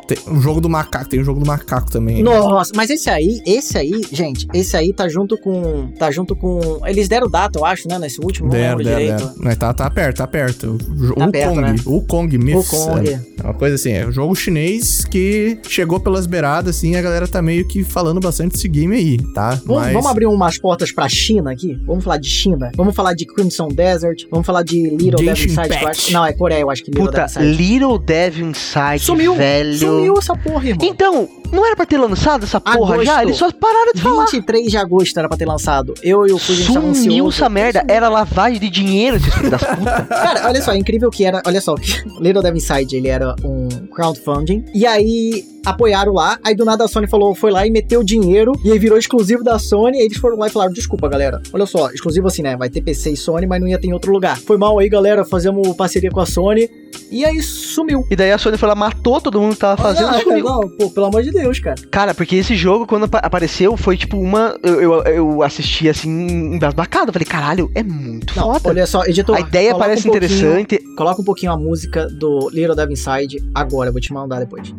tem 0.07 0.19
o 0.27 0.41
jogo 0.41 0.61
do 0.61 0.69
macaco, 0.69 1.09
tem 1.09 1.21
o 1.21 1.25
jogo 1.25 1.41
do 1.41 1.47
macaco 1.47 1.91
também. 1.91 2.23
nossa, 2.23 2.73
mas 2.75 2.91
esse 2.91 3.09
aí, 3.11 3.41
esse 3.47 3.77
aí, 3.79 4.03
gente, 4.13 4.47
esse 4.55 4.77
aí 4.77 4.93
tá 4.93 5.09
junto 5.09 5.37
com. 5.39 5.89
Tá 5.99 6.11
junto 6.11 6.35
com. 6.37 6.81
Eles 6.87 7.09
deram 7.09 7.29
data, 7.29 7.59
eu 7.59 7.65
acho, 7.65 7.89
né? 7.89 7.99
Nesse 7.99 8.21
último, 8.21 8.49
não 8.49 8.53
Deram, 8.53 8.79
lembro 8.79 8.85
deram, 8.85 8.99
direito. 9.01 9.19
deram. 9.25 9.35
Mas 9.39 9.57
tá, 9.57 9.73
tá 9.73 9.89
perto, 9.91 10.17
tá 10.19 10.27
perto. 10.27 10.79
O, 10.79 11.15
Tá 11.15 11.27
o 11.27 11.31
perto, 11.33 11.49
Kong, 11.55 11.61
né? 11.61 11.75
o 11.87 12.01
Kong 12.03 12.37
O 12.37 12.52
Myths. 12.57 12.71
Kong. 12.71 13.11
É, 13.11 13.21
uma 13.45 13.55
coisa 13.55 13.75
assim, 13.75 13.93
é 13.93 14.07
um 14.07 14.13
jogo 14.13 14.35
chinês 14.35 15.05
que 15.05 15.59
chegou 15.69 15.99
pelas 16.01 16.27
beiradas, 16.27 16.77
assim, 16.77 16.93
e 16.93 16.97
a 16.97 17.03
galera 17.03 17.27
tá 17.29 17.41
meio 17.43 17.67
que 17.67 17.83
falando 17.85 18.21
bastante 18.21 18.53
desse 18.53 18.69
game 18.69 18.95
aí, 18.97 19.17
tá? 19.35 19.61
Vamos, 19.65 19.83
Mas- 19.85 19.93
vamos 19.93 20.07
abrir 20.11 20.27
umas 20.27 20.59
portas 20.59 20.93
pra 20.93 21.09
China 21.09 21.51
aqui? 21.53 21.79
Vamos 21.87 22.05
falar 22.05 22.19
de 22.19 22.29
China? 22.29 22.71
Vamos 22.77 22.95
falar 22.95 23.15
de 23.15 23.27
Crimson 23.27 23.69
Desert? 23.69 24.27
Vamos 24.31 24.47
falar 24.47 24.63
de 24.63 24.89
Little 24.91 25.25
Devil 25.25 25.47
Inside? 25.47 26.13
Não, 26.13 26.25
é 26.25 26.33
Coreia, 26.33 26.61
eu 26.61 26.71
acho 26.71 26.83
que 26.85 26.91
Little 26.91 27.07
Puta, 27.07 27.27
Devil 27.27 27.43
Inside. 27.51 27.63
Little 27.73 27.99
Devil 27.99 28.47
Inside, 28.51 28.99
Sumiu, 29.01 29.35
velho. 29.35 29.79
sumiu 29.79 30.15
essa 30.19 30.37
porra, 30.37 30.69
irmão. 30.69 30.87
Então, 30.87 31.29
não 31.53 31.65
era 31.67 31.77
pra 31.77 31.87
ter 31.87 31.99
lançado 31.99 32.45
essa 32.45 32.61
porra 32.61 32.95
Agosto. 32.95 33.05
já? 33.05 33.23
Eles 33.23 33.37
só 33.37 33.51
pararam 33.53 33.93
de 33.95 34.01
falar. 34.01 34.25
23 34.25 34.71
de 34.71 34.77
agosto 34.77 35.19
era 35.19 35.29
pra 35.29 35.37
ter 35.37 35.47
lançado. 35.47 35.95
Eu 36.03 36.27
e 36.27 36.33
o 36.33 36.39
Fuji 36.39 36.65
Sumiu 36.65 36.89
ansiosos. 36.91 37.35
essa 37.35 37.49
merda. 37.49 37.85
Era 37.89 38.09
lavagem 38.09 38.59
de 38.59 38.71
dinheiro, 38.71 39.17
esses 39.17 39.33
filhos 39.35 39.51
das 39.51 39.63
putas. 39.63 40.09
Cara, 40.09 40.49
olha 40.49 40.63
só, 40.63 40.73
é 40.73 40.79
incrível 40.79 41.11
que 41.11 41.25
era. 41.25 41.43
Olha 41.47 41.61
só, 41.61 41.75
Little 42.21 42.43
Devil 42.43 42.57
Inside, 42.57 42.97
ele 42.97 43.09
era 43.09 43.35
um 43.45 43.69
crowdfunding. 43.95 44.65
E 44.75 44.87
aí 44.87 45.45
apoiaram 45.65 46.13
lá. 46.13 46.39
Aí 46.43 46.55
do 46.55 46.65
nada 46.65 46.85
a 46.85 46.89
Sony 46.89 47.07
falou, 47.07 47.35
foi 47.35 47.51
lá 47.51 47.67
e 47.67 47.71
meteu 47.71 48.03
dinheiro. 48.03 48.53
E 48.65 48.73
aí 48.73 48.79
virou 48.79 48.99
exclusivo 48.99 49.45
da 49.45 49.59
Sony. 49.59 49.99
E 49.99 50.03
eles 50.07 50.17
foram 50.19 50.37
lá 50.37 50.47
e 50.47 50.51
falaram: 50.51 50.73
desculpa, 50.73 51.09
galera. 51.09 51.41
Olha 51.53 51.67
só, 51.67 51.91
exclusivo 51.91 52.27
assim, 52.29 52.43
né? 52.43 52.57
Vai 52.57 52.69
ter 52.71 52.81
PC 52.81 53.11
e 53.11 53.17
Sony, 53.17 53.47
mas 53.47 53.61
não 53.61 53.69
ia 53.69 53.79
ter 53.79 53.89
em 53.89 53.93
outro 53.93 54.13
lugar. 54.13 54.39
Foi 54.39 54.57
mal 54.57 54.79
aí, 54.79 54.89
galera. 54.89 55.25
Fazemos 55.25 55.77
parceria 55.77 56.11
com 56.11 56.21
a 56.21 56.27
Sony. 56.27 56.69
E 57.11 57.25
aí 57.25 57.43
sumiu. 57.43 58.07
E 58.11 58.17
daí 58.17 58.33
a 58.33 58.39
Sony 58.39 58.57
foi 58.57 58.69
lá, 58.69 58.75
matou 58.75 59.21
todo 59.21 59.41
mundo 59.41 59.53
que 59.55 59.61
tava 59.61 59.81
fazendo 59.81 60.09
Ah, 60.09 60.19
e 60.19 60.23
sumiu. 60.23 60.45
não, 60.45 60.61
pô, 60.69 60.91
pelo 60.91 61.07
amor 61.07 61.23
de 61.23 61.31
Deus, 61.31 61.59
cara. 61.59 61.77
Cara, 61.91 62.15
porque 62.15 62.37
esse 62.37 62.55
jogo, 62.57 62.87
quando 62.87 63.05
apa- 63.05 63.19
apareceu, 63.19 63.77
foi 63.77 63.97
tipo 63.97 64.19
uma. 64.19 64.57
Eu, 64.63 64.81
eu, 64.81 65.03
eu 65.05 65.43
assisti 65.43 65.89
assim, 65.89 66.11
embasbacado. 66.55 67.09
Eu 67.09 67.13
Falei, 67.13 67.27
caralho, 67.27 67.71
é 67.75 67.83
muito 67.83 68.35
Não, 68.37 68.53
foda. 68.55 68.69
olha 68.71 68.87
só, 68.87 69.05
editor. 69.05 69.37
a 69.37 69.41
ideia 69.41 69.75
parece 69.75 70.07
um 70.09 70.11
interessante. 70.11 70.79
Coloca 70.97 71.21
um 71.21 71.25
pouquinho 71.25 71.53
a 71.53 71.57
música 71.57 72.07
do 72.09 72.49
Little 72.51 72.75
Devil 72.75 72.93
Inside 72.93 73.43
agora. 73.55 73.89
Eu 73.89 73.93
vou 73.93 74.01
te 74.01 74.13
mandar 74.13 74.39
depois. 74.41 74.73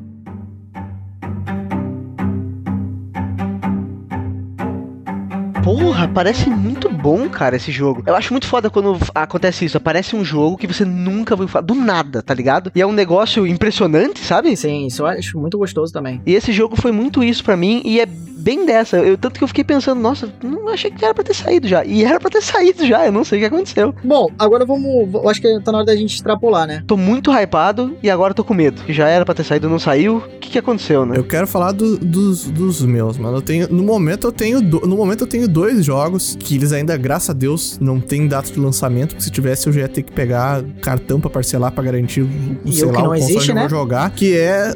Porra, 5.64 6.08
parece 6.08 6.50
muito 6.50 6.90
bom, 6.90 7.30
cara, 7.30 7.56
esse 7.56 7.72
jogo. 7.72 8.04
Eu 8.06 8.16
acho 8.16 8.34
muito 8.34 8.46
foda 8.46 8.70
quando 8.70 8.98
acontece 9.16 9.64
isso. 9.66 9.78
Aparece 9.78 10.16
um 10.16 10.24
jogo 10.24 10.58
que 10.58 10.68
você 10.68 10.84
nunca 10.84 11.36
viu 11.36 11.48
falar, 11.48 11.66
do 11.66 11.74
nada, 11.74 12.22
tá 12.22 12.34
ligado? 12.34 12.72
E 12.76 12.82
é 12.82 12.86
um 12.86 12.92
negócio 12.92 13.48
impressionante, 13.48 14.20
sabe? 14.20 14.56
Sim, 14.58 14.88
isso 14.88 15.02
eu 15.02 15.08
acho 15.08 15.40
muito 15.40 15.58
gostoso 15.58 15.94
também. 15.94 16.22
E 16.26 16.34
esse 16.34 16.52
jogo 16.52 16.76
foi 16.76 16.92
muito 16.92 17.24
isso 17.24 17.44
para 17.44 17.56
mim 17.56 17.82
e 17.86 18.00
é 18.02 18.06
bem 18.44 18.66
dessa. 18.66 18.98
Eu, 18.98 19.18
tanto 19.18 19.38
que 19.38 19.44
eu 19.44 19.48
fiquei 19.48 19.64
pensando, 19.64 20.02
nossa, 20.02 20.30
não 20.44 20.68
achei 20.68 20.92
que 20.92 21.04
era 21.04 21.14
pra 21.14 21.24
ter 21.24 21.34
saído 21.34 21.68
já. 21.68 21.86
E 21.86 22.04
era 22.04 22.20
pra 22.20 22.30
ter 22.30 22.42
saído 22.42 22.86
já, 22.86 23.06
eu 23.06 23.12
não 23.12 23.24
sei 23.24 23.40
o 23.40 23.42
que 23.42 23.48
aconteceu. 23.48 23.96
Bom, 24.04 24.28
agora 24.38 24.66
vamos. 24.66 25.14
Eu 25.14 25.30
acho 25.30 25.42
que 25.42 25.60
tá 25.62 25.72
na 25.72 25.80
hora 25.80 25.88
da 25.88 25.96
gente 25.96 26.16
extrapolar, 26.16 26.68
né? 26.68 26.84
Tô 26.86 26.98
muito 26.98 27.32
hypado 27.32 27.96
e 28.04 28.10
agora 28.10 28.34
tô 28.34 28.44
com 28.44 28.54
medo. 28.54 28.82
Que 28.84 28.92
já 28.92 29.08
era 29.08 29.24
pra 29.24 29.34
ter 29.34 29.44
saído, 29.44 29.70
não 29.70 29.80
saiu. 29.80 30.18
O 30.18 30.40
que, 30.40 30.50
que 30.50 30.60
aconteceu, 30.60 31.06
né? 31.06 31.18
Eu 31.18 31.24
quero 31.24 31.48
falar 31.48 31.72
do, 31.72 31.98
dos, 31.98 32.46
dos 32.46 32.82
meus, 32.82 33.18
mano. 33.18 33.38
Eu 33.38 33.42
tenho. 33.42 33.68
No 33.72 33.84
momento 33.84 34.28
eu 34.28 34.32
tenho. 34.32 34.62
Do, 34.62 34.82
no 34.82 34.98
momento 34.98 35.22
eu 35.22 35.28
tenho 35.28 35.48
dois 35.48 35.84
jogos 35.86 36.38
que 36.40 36.56
eles 36.56 36.74
ainda, 36.74 36.98
graças 36.98 37.30
a 37.30 37.34
Deus, 37.34 37.80
não 37.80 38.00
tem 38.00 38.28
data 38.28 38.52
de 38.52 38.60
lançamento. 38.60 39.10
Porque 39.10 39.24
se 39.24 39.32
tivesse, 39.32 39.68
eu 39.68 39.74
já 39.74 39.82
ia 39.82 39.88
ter 39.88 40.04
que 40.04 40.12
pegar 40.12 40.64
cartão 40.82 41.20
pra 41.20 41.30
parcelar 41.30 41.72
pra 41.72 41.84
garantir 41.84 42.22
o, 42.22 42.30
E 42.66 42.74
sei 42.74 42.86
o 42.86 42.92
que 42.92 42.98
lá, 42.98 43.04
não 43.04 43.10
o 43.12 43.16
existe, 43.16 43.34
console 43.36 43.60
eu 43.60 43.64
né? 43.64 43.70
jogar. 43.70 44.10
Que 44.12 44.38
é. 44.38 44.74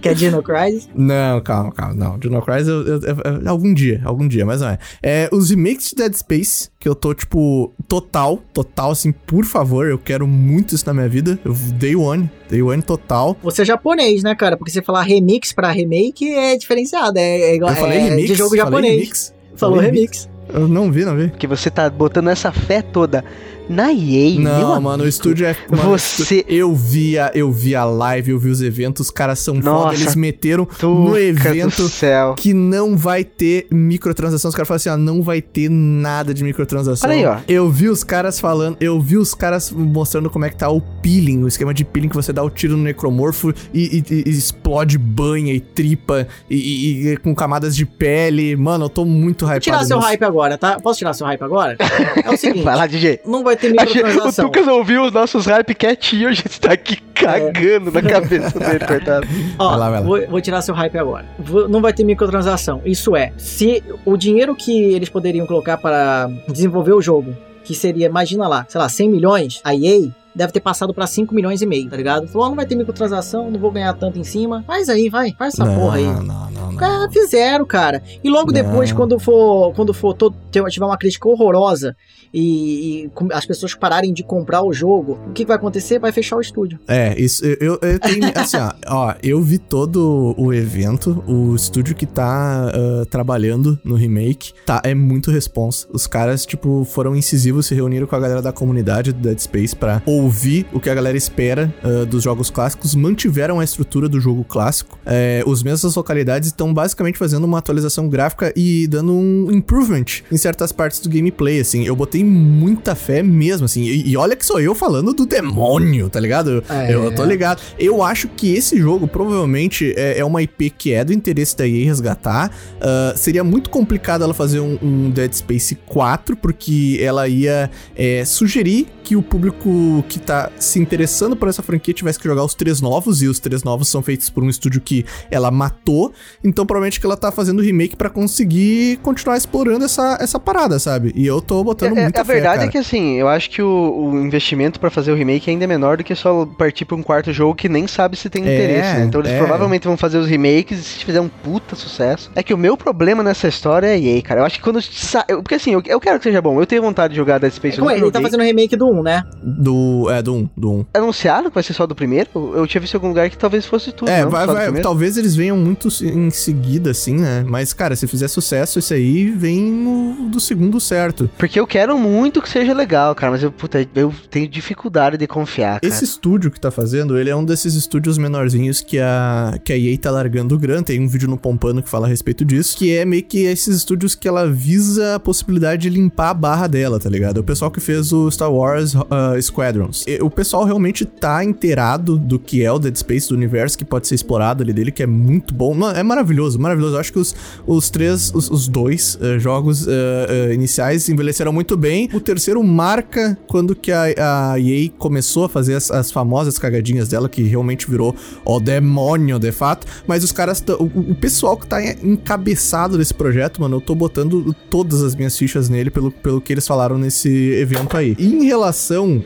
Que 0.00 0.08
é 0.08 0.14
Dino 0.14 0.42
Crisis. 0.42 0.88
Não, 0.96 1.40
calma, 1.40 1.72
calma. 1.72 1.94
Não, 1.94 2.18
Dino 2.18 2.40
Crisis 2.42 2.68
eu, 2.68 2.85
eu- 2.86 3.00
eu- 3.42 3.48
algum 3.50 3.74
dia, 3.74 4.00
algum 4.04 4.26
dia, 4.28 4.44
mas 4.46 4.60
não 4.60 4.68
é. 4.68 4.78
É 5.02 5.28
os 5.32 5.50
remakes 5.50 5.90
de 5.90 5.96
Dead 5.96 6.14
Space, 6.14 6.68
que 6.78 6.88
eu 6.88 6.94
tô, 6.94 7.12
tipo, 7.14 7.72
total, 7.88 8.42
total, 8.52 8.90
assim, 8.92 9.12
por 9.12 9.44
favor, 9.44 9.86
eu 9.86 9.98
quero 9.98 10.26
muito 10.26 10.74
isso 10.74 10.86
na 10.86 10.94
minha 10.94 11.08
vida. 11.08 11.38
Eu, 11.44 11.52
day 11.52 11.96
one, 11.96 12.30
day 12.48 12.62
one 12.62 12.82
total. 12.82 13.36
Você 13.42 13.62
é 13.62 13.64
japonês, 13.64 14.22
né, 14.22 14.34
cara? 14.34 14.56
Porque 14.56 14.70
você 14.70 14.82
falar 14.82 15.02
remix 15.02 15.52
pra 15.52 15.70
remake 15.70 16.28
é 16.32 16.56
diferenciado. 16.56 17.18
É, 17.18 17.40
é 17.40 17.54
igual 17.56 17.70
Eu 17.72 17.76
falei 17.76 17.98
é 17.98 18.02
remix. 18.10 18.28
de 18.28 18.34
jogo 18.34 18.50
falei 18.50 18.64
japonês. 18.64 18.94
remix. 18.94 19.34
Falou 19.56 19.76
falei 19.76 19.90
remix. 19.90 20.28
Eu 20.52 20.68
não 20.68 20.92
vi, 20.92 21.04
não 21.04 21.16
vi. 21.16 21.28
Porque 21.28 21.46
você 21.46 21.68
tá 21.70 21.90
botando 21.90 22.28
essa 22.28 22.52
fé 22.52 22.80
toda 22.80 23.24
na 23.68 23.92
EA, 23.92 24.34
meu 24.38 24.40
Não, 24.42 24.66
amigo. 24.66 24.80
mano, 24.82 25.04
o 25.04 25.08
estúdio 25.08 25.46
é. 25.46 25.56
Mano, 25.70 25.90
Você- 25.90 26.44
Eu 26.48 26.74
vi, 26.74 27.18
a, 27.18 27.30
eu 27.34 27.50
vi 27.50 27.74
a 27.74 27.84
live, 27.84 28.30
eu 28.30 28.38
vi 28.38 28.48
os 28.48 28.62
eventos, 28.62 29.06
os 29.06 29.10
caras 29.10 29.38
são 29.40 29.56
foda. 29.56 29.70
Nossa, 29.70 29.94
Eles 30.02 30.14
meteram 30.14 30.68
no 30.82 31.16
evento 31.18 31.82
do 31.82 31.88
céu. 31.88 32.34
que 32.36 32.52
não 32.54 32.96
vai 32.96 33.24
ter 33.24 33.66
microtransação. 33.70 34.48
Os 34.48 34.54
caras 34.54 34.68
falam 34.68 34.76
assim, 34.76 34.88
ó, 34.90 34.96
não 34.96 35.22
vai 35.22 35.40
ter 35.42 35.68
nada 35.70 36.32
de 36.32 36.44
microtransação. 36.44 37.08
Olha 37.10 37.18
aí, 37.18 37.26
ó. 37.26 37.38
Eu 37.48 37.70
vi 37.70 37.88
os 37.88 38.04
caras 38.04 38.38
falando, 38.38 38.76
eu 38.80 39.00
vi 39.00 39.16
os 39.16 39.34
caras 39.34 39.70
mostrando 39.72 40.30
como 40.30 40.44
é 40.44 40.50
que 40.50 40.56
tá 40.56 40.68
o 40.70 40.80
peeling, 40.80 41.42
o 41.42 41.48
esquema 41.48 41.74
de 41.74 41.84
peeling 41.84 42.08
que 42.08 42.14
você 42.16 42.32
dá 42.32 42.42
o 42.42 42.50
tiro 42.50 42.76
no 42.76 42.82
necromorfo 42.84 43.52
e, 43.74 44.02
e- 44.10 44.22
e 44.26 44.30
explode 44.30 44.96
banha 44.98 45.52
e 45.52 45.60
tripa 45.60 46.26
e, 46.48 46.56
e- 46.56 47.08
e 47.12 47.16
com 47.16 47.34
camadas 47.34 47.74
de 47.74 47.84
pele. 47.84 48.54
Mano, 48.56 48.84
eu 48.84 48.88
tô 48.88 49.04
muito 49.04 49.44
hypado. 49.44 49.54
Vou 49.54 49.60
tirar 49.60 49.84
seu 49.84 49.96
nisso. 49.96 50.08
hype 50.08 50.22
agora, 50.24 50.56
tá? 50.58 50.78
Posso 50.80 50.98
tirar 50.98 51.12
seu 51.14 51.26
hype 51.26 51.42
agora? 51.42 51.76
É 52.24 52.30
o 52.30 52.36
seguinte, 52.36 52.62
Vai 52.64 52.76
lá, 52.76 52.86
DJ. 52.86 53.20
não 53.26 53.42
vai 53.44 53.55
ter 53.56 53.66
A 53.78 53.84
gente- 53.84 54.00
O 54.00 54.06
microtransação. 54.06 54.44
Tucas 54.46 54.66
ouviu 54.68 55.04
os 55.04 55.12
nossos 55.12 55.46
hype 55.46 55.74
quietinho, 55.74 56.28
a 56.28 56.32
gente 56.32 56.60
tá 56.60 56.72
aqui 56.72 56.96
cagando 57.14 57.90
na 57.90 58.02
cabeça 58.02 58.58
dele, 58.58 58.80
coitado. 58.86 59.26
Ó, 59.58 59.70
Vai 59.70 59.78
lá, 59.78 59.90
vai 59.90 60.00
lá. 60.00 60.06
Vou, 60.06 60.26
vou 60.28 60.40
tirar 60.40 60.62
seu 60.62 60.74
hype 60.74 60.96
agora. 60.98 61.24
Vou- 61.38 61.68
não 61.68 61.80
vai 61.80 61.92
ter 61.92 62.04
microtransação. 62.04 62.80
Isso 62.84 63.16
é, 63.16 63.32
se 63.36 63.82
o 64.04 64.16
dinheiro 64.16 64.54
que 64.54 64.94
eles 64.94 65.08
poderiam 65.08 65.46
colocar 65.46 65.76
para 65.76 66.30
desenvolver 66.48 66.92
o 66.92 67.00
jogo, 67.02 67.36
que 67.64 67.74
seria, 67.74 68.06
imagina 68.06 68.46
lá, 68.46 68.64
sei 68.68 68.80
lá, 68.80 68.88
100 68.88 69.08
milhões, 69.08 69.60
a 69.64 69.74
EA 69.74 70.08
deve 70.36 70.52
ter 70.52 70.60
passado 70.60 70.92
pra 70.92 71.06
5 71.06 71.34
milhões 71.34 71.62
e 71.62 71.66
meio, 71.66 71.88
tá 71.88 71.96
ligado? 71.96 72.28
Falou, 72.28 72.46
ó, 72.46 72.50
não 72.50 72.56
vai 72.56 72.66
ter 72.66 72.76
microtransação, 72.76 73.50
não 73.50 73.58
vou 73.58 73.70
ganhar 73.70 73.92
tanto 73.94 74.18
em 74.18 74.24
cima. 74.24 74.62
Faz 74.66 74.88
aí, 74.88 75.08
vai, 75.08 75.32
faz 75.32 75.54
essa 75.54 75.64
não, 75.64 75.74
porra 75.74 75.96
aí. 75.96 76.04
Não, 76.04 76.22
não, 76.22 76.50
não. 76.50 76.66
Ah, 76.78 77.08
fizeram, 77.10 77.64
cara. 77.64 78.02
E 78.22 78.28
logo 78.28 78.52
Não. 78.52 78.62
depois, 78.62 78.92
quando 78.92 79.18
for, 79.18 79.72
quando 79.74 79.94
for 79.94 80.14
todo, 80.14 80.36
tiver 80.50 80.84
uma 80.84 80.98
crítica 80.98 81.28
horrorosa 81.28 81.96
e, 82.32 83.04
e 83.04 83.10
as 83.32 83.46
pessoas 83.46 83.74
pararem 83.74 84.12
de 84.12 84.22
comprar 84.22 84.62
o 84.62 84.72
jogo, 84.72 85.18
o 85.28 85.32
que 85.32 85.44
vai 85.44 85.56
acontecer? 85.56 85.98
Vai 85.98 86.12
fechar 86.12 86.36
o 86.36 86.40
estúdio. 86.40 86.78
É, 86.86 87.18
isso, 87.18 87.44
eu, 87.44 87.56
eu, 87.60 87.78
eu 87.80 87.98
tenho, 87.98 88.24
assim, 88.34 88.58
ó, 88.58 88.72
ó, 88.88 89.14
eu 89.22 89.40
vi 89.40 89.58
todo 89.58 90.34
o 90.36 90.52
evento, 90.52 91.24
o 91.26 91.54
estúdio 91.54 91.94
que 91.94 92.06
tá 92.06 92.70
ah, 92.74 93.06
trabalhando 93.08 93.78
no 93.84 93.94
remake, 93.94 94.52
tá, 94.64 94.80
é 94.84 94.94
muito 94.94 95.30
responsa. 95.30 95.86
Os 95.92 96.06
caras, 96.06 96.44
tipo, 96.44 96.84
foram 96.84 97.16
incisivos, 97.16 97.66
se 97.66 97.74
reuniram 97.74 98.06
com 98.06 98.16
a 98.16 98.20
galera 98.20 98.42
da 98.42 98.52
comunidade 98.52 99.12
do 99.12 99.20
Dead 99.20 99.38
Space 99.38 99.74
pra 99.74 100.02
ouvir 100.26 100.66
o 100.72 100.80
que 100.80 100.90
a 100.90 100.94
galera 100.94 101.16
espera 101.16 101.72
ah, 101.82 102.04
dos 102.04 102.22
jogos 102.22 102.50
clássicos, 102.50 102.94
mantiveram 102.94 103.60
a 103.60 103.64
estrutura 103.64 104.08
do 104.08 104.20
jogo 104.20 104.44
clássico. 104.44 104.98
É, 105.06 105.42
os 105.46 105.62
mesmas 105.62 105.94
localidades 105.94 106.48
estão 106.48 106.74
basicamente 106.74 107.16
fazendo 107.16 107.44
uma 107.44 107.58
atualização 107.58 108.08
gráfica 108.08 108.52
e 108.56 108.86
dando 108.88 109.12
um 109.12 109.50
improvement 109.52 110.04
em 110.30 110.36
certas 110.36 110.72
partes 110.72 111.00
do 111.00 111.08
gameplay, 111.08 111.60
assim. 111.60 111.84
Eu 111.84 111.94
botei 111.94 112.24
muita 112.24 112.94
fé 112.94 113.22
mesmo, 113.22 113.64
assim. 113.66 113.82
E, 113.82 114.10
e 114.10 114.16
olha 114.16 114.34
que 114.34 114.44
sou 114.44 114.60
eu 114.60 114.74
falando 114.74 115.12
do 115.12 115.24
demônio, 115.24 116.10
tá 116.10 116.18
ligado? 116.18 116.62
É. 116.68 116.92
Eu 116.92 117.14
tô 117.14 117.24
ligado. 117.24 117.62
Eu 117.78 118.02
acho 118.02 118.28
que 118.28 118.54
esse 118.54 118.78
jogo 118.78 119.06
provavelmente 119.06 119.94
é, 119.96 120.18
é 120.18 120.24
uma 120.24 120.42
IP 120.42 120.70
que 120.70 120.92
é 120.92 121.04
do 121.04 121.12
interesse 121.12 121.56
da 121.56 121.66
EA 121.66 121.84
resgatar. 121.84 122.50
Ah, 122.80 123.14
seria 123.16 123.44
muito 123.44 123.70
complicado 123.70 124.24
ela 124.24 124.34
fazer 124.34 124.60
um, 124.60 124.78
um 124.82 125.10
Dead 125.10 125.32
Space 125.32 125.74
4, 125.86 126.36
porque 126.36 126.98
ela 127.00 127.28
ia 127.28 127.70
é, 127.94 128.24
sugerir 128.24 128.88
que 129.06 129.14
o 129.14 129.22
público 129.22 130.04
que 130.08 130.18
tá 130.18 130.50
se 130.58 130.80
interessando 130.80 131.36
por 131.36 131.48
essa 131.48 131.62
franquia 131.62 131.94
tivesse 131.94 132.18
que 132.18 132.26
jogar 132.26 132.42
os 132.42 132.54
três 132.56 132.80
novos, 132.80 133.22
e 133.22 133.28
os 133.28 133.38
três 133.38 133.62
novos 133.62 133.86
são 133.88 134.02
feitos 134.02 134.28
por 134.28 134.42
um 134.42 134.48
estúdio 134.48 134.80
que 134.80 135.04
ela 135.30 135.48
matou. 135.48 136.12
Então, 136.42 136.66
provavelmente 136.66 136.98
que 136.98 137.06
ela 137.06 137.16
tá 137.16 137.30
fazendo 137.30 137.62
remake 137.62 137.94
pra 137.94 138.10
conseguir 138.10 138.96
continuar 139.04 139.36
explorando 139.36 139.84
essa, 139.84 140.18
essa 140.20 140.40
parada, 140.40 140.80
sabe? 140.80 141.12
E 141.14 141.24
eu 141.24 141.40
tô 141.40 141.62
botando 141.62 141.96
É, 141.96 142.02
muita 142.02 142.22
a 142.22 142.24
fé, 142.24 142.32
verdade 142.34 142.56
cara. 142.56 142.68
é 142.68 142.72
que 142.72 142.78
assim, 142.78 143.14
eu 143.14 143.28
acho 143.28 143.48
que 143.48 143.62
o, 143.62 144.08
o 144.10 144.18
investimento 144.26 144.80
pra 144.80 144.90
fazer 144.90 145.12
o 145.12 145.14
remake 145.14 145.48
ainda 145.48 145.62
é 145.62 145.68
menor 145.68 145.98
do 145.98 146.02
que 146.02 146.14
só 146.16 146.44
partir 146.44 146.84
pra 146.84 146.96
um 146.96 147.02
quarto 147.02 147.32
jogo 147.32 147.54
que 147.54 147.68
nem 147.68 147.86
sabe 147.86 148.16
se 148.16 148.28
tem 148.28 148.42
É, 148.44 148.54
interesse, 148.56 148.98
né? 148.98 149.04
Então 149.04 149.20
eles 149.20 149.30
é. 149.30 149.38
provavelmente 149.38 149.86
vão 149.86 149.96
fazer 149.96 150.18
os 150.18 150.26
remakes 150.26 150.80
e 150.80 150.82
se 150.82 151.04
fizer 151.04 151.20
um 151.20 151.28
puta 151.28 151.76
sucesso. 151.76 152.28
É 152.34 152.42
que 152.42 152.52
o 152.52 152.58
meu 152.58 152.76
problema 152.76 153.22
nessa 153.22 153.46
história 153.46 153.86
é 153.86 154.00
EA, 154.00 154.20
cara. 154.20 154.40
Eu 154.40 154.44
acho 154.44 154.56
que 154.58 154.64
quando 154.64 154.82
sa... 154.82 155.24
eu- 155.28 155.42
Porque 155.42 155.54
assim, 155.54 155.72
eu, 155.74 155.82
eu 155.86 156.00
quero 156.00 156.18
que 156.18 156.24
seja 156.24 156.42
bom. 156.42 156.60
Eu 156.60 156.66
tenho 156.66 156.82
vontade 156.82 157.12
de 157.12 157.16
jogar 157.18 157.38
Dead 157.38 157.52
Space. 157.52 157.78
eu 157.78 157.84
é? 157.88 157.94
nunca 157.94 158.04
Ele 158.06 158.10
tá 158.10 158.20
fazendo 158.20 158.42
remake 158.42 158.74
do 158.74 158.86
1, 158.88 158.95
né? 159.02 159.24
Do. 159.42 160.08
É, 160.10 160.22
do 160.22 160.34
1, 160.34 160.50
do 160.56 160.72
1. 160.72 160.86
Anunciaram 160.94 161.48
que 161.48 161.54
vai 161.54 161.62
ser 161.62 161.72
só 161.72 161.86
do 161.86 161.94
primeiro? 161.94 162.28
Eu 162.54 162.66
tinha 162.66 162.80
visto 162.80 162.94
em 162.94 162.96
algum 162.96 163.08
lugar 163.08 163.28
que 163.30 163.38
talvez 163.38 163.66
fosse 163.66 163.92
tudo. 163.92 164.10
É, 164.10 164.22
não? 164.22 164.30
vai, 164.30 164.46
vai, 164.46 164.80
talvez 164.80 165.16
eles 165.16 165.34
venham 165.34 165.56
muito 165.56 165.88
em 166.02 166.30
seguida, 166.30 166.90
assim, 166.90 167.14
né? 167.14 167.44
Mas, 167.46 167.72
cara, 167.72 167.96
se 167.96 168.06
fizer 168.06 168.28
sucesso, 168.28 168.78
esse 168.78 168.94
aí 168.94 169.30
vem 169.30 169.62
no, 169.62 170.28
do 170.28 170.40
segundo 170.40 170.80
certo. 170.80 171.28
Porque 171.38 171.58
eu 171.58 171.66
quero 171.66 171.98
muito 171.98 172.42
que 172.42 172.48
seja 172.48 172.72
legal, 172.72 173.14
cara. 173.14 173.32
Mas 173.32 173.42
eu, 173.42 173.52
puta, 173.52 173.86
eu 173.94 174.12
tenho 174.30 174.48
dificuldade 174.48 175.16
de 175.16 175.26
confiar, 175.26 175.80
cara. 175.80 175.92
Esse 175.92 176.04
estúdio 176.04 176.50
que 176.50 176.60
tá 176.60 176.70
fazendo, 176.70 177.18
ele 177.18 177.30
é 177.30 177.36
um 177.36 177.44
desses 177.44 177.74
estúdios 177.74 178.18
menorzinhos 178.18 178.80
que 178.80 178.98
a, 178.98 179.58
que 179.64 179.72
a 179.72 179.78
EA 179.78 179.96
tá 179.98 180.10
largando 180.10 180.54
o 180.54 180.58
grana. 180.58 180.82
Tem 180.82 181.00
um 181.00 181.08
vídeo 181.08 181.28
no 181.28 181.36
Pompano 181.36 181.82
que 181.82 181.88
fala 181.88 182.06
a 182.06 182.10
respeito 182.10 182.44
disso. 182.44 182.76
Que 182.76 182.96
é 182.96 183.04
meio 183.04 183.22
que 183.22 183.44
esses 183.44 183.76
estúdios 183.76 184.14
que 184.14 184.28
ela 184.28 184.48
visa 184.48 185.16
a 185.16 185.20
possibilidade 185.20 185.82
de 185.82 185.90
limpar 185.90 186.30
a 186.30 186.34
barra 186.34 186.66
dela, 186.66 186.98
tá 186.98 187.08
ligado? 187.08 187.38
O 187.38 187.44
pessoal 187.44 187.70
que 187.70 187.80
fez 187.80 188.12
o 188.12 188.30
Star 188.30 188.52
Wars 188.52 188.85
uh, 188.94 189.40
Squadrons. 189.40 190.04
E 190.06 190.18
o 190.22 190.30
pessoal 190.30 190.64
realmente 190.64 191.04
tá 191.04 191.44
inteirado 191.44 192.18
do 192.18 192.38
que 192.38 192.62
é 192.62 192.70
o 192.70 192.78
Dead 192.78 192.96
Space, 192.96 193.28
do 193.28 193.34
universo 193.34 193.76
que 193.76 193.84
pode 193.84 194.06
ser 194.06 194.14
explorado 194.14 194.62
ali 194.62 194.72
dele, 194.72 194.90
que 194.90 195.02
é 195.02 195.06
muito 195.06 195.54
bom. 195.54 195.76
É 195.90 196.02
maravilhoso, 196.02 196.58
maravilhoso. 196.58 196.96
Eu 196.96 197.00
acho 197.00 197.12
que 197.12 197.18
os, 197.18 197.34
os 197.66 197.90
três, 197.90 198.32
os, 198.34 198.50
os 198.50 198.68
dois 198.68 199.18
eh, 199.20 199.38
jogos 199.38 199.86
eh, 199.86 200.52
iniciais 200.52 201.08
envelheceram 201.08 201.52
muito 201.52 201.76
bem. 201.76 202.08
O 202.12 202.20
terceiro 202.20 202.62
marca 202.62 203.36
quando 203.46 203.74
que 203.74 203.92
a, 203.92 204.52
a 204.52 204.60
EA 204.60 204.90
começou 204.98 205.44
a 205.44 205.48
fazer 205.48 205.74
as, 205.74 205.90
as 205.90 206.10
famosas 206.10 206.58
cagadinhas 206.58 207.08
dela, 207.08 207.28
que 207.28 207.42
realmente 207.42 207.88
virou 207.88 208.14
o 208.44 208.60
demônio, 208.60 209.38
de 209.38 209.52
fato. 209.52 209.86
Mas 210.06 210.24
os 210.24 210.32
caras, 210.32 210.62
o, 210.78 210.84
o 210.84 211.14
pessoal 211.14 211.56
que 211.56 211.66
tá 211.66 211.82
encabeçado 212.02 212.98
desse 212.98 213.14
projeto, 213.14 213.60
mano, 213.60 213.76
eu 213.76 213.80
tô 213.80 213.94
botando 213.94 214.54
todas 214.70 215.02
as 215.02 215.14
minhas 215.14 215.36
fichas 215.36 215.68
nele 215.68 215.90
pelo, 215.90 216.10
pelo 216.10 216.40
que 216.40 216.52
eles 216.52 216.66
falaram 216.66 216.98
nesse 216.98 217.28
evento 217.28 217.96
aí. 217.96 218.14
E 218.18 218.26
em 218.26 218.44
relação 218.44 218.75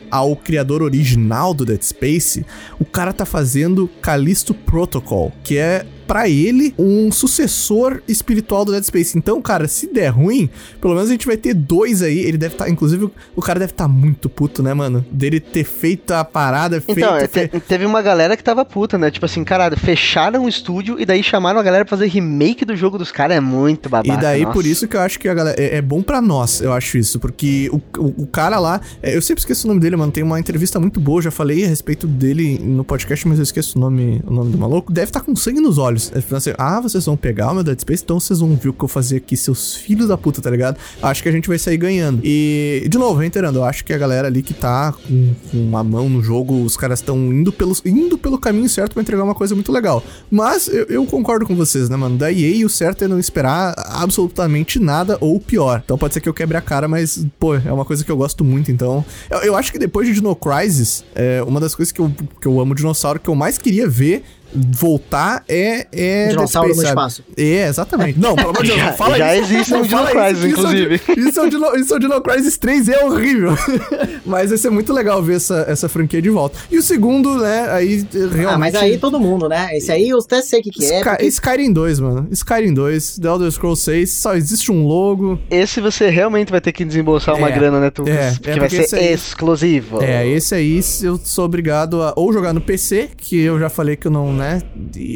ao 0.09 0.35
criador 0.35 0.81
original 0.81 1.53
do 1.53 1.65
Dead 1.65 1.81
Space, 1.81 2.45
o 2.79 2.85
cara 2.85 3.13
tá 3.13 3.25
fazendo 3.25 3.89
Callisto 4.01 4.53
Protocol, 4.53 5.31
que 5.43 5.57
é 5.57 5.85
pra 6.11 6.27
ele 6.27 6.73
um 6.77 7.09
sucessor 7.09 8.01
espiritual 8.05 8.65
do 8.65 8.73
Dead 8.73 8.83
Space. 8.83 9.17
Então, 9.17 9.41
cara, 9.41 9.65
se 9.65 9.87
der 9.87 10.09
ruim, 10.09 10.49
pelo 10.81 10.93
menos 10.93 11.07
a 11.07 11.13
gente 11.13 11.25
vai 11.25 11.37
ter 11.37 11.53
dois 11.53 12.01
aí. 12.01 12.19
Ele 12.19 12.37
deve 12.37 12.53
estar, 12.55 12.69
inclusive, 12.69 13.09
o 13.33 13.41
cara 13.41 13.57
deve 13.61 13.71
estar 13.71 13.87
muito 13.87 14.27
puto, 14.29 14.61
né, 14.61 14.73
mano? 14.73 15.05
Dele 15.09 15.39
ter 15.39 15.63
feito 15.63 16.11
a 16.11 16.25
parada, 16.25 16.83
Então, 16.85 17.15
é, 17.15 17.27
feito. 17.29 17.57
te- 17.61 17.65
teve 17.65 17.85
uma 17.85 18.01
galera 18.01 18.35
que 18.35 18.43
tava 18.43 18.65
puta, 18.65 18.97
né? 18.97 19.09
Tipo 19.09 19.25
assim, 19.25 19.41
caralho, 19.45 19.77
fecharam 19.77 20.43
o 20.43 20.49
estúdio 20.49 20.99
e 20.99 21.05
daí 21.05 21.23
chamaram 21.23 21.57
a 21.57 21.63
galera 21.63 21.85
pra 21.85 21.95
fazer 21.97 22.07
remake 22.07 22.65
do 22.65 22.75
jogo 22.75 22.97
dos 22.97 23.09
caras. 23.09 23.37
É 23.37 23.39
muito 23.39 23.87
babaca. 23.87 24.13
E 24.13 24.21
daí, 24.21 24.41
nossa. 24.41 24.53
por 24.53 24.65
isso 24.65 24.89
que 24.89 24.97
eu 24.97 24.99
acho 24.99 25.17
que 25.17 25.29
a 25.29 25.33
galera. 25.33 25.55
É, 25.61 25.77
é 25.77 25.81
bom 25.81 26.01
pra 26.01 26.21
nós, 26.21 26.59
eu 26.59 26.73
acho 26.73 26.97
isso. 26.97 27.21
Porque 27.21 27.69
o, 27.71 27.77
o, 27.97 28.23
o 28.23 28.27
cara 28.27 28.59
lá. 28.59 28.81
é, 29.01 29.15
eu 29.15 29.21
sempre 29.21 29.39
esqueço 29.39 29.65
o 29.65 29.69
nome 29.69 29.79
dele, 29.79 29.95
mano. 29.95 30.11
Tem 30.11 30.23
uma 30.25 30.37
entrevista 30.41 30.77
muito 30.77 30.99
boa. 30.99 31.21
Já 31.21 31.31
falei 31.31 31.63
a 31.63 31.67
respeito 31.69 32.05
dele 32.05 32.59
no 32.61 32.83
podcast, 32.83 33.25
mas 33.29 33.39
eu 33.39 33.43
esqueço 33.43 33.77
o 33.77 33.81
nome, 33.81 34.21
o 34.27 34.33
nome 34.33 34.51
do 34.51 34.57
maluco. 34.57 34.91
Deve 34.91 35.07
estar 35.07 35.21
com 35.21 35.33
sangue 35.37 35.61
nos 35.61 35.77
olhos. 35.77 36.00
Assim, 36.35 36.53
ah, 36.57 36.79
vocês 36.79 37.05
vão 37.05 37.17
pegar 37.17 37.51
o 37.51 37.55
meu 37.55 37.63
Dead 37.63 37.79
Space, 37.79 38.03
então 38.03 38.19
vocês 38.19 38.39
vão 38.39 38.55
ver 38.55 38.69
o 38.69 38.73
que 38.73 38.83
eu 38.83 38.87
fazia 38.87 39.17
aqui, 39.17 39.35
seus 39.35 39.75
filhos 39.75 40.07
da 40.07 40.17
puta, 40.17 40.41
tá 40.41 40.49
ligado? 40.49 40.77
Acho 41.01 41.21
que 41.21 41.29
a 41.29 41.31
gente 41.31 41.47
vai 41.47 41.59
sair 41.59 41.77
ganhando. 41.77 42.21
E, 42.23 42.87
de 42.89 42.97
novo, 42.97 43.19
reiterando, 43.19 43.59
eu 43.59 43.63
acho 43.63 43.83
que 43.85 43.93
a 43.93 43.97
galera 43.97 44.27
ali 44.27 44.41
que 44.41 44.53
tá 44.53 44.93
com, 44.93 45.33
com 45.51 45.57
mão 45.83 46.09
no 46.09 46.21
jogo, 46.21 46.63
os 46.63 46.77
caras 46.77 46.99
estão 46.99 47.17
indo 47.17 47.53
indo 47.85 48.17
pelo 48.17 48.37
caminho 48.37 48.69
certo 48.69 48.93
pra 48.93 49.01
entregar 49.01 49.23
uma 49.23 49.35
coisa 49.35 49.55
muito 49.55 49.71
legal. 49.71 50.03
Mas 50.29 50.67
eu, 50.67 50.85
eu 50.85 51.05
concordo 51.05 51.45
com 51.45 51.55
vocês, 51.55 51.89
né, 51.89 51.97
mano? 51.97 52.17
Da 52.17 52.31
EA, 52.31 52.65
o 52.65 52.69
certo 52.69 53.03
é 53.03 53.07
não 53.07 53.19
esperar 53.19 53.73
absolutamente 53.77 54.79
nada 54.79 55.17
ou 55.19 55.39
pior. 55.39 55.81
Então 55.83 55.97
pode 55.97 56.13
ser 56.13 56.21
que 56.21 56.29
eu 56.29 56.33
quebre 56.33 56.57
a 56.57 56.61
cara, 56.61 56.87
mas, 56.87 57.25
pô, 57.39 57.55
é 57.55 57.71
uma 57.71 57.85
coisa 57.85 58.03
que 58.03 58.11
eu 58.11 58.17
gosto 58.17 58.43
muito, 58.43 58.71
então. 58.71 59.03
Eu, 59.29 59.39
eu 59.39 59.55
acho 59.55 59.71
que 59.71 59.79
depois 59.79 60.07
de 60.07 60.13
Dino 60.13 60.35
Crisis, 60.35 61.03
é, 61.15 61.43
uma 61.43 61.59
das 61.59 61.75
coisas 61.75 61.91
que 61.91 61.99
eu, 61.99 62.11
que 62.39 62.47
eu 62.47 62.59
amo 62.59 62.75
dinossauro, 62.75 63.19
que 63.19 63.29
eu 63.29 63.35
mais 63.35 63.57
queria 63.57 63.87
ver 63.87 64.23
voltar 64.53 65.43
é. 65.47 65.87
é 65.91 66.27
Dinossauro 66.29 66.69
Space, 66.69 66.83
no 66.83 66.89
espaço. 66.89 67.23
É, 67.37 67.67
exatamente. 67.67 68.19
Não, 68.19 68.35
pelo 68.35 68.49
amor 68.49 68.63
de 68.63 68.69
Deus, 68.69 68.79
já, 68.79 68.93
fala 68.93 69.17
já 69.17 69.35
isso. 69.35 69.53
existe 69.53 69.73
um 69.73 69.81
Dino 69.81 70.05
Crisis, 70.05 70.45
inclusive. 70.45 71.01
Isso 71.17 71.39
é 71.39 71.43
o 71.43 71.49
Dino, 71.49 71.75
isso 71.75 71.93
é 71.93 71.97
o 71.97 71.99
Dino 71.99 72.21
Crisis 72.21 72.57
3 72.57 72.89
é 72.89 73.05
horrível. 73.05 73.51
mas 74.25 74.49
vai 74.49 74.57
ser 74.57 74.69
muito 74.69 74.93
legal 74.93 75.21
ver 75.21 75.37
essa, 75.37 75.65
essa 75.67 75.89
franquia 75.89 76.21
de 76.21 76.29
volta. 76.29 76.57
E 76.69 76.77
o 76.77 76.81
segundo, 76.81 77.37
né, 77.37 77.69
aí 77.71 78.05
realmente... 78.11 78.45
Ah, 78.45 78.57
mas 78.57 78.75
aí 78.75 78.97
todo 78.97 79.19
mundo, 79.19 79.47
né? 79.47 79.69
Esse 79.75 79.91
aí 79.91 80.09
eu 80.09 80.19
até 80.19 80.41
sei 80.41 80.59
o 80.59 80.63
que, 80.63 80.69
que 80.69 80.85
é. 80.85 80.99
Sky, 80.99 81.09
porque... 81.09 81.25
Skyrim 81.25 81.73
2, 81.73 81.99
mano. 81.99 82.27
Skyrim 82.31 82.73
2, 82.73 83.19
The 83.19 83.27
Elder 83.27 83.51
Scrolls 83.51 83.83
6, 83.83 84.11
só 84.11 84.35
existe 84.35 84.71
um 84.71 84.85
logo. 84.85 85.39
Esse 85.49 85.81
você 85.81 86.09
realmente 86.09 86.51
vai 86.51 86.61
ter 86.61 86.71
que 86.71 86.83
desembolsar 86.85 87.35
é, 87.35 87.37
uma 87.37 87.49
grana, 87.49 87.79
né, 87.79 87.89
tu? 87.89 88.07
É, 88.07 88.31
porque, 88.31 88.49
é 88.49 88.53
porque 88.55 88.77
vai 88.77 88.87
ser 88.87 88.95
aí, 88.97 89.13
exclusivo. 89.13 90.01
É, 90.01 90.27
esse 90.27 90.55
aí 90.55 90.79
eu 91.03 91.19
sou 91.23 91.45
obrigado 91.45 92.01
a 92.01 92.13
ou 92.15 92.31
jogar 92.31 92.53
no 92.53 92.61
PC, 92.61 93.09
que 93.17 93.39
eu 93.41 93.59
já 93.59 93.69
falei 93.69 93.95
que 93.95 94.07
eu 94.07 94.11
não, 94.11 94.33
né 94.41 94.61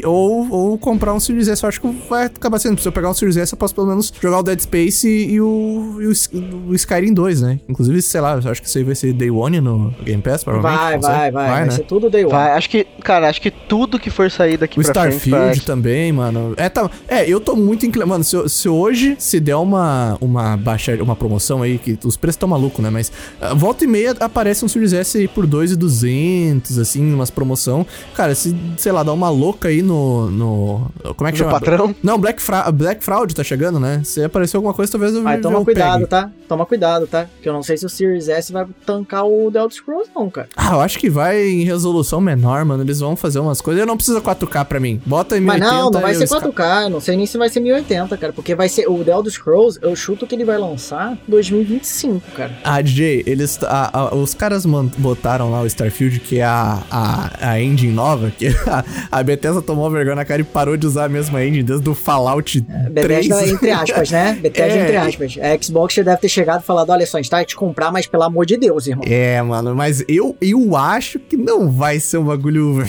ou, 0.04 0.48
ou 0.50 0.78
comprar 0.78 1.12
um 1.12 1.20
Series 1.20 1.48
S. 1.48 1.62
Eu 1.62 1.68
acho 1.68 1.80
que 1.80 1.88
vai 2.08 2.26
acabar 2.26 2.58
sendo. 2.58 2.80
Se 2.80 2.86
eu 2.86 2.92
pegar 2.92 3.10
um 3.10 3.14
Series 3.14 3.36
S, 3.36 3.52
eu 3.52 3.58
posso 3.58 3.74
pelo 3.74 3.86
menos 3.86 4.12
jogar 4.20 4.38
o 4.38 4.42
Dead 4.42 4.60
Space 4.60 5.06
e, 5.06 5.32
e, 5.32 5.40
o, 5.40 5.98
e 6.00 6.06
o, 6.06 6.68
o, 6.68 6.74
Skyrim 6.74 7.12
2, 7.12 7.42
né? 7.42 7.60
Inclusive, 7.68 8.00
sei 8.02 8.20
lá, 8.20 8.40
eu 8.42 8.50
acho 8.50 8.62
que 8.62 8.68
isso 8.68 8.78
aí 8.78 8.84
vai 8.84 8.94
ser 8.94 9.12
Day 9.12 9.30
One 9.30 9.60
no 9.60 9.94
Game 10.02 10.22
Pass, 10.22 10.44
provavelmente. 10.44 10.80
Vai, 10.80 10.98
vai, 10.98 11.30
vai. 11.30 11.30
Vai, 11.30 11.50
vai 11.50 11.64
né? 11.66 11.70
ser 11.70 11.84
tudo 11.84 12.08
Day 12.08 12.24
One. 12.24 12.32
Vai, 12.32 12.52
acho 12.52 12.70
que, 12.70 12.84
cara, 13.02 13.28
acho 13.28 13.40
que 13.40 13.50
tudo 13.50 13.98
que 13.98 14.10
for 14.10 14.30
sair 14.30 14.56
daqui 14.56 14.78
o 14.78 14.82
pra 14.82 14.90
Starfield 14.90 15.20
frente... 15.20 15.34
O 15.34 15.38
Starfield 15.38 15.66
também, 15.66 16.12
mano. 16.12 16.54
É, 16.56 16.68
tá, 16.68 16.90
é, 17.08 17.28
eu 17.28 17.40
tô 17.40 17.56
muito 17.56 17.84
inclinado. 17.84 18.10
Mano, 18.10 18.24
se, 18.24 18.48
se 18.48 18.68
hoje 18.68 19.16
se 19.18 19.40
der 19.40 19.56
uma, 19.56 20.16
uma 20.20 20.56
baixa, 20.56 20.96
uma 21.02 21.16
promoção 21.16 21.62
aí, 21.62 21.78
que 21.78 21.98
os 22.04 22.16
preços 22.16 22.36
estão 22.36 22.48
malucos, 22.48 22.82
né? 22.82 22.90
Mas 22.90 23.10
uh, 23.40 23.54
volta 23.56 23.84
e 23.84 23.86
meia 23.86 24.14
aparece 24.20 24.64
um 24.64 24.68
Series 24.68 24.92
S 24.92 25.18
aí 25.18 25.28
por 25.28 25.46
2,200, 25.46 26.78
assim, 26.78 27.12
umas 27.12 27.30
promoção. 27.30 27.86
Cara, 28.14 28.34
se, 28.34 28.56
sei 28.76 28.92
lá, 28.92 29.02
dá 29.02 29.12
uma 29.16 29.30
louca 29.30 29.68
aí 29.68 29.82
no, 29.82 30.30
no. 30.30 30.90
Como 31.16 31.28
é 31.28 31.32
que 31.32 31.38
no 31.38 31.44
chama? 31.44 31.58
patrão? 31.60 31.94
Não, 32.02 32.18
Black, 32.18 32.40
Fra 32.40 32.70
Black 32.70 33.02
Fraud 33.04 33.34
tá 33.34 33.42
chegando, 33.42 33.80
né? 33.80 34.02
Se 34.04 34.22
aparecer 34.22 34.56
alguma 34.56 34.74
coisa, 34.74 34.92
talvez 34.92 35.14
eu 35.14 35.22
Mas 35.22 35.40
toma 35.42 35.64
cuidado, 35.64 35.98
pegue. 35.98 36.06
tá? 36.06 36.30
Toma 36.48 36.64
cuidado, 36.66 37.06
tá? 37.06 37.26
Que 37.42 37.48
eu 37.48 37.52
não 37.52 37.62
sei 37.62 37.76
se 37.76 37.84
o 37.84 37.88
Series 37.88 38.28
S 38.28 38.52
vai 38.52 38.66
tancar 38.84 39.24
o 39.24 39.50
The 39.50 39.58
Elder 39.58 39.74
Scrolls, 39.76 40.10
não, 40.14 40.30
cara. 40.30 40.48
Ah, 40.56 40.74
eu 40.74 40.80
acho 40.80 40.98
que 40.98 41.10
vai 41.10 41.42
em 41.48 41.64
resolução 41.64 42.20
menor, 42.20 42.64
mano. 42.64 42.82
Eles 42.82 43.00
vão 43.00 43.16
fazer 43.16 43.40
umas 43.40 43.60
coisas. 43.60 43.80
Eu 43.80 43.86
não 43.86 43.96
precisa 43.96 44.20
4K 44.20 44.64
pra 44.64 44.78
mim. 44.78 45.00
Bota 45.04 45.36
em 45.36 45.40
1080. 45.40 45.46
Mas 45.66 45.82
não, 45.82 45.90
não 45.90 46.00
vai 46.00 46.14
ser 46.14 46.28
4K. 46.28 46.84
Eu 46.84 46.90
não 46.90 47.00
sei 47.00 47.16
nem 47.16 47.26
se 47.26 47.36
vai 47.36 47.48
ser 47.48 47.60
1080, 47.60 48.16
cara. 48.16 48.32
Porque 48.32 48.54
vai 48.54 48.68
ser. 48.68 48.86
O 48.88 49.02
The 49.04 49.10
Elder 49.12 49.32
Scrolls, 49.32 49.78
eu 49.82 49.96
chuto 49.96 50.26
que 50.26 50.34
ele 50.34 50.44
vai 50.44 50.58
lançar 50.58 51.18
2025, 51.26 52.30
cara. 52.32 52.52
Ah, 52.62 52.80
DJ, 52.80 53.24
eles. 53.26 53.58
A, 53.64 53.98
a, 53.98 54.14
os 54.14 54.34
caras 54.34 54.64
botaram 54.98 55.50
lá 55.50 55.62
o 55.62 55.66
Starfield, 55.66 56.20
que 56.20 56.38
é 56.38 56.44
a, 56.44 56.82
a, 56.90 57.50
a 57.50 57.60
engine 57.60 57.92
nova, 57.92 58.30
que 58.30 58.48
a, 58.66 58.84
a 59.10 59.22
Bethesda 59.22 59.62
tomou 59.62 59.90
vergonha 59.90 60.16
na 60.16 60.24
cara 60.24 60.40
e 60.40 60.44
parou 60.44 60.76
de 60.76 60.86
usar 60.86 61.04
a 61.04 61.08
mesma 61.08 61.44
engine 61.44 61.62
desde 61.62 61.88
o 61.88 61.94
Fallout 61.94 62.64
é, 62.68 62.90
Bethesda 62.90 63.36
3. 63.36 63.52
entre 63.52 63.70
aspas, 63.70 64.10
né? 64.10 64.38
Bethesda 64.42 64.78
é. 64.78 64.82
entre 64.82 64.96
aspas. 64.96 65.38
A 65.40 65.62
Xbox 65.62 65.94
já 65.94 66.02
deve 66.02 66.18
ter 66.18 66.28
chegado 66.28 66.62
e 66.62 66.64
falado, 66.64 66.90
olha 66.90 67.06
só, 67.06 67.18
a 67.18 67.22
gente 67.22 67.30
tá 67.30 67.44
te 67.44 67.56
comprar, 67.56 67.90
mas 67.92 68.06
pelo 68.06 68.22
amor 68.22 68.46
de 68.46 68.56
Deus, 68.56 68.86
irmão. 68.86 69.04
É, 69.06 69.40
mano, 69.42 69.74
mas 69.74 70.04
eu, 70.08 70.36
eu 70.40 70.76
acho 70.76 71.18
que 71.18 71.36
não 71.36 71.70
vai 71.70 72.00
ser 72.00 72.18
um 72.18 72.24
bagulho 72.24 72.84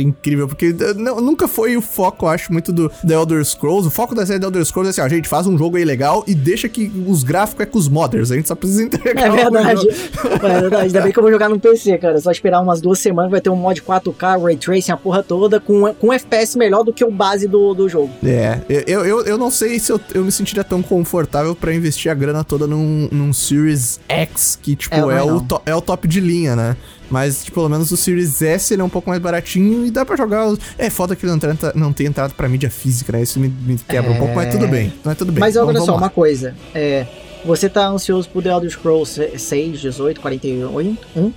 incrível, 0.00 0.46
porque 0.46 0.74
não, 0.96 1.20
nunca 1.20 1.48
foi 1.48 1.76
o 1.76 1.82
foco, 1.82 2.26
eu 2.26 2.30
acho, 2.30 2.52
muito 2.52 2.72
do 2.72 2.88
The 3.06 3.14
Elder 3.14 3.44
Scrolls. 3.44 3.86
O 3.86 3.90
foco 3.90 4.14
da 4.14 4.26
série 4.26 4.40
The 4.40 4.46
Elder 4.46 4.64
Scrolls 4.64 4.88
é 4.88 4.90
assim, 4.90 5.00
ó, 5.00 5.04
a 5.04 5.08
gente 5.08 5.28
faz 5.28 5.46
um 5.46 5.56
jogo 5.56 5.76
aí 5.76 5.84
legal 5.84 6.24
e 6.26 6.34
deixa 6.34 6.68
que 6.68 6.90
os 7.06 7.22
gráficos 7.22 7.62
é 7.62 7.66
com 7.66 7.78
os 7.78 7.88
modders, 7.88 8.30
a 8.30 8.36
gente 8.36 8.48
só 8.48 8.54
precisa 8.54 8.82
entregar 8.84 9.26
É 9.26 9.30
verdade, 9.30 9.88
é 9.88 10.60
verdade. 10.60 10.86
Ainda 10.86 11.00
bem 11.02 11.12
que 11.12 11.18
eu 11.18 11.22
vou 11.22 11.32
jogar 11.32 11.48
no 11.48 11.58
PC, 11.58 11.98
cara. 11.98 12.20
Só 12.20 12.30
esperar 12.30 12.60
umas 12.60 12.80
duas 12.80 12.98
semanas, 12.98 13.30
vai 13.30 13.40
ter 13.40 13.50
um 13.50 13.56
mod 13.56 13.80
4K, 13.80 14.42
Ray 14.42 14.56
Tracing, 14.56 14.92
a 14.92 14.96
porra 14.96 15.22
toda, 15.22 15.60
com, 15.60 15.92
com 15.94 16.12
FPS 16.12 16.56
melhor 16.56 16.82
do 16.82 16.92
que 16.92 17.04
o 17.04 17.10
base 17.10 17.46
do, 17.48 17.74
do 17.74 17.88
jogo. 17.88 18.10
É, 18.24 18.60
eu, 18.86 19.04
eu, 19.04 19.22
eu 19.24 19.38
não 19.38 19.50
sei 19.50 19.78
se 19.78 19.92
eu, 19.92 20.00
eu 20.14 20.24
me 20.24 20.32
sentiria 20.32 20.64
tão 20.64 20.82
confortável 20.82 21.54
para 21.54 21.74
investir 21.74 22.10
a 22.10 22.14
grana 22.14 22.44
toda 22.44 22.66
num, 22.66 23.08
num 23.10 23.32
Series 23.32 24.00
X, 24.08 24.58
que, 24.60 24.76
tipo, 24.76 25.10
é, 25.10 25.18
é 25.18 25.22
o, 25.22 25.40
to, 25.40 25.60
é 25.64 25.74
o 25.74 25.80
top 25.80 26.06
de 26.06 26.20
linha, 26.20 26.56
né? 26.56 26.76
Mas, 27.12 27.44
tipo, 27.44 27.56
pelo 27.56 27.68
menos 27.68 27.92
o 27.92 27.96
Series 27.96 28.40
S 28.40 28.72
ele 28.72 28.80
é 28.80 28.84
um 28.84 28.88
pouco 28.88 29.10
mais 29.10 29.20
baratinho 29.20 29.84
e 29.84 29.90
dá 29.90 30.02
pra 30.02 30.16
jogar. 30.16 30.46
Os... 30.46 30.58
É 30.78 30.88
foda 30.88 31.14
que 31.14 31.26
ele 31.26 31.36
não, 31.36 31.50
entra, 31.50 31.72
não 31.74 31.92
tem 31.92 32.06
entrado 32.06 32.32
pra 32.32 32.48
mídia 32.48 32.70
física, 32.70 33.12
né? 33.12 33.20
Isso 33.20 33.38
me, 33.38 33.48
me 33.48 33.76
quebra 33.76 34.10
é... 34.10 34.14
um 34.14 34.18
pouco, 34.18 34.34
mas 34.34 34.50
tudo 34.50 34.66
bem. 34.66 34.90
Mas 35.04 35.18
tudo 35.18 35.30
bem. 35.30 35.40
Mas 35.40 35.54
olha 35.54 35.78
só, 35.80 35.92
lá. 35.92 35.98
uma 35.98 36.08
coisa. 36.08 36.54
É, 36.74 37.06
você 37.44 37.68
tá 37.68 37.86
ansioso 37.86 38.30
pro 38.30 38.40
The 38.40 38.48
Elder 38.48 38.70
Scrolls 38.70 39.38
6, 39.38 39.80
18, 39.80 40.22
41? 40.22 40.96
Um? 41.14 41.32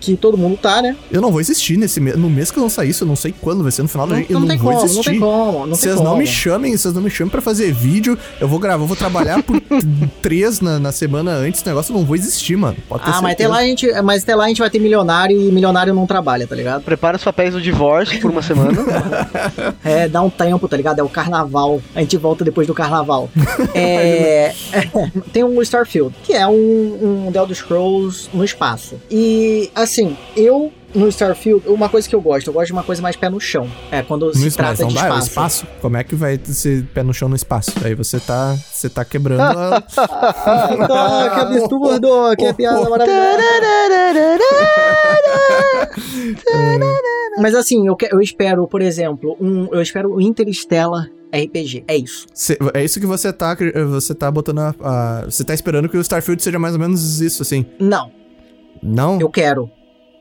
Que 0.00 0.16
todo 0.16 0.36
mundo 0.36 0.56
tá, 0.56 0.80
né? 0.82 0.96
Eu 1.10 1.20
não 1.20 1.30
vou 1.30 1.40
existir 1.40 1.76
nesse 1.76 2.00
mês. 2.00 2.16
No 2.16 2.30
mês 2.30 2.50
que 2.50 2.58
eu 2.58 2.62
não 2.62 2.70
sair 2.70 2.90
isso, 2.90 3.04
eu 3.04 3.08
não 3.08 3.16
sei 3.16 3.34
quando 3.40 3.62
vai 3.62 3.72
ser 3.72 3.82
no 3.82 3.88
final 3.88 4.06
não, 4.06 4.16
da 4.16 4.22
Eu 4.22 4.40
não, 4.40 4.46
não 4.46 4.58
vou 4.58 4.72
como, 4.72 4.84
existir. 4.84 4.96
Não 4.96 5.02
tem 5.04 5.20
como, 5.20 5.66
não 5.66 5.76
Vocês 5.76 6.00
não 6.00 6.16
me 6.16 6.26
chamem, 6.26 6.76
vocês 6.76 6.94
não 6.94 7.02
me 7.02 7.10
chamem 7.10 7.30
pra 7.30 7.40
fazer 7.40 7.72
vídeo. 7.72 8.18
Eu 8.40 8.48
vou 8.48 8.58
gravar, 8.58 8.82
eu 8.82 8.86
vou 8.86 8.96
trabalhar 8.96 9.42
por 9.42 9.60
três 10.22 10.60
na, 10.60 10.78
na 10.78 10.92
semana 10.92 11.32
antes 11.32 11.62
do 11.62 11.68
negócio, 11.68 11.92
eu 11.92 11.98
não 11.98 12.04
vou 12.04 12.16
existir, 12.16 12.56
mano. 12.56 12.76
Pode 12.88 13.04
ter 13.04 13.10
ah, 13.10 13.22
mas 13.22 13.32
até, 13.32 13.48
lá 13.48 13.58
a 13.58 13.62
gente, 13.62 13.90
mas 14.02 14.22
até 14.22 14.34
lá 14.34 14.44
a 14.44 14.48
gente 14.48 14.60
vai 14.60 14.70
ter 14.70 14.78
milionário 14.78 15.38
e 15.40 15.52
milionário 15.52 15.94
não 15.94 16.06
trabalha, 16.06 16.46
tá 16.46 16.54
ligado? 16.54 16.82
Prepara 16.82 17.16
os 17.16 17.24
papéis 17.24 17.54
do 17.54 17.60
divórcio 17.60 18.20
por 18.20 18.30
uma 18.30 18.42
semana. 18.42 18.78
é, 19.84 20.08
dá 20.08 20.22
um 20.22 20.30
tempo, 20.30 20.68
tá 20.68 20.76
ligado? 20.76 21.00
É 21.00 21.02
o 21.02 21.08
carnaval. 21.08 21.80
A 21.94 22.00
gente 22.00 22.16
volta 22.16 22.44
depois 22.44 22.66
do 22.66 22.74
carnaval. 22.74 23.28
é, 23.74 24.54
é, 24.72 24.88
tem 25.32 25.44
um 25.44 25.60
Starfield, 25.62 26.14
que 26.22 26.32
é 26.32 26.46
um, 26.46 27.26
um 27.26 27.32
The 27.32 27.38
Elder 27.38 27.56
Scrolls 27.56 28.28
no 28.32 28.44
espaço. 28.44 28.96
E, 29.10 29.70
assim, 29.74 29.87
eu 30.36 30.72
no 30.94 31.08
Starfield, 31.08 31.68
uma 31.68 31.88
coisa 31.88 32.08
que 32.08 32.14
eu 32.14 32.20
gosto, 32.20 32.46
eu 32.46 32.52
gosto 32.52 32.66
de 32.68 32.72
uma 32.72 32.82
coisa 32.82 33.02
mais 33.02 33.14
pé 33.14 33.28
no 33.28 33.38
chão. 33.38 33.68
É 33.90 34.02
quando 34.02 34.26
no 34.26 34.34
se 34.34 34.50
trata 34.50 34.82
não 34.82 34.88
de 34.88 34.94
espaço. 34.94 35.28
espaço. 35.28 35.66
Como 35.80 35.96
é 35.96 36.04
que 36.04 36.14
vai 36.14 36.40
ser 36.44 36.84
pé 36.94 37.02
no 37.02 37.12
chão 37.12 37.28
no 37.28 37.36
espaço? 37.36 37.72
Aí 37.84 37.94
você 37.94 38.18
tá, 38.18 38.54
você 38.54 38.88
tá 38.88 39.04
quebrando 39.04 39.42
a... 39.42 39.82
ah, 39.96 41.30
que 41.34 41.40
absurdo! 41.40 42.08
que 42.36 42.52
piada 42.54 42.88
maravilhosa! 42.88 43.28
Mas 47.38 47.54
assim, 47.54 47.86
eu, 47.86 47.96
eu 48.10 48.20
espero, 48.20 48.66
por 48.66 48.80
exemplo, 48.80 49.36
um, 49.40 49.68
eu 49.72 49.82
espero 49.82 50.14
o 50.14 50.20
Interstellar 50.20 51.08
RPG. 51.32 51.84
É 51.86 51.96
isso. 51.96 52.26
Cê, 52.32 52.58
é 52.72 52.82
isso 52.82 52.98
que 52.98 53.06
você 53.06 53.32
tá, 53.32 53.56
você 53.90 54.14
tá 54.14 54.30
botando 54.30 54.60
a, 54.60 54.74
a, 54.80 55.24
Você 55.26 55.44
tá 55.44 55.52
esperando 55.52 55.88
que 55.88 55.96
o 55.96 56.00
Starfield 56.00 56.42
seja 56.42 56.58
mais 56.58 56.74
ou 56.74 56.80
menos 56.80 57.20
isso, 57.20 57.42
assim? 57.42 57.66
Não. 57.78 58.10
Não? 58.82 59.20
Eu 59.20 59.28
quero. 59.28 59.70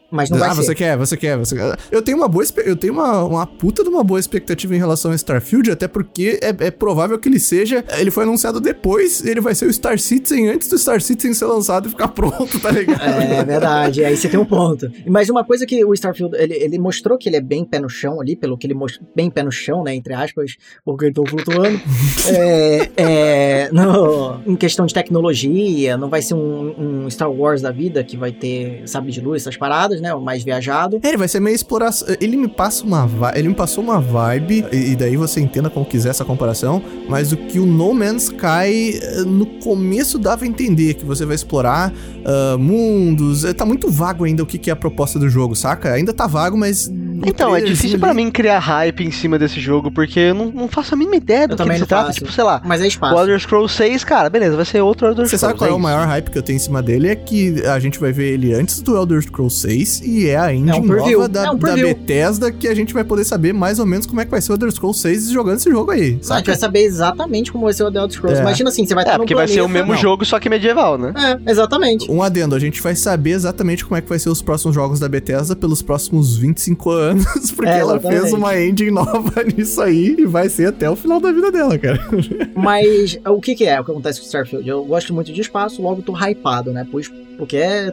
Mas 0.10 0.30
não 0.30 0.38
ah, 0.38 0.48
vai 0.48 0.56
ser. 0.56 0.64
Você 0.64 0.76
quer, 0.76 0.98
você 0.98 1.18
quer, 1.18 1.38
você 1.38 1.56
quer. 1.56 1.78
Eu 1.92 2.02
tenho 2.02 2.18
uma 2.18 2.28
boa 2.28 2.44
eu 2.66 2.76
tenho 2.76 2.94
uma, 2.94 3.24
uma 3.24 3.46
puta 3.46 3.84
de 3.84 3.90
uma 3.90 4.04
boa 4.04 4.20
expectativa 4.20 4.74
em 4.74 4.78
relação 4.78 5.12
a 5.12 5.16
Starfield, 5.16 5.72
até 5.72 5.88
porque 5.88 6.40
é, 6.42 6.68
é 6.68 6.72
provável 6.72 7.20
que 7.20 7.28
ele 7.28 7.40
seja. 7.40 7.84
Ele 7.98 8.10
foi 8.10 8.24
anunciado 8.24 8.62
depois, 8.62 9.26
ele 9.26 9.42
vai 9.42 9.54
ser 9.54 9.66
o 9.66 9.74
Star 9.74 10.00
Citizen 10.00 10.50
antes 10.50 10.70
do 10.70 10.78
Star 10.78 11.02
Citizen 11.02 11.34
ser 11.34 11.46
lançado 11.46 11.88
e 11.88 11.90
ficar 11.90 12.08
pronto, 12.18 12.60
tá 12.60 12.72
ligado? 12.72 13.02
É 13.02 13.44
verdade, 13.44 14.06
aí 14.06 14.16
você 14.16 14.30
tem 14.30 14.40
um 14.40 14.46
ponto. 14.46 14.90
Mas 15.06 15.30
uma 15.30 15.44
coisa 15.44 15.66
que 15.66 15.84
o 15.84 15.94
Starfield, 15.94 16.36
ele, 16.38 16.54
ele 16.54 16.80
mostrou 16.80 17.18
que 17.18 17.28
ele 17.28 17.36
é 17.36 17.42
bem 17.42 17.66
pé 17.66 17.80
no 17.80 17.90
chão 17.90 18.22
ali, 18.22 18.36
pelo 18.36 18.58
que 18.58 18.66
ele 18.66 18.74
mostrou, 18.74 19.08
bem 19.16 19.30
pé 19.30 19.44
no 19.44 19.52
chão, 19.52 19.84
né, 19.84 19.94
entre 19.94 20.14
aspas, 20.14 20.56
porque 20.86 21.06
eu 21.06 21.14
tô 21.14 21.26
flutuando. 21.26 21.80
é, 22.34 22.90
é, 22.96 23.70
no, 23.72 24.40
em 24.46 24.56
questão 24.56 24.86
de 24.86 24.94
tecnologia, 24.94 25.98
não 25.98 26.10
vai 26.10 26.22
ser 26.22 26.34
um, 26.34 27.04
um 27.06 27.10
Star 27.10 27.32
Wars 27.32 27.62
da 27.62 27.72
vida 27.72 28.04
que 28.04 28.16
vai 28.16 28.32
ter 28.32 28.88
sabre 28.88 29.12
de 29.12 29.20
luz, 29.20 29.44
essas 29.44 29.58
paradas 29.58 29.97
né? 30.02 30.14
O 30.14 30.22
mais 30.22 30.44
viajado. 30.44 31.00
É, 31.04 31.08
ele 31.10 31.18
vai 31.18 31.28
ser 31.28 31.40
meio 31.40 31.56
exploração. 31.56 32.08
Ele 32.20 32.38
me 32.38 32.48
passa 32.48 32.84
uma 32.84 33.08
ele 33.36 33.50
me 33.50 33.56
passou 33.56 33.84
uma 33.84 34.00
vibe, 34.00 34.66
e, 34.72 34.96
daí 34.96 35.16
você 35.18 35.40
entenda 35.40 35.70
como 35.70 35.86
quiser 35.86 36.10
essa 36.10 36.26
comparação, 36.26 36.82
mas 37.08 37.32
o 37.32 37.38
que 37.38 37.60
o 37.60 37.66
No 37.66 37.94
Man's 37.94 38.24
Sky 38.24 39.00
eh, 39.02 39.24
no 39.26 39.46
começo 39.46 40.18
dava 40.18 40.44
a 40.46 40.48
entender, 40.48 40.94
que 40.96 41.06
você 41.06 41.26
vai 41.26 41.36
explorar 41.36 41.92
uh, 41.92 42.58
mundos. 42.58 43.44
Eh, 43.46 43.54
tá 43.54 43.66
muito 43.66 43.90
vago 43.90 44.24
ainda 44.26 44.44
o 44.44 44.46
que, 44.46 44.58
que 44.58 44.70
é 44.70 44.74
a 44.74 44.76
proposta 44.76 45.18
do 45.20 45.30
jogo, 45.30 45.56
saca? 45.56 45.94
Ainda 45.94 46.14
tá 46.14 46.28
vago, 46.28 46.58
mas 46.58 46.92
Então, 47.26 47.56
é 47.56 47.62
difícil 47.62 48.00
pra 48.00 48.10
ali. 48.10 48.24
mim 48.26 48.32
criar 48.32 48.60
hype 48.60 49.04
em 49.04 49.12
cima 49.12 49.40
desse 49.40 49.60
jogo, 49.60 49.92
porque 49.92 50.20
eu 50.20 50.36
não, 50.36 50.46
não 50.52 50.68
faço 50.68 50.94
a 50.94 50.98
mínima 50.98 51.16
ideia 51.18 51.48
do 51.48 51.62
Eu 51.62 51.66
que 51.68 51.78
se 51.78 51.86
trata. 51.86 52.12
Tipo, 52.12 52.32
sei 52.32 52.44
lá, 52.44 52.62
Mas 52.66 52.82
é 52.82 52.86
o 52.86 52.88
espaço. 52.88 53.20
Elder 53.20 53.40
Scrolls 53.40 53.76
6, 53.76 54.04
cara, 54.04 54.30
beleza, 54.30 54.56
vai 54.56 54.66
ser 54.66 54.82
outro 54.82 55.08
Elder 55.08 55.26
Você 55.28 55.38
Scrolls. 55.38 55.58
sabe 55.58 55.58
qual 55.58 55.70
é 55.70 55.74
o 55.74 55.76
isso. 55.78 55.84
maior 55.84 56.06
hype 56.08 56.30
que 56.30 56.38
eu 56.38 56.44
tenho 56.44 56.58
em 56.58 56.60
cima 56.60 56.82
dele? 56.82 57.08
É 57.10 57.16
que 57.16 57.64
a 57.66 57.80
gente 57.80 58.00
vai 58.00 58.12
ver 58.12 58.34
ele 58.34 58.54
antes 58.54 58.82
do 58.82 58.96
Elder 58.96 59.22
Scrolls 59.22 59.60
6 59.60 59.87
e 60.04 60.28
é 60.28 60.38
a 60.38 60.54
engine 60.54 60.88
preview, 60.88 61.20
nova 61.20 61.30
da, 61.30 61.46
é 61.46 61.52
um 61.52 61.58
da. 61.58 61.76
Bethesda 61.76 62.52
que 62.52 62.68
a 62.68 62.76
gente 62.76 62.94
vai 62.94 63.04
poder 63.04 63.24
saber 63.24 63.54
mais 63.54 63.80
ou 63.80 63.86
menos 63.86 64.06
como 64.06 64.20
é 64.22 64.26
que 64.26 64.32
vai 64.32 64.42
ser 64.42 64.52
o 64.52 64.56
Elder 64.56 64.72
Scrolls 64.72 65.00
6 65.02 65.30
jogando 65.32 65.58
esse 65.58 65.70
jogo 65.70 65.92
aí, 65.92 66.00
Não, 66.00 66.08
a 66.08 66.12
gente 66.14 66.26
sabe? 66.26 66.46
vai 66.48 66.56
saber 66.56 66.80
exatamente 66.84 67.52
como 67.52 67.66
vai 67.66 67.74
ser 67.74 67.84
o 67.84 67.92
The 67.92 68.00
Elder 68.00 68.16
Scrolls. 68.16 68.40
É. 68.40 68.44
Imagina 68.44 68.70
assim, 68.70 68.86
você 68.86 68.94
vai 68.96 69.04
estar 69.04 69.14
É, 69.16 69.18
porque 69.18 69.36
vai 69.36 69.48
ser 69.48 69.62
o 69.62 69.70
mesmo 69.70 69.94
Não. 69.94 69.98
jogo, 70.00 70.26
só 70.26 70.40
que 70.40 70.50
medieval, 70.50 70.98
né? 70.98 71.14
É, 71.46 71.52
exatamente. 71.52 72.10
Um 72.12 72.22
adendo, 72.22 72.56
a 72.56 72.60
gente 72.60 72.82
vai 72.82 72.96
saber 72.96 73.32
exatamente 73.32 73.84
como 73.86 73.98
é 73.98 74.02
que 74.02 74.10
vai 74.10 74.20
ser 74.20 74.30
os 74.30 74.42
próximos 74.42 74.74
jogos 74.76 75.00
da 75.00 75.08
Bethesda 75.08 75.56
pelos 75.56 75.82
próximos 75.82 76.38
25 76.38 76.90
anos, 76.90 77.52
porque 77.56 77.70
É, 77.70 77.80
ela 77.80 78.00
fez 78.00 78.34
uma 78.34 78.58
engine 78.60 78.92
nova 78.92 79.44
nisso 79.56 79.82
aí 79.82 80.16
e 80.20 80.26
vai 80.26 80.50
ser 80.50 80.68
até 80.70 80.90
o 80.90 80.96
final 80.96 81.20
da 81.20 81.32
vida 81.32 81.52
dela, 81.52 81.78
cara. 81.78 82.00
Mas 82.56 83.18
o 83.26 83.40
que, 83.42 83.56
que 83.56 83.66
é 83.66 83.80
o 83.80 83.84
que 83.86 83.92
acontece 83.92 84.20
com 84.20 84.26
Starfield? 84.26 84.68
Eu 84.68 84.84
gosto 84.86 85.14
muito 85.14 85.32
de 85.32 85.42
espaço, 85.42 85.82
logo 85.82 86.02
tô 86.02 86.14
hypado, 86.16 86.72
né? 86.72 86.86
Pois, 86.92 87.12
porque 87.38 87.58
é. 87.58 87.92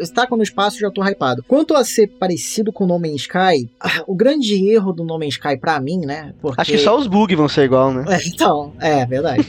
Está 0.00 0.26
no 0.30 0.42
espaço, 0.42 0.78
já 0.78 0.90
tô 0.90 1.02
hypado. 1.04 1.42
Quanto 1.46 1.74
a 1.74 1.84
ser 1.84 2.08
parecido 2.08 2.72
com 2.72 2.86
No 2.86 2.98
Man's 2.98 3.22
Sky, 3.22 3.70
o 4.06 4.14
grande 4.14 4.68
erro 4.68 4.92
do 4.92 5.04
No 5.04 5.18
Man's 5.18 5.34
Sky 5.34 5.56
pra 5.56 5.80
mim, 5.80 6.00
né? 6.00 6.34
Porque... 6.40 6.60
Acho 6.60 6.72
que 6.72 6.78
só 6.78 6.98
os 6.98 7.06
bugs 7.06 7.36
vão 7.36 7.48
ser 7.48 7.64
igual, 7.64 7.92
né? 7.92 8.04
É, 8.08 8.18
então, 8.26 8.72
é 8.80 9.06
verdade. 9.06 9.46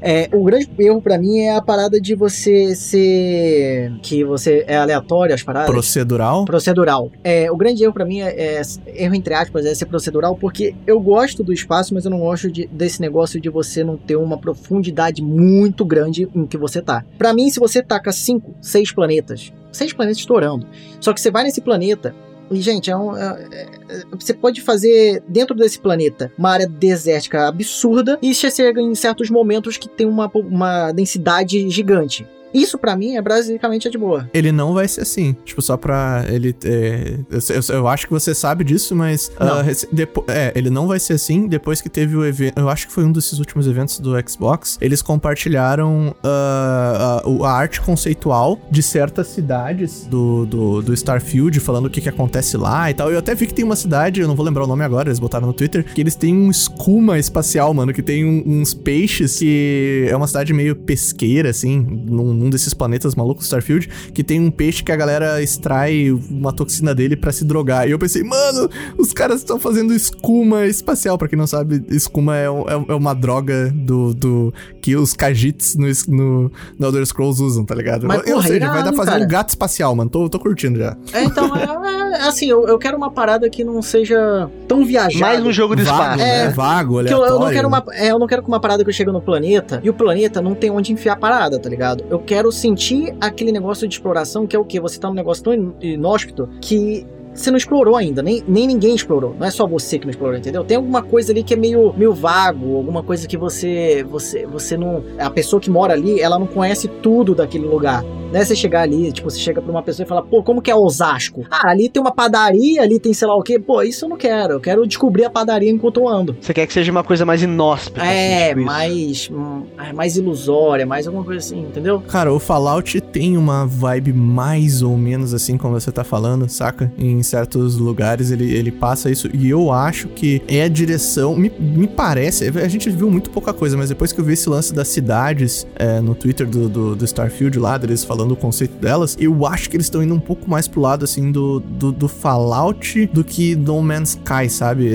é, 0.00 0.28
o 0.32 0.42
grande 0.44 0.68
erro 0.78 1.00
pra 1.02 1.18
mim 1.18 1.38
é 1.40 1.56
a 1.56 1.62
parada 1.62 2.00
de 2.00 2.14
você 2.14 2.74
ser. 2.74 3.92
que 4.02 4.24
você 4.24 4.64
é 4.66 4.76
aleatório 4.76 5.34
as 5.34 5.42
paradas. 5.42 5.70
Procedural. 5.70 6.44
Procedural. 6.44 7.10
É, 7.24 7.50
o 7.50 7.56
grande 7.56 7.82
erro 7.82 7.92
pra 7.92 8.04
mim 8.04 8.20
é, 8.20 8.58
é- 8.58 8.62
erro 8.94 9.14
entre 9.14 9.34
aspas 9.34 9.64
é 9.64 9.74
ser 9.74 9.86
procedural, 9.86 10.36
porque 10.36 10.74
eu 10.86 11.00
gosto 11.00 11.42
do 11.42 11.52
espaço, 11.52 11.94
mas 11.94 12.04
eu 12.04 12.10
não 12.10 12.20
gosto 12.20 12.50
de- 12.50 12.66
desse 12.66 13.00
negócio 13.00 13.40
de 13.40 13.48
você 13.48 13.82
não 13.84 13.96
ter 13.96 14.16
uma 14.16 14.38
profundidade 14.38 15.22
muito 15.22 15.84
grande 15.84 16.28
em 16.34 16.46
que 16.46 16.56
você 16.58 16.80
tá. 16.82 17.04
Pra 17.16 17.32
mim, 17.32 17.50
se 17.50 17.58
você 17.60 17.82
taca 17.82 18.12
cinco, 18.12 18.54
seis 18.60 18.92
planetas, 18.92 19.37
seis 19.72 19.92
planetas 19.92 20.18
estourando, 20.18 20.66
só 21.00 21.12
que 21.12 21.20
você 21.20 21.30
vai 21.30 21.44
nesse 21.44 21.60
planeta 21.60 22.14
e, 22.50 22.60
gente, 22.62 22.90
é 22.90 22.96
um- 22.96 23.14
é- 23.16 23.46
é- 23.52 24.04
você 24.18 24.32
pode 24.32 24.60
fazer 24.62 25.22
dentro 25.28 25.54
desse 25.54 25.78
planeta 25.78 26.32
uma 26.38 26.50
área 26.50 26.66
desértica 26.66 27.46
absurda 27.46 28.18
e 28.22 28.34
você 28.34 28.50
chega 28.50 28.80
em 28.80 28.94
certos 28.94 29.28
momentos 29.28 29.76
que 29.76 29.88
tem 29.88 30.06
uma, 30.06 30.30
uma 30.34 30.90
densidade 30.92 31.68
gigante. 31.68 32.26
Isso 32.52 32.78
pra 32.78 32.96
mim 32.96 33.16
é 33.16 33.22
basicamente 33.22 33.90
de 33.90 33.98
boa. 33.98 34.28
Ele 34.32 34.50
não 34.52 34.74
vai 34.74 34.86
ser 34.88 35.02
assim. 35.02 35.36
Tipo, 35.44 35.60
só 35.62 35.76
pra 35.76 36.24
ele. 36.28 36.54
é, 36.64 37.18
eu, 37.30 37.38
eu- 37.56 37.74
eu 37.76 37.88
acho 37.88 38.06
que 38.06 38.12
você 38.12 38.34
sabe 38.34 38.64
disso, 38.64 38.94
mas. 38.94 39.30
Ah, 39.38 39.62
rece- 39.62 39.88
depo- 39.92 40.24
é, 40.28 40.52
ele 40.54 40.70
não 40.70 40.86
vai 40.86 40.98
ser 40.98 41.14
assim 41.14 41.46
depois 41.46 41.80
que 41.80 41.88
teve 41.88 42.16
o 42.16 42.24
evento. 42.24 42.58
Eu 42.58 42.68
acho 42.68 42.86
que 42.86 42.92
foi 42.92 43.04
um 43.04 43.12
desses 43.12 43.38
últimos 43.38 43.66
eventos 43.66 43.98
do 44.00 44.12
Xbox. 44.28 44.78
Eles 44.80 45.02
compartilharam 45.02 46.14
ah, 46.22 47.20
a, 47.24 47.28
o- 47.28 47.44
a 47.44 47.52
arte 47.52 47.80
conceitual 47.80 48.58
de 48.70 48.82
certas 48.82 49.28
cidades 49.28 50.06
do, 50.06 50.46
do, 50.46 50.82
do 50.82 50.94
Starfield, 50.94 51.58
falando 51.60 51.86
o 51.86 51.90
que, 51.90 52.00
que 52.00 52.08
acontece 52.08 52.56
lá 52.56 52.90
e 52.90 52.94
tal. 52.94 53.10
Eu 53.10 53.18
até 53.18 53.34
vi 53.34 53.46
que 53.46 53.54
tem 53.54 53.64
uma 53.64 53.76
cidade, 53.76 54.20
eu 54.20 54.28
não 54.28 54.34
vou 54.34 54.44
lembrar 54.44 54.64
o 54.64 54.66
nome 54.66 54.84
agora, 54.84 55.08
eles 55.08 55.18
botaram 55.18 55.46
no 55.46 55.52
Twitter, 55.52 55.84
que 55.84 56.00
eles 56.00 56.14
têm 56.14 56.34
um 56.34 56.50
escuma 56.50 57.18
espacial, 57.18 57.72
mano, 57.74 57.92
que 57.92 58.02
tem 58.02 58.24
um- 58.24 58.42
uns 58.60 58.74
peixes 58.74 59.38
que 59.38 60.06
é 60.08 60.16
uma 60.16 60.26
cidade 60.26 60.52
meio 60.52 60.74
pesqueira, 60.76 61.50
assim, 61.50 61.78
num, 61.78 62.32
num 62.38 62.50
desses 62.50 62.72
planetas 62.74 63.14
malucos 63.14 63.44
do 63.44 63.46
Starfield, 63.46 63.88
que 64.14 64.22
tem 64.24 64.40
um 64.40 64.50
peixe 64.50 64.82
que 64.82 64.92
a 64.92 64.96
galera 64.96 65.42
extrai 65.42 66.10
uma 66.30 66.52
toxina 66.52 66.94
dele 66.94 67.16
pra 67.16 67.32
se 67.32 67.44
drogar. 67.44 67.88
E 67.88 67.90
eu 67.90 67.98
pensei, 67.98 68.22
mano, 68.22 68.68
os 68.96 69.12
caras 69.12 69.38
estão 69.40 69.58
fazendo 69.58 69.92
escuma 69.92 70.66
espacial. 70.66 71.18
Pra 71.18 71.28
quem 71.28 71.38
não 71.38 71.46
sabe, 71.46 71.84
escuma 71.88 72.36
é, 72.36 72.44
é- 72.46 72.84
é 72.88 72.94
uma 72.94 73.14
droga 73.14 73.70
do, 73.74 74.14
do 74.14 74.54
que 74.80 74.94
os 74.96 75.14
Khajiits 75.14 75.76
no, 75.76 75.88
no, 76.08 76.52
no 76.78 76.86
Elder 76.86 77.04
Scrolls 77.06 77.42
usam, 77.42 77.64
tá 77.64 77.74
ligado? 77.74 78.06
Mas, 78.06 78.18
Ou 78.18 78.24
porra, 78.24 78.42
seja, 78.42 78.48
vai 78.50 78.60
dar 78.60 78.66
irado, 78.74 78.88
pra 78.88 78.96
fazer 78.96 79.10
cara. 79.12 79.24
um 79.24 79.28
gato 79.28 79.48
espacial, 79.50 79.94
mano. 79.94 80.10
Tô, 80.10 80.28
tô 80.28 80.38
curtindo 80.38 80.78
já. 80.78 80.96
É, 81.12 81.24
então, 81.24 81.50
é, 81.56 82.18
é, 82.18 82.28
assim, 82.28 82.46
eu, 82.48 82.66
eu 82.68 82.78
quero 82.78 82.96
uma 82.96 83.10
parada 83.10 83.48
que 83.50 83.64
não 83.64 83.80
seja 83.82 84.48
tão 84.66 84.84
viajada. 84.84 85.18
Mais 85.34 85.44
um 85.44 85.52
jogo 85.52 85.74
de 85.74 85.82
Vago, 85.82 85.98
espaço. 86.02 86.18
né? 86.18 86.44
É. 86.46 86.48
Vago, 86.50 86.94
Que 86.94 86.98
aleatório. 87.00 87.24
eu, 87.30 87.34
eu 87.34 87.40
não 87.40 87.50
quero 87.50 87.68
uma, 87.68 87.84
é, 87.92 88.10
eu 88.10 88.18
não 88.18 88.26
quero 88.26 88.42
que 88.42 88.48
uma 88.48 88.60
parada 88.60 88.84
que 88.84 88.90
eu 88.90 88.94
chego 88.94 89.12
no 89.12 89.20
planeta 89.20 89.80
e 89.82 89.90
o 89.90 89.94
planeta 89.94 90.40
não 90.40 90.54
tem 90.54 90.70
onde 90.70 90.92
enfiar 90.92 91.14
a 91.14 91.16
parada, 91.16 91.58
tá 91.58 91.68
ligado? 91.68 92.04
Eu 92.10 92.18
quero 92.28 92.52
sentir 92.52 93.14
aquele 93.20 93.50
negócio 93.50 93.88
de 93.88 93.94
exploração 93.94 94.46
que 94.46 94.54
é 94.54 94.58
o 94.58 94.64
quê? 94.64 94.78
Você 94.78 95.00
tá 95.00 95.08
num 95.08 95.14
negócio 95.14 95.42
tão 95.42 95.54
in- 95.54 95.72
inóspito 95.80 96.46
que 96.60 97.06
você 97.34 97.50
não 97.50 97.56
explorou 97.56 97.94
ainda, 97.96 98.20
nem, 98.20 98.42
nem 98.48 98.66
ninguém 98.66 98.94
explorou. 98.94 99.34
Não 99.38 99.46
é 99.46 99.50
só 99.50 99.64
você 99.66 99.96
que 99.98 100.04
não 100.04 100.10
explorou, 100.10 100.36
entendeu? 100.36 100.64
Tem 100.64 100.76
alguma 100.76 101.02
coisa 101.02 101.30
ali 101.32 101.42
que 101.44 101.54
é 101.54 101.56
meio, 101.56 101.94
meio 101.96 102.12
vago, 102.12 102.76
alguma 102.76 103.02
coisa 103.02 103.26
que 103.28 103.36
você, 103.36 104.04
você, 104.10 104.44
você 104.44 104.76
não. 104.76 105.04
A 105.18 105.30
pessoa 105.30 105.60
que 105.60 105.70
mora 105.70 105.92
ali, 105.94 106.20
ela 106.20 106.38
não 106.38 106.46
conhece 106.48 106.88
tudo 106.88 107.34
daquele 107.36 107.64
lugar. 107.66 108.04
Né? 108.32 108.44
Você 108.44 108.54
chegar 108.54 108.82
ali, 108.82 109.10
tipo, 109.10 109.30
você 109.30 109.38
chega 109.38 109.60
pra 109.60 109.70
uma 109.70 109.82
pessoa 109.82 110.04
e 110.04 110.08
fala, 110.08 110.22
pô, 110.22 110.42
como 110.42 110.60
que 110.60 110.70
é 110.70 110.74
Osasco? 110.74 111.44
Ah, 111.50 111.70
ali 111.70 111.88
tem 111.88 112.00
uma 112.00 112.12
padaria, 112.12 112.82
ali 112.82 112.98
tem 112.98 113.12
sei 113.14 113.26
lá 113.26 113.34
o 113.34 113.42
quê. 113.42 113.58
Pô, 113.58 113.82
isso 113.82 114.04
eu 114.04 114.08
não 114.08 114.16
quero. 114.16 114.54
Eu 114.54 114.60
quero 114.60 114.86
descobrir 114.86 115.24
a 115.24 115.30
padaria 115.30 115.70
enquanto 115.70 116.00
eu 116.00 116.08
ando. 116.08 116.36
Você 116.40 116.52
quer 116.52 116.66
que 116.66 116.72
seja 116.72 116.92
uma 116.92 117.02
coisa 117.02 117.24
mais 117.24 117.42
inóspita. 117.42 118.04
É, 118.04 118.46
assim, 118.46 118.54
tipo 118.54 118.66
mais, 118.66 119.30
hum, 119.32 119.62
mais 119.94 120.16
ilusória, 120.16 120.86
mais 120.86 121.06
alguma 121.06 121.24
coisa 121.24 121.38
assim, 121.38 121.62
entendeu? 121.62 122.02
Cara, 122.08 122.32
o 122.32 122.38
Fallout 122.38 123.00
tem 123.00 123.36
uma 123.36 123.66
vibe 123.66 124.12
mais 124.12 124.82
ou 124.82 124.96
menos 124.96 125.32
assim 125.32 125.56
como 125.56 125.78
você 125.78 125.90
tá 125.90 126.04
falando, 126.04 126.48
saca? 126.48 126.92
Em 126.98 127.22
certos 127.22 127.76
lugares 127.76 128.30
ele, 128.30 128.54
ele 128.54 128.70
passa 128.70 129.10
isso. 129.10 129.28
E 129.32 129.48
eu 129.48 129.72
acho 129.72 130.08
que 130.08 130.42
é 130.46 130.64
a 130.64 130.68
direção. 130.68 131.34
Me, 131.34 131.50
me 131.58 131.86
parece. 131.86 132.48
A 132.48 132.68
gente 132.68 132.90
viu 132.90 133.10
muito 133.10 133.30
pouca 133.30 133.52
coisa, 133.52 133.76
mas 133.76 133.88
depois 133.88 134.12
que 134.12 134.20
eu 134.20 134.24
vi 134.24 134.34
esse 134.34 134.48
lance 134.48 134.72
das 134.74 134.88
cidades 134.88 135.66
é, 135.76 136.00
no 136.00 136.14
Twitter 136.14 136.46
do, 136.46 136.68
do, 136.68 136.96
do 136.96 137.04
Starfield 137.04 137.58
lá, 137.58 137.78
deles 137.78 138.04
falando 138.04 138.17
o 138.32 138.36
conceito 138.36 138.76
delas, 138.78 139.16
eu 139.20 139.46
acho 139.46 139.68
que 139.70 139.76
eles 139.76 139.86
estão 139.86 140.02
indo 140.02 140.14
um 140.14 140.20
pouco 140.20 140.48
mais 140.50 140.66
pro 140.68 140.80
lado 140.80 141.04
assim 141.04 141.30
do, 141.32 141.60
do, 141.60 141.92
do 141.92 142.08
Fallout 142.08 143.06
do 143.12 143.22
que 143.24 143.54
No 143.56 143.80
Man's 143.82 144.10
Sky, 144.10 144.48
sabe? 144.48 144.86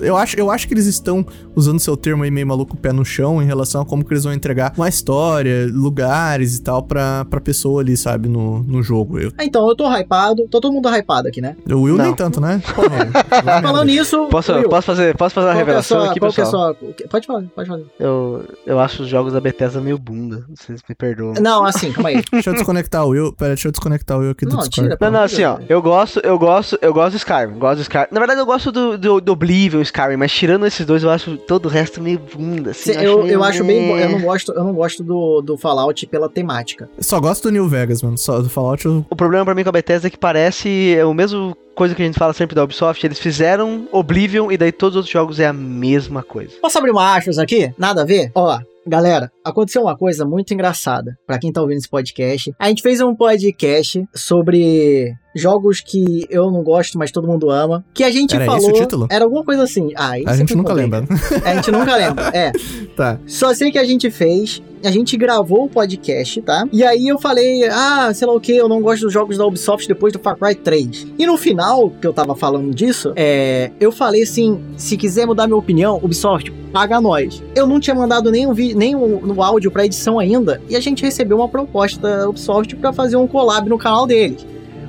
Eu- 0.00 0.06
Eu 0.06 0.16
acho, 0.16 0.38
eu 0.38 0.50
acho 0.50 0.66
que 0.68 0.74
eles 0.74 0.86
estão 0.86 1.24
usando 1.54 1.78
seu 1.80 1.96
termo 1.96 2.22
aí 2.22 2.30
meio 2.30 2.46
maluco 2.46 2.76
pé 2.76 2.92
no 2.92 3.04
chão 3.04 3.42
em 3.42 3.46
relação 3.46 3.80
a 3.82 3.84
como 3.86 4.04
que 4.04 4.12
eles 4.12 4.24
vão 4.24 4.32
entregar 4.32 4.72
uma 4.76 4.88
história, 4.88 5.66
lugares 5.72 6.56
e 6.56 6.62
tal 6.62 6.82
pra, 6.82 7.24
pra 7.24 7.40
pessoa 7.40 7.80
ali, 7.80 7.96
sabe, 7.96 8.28
no, 8.28 8.62
no 8.62 8.82
jogo. 8.82 9.18
Eu, 9.18 9.32
Ah, 9.38 9.44
Então, 9.44 9.68
eu 9.68 9.74
tô 9.74 9.86
hypado, 9.90 10.46
tô 10.48 10.60
todo 10.60 10.72
mundo 10.72 10.88
hypado 10.88 11.28
aqui, 11.28 11.40
né? 11.40 11.56
o 11.70 11.80
Will 11.82 11.96
Não. 11.96 12.04
nem 12.04 12.14
tanto, 12.14 12.40
né? 12.40 12.60
Porra, 12.74 13.06
Falando 13.62 13.84
nisso, 13.86 14.26
Posso, 14.30 14.52
Will, 14.52 14.68
posso, 14.68 14.86
fazer, 14.86 15.16
posso 15.16 15.34
fazer 15.34 15.46
uma 15.46 15.52
é 15.52 15.54
a 15.54 15.58
revelação 15.58 16.00
sua- 16.00 16.10
aqui, 16.10 16.18
é 16.18 16.20
pessoal? 16.26 16.46
sua- 16.48 16.76
Pode 17.10 17.26
falar, 17.26 17.42
pode 17.54 17.68
falar. 17.68 17.82
Eu, 17.98 18.44
eu 18.66 18.78
acho 18.80 19.02
os 19.02 19.08
jogos 19.08 19.32
da 19.32 19.40
Bethesda 19.40 19.80
meio 19.80 19.98
bunda. 19.98 20.44
Vocês 20.54 20.80
me 20.88 20.94
perdoam. 20.94 21.34
Não, 21.40 21.64
assim, 21.64 21.92
calma 21.92 22.10
aí. 22.10 22.22
Deixa 22.36 22.50
eu 22.50 22.54
desconectar 22.54 23.04
o 23.04 23.08
Will. 23.10 23.32
Pera, 23.32 23.50
deixa 23.54 23.68
eu 23.68 23.72
desconectar 23.72 24.16
o 24.16 24.20
Will 24.20 24.30
aqui 24.30 24.44
do 24.46 24.52
Não, 24.56 24.58
Discord. 24.60 24.88
tira, 24.90 24.98
Não, 25.00 25.10
não, 25.18 25.24
assim, 25.24 25.44
ó, 25.44 25.58
eu 25.68 25.82
gosto, 25.82 26.20
eu 26.20 26.38
gosto, 26.38 26.78
eu 26.80 26.92
gosto 26.94 27.12
do 27.12 27.16
Skyrim, 27.18 27.58
gosto 27.58 27.76
do 27.76 27.82
Skyrim. 27.82 28.06
Na 28.10 28.18
verdade, 28.20 28.40
eu 28.40 28.46
gosto 28.46 28.70
do, 28.72 28.96
do, 28.98 29.20
do 29.20 29.32
Oblivion, 29.32 29.80
Skyrim, 29.82 30.16
mas 30.16 30.32
tirando 30.32 30.66
esses 30.66 30.84
dois, 30.86 31.02
eu 31.02 31.10
acho 31.10 31.36
todo 31.36 31.66
o 31.66 31.68
resto 31.68 32.00
meio 32.00 32.18
bunda, 32.18 32.70
assim. 32.70 32.92
Cê- 32.92 33.06
eu, 33.06 33.22
meio- 33.22 33.34
eu 33.34 33.44
acho 33.44 33.64
bem. 33.64 33.90
Eu 34.00 34.10
não 34.10 34.20
gosto, 34.20 34.52
eu 34.52 34.64
não 34.64 34.72
gosto 34.74 35.02
do, 35.02 35.40
do 35.42 35.56
Fallout 35.56 36.06
pela 36.06 36.28
temática. 36.28 36.88
Só 37.00 37.20
gosto 37.20 37.44
do 37.44 37.52
New 37.52 37.68
Vegas, 37.68 38.02
mano. 38.02 38.16
Só 38.18 38.40
do 38.40 38.48
Fallout 38.48 38.84
eu... 38.86 39.04
O 39.10 39.16
problema 39.16 39.44
pra 39.44 39.54
mim 39.54 39.62
com 39.62 39.68
a 39.68 39.72
Bethesda 39.72 40.06
é 40.08 40.10
que 40.10 40.18
parece 40.18 40.94
é 40.94 41.04
o 41.04 41.14
mesmo 41.14 41.56
coisa 41.76 41.94
que 41.94 42.02
a 42.02 42.06
gente 42.06 42.18
fala 42.18 42.32
sempre 42.32 42.56
da 42.56 42.64
Ubisoft, 42.64 43.04
eles 43.04 43.18
fizeram 43.20 43.86
Oblivion 43.92 44.50
e 44.50 44.56
daí 44.56 44.72
todos 44.72 44.94
os 44.94 44.96
outros 44.96 45.12
jogos 45.12 45.38
é 45.38 45.46
a 45.46 45.52
mesma 45.52 46.22
coisa. 46.22 46.54
Posso 46.60 46.78
abrir 46.78 46.90
uma 46.90 47.14
aspas 47.14 47.38
aqui? 47.38 47.72
Nada 47.78 48.02
a 48.02 48.04
ver? 48.04 48.32
Ó, 48.34 48.58
galera, 48.86 49.30
aconteceu 49.44 49.82
uma 49.82 49.96
coisa 49.96 50.24
muito 50.24 50.54
engraçada 50.54 51.16
pra 51.26 51.38
quem 51.38 51.52
tá 51.52 51.60
ouvindo 51.60 51.78
esse 51.78 51.88
podcast. 51.88 52.52
A 52.58 52.68
gente 52.68 52.82
fez 52.82 53.00
um 53.00 53.14
podcast 53.14 54.02
sobre 54.14 55.12
jogos 55.36 55.80
que 55.80 56.26
eu 56.30 56.50
não 56.50 56.62
gosto, 56.62 56.98
mas 56.98 57.10
todo 57.10 57.26
mundo 57.28 57.50
ama. 57.50 57.84
Que 57.94 58.02
a 58.04 58.10
gente 58.10 58.34
Era 58.34 58.44
falou. 58.46 58.60
esse 58.60 58.70
o 58.70 58.72
título? 58.72 59.06
Era 59.10 59.24
alguma 59.24 59.44
coisa 59.44 59.62
assim. 59.62 59.92
Ah, 59.96 60.18
isso 60.18 60.28
A 60.28 60.36
gente 60.36 60.54
nunca 60.54 60.72
lembra. 60.72 61.04
A 61.44 61.54
gente 61.54 61.70
nunca 61.70 61.96
lembra. 61.96 62.30
É. 62.32 62.52
tá. 62.96 63.18
Só 63.26 63.52
sei 63.54 63.70
que 63.70 63.78
a 63.78 63.84
gente 63.84 64.10
fez, 64.10 64.62
a 64.84 64.90
gente 64.90 65.16
gravou 65.16 65.64
o 65.64 65.68
podcast, 65.68 66.40
tá? 66.42 66.64
E 66.72 66.82
aí 66.84 67.06
eu 67.08 67.18
falei, 67.18 67.64
ah, 67.68 68.10
sei 68.14 68.26
lá 68.26 68.34
o 68.34 68.40
que, 68.40 68.52
eu 68.56 68.68
não 68.68 68.80
gosto 68.80 69.02
dos 69.02 69.12
jogos 69.12 69.36
da 69.36 69.44
Ubisoft 69.46 69.86
depois 69.86 70.12
do 70.12 70.18
Far 70.18 70.36
Cry 70.36 70.54
3. 70.54 71.06
E 71.18 71.26
no 71.26 71.36
final, 71.36 71.90
que 71.90 72.06
eu 72.06 72.12
tava 72.12 72.34
falando 72.34 72.74
disso, 72.74 73.12
é, 73.16 73.70
eu 73.80 73.92
falei 73.92 74.22
assim, 74.22 74.60
se 74.76 74.96
quiser 74.96 75.26
mudar 75.26 75.46
minha 75.46 75.56
opinião, 75.58 76.00
Ubisoft, 76.02 76.50
paga 76.72 77.00
nós. 77.00 77.42
Eu 77.54 77.66
não 77.66 77.80
tinha 77.80 77.94
mandado 77.94 78.30
nem 78.30 78.46
o 78.46 78.54
vi- 78.54 78.74
nem 78.74 78.94
o, 78.94 79.20
no 79.26 79.42
áudio 79.42 79.70
pra 79.70 79.84
edição 79.84 80.18
ainda, 80.18 80.60
e 80.68 80.76
a 80.76 80.80
gente 80.80 81.02
recebeu 81.02 81.36
uma 81.38 81.48
proposta 81.48 82.00
da 82.18 82.28
Ubisoft 82.28 82.74
pra 82.76 82.92
fazer 82.92 83.16
um 83.16 83.26
collab 83.26 83.68
no 83.68 83.78
canal 83.78 84.06
deles. 84.06 84.46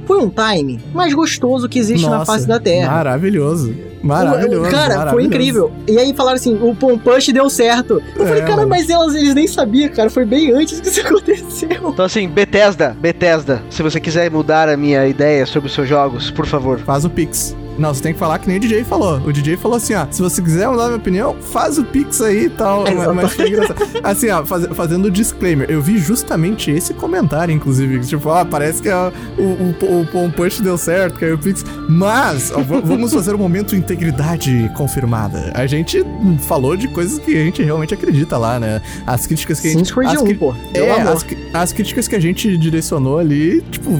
Foi 0.08 0.18
um 0.20 0.30
time 0.32 0.80
mais 0.93 1.14
gostoso 1.14 1.68
que 1.70 1.78
existe 1.78 2.05
na 2.05 2.20
Nossa, 2.20 2.26
face 2.32 2.47
da 2.47 2.60
Terra. 2.60 2.89
Maravilhoso. 2.91 3.76
Maravilhoso. 4.01 4.72
Cara, 4.72 4.88
foi 4.93 4.97
maravilhoso. 4.97 5.28
incrível. 5.28 5.72
E 5.88 5.97
aí 5.99 6.14
falaram 6.14 6.38
assim, 6.38 6.58
o 6.62 6.74
Pom 6.74 6.97
Push 6.97 7.28
deu 7.34 7.49
certo. 7.49 8.01
Eu 8.16 8.24
É, 8.24 8.28
falei, 8.28 8.41
cara, 8.43 8.55
mano. 8.58 8.70
mas 8.70 8.89
elas, 8.89 9.14
eles 9.16 9.36
nem 9.36 9.47
sabiam, 9.47 9.89
cara. 9.89 10.10
Foi 10.10 10.24
bem 10.24 10.53
antes 10.53 10.80
que 10.80 10.88
isso 10.88 11.01
aconteceu. 11.05 11.70
Então 11.89 12.05
assim, 12.05 12.28
Bethesda, 12.30 12.95
Bethesda, 12.99 13.62
se 13.70 13.84
você 13.84 13.99
quiser 13.99 14.32
mudar 14.32 14.70
a 14.70 14.78
minha 14.78 15.05
ideia 15.08 15.45
sobre 15.45 15.68
os 15.68 15.74
seus 15.76 15.89
jogos, 15.89 16.32
por 16.32 16.45
favor, 16.45 16.80
Faz 16.80 17.03
o 17.03 17.10
Pix. 17.10 17.55
Não, 17.78 17.94
você 17.94 18.02
tem 18.02 18.14
que 18.14 18.20
falar 18.20 18.40
que 18.40 18.48
nem 18.48 18.58
o 18.58 18.60
DJ 18.60 18.84
falou. 18.84 19.18
O 19.20 19.32
DJ 19.32 19.56
falou 19.58 19.78
assim, 19.78 19.94
ó, 19.94 20.08
se 20.10 20.22
você 20.22 20.42
quiser 20.42 20.68
mudar 20.68 20.86
minha 20.86 20.98
opinião, 20.98 21.36
faz 21.40 21.78
o 21.78 21.84
Pix 21.84 22.22
aí 22.22 22.46
e 22.46 22.50
tal. 22.50 22.84
mas, 22.84 23.16
mas 23.16 23.34
foi 23.34 23.50
engraçado. 23.50 23.78
Assim, 24.04 24.30
ó, 24.30 24.46
faz, 24.46 24.66
fazendo 24.74 25.06
o 25.06 25.12
disclaimer, 25.12 25.70
eu 25.70 25.82
vi 25.82 25.98
justamente 25.98 26.72
esse 26.72 26.94
comentário, 26.94 27.54
inclusive, 27.54 28.00
tipo, 28.02 28.30
ah, 28.30 28.46
parece 28.46 28.82
que 28.82 28.90
a, 28.90 29.12
o, 29.38 29.42
o, 29.42 30.16
o, 30.18 30.26
o 30.26 30.32
Punch 30.32 30.62
deu 30.62 30.78
certo, 30.78 31.20
caiu 31.20 31.36
o 31.36 31.38
Pix. 31.38 31.64
Mas, 31.90 32.52
ó, 32.52 32.62
vamos 32.62 33.14
fazer 33.14 33.36
um 33.36 33.38
momento 33.38 33.76
integridade 33.76 34.72
confirmada. 34.76 35.52
A 35.54 35.66
gente 35.68 36.04
falou 36.48 36.76
de 36.76 36.88
coisas 36.88 37.20
que 37.20 37.36
a 37.36 37.44
gente 37.44 37.62
realmente 37.64 37.94
acredita 37.94 38.38
lá, 38.38 38.60
né? 38.60 38.82
As 39.06 39.28
críticas 39.28 39.60
que 39.60 39.68
a 39.68 39.72
gente... 39.72 39.94
As, 40.00 40.22
um, 40.22 40.36
pô. 40.36 40.56
É, 40.74 40.92
as, 41.02 41.26
as, 41.54 41.74
críticas 41.74 42.08
que 42.08 42.16
a 42.16 42.20
gente 42.20 42.58
direcionou 42.58 43.20
ali, 43.20 43.62
tipo, 43.72 43.92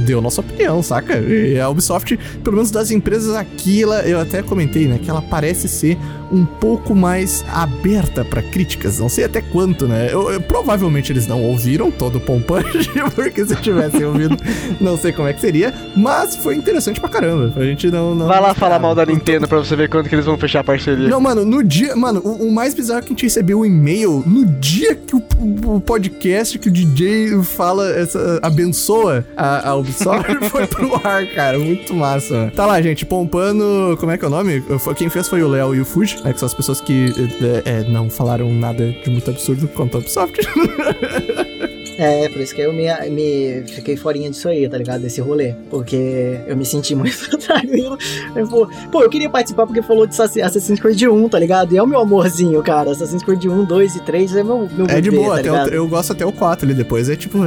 deu 0.00 0.20
nossa 0.20 0.40
opinião, 0.40 0.82
saca? 0.82 1.18
E 1.18 1.58
a 1.58 1.68
Ubisoft, 1.68 2.18
pelo 2.42 2.56
menos 2.56 2.70
das 2.70 2.90
empresas 2.90 3.23
ela, 3.32 4.00
eu 4.02 4.20
até 4.20 4.42
comentei, 4.42 4.86
né, 4.86 4.98
que 4.98 5.10
ela 5.10 5.22
parece 5.22 5.68
ser 5.68 5.98
um 6.34 6.44
pouco 6.44 6.94
mais 6.94 7.44
aberta 7.48 8.24
para 8.24 8.42
críticas. 8.42 8.98
Não 8.98 9.08
sei 9.08 9.24
até 9.24 9.40
quanto, 9.40 9.86
né? 9.86 10.08
Eu, 10.10 10.32
eu, 10.32 10.40
provavelmente 10.40 11.12
eles 11.12 11.26
não 11.26 11.42
ouviram 11.42 11.90
todo 11.90 12.16
o 12.16 12.20
Pompunch, 12.20 12.90
porque 13.14 13.46
se 13.46 13.54
tivessem 13.56 14.04
ouvido, 14.04 14.36
não 14.80 14.98
sei 14.98 15.12
como 15.12 15.28
é 15.28 15.32
que 15.32 15.40
seria. 15.40 15.72
Mas 15.96 16.34
foi 16.34 16.56
interessante 16.56 17.00
pra 17.00 17.08
caramba. 17.08 17.52
A 17.56 17.64
gente 17.64 17.90
não. 17.90 18.14
não 18.14 18.26
Vai 18.26 18.40
lá 18.40 18.52
falar 18.52 18.78
mal 18.78 18.94
da 18.94 19.06
Nintendo 19.06 19.46
pra 19.46 19.58
você 19.58 19.76
ver 19.76 19.88
quando 19.88 20.08
que 20.08 20.14
eles 20.14 20.26
vão 20.26 20.36
fechar 20.36 20.60
a 20.60 20.64
parceria. 20.64 21.08
Não, 21.08 21.20
mano, 21.20 21.44
no 21.44 21.62
dia. 21.62 21.94
Mano, 21.94 22.20
o, 22.24 22.48
o 22.48 22.52
mais 22.52 22.74
bizarro 22.74 22.98
é 22.98 23.02
que 23.02 23.08
a 23.08 23.10
gente 23.10 23.22
recebeu 23.22 23.58
o 23.58 23.60
um 23.62 23.64
e-mail 23.64 24.24
no 24.26 24.44
dia 24.44 24.96
que 24.96 25.14
o, 25.14 25.22
o, 25.66 25.80
podcast, 25.80 26.58
que 26.58 26.68
o 26.68 26.72
DJ 26.72 27.42
fala, 27.42 27.88
essa, 27.90 28.40
abençoa 28.42 29.24
a, 29.36 29.70
a 29.70 29.74
Ubisoft, 29.76 30.34
foi 30.50 30.66
pro 30.66 30.94
ar, 31.06 31.26
cara. 31.28 31.58
Muito 31.58 31.94
massa. 31.94 32.52
Tá 32.56 32.66
lá, 32.66 32.82
gente, 32.82 33.06
pompando. 33.06 33.96
Como 34.00 34.10
é 34.10 34.18
que 34.18 34.24
é 34.24 34.28
o 34.28 34.30
nome? 34.30 34.62
Quem 34.96 35.08
fez 35.08 35.28
foi 35.28 35.42
o 35.42 35.48
Léo 35.48 35.74
e 35.74 35.80
o 35.80 35.84
Fuji 35.84 36.23
né? 36.24 36.32
Que 36.32 36.38
são 36.38 36.46
as 36.46 36.54
pessoas 36.54 36.80
que 36.80 37.12
é, 37.64 37.80
é, 37.80 37.84
não 37.84 38.10
falaram 38.10 38.52
nada 38.52 38.90
de 38.90 39.10
muito 39.10 39.30
absurdo 39.30 39.68
quanto 39.68 39.96
a 39.96 40.00
Ubisoft. 40.00 40.40
É, 41.98 42.28
por 42.28 42.40
isso 42.40 42.54
que 42.54 42.60
eu 42.60 42.72
me, 42.72 42.86
me 43.10 43.64
fiquei 43.68 43.96
forinha 43.96 44.30
disso 44.30 44.48
aí, 44.48 44.68
tá 44.68 44.76
ligado? 44.76 45.02
Desse 45.02 45.20
rolê. 45.20 45.54
Porque 45.70 46.40
eu 46.46 46.56
me 46.56 46.64
senti 46.64 46.94
muito 46.96 47.14
atraído. 47.34 47.98
Pô, 48.90 49.02
eu 49.02 49.10
queria 49.10 49.28
participar 49.28 49.66
porque 49.66 49.82
falou 49.82 50.06
de 50.06 50.14
Assassin's 50.20 50.80
Creed 50.80 51.02
1, 51.02 51.28
tá 51.28 51.38
ligado? 51.38 51.72
E 51.72 51.76
é 51.76 51.82
o 51.82 51.86
meu 51.86 52.00
amorzinho, 52.00 52.62
cara. 52.62 52.90
Assassin's 52.90 53.22
Creed 53.22 53.44
1, 53.44 53.64
2 53.64 53.96
e 53.96 54.00
3 54.00 54.36
é 54.36 54.42
meu, 54.42 54.68
meu 54.72 54.86
É 54.86 55.00
de 55.00 55.10
boa, 55.10 55.42
tá 55.42 55.64
o, 55.64 55.68
eu 55.68 55.88
gosto 55.88 56.12
até 56.12 56.24
o 56.24 56.32
4 56.32 56.66
ali 56.66 56.74
depois. 56.74 57.08
É 57.08 57.16
tipo. 57.16 57.38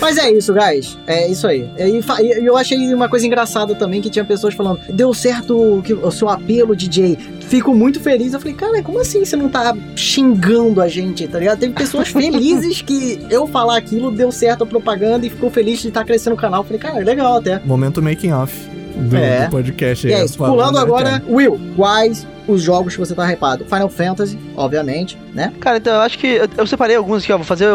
Mas 0.00 0.18
é 0.18 0.30
isso, 0.30 0.52
guys. 0.52 0.98
É 1.06 1.28
isso 1.28 1.46
aí. 1.46 1.68
E 1.78 2.46
eu 2.46 2.56
achei 2.56 2.92
uma 2.94 3.08
coisa 3.08 3.26
engraçada 3.26 3.74
também 3.74 4.00
que 4.00 4.10
tinha 4.10 4.24
pessoas 4.24 4.54
falando: 4.54 4.80
deu 4.90 5.12
certo 5.14 5.82
o 6.02 6.10
seu 6.10 6.28
apelo, 6.28 6.76
DJ 6.76 7.36
fico 7.46 7.74
muito 7.74 8.00
feliz. 8.00 8.32
Eu 8.32 8.40
falei, 8.40 8.54
cara, 8.54 8.82
como 8.82 9.00
assim 9.00 9.24
você 9.24 9.36
não 9.36 9.48
tá 9.48 9.74
xingando 9.94 10.80
a 10.80 10.88
gente, 10.88 11.26
tá 11.26 11.38
ligado? 11.38 11.58
Teve 11.58 11.72
pessoas 11.72 12.08
felizes 12.08 12.82
que 12.82 13.20
eu 13.30 13.45
falar 13.46 13.76
aquilo 13.76 14.10
deu 14.10 14.30
certo 14.32 14.64
a 14.64 14.66
propaganda 14.66 15.26
e 15.26 15.30
ficou 15.30 15.50
feliz 15.50 15.80
de 15.80 15.88
estar 15.88 16.00
tá 16.00 16.06
crescendo 16.06 16.34
o 16.34 16.36
canal. 16.36 16.60
Eu 16.60 16.64
falei, 16.64 16.78
cara, 16.78 16.98
legal 16.98 17.36
até. 17.36 17.60
Momento 17.64 18.02
making 18.02 18.32
off. 18.32 18.76
Do, 18.96 19.16
é. 19.16 19.44
do 19.44 19.50
podcast 19.50 20.06
aí. 20.06 20.12
É 20.14 20.24
isso. 20.24 20.38
Pulando 20.38 20.78
agora, 20.78 21.22
Will, 21.28 21.60
quais 21.76 22.26
os 22.48 22.62
jogos 22.62 22.94
que 22.94 22.98
você 22.98 23.14
tá 23.14 23.30
hypado? 23.30 23.64
Final 23.66 23.90
Fantasy, 23.90 24.38
obviamente, 24.56 25.18
né? 25.34 25.52
Cara, 25.60 25.76
então 25.76 25.94
eu 25.94 26.00
acho 26.00 26.18
que 26.18 26.26
eu, 26.26 26.48
eu 26.56 26.66
separei 26.66 26.96
alguns 26.96 27.22
aqui, 27.22 27.30
ó. 27.30 27.36
Vou 27.36 27.44
fazer 27.44 27.66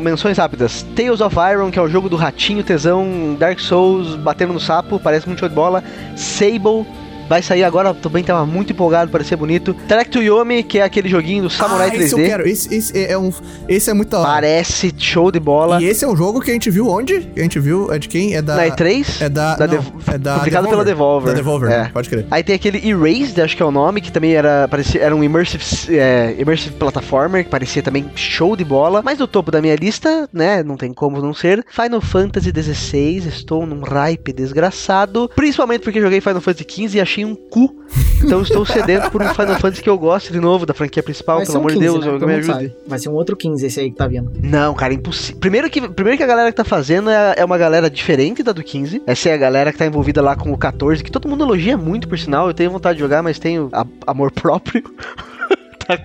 menções 0.00 0.38
rápidas. 0.38 0.86
Tales 0.94 1.20
of 1.20 1.36
Iron, 1.52 1.72
que 1.72 1.78
é 1.80 1.82
o 1.82 1.88
jogo 1.88 2.08
do 2.08 2.14
ratinho, 2.14 2.62
tesão, 2.62 3.36
Dark 3.36 3.58
Souls, 3.58 4.14
batendo 4.14 4.52
no 4.52 4.60
sapo, 4.60 5.00
parece 5.00 5.26
muito 5.26 5.40
show 5.40 5.48
de 5.48 5.54
bola. 5.54 5.82
Sable, 6.14 6.86
Vai 7.28 7.42
sair 7.42 7.64
agora, 7.64 7.92
também 7.94 8.24
tava 8.24 8.46
muito 8.46 8.72
empolgado, 8.72 9.10
parecia 9.10 9.36
bonito. 9.36 9.74
Track 9.86 10.10
to 10.10 10.22
Yomi, 10.22 10.62
que 10.62 10.78
é 10.78 10.82
aquele 10.82 11.08
joguinho 11.08 11.42
do 11.44 11.50
Samurai 11.50 11.88
ah, 11.88 11.92
3D. 11.92 12.00
Esse 12.00 12.14
eu 12.14 12.26
quero, 12.26 12.48
esse, 12.48 12.74
esse, 12.74 13.04
é 13.04 13.18
um, 13.18 13.30
esse 13.68 13.90
é 13.90 13.94
muito 13.94 14.10
da 14.10 14.20
hora. 14.20 14.28
Parece 14.28 14.94
show 14.98 15.30
de 15.30 15.38
bola. 15.38 15.80
E 15.82 15.86
esse 15.86 16.04
é 16.04 16.08
um 16.08 16.16
jogo 16.16 16.40
que 16.40 16.50
a 16.50 16.54
gente 16.54 16.70
viu 16.70 16.88
onde? 16.88 17.28
A 17.36 17.40
gente 17.40 17.58
viu, 17.58 17.92
é 17.92 17.98
de 17.98 18.08
quem? 18.08 18.34
É 18.34 18.42
da... 18.42 18.56
Na 18.56 18.66
E3? 18.66 19.20
É 19.20 19.28
da... 19.28 19.56
da 19.56 19.66
não, 19.66 19.84
é 20.06 20.18
da 20.18 20.38
publicado 20.38 20.66
Devolver. 20.66 20.70
pela 20.70 20.84
Devolver. 20.84 21.28
Da 21.28 21.34
Devolver, 21.34 21.70
é. 21.70 21.84
pode 21.92 22.08
crer. 22.08 22.26
Aí 22.30 22.42
tem 22.42 22.54
aquele 22.54 22.88
Erased, 22.88 23.40
acho 23.40 23.56
que 23.56 23.62
é 23.62 23.66
o 23.66 23.70
nome, 23.70 24.00
que 24.00 24.10
também 24.10 24.34
era, 24.34 24.66
parecia, 24.68 25.02
era 25.02 25.14
um 25.14 25.22
immersive, 25.22 25.64
é, 25.96 26.34
immersive 26.38 26.74
platformer, 26.76 27.44
que 27.44 27.50
parecia 27.50 27.82
também 27.82 28.10
show 28.14 28.56
de 28.56 28.64
bola. 28.64 29.02
Mas 29.04 29.18
no 29.18 29.26
topo 29.26 29.50
da 29.50 29.60
minha 29.60 29.74
lista, 29.76 30.28
né, 30.32 30.62
não 30.62 30.76
tem 30.76 30.92
como 30.92 31.20
não 31.20 31.34
ser, 31.34 31.64
Final 31.70 32.00
Fantasy 32.00 32.50
XVI, 32.50 33.28
estou 33.28 33.66
num 33.66 33.80
hype 33.80 34.32
desgraçado, 34.32 35.30
principalmente 35.34 35.82
porque 35.82 36.00
joguei 36.00 36.20
Final 36.20 36.40
Fantasy 36.40 36.66
XV 36.68 36.98
e 36.98 37.00
achei 37.00 37.17
um 37.24 37.34
cu 37.34 37.78
então 38.24 38.42
estou 38.42 38.66
cedendo 38.66 39.10
por 39.10 39.22
um 39.22 39.28
Final 39.28 39.58
Fantasy 39.58 39.82
que 39.82 39.88
eu 39.88 39.98
gosto 39.98 40.32
de 40.32 40.40
novo, 40.40 40.66
da 40.66 40.74
franquia 40.74 41.02
principal, 41.02 41.40
pelo 41.44 41.58
amor 41.58 41.72
15, 41.72 41.78
de 41.78 42.00
Deus, 42.00 42.20
né? 42.20 42.26
me 42.26 42.34
ajude. 42.34 42.74
Vai 42.86 42.98
ser 42.98 43.08
um 43.08 43.14
outro 43.14 43.36
15 43.36 43.66
esse 43.66 43.80
aí 43.80 43.90
que 43.90 43.96
tá 43.96 44.06
vindo. 44.06 44.30
Não, 44.42 44.74
cara, 44.74 44.92
impossível. 44.92 45.40
Primeiro 45.40 45.70
que, 45.70 45.88
primeiro 45.88 46.16
que 46.16 46.24
a 46.24 46.26
galera 46.26 46.50
que 46.50 46.56
tá 46.56 46.64
fazendo 46.64 47.10
é, 47.10 47.34
é, 47.38 47.44
uma 47.44 47.56
galera 47.56 47.88
diferente 47.88 48.42
da 48.42 48.52
do 48.52 48.62
15. 48.62 49.02
Essa 49.06 49.30
é 49.30 49.34
a 49.34 49.36
galera 49.36 49.72
que 49.72 49.78
tá 49.78 49.86
envolvida 49.86 50.20
lá 50.20 50.36
com 50.36 50.52
o 50.52 50.58
14, 50.58 51.02
que 51.02 51.10
todo 51.10 51.28
mundo 51.28 51.44
elogia 51.44 51.76
muito, 51.76 52.08
por 52.08 52.18
sinal. 52.18 52.48
Eu 52.48 52.54
tenho 52.54 52.70
vontade 52.70 52.96
de 52.96 53.00
jogar, 53.02 53.22
mas 53.22 53.38
tenho 53.38 53.68
a, 53.72 53.86
amor 54.06 54.30
próprio. 54.32 54.82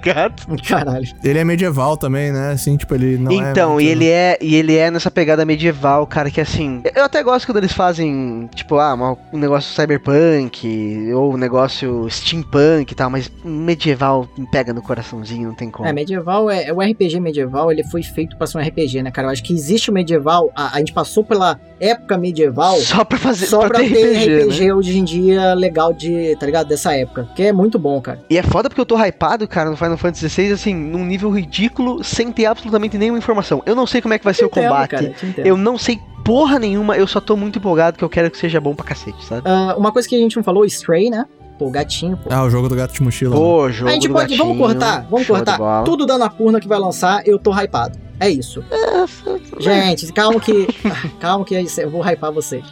Gato. 0.01 0.47
Caralho. 0.67 1.05
Ele 1.23 1.39
é 1.39 1.43
medieval 1.43 1.97
também, 1.97 2.31
né? 2.31 2.51
Assim, 2.51 2.77
tipo, 2.77 2.95
ele 2.95 3.17
não 3.17 3.31
então, 3.31 3.45
é. 3.45 3.51
Então, 3.51 3.81
e 3.81 3.87
ele 3.87 4.09
é, 4.09 4.37
e 4.41 4.55
ele 4.55 4.75
é 4.75 4.89
nessa 4.89 5.11
pegada 5.11 5.45
medieval, 5.45 6.05
cara, 6.07 6.29
que 6.31 6.39
assim. 6.39 6.81
Eu 6.95 7.03
até 7.03 7.21
gosto 7.21 7.45
quando 7.45 7.57
eles 7.57 7.73
fazem, 7.73 8.49
tipo, 8.55 8.77
ah, 8.77 9.17
um 9.31 9.37
negócio 9.37 9.73
cyberpunk, 9.73 11.11
ou 11.13 11.33
um 11.33 11.37
negócio 11.37 12.07
steampunk 12.09 12.91
e 12.91 12.95
tal, 12.95 13.09
mas 13.09 13.31
medieval 13.43 14.27
pega 14.51 14.73
no 14.73 14.81
coraçãozinho, 14.81 15.49
não 15.49 15.55
tem 15.55 15.69
como. 15.69 15.87
É, 15.87 15.93
medieval 15.93 16.49
é. 16.49 16.71
O 16.71 16.81
RPG 16.81 17.19
medieval, 17.19 17.71
ele 17.71 17.83
foi 17.83 18.03
feito 18.03 18.37
pra 18.37 18.47
ser 18.47 18.57
um 18.57 18.61
RPG, 18.61 19.03
né, 19.03 19.11
cara? 19.11 19.27
Eu 19.27 19.31
acho 19.31 19.43
que 19.43 19.53
existe 19.53 19.89
o 19.89 19.93
medieval, 19.93 20.51
a, 20.55 20.75
a 20.75 20.79
gente 20.79 20.93
passou 20.93 21.23
pela 21.23 21.59
época 21.79 22.17
medieval. 22.17 22.77
Só 22.79 23.03
pra 23.03 23.17
fazer 23.17 23.47
Só 23.47 23.59
pra, 23.59 23.69
pra 23.69 23.79
ter 23.79 23.85
RPG, 23.85 24.43
RPG 24.43 24.65
né? 24.65 24.73
hoje 24.73 24.97
em 24.97 25.03
dia 25.03 25.53
legal 25.53 25.93
de, 25.93 26.35
tá 26.39 26.45
ligado? 26.45 26.67
Dessa 26.67 26.95
época. 26.95 27.27
Que 27.35 27.43
é 27.43 27.53
muito 27.53 27.77
bom, 27.77 27.99
cara. 28.01 28.19
E 28.29 28.37
é 28.37 28.43
foda 28.43 28.69
porque 28.69 28.81
eu 28.81 28.85
tô 28.85 28.97
hypado, 28.97 29.47
cara, 29.47 29.72
no 29.73 29.77
Final 29.77 29.97
Fantasy 29.97 30.29
XVI, 30.29 30.51
assim, 30.51 30.75
num 30.75 31.03
nível 31.05 31.29
ridículo, 31.29 32.03
sem 32.03 32.31
ter 32.31 32.45
absolutamente 32.45 32.97
nenhuma 32.97 33.17
informação. 33.17 33.61
Eu 33.65 33.75
não 33.75 33.85
sei 33.85 34.01
como 34.01 34.13
é 34.13 34.19
que 34.19 34.23
vai 34.23 34.33
ser 34.33 34.45
o 34.45 34.49
combate. 34.49 34.89
Cara, 34.91 35.13
eu 35.37 35.57
não 35.57 35.77
sei 35.77 35.99
porra 36.23 36.57
nenhuma, 36.57 36.95
eu 36.95 37.05
só 37.05 37.19
tô 37.19 37.35
muito 37.35 37.59
empolgado 37.59 37.97
que 37.97 38.03
eu 38.03 38.09
quero 38.09 38.31
que 38.31 38.37
seja 38.37 38.61
bom 38.61 38.73
pra 38.73 38.85
cacete, 38.85 39.23
sabe? 39.25 39.41
Uh, 39.47 39.77
uma 39.77 39.91
coisa 39.91 40.07
que 40.07 40.15
a 40.15 40.19
gente 40.19 40.37
não 40.37 40.43
falou, 40.43 40.63
Stray, 40.63 41.09
né? 41.09 41.25
Pô, 41.59 41.69
gatinho, 41.69 42.17
pô. 42.17 42.29
Ah, 42.31 42.43
o 42.43 42.49
jogo 42.49 42.69
do 42.69 42.75
gato 42.75 42.93
de 42.93 43.03
mochila. 43.03 43.35
Pô, 43.35 43.67
né? 43.67 43.73
jogo 43.73 43.89
a 43.89 43.93
gente 43.93 44.07
do 44.07 44.13
pode, 44.13 44.29
gatinho, 44.29 44.47
vamos 44.47 44.57
cortar, 44.57 45.07
vamos 45.09 45.27
cortar. 45.27 45.83
Tudo 45.83 46.05
da 46.05 46.17
Napurna 46.17 46.59
que 46.59 46.67
vai 46.67 46.79
lançar, 46.79 47.27
eu 47.27 47.37
tô 47.37 47.51
hypado. 47.51 47.99
É 48.19 48.29
isso. 48.29 48.63
gente, 49.59 50.11
calma 50.13 50.39
que. 50.39 50.67
calma 51.19 51.43
que 51.43 51.55
eu 51.55 51.89
vou 51.89 52.01
hypar 52.01 52.31
vocês. 52.31 52.63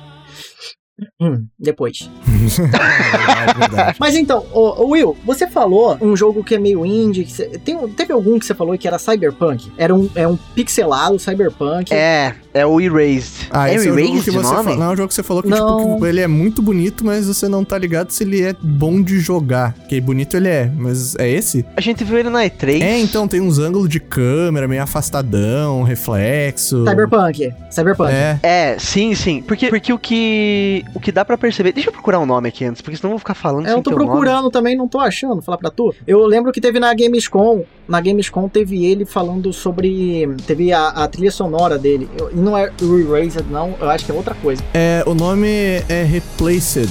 Hum, 1.20 1.48
depois. 1.58 2.10
verdade, 2.26 3.60
verdade. 3.60 3.98
Mas 4.00 4.16
então, 4.16 4.46
ô 4.54 4.86
Will, 4.88 5.18
você 5.26 5.48
falou 5.48 5.98
um 6.02 6.16
jogo 6.16 6.44
que 6.44 6.56
é 6.56 6.60
meio 6.60 6.86
indie. 6.86 7.26
Você, 7.26 7.48
tem, 7.60 7.78
teve 7.90 8.14
algum 8.14 8.38
que 8.38 8.46
você 8.46 8.54
falou 8.54 8.78
que 8.78 8.88
era 8.88 9.00
Cyberpunk? 9.00 9.72
Era 9.78 9.94
um, 9.94 10.10
é 10.16 10.28
um 10.28 10.38
pixelado 10.56 11.18
Cyberpunk. 11.20 11.94
É, 11.94 12.36
é 12.54 12.66
o 12.66 12.80
Erased. 12.80 13.48
Ah, 13.50 13.70
é 13.70 13.76
esse 13.76 13.88
é 13.88 13.92
o 13.92 13.98
jogo 13.98 14.24
que 14.24 14.32
você 14.32 14.42
falou. 14.42 14.76
Não, 14.78 14.84
é 14.84 14.94
um 14.94 14.96
jogo 14.96 15.08
que 15.08 15.14
você 15.14 15.24
falou 15.24 15.44
que, 15.44 15.52
tipo, 15.52 16.00
que 16.00 16.06
ele 16.06 16.22
é 16.22 16.28
muito 16.28 16.62
bonito, 16.62 17.06
mas 17.06 17.28
você 17.28 17.48
não 17.48 17.64
tá 17.64 17.78
ligado 17.78 18.12
se 18.12 18.24
ele 18.24 18.42
é 18.42 18.56
bom 18.62 19.02
de 19.02 19.20
jogar. 19.20 19.74
Que 19.88 20.00
bonito 20.02 20.36
ele 20.36 20.50
é, 20.50 20.72
mas 20.76 21.16
é 21.16 21.30
esse? 21.30 21.66
A 21.76 21.82
gente 21.82 22.04
viu 22.04 22.18
ele 22.18 22.30
na 22.30 22.44
E3. 22.44 22.82
É, 22.82 23.00
então, 23.00 23.28
tem 23.28 23.42
uns 23.42 23.60
ângulos 23.60 23.90
de 23.90 24.00
câmera 24.00 24.68
meio 24.68 24.84
afastadão, 24.84 25.84
reflexo. 25.84 26.86
Cyberpunk. 26.86 27.54
Cyberpunk. 27.70 28.12
É. 28.12 28.40
É, 28.44 28.80
sim, 28.80 29.16
sim. 29.16 29.42
Porque, 29.42 29.70
porque 29.70 29.94
o 29.94 30.00
que 30.00 30.84
o 30.94 31.00
que 31.00 31.12
dá 31.12 31.24
para 31.24 31.38
perceber. 31.38 31.72
Deixa 31.72 31.90
eu 31.90 31.94
procurar 31.94 32.20
um 32.20 32.26
nome 32.26 32.50
aqui 32.50 32.66
antes, 32.66 32.82
porque 32.82 32.98
senão 32.98 33.10
eu 33.10 33.14
vou 33.14 33.20
ficar 33.20 33.34
falando 33.34 33.68
é, 33.68 33.74
Eu 33.74 33.82
tô 33.82 33.92
procurando 33.92 34.44
nome. 34.44 34.52
também, 34.52 34.76
não 34.76 34.88
tô 34.88 35.00
achando, 35.00 35.42
falar 35.42 35.58
pra 35.58 35.70
tu. 35.70 35.94
Eu 36.06 36.26
lembro 36.26 36.52
que 36.52 36.60
teve 36.60 36.80
na 36.80 36.94
Gamescom, 36.94 37.64
na 37.88 38.00
Gamescom 38.00 38.48
teve 38.48 38.86
ele 38.86 39.06
falando 39.06 39.52
sobre. 39.54 40.28
Teve 40.46 40.72
a, 40.72 40.90
a 40.90 41.08
trilha 41.08 41.32
sonora 41.32 41.78
dele. 41.78 42.10
E 42.34 42.41
não 42.42 42.58
é 42.58 42.72
Erased, 42.82 43.46
não, 43.50 43.76
eu 43.80 43.90
acho 43.90 44.06
que 44.06 44.12
é 44.12 44.16
outra 44.16 44.36
coisa. 44.36 44.64
É, 44.74 45.04
o 45.06 45.14
nome 45.14 45.48
é 45.88 46.04
Replaced 46.04 46.90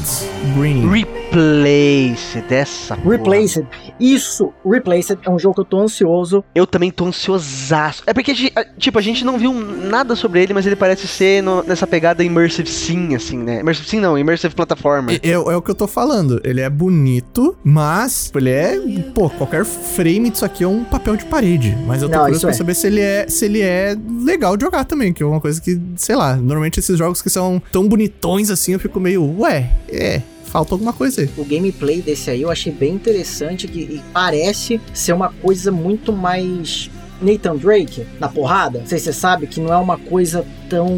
Green. 0.57 1.20
Replaced, 1.31 2.45
essa 2.51 2.97
Replaced. 2.97 3.64
Isso, 4.01 4.53
Replaced 4.66 5.18
é 5.24 5.31
um 5.31 5.39
jogo 5.39 5.55
que 5.55 5.61
eu 5.61 5.64
tô 5.64 5.81
ansioso. 5.81 6.45
Eu 6.53 6.66
também 6.66 6.91
tô 6.91 7.07
ansiosaço. 7.07 8.03
É 8.05 8.12
porque, 8.12 8.35
tipo, 8.78 8.99
a 8.99 9.03
gente 9.03 9.24
não 9.24 9.39
viu 9.39 9.53
nada 9.53 10.16
sobre 10.16 10.43
ele, 10.43 10.53
mas 10.53 10.66
ele 10.66 10.74
parece 10.74 11.07
ser 11.07 11.41
no, 11.41 11.62
nessa 11.62 11.87
pegada 11.87 12.24
immersive 12.24 12.68
sim, 12.68 13.14
assim, 13.14 13.39
né? 13.39 13.61
Immersive 13.61 13.89
sim 13.89 14.01
não, 14.01 14.18
immersive 14.18 14.55
platformer. 14.55 15.20
É, 15.22 15.28
é, 15.28 15.33
é, 15.33 15.39
o 15.39 15.62
que 15.62 15.70
eu 15.70 15.74
tô 15.74 15.87
falando. 15.87 16.41
Ele 16.43 16.61
é 16.61 16.68
bonito, 16.68 17.57
mas 17.62 18.33
ele 18.35 18.51
é, 18.51 18.76
pô, 19.14 19.31
qualquer 19.31 19.64
frame 19.64 20.31
disso 20.31 20.45
aqui 20.45 20.64
é 20.64 20.68
um 20.68 20.83
papel 20.83 21.16
de 21.16 21.24
parede. 21.26 21.76
Mas 21.87 22.03
eu 22.03 22.09
tô 22.09 22.16
não, 22.16 22.22
curioso 22.24 22.43
pra 22.43 22.51
é. 22.51 22.55
saber 22.55 22.74
se 22.74 22.87
ele 22.89 23.01
é 23.01 23.28
se 23.28 23.45
ele 23.45 23.61
é 23.61 23.97
legal 24.24 24.57
de 24.57 24.64
jogar 24.64 24.85
também, 24.85 25.12
que 25.12 25.22
é 25.22 25.26
uma 25.26 25.41
coisa 25.41 25.61
que, 25.61 25.81
sei 25.97 26.16
lá, 26.16 26.35
normalmente 26.35 26.81
esses 26.81 26.99
jogos 26.99 27.22
que 27.22 27.31
são 27.31 27.62
tão 27.70 27.87
bonitões 27.87 28.51
assim, 28.51 28.72
eu 28.72 28.81
fico 28.81 28.99
meio, 28.99 29.39
ué, 29.39 29.70
é, 29.89 30.22
falta 30.51 30.74
alguma 30.74 30.92
coisa 30.92 31.22
aí. 31.22 31.30
O 31.36 31.44
gameplay 31.44 32.03
desse 32.03 32.30
aí 32.30 32.42
eu 32.42 32.51
achei 32.51 32.72
bem 32.72 32.94
interessante 32.94 33.68
que 33.68 33.80
e 33.80 34.03
parece 34.12 34.80
ser 34.92 35.12
uma 35.12 35.30
coisa 35.30 35.70
muito 35.70 36.12
mais 36.12 36.90
Nathan 37.22 37.57
Drake 37.57 38.07
na 38.18 38.28
porrada. 38.28 38.80
Não 38.80 38.86
sei 38.86 38.98
se 38.98 39.05
você 39.05 39.12
sabe 39.12 39.46
que 39.46 39.61
não 39.61 39.72
é 39.72 39.76
uma 39.76 39.96
coisa 39.96 40.44
tão 40.71 40.89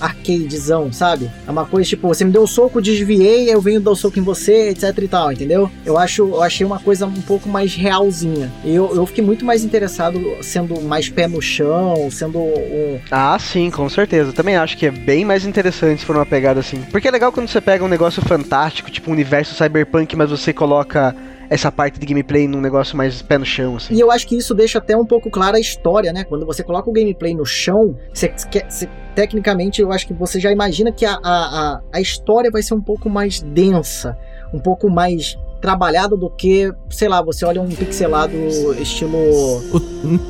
arcadezão, 0.00 0.92
sabe? 0.92 1.28
É 1.46 1.50
uma 1.50 1.66
coisa 1.66 1.88
tipo, 1.88 2.06
você 2.06 2.24
me 2.24 2.30
deu 2.30 2.42
um 2.42 2.46
soco, 2.46 2.80
desviei, 2.80 3.52
eu 3.52 3.60
venho 3.60 3.80
dar 3.80 3.90
o 3.90 3.92
um 3.92 3.96
soco 3.96 4.18
em 4.18 4.22
você, 4.22 4.70
etc 4.70 4.96
e 4.96 5.08
tal, 5.08 5.32
entendeu? 5.32 5.68
Eu 5.84 5.98
acho, 5.98 6.22
eu 6.22 6.42
achei 6.42 6.64
uma 6.64 6.78
coisa 6.78 7.04
um 7.06 7.20
pouco 7.22 7.48
mais 7.48 7.74
realzinha. 7.74 8.50
Eu, 8.64 8.94
eu 8.94 9.04
fiquei 9.04 9.24
muito 9.24 9.44
mais 9.44 9.64
interessado 9.64 10.20
sendo 10.40 10.80
mais 10.80 11.08
pé 11.08 11.26
no 11.26 11.42
chão, 11.42 12.08
sendo 12.10 12.38
um. 12.38 13.00
Ah, 13.10 13.36
sim, 13.38 13.70
com 13.70 13.88
certeza. 13.88 14.32
Também 14.32 14.56
acho 14.56 14.76
que 14.76 14.86
é 14.86 14.90
bem 14.90 15.24
mais 15.24 15.44
interessante 15.44 16.00
se 16.00 16.06
for 16.06 16.14
uma 16.14 16.26
pegada 16.26 16.60
assim. 16.60 16.80
Porque 16.92 17.08
é 17.08 17.10
legal 17.10 17.32
quando 17.32 17.48
você 17.48 17.60
pega 17.60 17.84
um 17.84 17.88
negócio 17.88 18.22
fantástico, 18.22 18.90
tipo 18.90 19.10
um 19.10 19.12
universo 19.12 19.54
cyberpunk, 19.54 20.14
mas 20.14 20.30
você 20.30 20.52
coloca 20.52 21.14
essa 21.50 21.72
parte 21.72 21.98
de 21.98 22.06
gameplay 22.06 22.46
num 22.46 22.60
negócio 22.60 22.96
mais 22.96 23.22
pé 23.22 23.38
no 23.38 23.44
chão, 23.44 23.76
assim. 23.76 23.94
E 23.94 24.00
eu 24.00 24.10
acho 24.10 24.26
que 24.26 24.36
isso 24.36 24.54
deixa 24.54 24.78
até 24.78 24.96
um 24.96 25.04
pouco 25.04 25.30
clara 25.30 25.56
a 25.56 25.60
história, 25.60 26.12
né? 26.12 26.24
Quando 26.24 26.44
você 26.44 26.62
coloca 26.62 26.88
o 26.88 26.92
gameplay 26.92 27.34
no 27.34 27.44
chão, 27.44 27.96
você, 28.12 28.32
você, 28.68 28.88
tecnicamente 29.14 29.80
eu 29.80 29.92
acho 29.92 30.06
que 30.06 30.14
você 30.14 30.40
já 30.40 30.50
imagina 30.50 30.92
que 30.92 31.04
a, 31.04 31.18
a, 31.22 31.80
a, 31.92 32.00
história 32.00 32.50
vai 32.50 32.62
ser 32.62 32.74
um 32.74 32.80
pouco 32.80 33.10
mais 33.10 33.40
densa, 33.40 34.16
um 34.52 34.58
pouco 34.58 34.90
mais 34.90 35.36
trabalhado 35.60 36.16
do 36.16 36.30
que, 36.30 36.72
sei 36.88 37.08
lá, 37.08 37.20
você 37.20 37.44
olha 37.44 37.60
um 37.60 37.68
pixelado 37.68 38.32
estilo. 38.80 39.18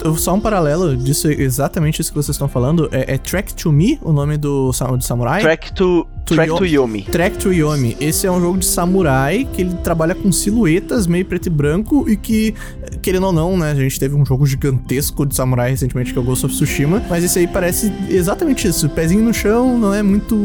O, 0.05 0.17
só 0.17 0.35
um 0.35 0.41
paralelo 0.41 0.97
disso, 0.97 1.31
exatamente 1.31 2.01
isso 2.01 2.11
que 2.11 2.17
vocês 2.17 2.35
estão 2.35 2.49
falando, 2.49 2.89
é, 2.91 3.15
é 3.15 3.19
Track 3.19 3.55
to 3.55 3.71
Me, 3.71 3.99
o 4.03 4.13
nome 4.13 4.37
do, 4.37 4.71
do 4.71 5.03
samurai? 5.03 5.43
Track 5.43 5.73
to 5.75 6.07
to 6.29 6.35
Track 6.35 6.51
Yomi. 6.51 6.59
to 6.59 6.65
Yomi. 6.65 7.05
Track 7.05 7.39
to 7.39 7.53
Yomi. 7.53 7.97
Esse 8.01 8.27
é 8.27 8.31
um 8.31 8.41
jogo 8.41 8.59
de 8.59 8.67
samurai 8.67 9.49
que 9.53 9.63
ele 9.63 9.75
trabalha 9.83 10.15
com 10.15 10.31
silhuetas 10.31 11.07
meio 11.07 11.25
preto 11.25 11.47
e 11.47 11.51
branco 11.51 12.09
e 12.09 12.17
que, 12.17 12.55
querendo 13.01 13.27
ou 13.27 13.33
não, 13.33 13.57
né? 13.57 13.73
A 13.73 13.75
gente 13.75 13.99
teve 13.99 14.15
um 14.15 14.25
jogo 14.25 14.47
gigantesco 14.47 15.25
de 15.25 15.35
samurai 15.35 15.71
recentemente 15.71 16.13
que 16.13 16.19
é 16.19 16.23
o 16.23 16.25
Ghost 16.25 16.47
of 16.47 16.55
Tsushima, 16.55 17.03
mas 17.09 17.25
esse 17.25 17.39
aí 17.39 17.47
parece 17.47 17.93
exatamente 18.11 18.69
isso. 18.69 18.89
Pezinho 18.91 19.25
no 19.25 19.33
chão, 19.33 19.79
não 19.79 19.95
é 19.95 20.03
muito 20.03 20.37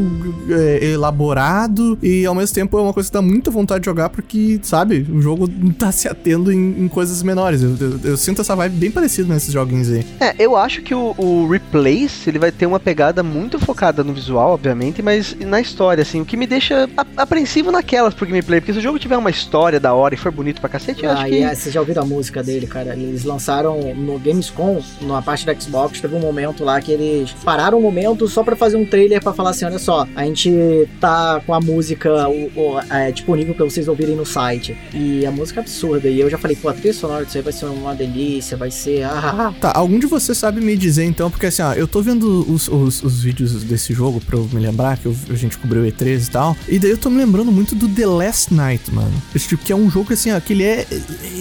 é, 0.48 0.92
elaborado 0.92 1.98
e 2.02 2.24
ao 2.24 2.34
mesmo 2.34 2.54
tempo 2.54 2.78
é 2.78 2.82
uma 2.82 2.92
coisa 2.92 3.08
que 3.08 3.12
dá 3.12 3.22
muita 3.22 3.50
vontade 3.50 3.80
de 3.80 3.86
jogar 3.86 4.08
porque, 4.08 4.58
sabe, 4.62 5.06
o 5.10 5.20
jogo 5.20 5.48
tá 5.78 5.92
se 5.92 6.08
atendo 6.08 6.50
em, 6.50 6.84
em 6.84 6.88
coisas 6.88 7.22
menores. 7.22 7.62
Eu, 7.62 7.76
eu, 7.78 8.00
eu, 8.04 8.16
sinto 8.16 8.40
essa 8.40 8.56
vibe 8.56 8.76
bem 8.76 8.90
parecida 8.90 9.32
nesses 9.32 9.52
joguinhos 9.52 9.90
aí. 9.90 10.06
É, 10.18 10.34
eu 10.38 10.56
acho 10.56 10.80
que 10.80 10.94
o, 10.94 11.14
o 11.18 11.46
Replace 11.48 12.28
ele 12.30 12.38
vai 12.38 12.50
ter 12.50 12.66
uma 12.66 12.80
pegada 12.80 13.22
muito 13.22 13.58
focada 13.58 14.02
no 14.02 14.14
visual, 14.14 14.52
obviamente, 14.52 15.02
mas 15.02 15.36
na 15.40 15.60
história 15.60 15.73
história, 15.74 16.02
assim, 16.02 16.20
o 16.20 16.24
que 16.24 16.36
me 16.36 16.46
deixa 16.46 16.88
apreensivo 17.16 17.72
naquelas 17.72 18.14
pro 18.14 18.26
gameplay, 18.26 18.60
porque 18.60 18.72
se 18.72 18.78
o 18.78 18.82
jogo 18.82 18.98
tiver 18.98 19.16
uma 19.16 19.30
história 19.30 19.80
da 19.80 19.92
hora 19.92 20.14
e 20.14 20.16
for 20.16 20.30
bonito 20.30 20.60
pra 20.60 20.70
cacete, 20.70 21.04
eu 21.04 21.10
ah, 21.10 21.14
acho 21.14 21.26
que... 21.26 21.42
É, 21.42 21.54
vocês 21.54 21.74
já 21.74 21.80
ouviram 21.80 22.02
a 22.04 22.06
música 22.06 22.42
dele, 22.42 22.66
cara? 22.66 22.94
Eles 22.94 23.24
lançaram 23.24 23.92
no 23.94 24.18
Gamescom, 24.18 24.80
na 25.02 25.20
parte 25.20 25.44
da 25.44 25.58
Xbox, 25.58 26.00
teve 26.00 26.14
um 26.14 26.20
momento 26.20 26.62
lá 26.62 26.80
que 26.80 26.92
eles 26.92 27.32
pararam 27.44 27.78
um 27.78 27.82
momento 27.82 28.28
só 28.28 28.44
pra 28.44 28.54
fazer 28.54 28.76
um 28.76 28.86
trailer 28.86 29.20
pra 29.20 29.32
falar 29.32 29.50
assim, 29.50 29.64
olha 29.64 29.78
só, 29.78 30.06
a 30.14 30.24
gente 30.24 30.88
tá 31.00 31.42
com 31.44 31.52
a 31.52 31.60
música 31.60 32.28
o, 32.28 32.50
o, 32.54 32.80
é, 32.90 33.10
disponível 33.10 33.54
pra 33.54 33.64
vocês 33.64 33.88
ouvirem 33.88 34.14
no 34.14 34.24
site. 34.24 34.76
E 34.92 35.26
a 35.26 35.32
música 35.32 35.60
é 35.60 35.62
absurda, 35.62 36.08
e 36.08 36.20
eu 36.20 36.30
já 36.30 36.38
falei, 36.38 36.56
pô, 36.56 36.68
a 36.68 36.72
trilha 36.72 36.94
sonora 36.94 37.24
disso 37.24 37.38
aí 37.38 37.42
vai 37.42 37.52
ser 37.52 37.66
uma 37.66 37.94
delícia, 37.94 38.56
vai 38.56 38.70
ser... 38.70 39.02
Ah, 39.02 39.10
ah, 39.14 39.46
ah. 39.48 39.54
Tá, 39.60 39.72
algum 39.74 39.98
de 39.98 40.06
vocês 40.06 40.38
sabe 40.38 40.60
me 40.60 40.76
dizer 40.76 41.04
então, 41.04 41.30
porque 41.30 41.46
assim, 41.46 41.62
ó, 41.62 41.72
eu 41.72 41.88
tô 41.88 42.00
vendo 42.00 42.44
os, 42.48 42.68
os, 42.68 43.02
os 43.02 43.22
vídeos 43.22 43.64
desse 43.64 43.92
jogo 43.92 44.20
pra 44.20 44.36
eu 44.36 44.48
me 44.52 44.60
lembrar, 44.60 44.98
que 44.98 45.06
eu, 45.06 45.16
a 45.30 45.34
gente 45.34 45.53
cobriu 45.58 45.82
o 45.82 45.86
E3 45.86 46.26
e 46.26 46.30
tal. 46.30 46.56
E 46.68 46.78
daí 46.78 46.90
eu 46.90 46.98
tô 46.98 47.10
me 47.10 47.18
lembrando 47.18 47.50
muito 47.50 47.74
do 47.74 47.88
The 47.88 48.06
Last 48.06 48.52
Night, 48.52 48.92
mano. 48.92 49.12
Esse 49.34 49.48
tipo, 49.48 49.64
que 49.64 49.72
é 49.72 49.76
um 49.76 49.90
jogo 49.90 50.12
assim, 50.12 50.32
ó, 50.32 50.40
que 50.40 50.52
ele 50.52 50.64
é. 50.64 50.86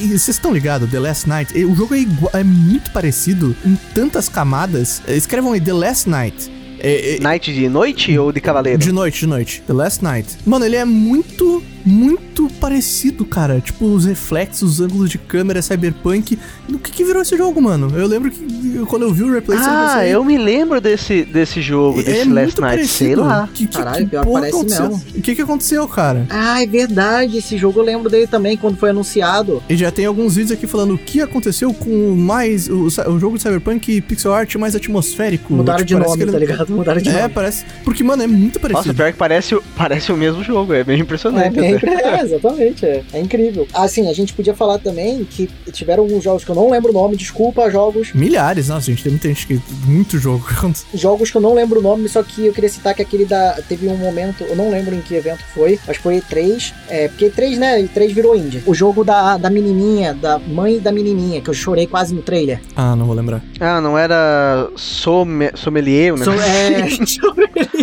Vocês 0.07 0.29
estão 0.29 0.53
ligados? 0.53 0.89
The 0.89 0.99
Last 0.99 1.27
Night? 1.27 1.65
O 1.65 1.75
jogo 1.75 1.95
é, 1.95 1.99
igual, 1.99 2.31
é 2.33 2.43
muito 2.43 2.91
parecido 2.91 3.55
em 3.65 3.75
tantas 3.93 4.29
camadas. 4.29 5.01
Escrevam 5.07 5.53
aí 5.53 5.61
The 5.61 5.73
Last 5.73 6.09
Night. 6.09 6.62
É, 6.83 7.15
é, 7.15 7.19
Night 7.19 7.53
de 7.53 7.69
noite 7.69 8.17
ou 8.17 8.31
de 8.31 8.41
cavaleiro? 8.41 8.77
De 8.77 8.91
noite, 8.91 9.21
de 9.21 9.27
noite. 9.27 9.63
The 9.65 9.73
Last 9.73 10.03
Night. 10.03 10.37
Mano, 10.45 10.65
ele 10.65 10.75
é 10.75 10.83
muito 10.83 11.63
muito 11.85 12.49
parecido, 12.59 13.25
cara. 13.25 13.59
Tipo, 13.59 13.85
os 13.85 14.05
reflexos, 14.05 14.73
os 14.73 14.81
ângulos 14.81 15.09
de 15.09 15.17
câmera, 15.17 15.61
cyberpunk. 15.61 16.39
O 16.69 16.79
que, 16.79 16.91
que 16.91 17.03
virou 17.03 17.21
esse 17.21 17.37
jogo, 17.37 17.61
mano? 17.61 17.91
Eu 17.95 18.07
lembro 18.07 18.31
que 18.31 18.85
quando 18.87 19.03
eu 19.03 19.13
vi 19.13 19.23
o 19.23 19.31
replay... 19.31 19.57
Ah, 19.61 20.05
eu 20.07 20.23
me 20.23 20.37
lembro 20.37 20.79
desse, 20.79 21.23
desse 21.23 21.61
jogo, 21.61 21.99
é, 21.99 22.03
desse 22.03 22.29
Last 22.29 22.61
Night, 22.61 22.77
parecido. 22.77 22.87
sei 22.87 23.15
lá. 23.15 23.49
Que, 23.53 23.67
que, 23.67 23.77
Caralho, 23.77 24.07
que 24.07 24.15
parece 24.15 24.55
aconteceu? 24.55 24.89
mesmo. 24.89 25.03
O 25.15 25.21
que 25.21 25.35
que 25.35 25.41
aconteceu, 25.41 25.87
cara? 25.87 26.25
Ah, 26.29 26.63
é 26.63 26.65
verdade. 26.65 27.37
Esse 27.37 27.57
jogo 27.57 27.79
eu 27.79 27.83
lembro 27.83 28.09
dele 28.09 28.27
também, 28.27 28.55
quando 28.55 28.77
foi 28.77 28.91
anunciado. 28.91 29.61
E 29.67 29.75
já 29.75 29.91
tem 29.91 30.05
alguns 30.05 30.35
vídeos 30.35 30.57
aqui 30.57 30.65
falando 30.65 30.93
o 30.93 30.97
que 30.97 31.21
aconteceu 31.21 31.73
com 31.73 32.15
mais... 32.15 32.69
O, 32.69 32.85
o 32.85 33.19
jogo 33.19 33.37
de 33.37 33.43
cyberpunk 33.43 34.01
pixel 34.01 34.33
art 34.33 34.55
mais 34.55 34.75
atmosférico. 34.75 35.53
Mudaram 35.53 35.83
tipo, 35.83 35.99
de 35.99 36.07
nome, 36.07 36.21
ele... 36.21 36.31
tá 36.31 36.39
ligado? 36.39 36.72
Mudaram 36.77 37.01
de 37.01 37.09
é, 37.09 37.13
nome. 37.13 37.25
É, 37.25 37.29
parece... 37.29 37.65
Porque, 37.83 38.03
mano, 38.03 38.23
é 38.23 38.27
muito 38.27 38.59
parecido. 38.59 38.87
Nossa, 38.87 38.93
pior 38.93 39.11
que 39.11 39.17
parece, 39.17 39.59
parece 39.75 40.11
o 40.11 40.17
mesmo 40.17 40.43
jogo. 40.43 40.73
É 40.73 40.83
bem 40.83 40.99
impressionante. 40.99 41.59
É, 41.59 41.71
é, 42.19 42.21
exatamente. 42.21 42.85
É, 42.85 43.03
é 43.13 43.19
incrível. 43.19 43.67
Assim, 43.73 44.09
a 44.09 44.13
gente 44.13 44.33
podia 44.33 44.53
falar 44.53 44.77
também 44.79 45.23
que 45.25 45.49
tiveram 45.71 46.03
alguns 46.03 46.23
jogos 46.23 46.43
que 46.43 46.51
eu 46.51 46.55
não 46.55 46.69
lembro 46.69 46.91
o 46.91 46.93
nome, 46.93 47.15
desculpa, 47.15 47.69
jogos. 47.69 48.13
Milhares, 48.13 48.69
nossa, 48.69 48.87
gente, 48.87 49.03
tem 49.03 49.11
muita 49.11 49.27
gente 49.27 49.47
que. 49.47 49.61
Muito 49.85 50.17
jogo. 50.17 50.45
jogos 50.93 51.31
que 51.31 51.37
eu 51.37 51.41
não 51.41 51.53
lembro 51.53 51.79
o 51.79 51.83
nome, 51.83 52.07
só 52.07 52.23
que 52.23 52.47
eu 52.47 52.53
queria 52.53 52.69
citar 52.69 52.93
que 52.93 53.01
aquele 53.01 53.25
da. 53.25 53.53
Teve 53.67 53.87
um 53.87 53.97
momento, 53.97 54.43
eu 54.43 54.55
não 54.55 54.69
lembro 54.69 54.95
em 54.95 55.01
que 55.01 55.15
evento 55.15 55.43
foi, 55.53 55.79
mas 55.87 55.97
foi 55.97 56.19
E3. 56.19 56.73
É, 56.89 57.07
porque 57.07 57.29
E3, 57.29 57.57
né? 57.57 57.81
E3 57.81 58.13
virou 58.13 58.35
indie. 58.35 58.63
O 58.65 58.73
jogo 58.73 59.03
da, 59.03 59.37
da 59.37 59.49
menininha, 59.49 60.13
da 60.13 60.39
mãe 60.39 60.79
da 60.79 60.91
menininha, 60.91 61.41
que 61.41 61.49
eu 61.49 61.53
chorei 61.53 61.87
quase 61.87 62.13
no 62.13 62.21
trailer. 62.21 62.61
Ah, 62.75 62.95
não 62.95 63.05
vou 63.05 63.15
lembrar. 63.15 63.41
Ah, 63.59 63.79
não 63.81 63.97
era 63.97 64.69
Somme, 64.75 65.51
Sommelier, 65.55 66.15
né? 66.15 66.25
So, 66.25 66.31
é, 66.31 66.62
Sommelier. 66.63 67.67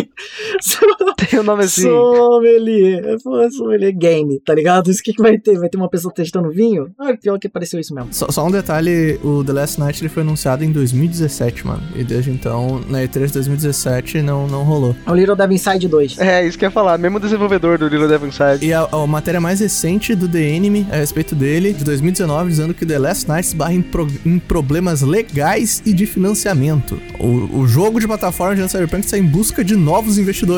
Tem 1.29 1.39
o 1.39 1.41
um 1.41 1.45
nome 1.45 1.63
assim. 1.63 1.83
Sommelier. 1.83 3.17
Sommelier 3.51 3.95
Game, 3.95 4.39
tá 4.39 4.53
ligado? 4.53 4.89
Isso 4.89 5.01
que, 5.03 5.13
que 5.13 5.21
vai 5.21 5.37
ter? 5.37 5.57
Vai 5.57 5.69
ter 5.69 5.77
uma 5.77 5.89
pessoa 5.89 6.13
testando 6.13 6.49
vinho? 6.49 6.91
Ah, 6.99 7.15
pior 7.19 7.37
que 7.39 7.47
apareceu 7.47 7.79
isso 7.79 7.93
mesmo. 7.93 8.09
Só, 8.11 8.29
só, 8.29 8.45
um 8.45 8.51
detalhe, 8.51 9.19
o 9.23 9.43
The 9.43 9.53
Last 9.53 9.79
Night 9.79 10.01
ele 10.01 10.09
foi 10.09 10.23
anunciado 10.23 10.63
em 10.63 10.71
2017, 10.71 11.65
mano. 11.65 11.83
E 11.95 12.03
desde 12.03 12.31
então, 12.31 12.81
na 12.87 12.99
E3 12.99 13.27
de 13.27 13.33
2017 13.33 14.21
não, 14.21 14.47
não 14.47 14.63
rolou. 14.63 14.95
É 15.05 15.11
o 15.11 15.15
Little 15.15 15.35
Devil 15.35 15.55
Inside 15.55 15.87
2. 15.87 16.19
É, 16.19 16.45
isso 16.45 16.57
que 16.57 16.65
eu 16.65 16.67
ia 16.67 16.71
falar. 16.71 16.97
Mesmo 16.97 17.19
desenvolvedor 17.19 17.77
do 17.77 17.87
Little 17.87 18.07
Devil 18.07 18.27
Inside. 18.27 18.65
E 18.65 18.73
a, 18.73 18.87
a, 18.91 19.07
matéria 19.07 19.41
mais 19.41 19.59
recente 19.59 20.15
do 20.15 20.27
The 20.27 20.41
Enemy 20.41 20.87
a 20.91 20.97
respeito 20.97 21.35
dele, 21.35 21.73
de 21.73 21.83
2019, 21.83 22.49
dizendo 22.49 22.73
que 22.73 22.85
The 22.85 22.99
Last 22.99 23.27
Night 23.27 23.47
esbarra 23.47 23.73
em, 23.73 23.81
pro, 23.81 24.07
em 24.25 24.39
problemas 24.39 25.01
legais 25.01 25.81
e 25.85 25.93
de 25.93 26.05
financiamento. 26.05 26.99
O, 27.19 27.59
o 27.59 27.67
jogo 27.67 27.99
de 27.99 28.07
plataforma 28.07 28.55
de 28.55 28.69
Cyberpunk 28.69 29.05
está 29.05 29.17
em 29.17 29.23
busca 29.23 29.63
de 29.63 29.75
novos 29.75 30.17
investidores. 30.17 30.50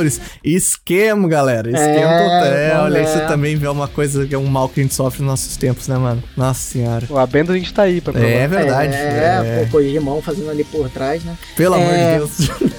Esquema, 0.43 1.27
galera. 1.27 1.69
Esquema 1.69 2.11
é, 2.11 2.23
total. 2.23 2.85
Olha, 2.85 2.97
é. 2.97 3.03
isso 3.03 3.27
também 3.27 3.55
vê 3.55 3.67
uma 3.67 3.87
coisa 3.87 4.25
que 4.25 4.33
é 4.33 4.37
um 4.37 4.45
mal 4.45 4.69
que 4.69 4.79
a 4.79 4.83
gente 4.83 4.95
sofre 4.95 5.21
nos 5.21 5.31
nossos 5.31 5.57
tempos, 5.57 5.87
né, 5.87 5.97
mano? 5.97 6.23
Nossa 6.35 6.59
senhora. 6.59 7.05
O 7.09 7.17
Abendo 7.17 7.51
a 7.51 7.57
gente 7.57 7.73
tá 7.73 7.83
aí 7.83 8.01
pra 8.01 8.13
provar. 8.13 8.27
É 8.27 8.47
verdade. 8.47 8.93
É, 8.93 9.61
é. 9.61 9.65
pô, 9.65 9.77
Corrimão 9.77 10.21
fazendo 10.21 10.49
ali 10.49 10.63
por 10.63 10.89
trás, 10.89 11.23
né? 11.23 11.37
Pelo 11.55 11.75
amor 11.75 11.93
de 11.93 11.99
é, 11.99 12.17
Deus. 12.17 12.37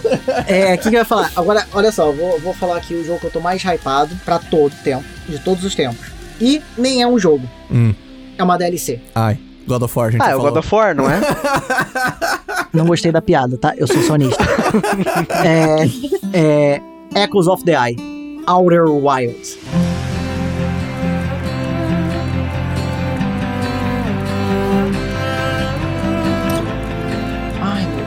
É, 0.47 0.75
o 0.75 0.79
que, 0.79 0.91
que 0.91 0.97
eu 0.97 1.01
ia 1.01 1.05
falar? 1.05 1.31
Agora, 1.35 1.67
olha 1.73 1.91
só, 1.91 2.11
vou, 2.13 2.39
vou 2.41 2.55
falar 2.55 2.77
aqui 2.77 2.95
o 2.95 3.05
jogo 3.05 3.21
que 3.21 3.27
eu 3.27 3.31
tô 3.31 3.41
mais 3.41 3.63
hypado 3.63 4.15
pra 4.25 4.39
todo 4.39 4.73
tempo, 4.83 5.05
de 5.29 5.39
todos 5.39 5.65
os 5.65 5.75
tempos. 5.75 6.07
E 6.41 6.63
nem 6.77 7.03
é 7.03 7.07
um 7.07 7.19
jogo. 7.19 7.49
Hum. 7.71 7.95
É 8.37 8.43
uma 8.43 8.57
DLC. 8.57 9.01
Ai. 9.15 9.39
God 9.67 9.83
of 9.83 9.99
War, 9.99 10.09
a 10.09 10.11
gente 10.11 10.23
Ah, 10.23 10.31
é 10.31 10.37
o 10.37 10.41
God 10.41 10.57
of 10.57 10.75
War, 10.75 10.95
não 10.95 11.11
é? 11.11 11.21
não 12.73 12.87
gostei 12.87 13.11
da 13.11 13.23
piada, 13.23 13.57
tá? 13.57 13.73
Eu 13.77 13.87
sou 13.87 14.03
sonista. 14.03 14.45
é, 15.43 16.39
é 16.39 16.81
Echoes 17.15 17.47
of 17.47 17.65
the 17.65 17.75
Eye. 17.75 17.97
Outer 18.49 18.87
Wilds. 18.91 19.57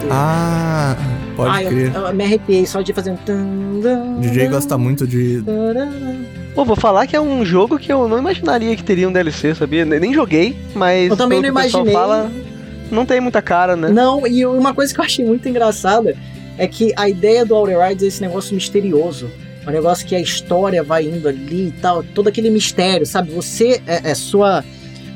Ah, 0.10 0.96
pode 1.36 1.50
ah, 1.50 1.70
crer. 1.70 1.96
Eu, 1.96 2.02
eu, 2.02 2.14
me 2.14 2.24
arrepiei 2.24 2.66
só 2.66 2.82
de 2.82 2.92
fazer 2.92 3.12
um. 3.12 4.20
DJ 4.20 4.50
gosta 4.50 4.78
muito 4.78 5.08
de. 5.08 5.42
Pô, 6.54 6.66
vou 6.66 6.76
falar 6.76 7.08
que 7.08 7.16
é 7.16 7.22
um 7.22 7.46
jogo 7.46 7.80
que 7.80 7.92
eu 7.92 8.08
não 8.10 8.18
imaginaria 8.18 8.76
que 8.76 8.84
teria 8.84 9.08
um 9.08 9.12
DLC, 9.12 9.56
sabia? 9.56 9.86
Nem 9.86 10.14
joguei, 10.14 10.58
mas. 10.76 11.10
Eu 11.10 11.18
também 11.18 11.42
não 11.42 11.48
imaginei. 11.48 11.94
Fala, 11.94 12.30
não 12.92 13.06
tem 13.06 13.22
muita 13.22 13.42
cara, 13.42 13.76
né? 13.78 13.90
Não, 13.90 14.28
e 14.28 14.46
uma 14.46 14.74
coisa 14.74 14.94
que 14.94 15.00
eu 15.00 15.06
achei 15.06 15.26
muito 15.26 15.48
engraçada 15.48 16.16
é 16.58 16.68
que 16.68 16.94
a 16.96 17.08
ideia 17.08 17.46
do 17.46 17.56
Outer 17.56 17.80
Rides 17.80 18.04
é 18.04 18.08
esse 18.08 18.22
negócio 18.22 18.56
misterioso. 18.56 19.30
Um 19.68 19.72
negócio 19.72 20.08
que 20.08 20.16
a 20.16 20.20
história 20.20 20.82
vai 20.82 21.04
indo 21.04 21.28
ali 21.28 21.68
e 21.68 21.74
tal, 21.82 22.02
todo 22.02 22.28
aquele 22.28 22.50
mistério, 22.50 23.06
sabe? 23.06 23.32
Você 23.32 23.82
é, 23.86 24.12
é 24.12 24.16
sua 24.16 24.64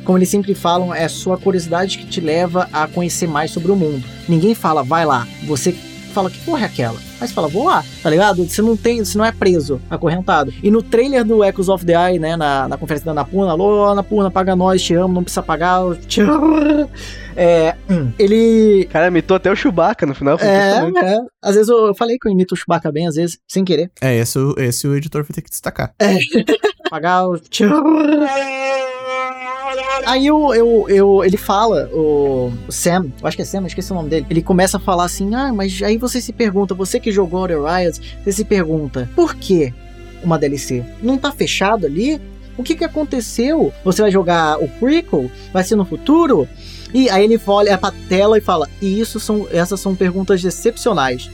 como 0.03 0.17
eles 0.17 0.29
sempre 0.29 0.55
falam, 0.55 0.93
é 0.93 1.07
sua 1.07 1.37
curiosidade 1.37 1.99
que 1.99 2.05
te 2.05 2.19
leva 2.19 2.67
a 2.73 2.87
conhecer 2.87 3.27
mais 3.27 3.51
sobre 3.51 3.71
o 3.71 3.75
mundo. 3.75 4.03
Ninguém 4.27 4.55
fala, 4.55 4.83
vai 4.83 5.05
lá, 5.05 5.27
você 5.43 5.75
fala, 6.11 6.29
que 6.29 6.39
porra 6.45 6.61
é 6.63 6.65
aquela? 6.65 6.97
Aí 7.19 7.27
você 7.27 7.33
fala, 7.33 7.47
vou 7.47 7.65
lá, 7.65 7.83
tá 8.03 8.09
ligado? 8.09 8.47
Você 8.47 8.61
não 8.61 8.75
tem, 8.77 9.03
você 9.03 9.17
não 9.17 9.25
é 9.25 9.31
preso, 9.31 9.81
acorrentado. 9.89 10.53
E 10.63 10.69
no 10.71 10.81
trailer 10.83 11.23
do 11.23 11.43
Echoes 11.43 11.69
of 11.69 11.85
the 11.85 11.93
Eye, 11.93 12.19
né, 12.19 12.35
na, 12.35 12.67
na 12.67 12.77
conferência 12.77 13.05
da 13.05 13.11
Anapurna, 13.11 13.51
alô, 13.51 13.85
Anapurna, 13.85 14.29
paga 14.31 14.55
nós, 14.55 14.81
te 14.81 14.93
amo, 14.93 15.13
não 15.13 15.23
precisa 15.23 15.43
pagar, 15.43 15.81
te 16.07 16.21
amo. 16.21 16.89
É, 17.33 17.75
hum, 17.89 18.11
ele... 18.19 18.85
Cara, 18.91 19.07
imitou 19.07 19.37
até 19.37 19.49
o 19.49 19.55
Chewbacca 19.55 20.05
no 20.05 20.13
final. 20.13 20.37
É, 20.41 20.79
é, 21.13 21.17
às 21.41 21.55
vezes 21.55 21.69
eu, 21.69 21.87
eu 21.87 21.95
falei 21.95 22.17
que 22.19 22.27
eu 22.27 22.31
imito 22.31 22.53
o 22.53 22.57
Chewbacca 22.57 22.91
bem, 22.91 23.07
às 23.07 23.15
vezes, 23.15 23.39
sem 23.47 23.63
querer. 23.63 23.89
É, 24.01 24.17
esse, 24.17 24.37
o- 24.37 24.53
esse 24.57 24.85
o 24.85 24.93
editor 24.97 25.23
vai 25.23 25.31
ter 25.33 25.41
que 25.41 25.49
destacar. 25.49 25.93
pagar 26.89 27.25
o 27.29 27.39
te 27.39 27.63
amo. 27.63 27.99
Aí 30.05 30.27
eu, 30.27 30.53
eu, 30.89 31.23
ele 31.23 31.37
fala, 31.37 31.89
o, 31.93 32.51
Sam, 32.69 33.11
eu 33.21 33.27
acho 33.27 33.35
que 33.35 33.43
é 33.43 33.45
Sam, 33.45 33.65
esqueci 33.65 33.91
o 33.91 33.95
nome 33.95 34.09
dele. 34.09 34.25
Ele 34.29 34.41
começa 34.41 34.77
a 34.77 34.79
falar 34.79 35.05
assim: 35.05 35.33
ah, 35.35 35.53
mas 35.53 35.81
aí 35.81 35.97
você 35.97 36.21
se 36.21 36.33
pergunta, 36.33 36.73
você 36.73 36.99
que 36.99 37.11
jogou 37.11 37.41
Outer 37.41 37.61
Wilds, 37.61 38.01
você 38.23 38.31
se 38.31 38.45
pergunta, 38.45 39.09
por 39.15 39.35
que 39.35 39.73
uma 40.23 40.37
DLC? 40.37 40.83
Não 41.01 41.17
tá 41.17 41.31
fechado 41.31 41.85
ali? 41.85 42.21
O 42.57 42.63
que 42.63 42.75
que 42.75 42.83
aconteceu? 42.83 43.73
Você 43.83 44.01
vai 44.01 44.11
jogar 44.11 44.59
o 44.61 44.67
prequel? 44.67 45.31
Vai 45.53 45.63
ser 45.63 45.75
no 45.75 45.85
futuro? 45.85 46.47
E 46.93 47.09
aí 47.09 47.23
ele 47.23 47.39
olha 47.47 47.77
pra 47.77 47.93
tela 48.09 48.37
e 48.37 48.41
fala: 48.41 48.69
e 48.81 48.99
isso 48.99 49.19
são, 49.19 49.47
essas 49.51 49.79
são 49.79 49.95
perguntas 49.95 50.43
excepcionais. 50.43 51.29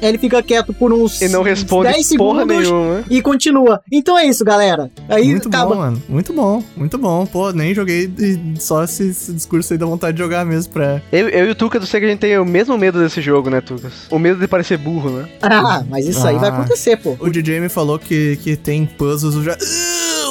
Ele 0.00 0.18
fica 0.18 0.42
quieto 0.42 0.72
por 0.72 0.92
uns 0.92 1.20
E 1.20 1.28
não 1.28 1.42
responde 1.42 1.92
10 1.92 2.16
porra 2.16 2.40
segundos 2.40 2.68
nenhuma. 2.70 3.04
e 3.10 3.20
continua. 3.22 3.80
Então 3.92 4.18
é 4.18 4.26
isso, 4.26 4.44
galera. 4.44 4.90
Aí 5.08 5.30
muito 5.30 5.48
acaba. 5.48 5.74
bom, 5.74 5.80
mano. 5.80 6.02
Muito 6.08 6.32
bom, 6.32 6.62
muito 6.76 6.98
bom. 6.98 7.26
Pô, 7.26 7.50
nem 7.52 7.74
joguei 7.74 8.10
e 8.18 8.38
só 8.60 8.84
esse, 8.84 9.08
esse 9.08 9.32
discurso 9.32 9.72
aí 9.72 9.78
dá 9.78 9.86
vontade 9.86 10.16
de 10.16 10.22
jogar 10.22 10.44
mesmo 10.44 10.72
pra. 10.72 11.02
Eu, 11.12 11.28
eu 11.28 11.46
e 11.48 11.50
o 11.50 11.54
Tucas, 11.54 11.80
eu 11.82 11.86
sei 11.86 12.00
que 12.00 12.06
a 12.06 12.08
gente 12.10 12.18
tem 12.20 12.38
o 12.38 12.44
mesmo 12.44 12.76
medo 12.78 12.98
desse 12.98 13.20
jogo, 13.20 13.50
né, 13.50 13.60
Tucas? 13.60 13.92
O 14.10 14.18
medo 14.18 14.38
de 14.40 14.48
parecer 14.48 14.78
burro, 14.78 15.10
né? 15.10 15.28
Ah, 15.42 15.84
mas 15.88 16.06
isso 16.06 16.26
aí 16.26 16.36
vai 16.38 16.48
Ah. 16.50 16.54
acontecer, 16.54 16.96
pô. 16.96 17.16
O 17.20 17.28
DJ 17.28 17.60
me 17.60 17.68
falou 17.68 17.98
que, 17.98 18.36
que 18.42 18.56
tem 18.56 18.86
puzzles, 18.86 19.34
eu 19.34 19.42
já. 19.44 19.56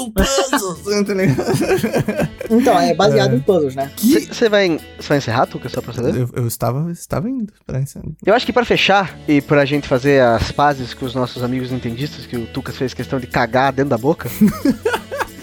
Uh, 0.03 0.11
puzzles! 0.11 0.83
tá 1.05 1.13
ligado? 1.13 2.29
Então, 2.49 2.79
é 2.79 2.93
baseado 2.93 3.33
É. 3.33 3.35
em 3.35 3.39
puzzles, 3.39 3.75
né? 3.75 3.91
que... 3.95 4.19
Você 4.27 4.49
vai, 4.49 4.79
vai 5.07 5.17
encerrar, 5.17 5.45
Tucas, 5.45 5.71
só 5.71 5.81
pra 5.81 5.93
saber? 5.93 6.15
eu, 6.15 6.29
eu 6.33 6.47
estava, 6.47 6.91
estava 6.91 7.29
indo 7.29 7.51
pra 7.65 7.79
isso. 7.79 7.99
Eu 8.25 8.33
acho 8.33 8.45
que 8.45 8.53
pra 8.53 8.65
fechar 8.65 9.17
e 9.27 9.41
pra 9.41 9.65
gente 9.65 9.87
fazer 9.87 10.21
as 10.21 10.51
pazes 10.51 10.93
com 10.93 11.05
os 11.05 11.13
nossos 11.15 11.43
amigos 11.43 11.71
nintendistas, 11.71 12.25
que 12.25 12.35
o 12.37 12.45
Tucas 12.47 12.75
fez 12.77 12.93
questão 12.93 13.19
de 13.19 13.27
cagar 13.27 13.71
dentro 13.71 13.89
da 13.91 13.97
boca, 13.97 14.29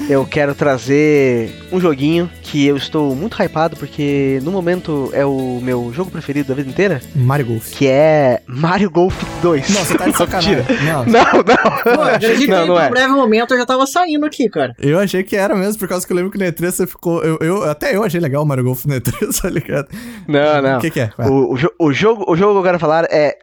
eu 0.08 0.24
quero 0.24 0.54
trazer 0.54 1.52
um 1.72 1.80
joguinho 1.80 2.30
que 2.42 2.66
eu 2.66 2.76
estou 2.76 3.14
muito 3.16 3.36
hypado 3.42 3.76
porque 3.76 4.38
no 4.42 4.50
momento 4.52 5.10
é 5.12 5.24
o 5.24 5.58
meu 5.62 5.92
jogo 5.92 6.10
preferido 6.10 6.48
da 6.48 6.54
vida 6.54 6.68
inteira, 6.70 7.00
Mario 7.14 7.46
Golf. 7.46 7.70
que 7.72 7.86
é 7.88 8.40
Mario 8.46 8.90
Golf 8.90 9.14
2. 9.42 9.68
Nossa, 9.70 9.98
tá 9.98 10.06
de 10.08 10.12
sacanagem. 10.18 10.56
Não. 10.84 11.04
Não, 11.04 11.32
não. 11.32 11.82
Pô, 11.82 11.90
eu 11.90 12.14
acredito 12.14 12.48
não, 12.50 12.62
que 12.62 12.68
não 12.68 12.80
é. 12.80 12.88
breve 12.90 13.12
momento 13.12 13.54
eu 13.54 13.58
já 13.58 13.66
tava 13.66 13.86
saindo 13.86 14.24
aqui, 14.26 14.48
cara. 14.48 14.74
Eu 14.78 14.98
achei 14.98 15.22
que 15.22 15.34
era 15.36 15.54
mesmo, 15.56 15.78
por 15.78 15.88
causa 15.88 16.06
que 16.06 16.12
eu 16.12 16.16
lembro 16.16 16.30
que 16.30 16.38
na 16.38 16.46
E3 16.46 16.70
você 16.70 16.86
ficou. 16.86 17.22
Eu, 17.24 17.38
eu- 17.40 17.64
até 17.64 17.94
eu 17.96 18.04
achei 18.04 18.20
legal 18.20 18.42
o 18.42 18.46
Mario 18.46 18.64
Golf 18.64 18.84
na 18.86 18.96
E3, 18.96 19.40
tá 19.42 19.48
ligado? 19.50 19.88
Não, 20.28 20.62
não. 20.62 20.78
O 20.78 20.80
que, 20.80 20.90
que 20.90 21.00
é? 21.00 21.10
O, 21.18 21.54
o, 21.54 21.56
jo- 21.58 21.72
o 21.80 21.92
jogo, 21.92 22.24
o 22.28 22.36
jogo 22.36 22.52
que 22.54 22.58
eu 22.58 22.62
quero 22.64 22.78
falar 22.78 23.06
é 23.10 23.36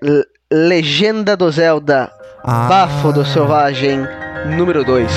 Legenda 0.52 1.36
do 1.36 1.50
Zelda 1.52 2.12
Ah. 2.44 2.68
Bafo 2.70 3.12
do 3.12 3.26
Selvagem 3.26 4.00
número 4.58 4.84
2. 4.84 5.12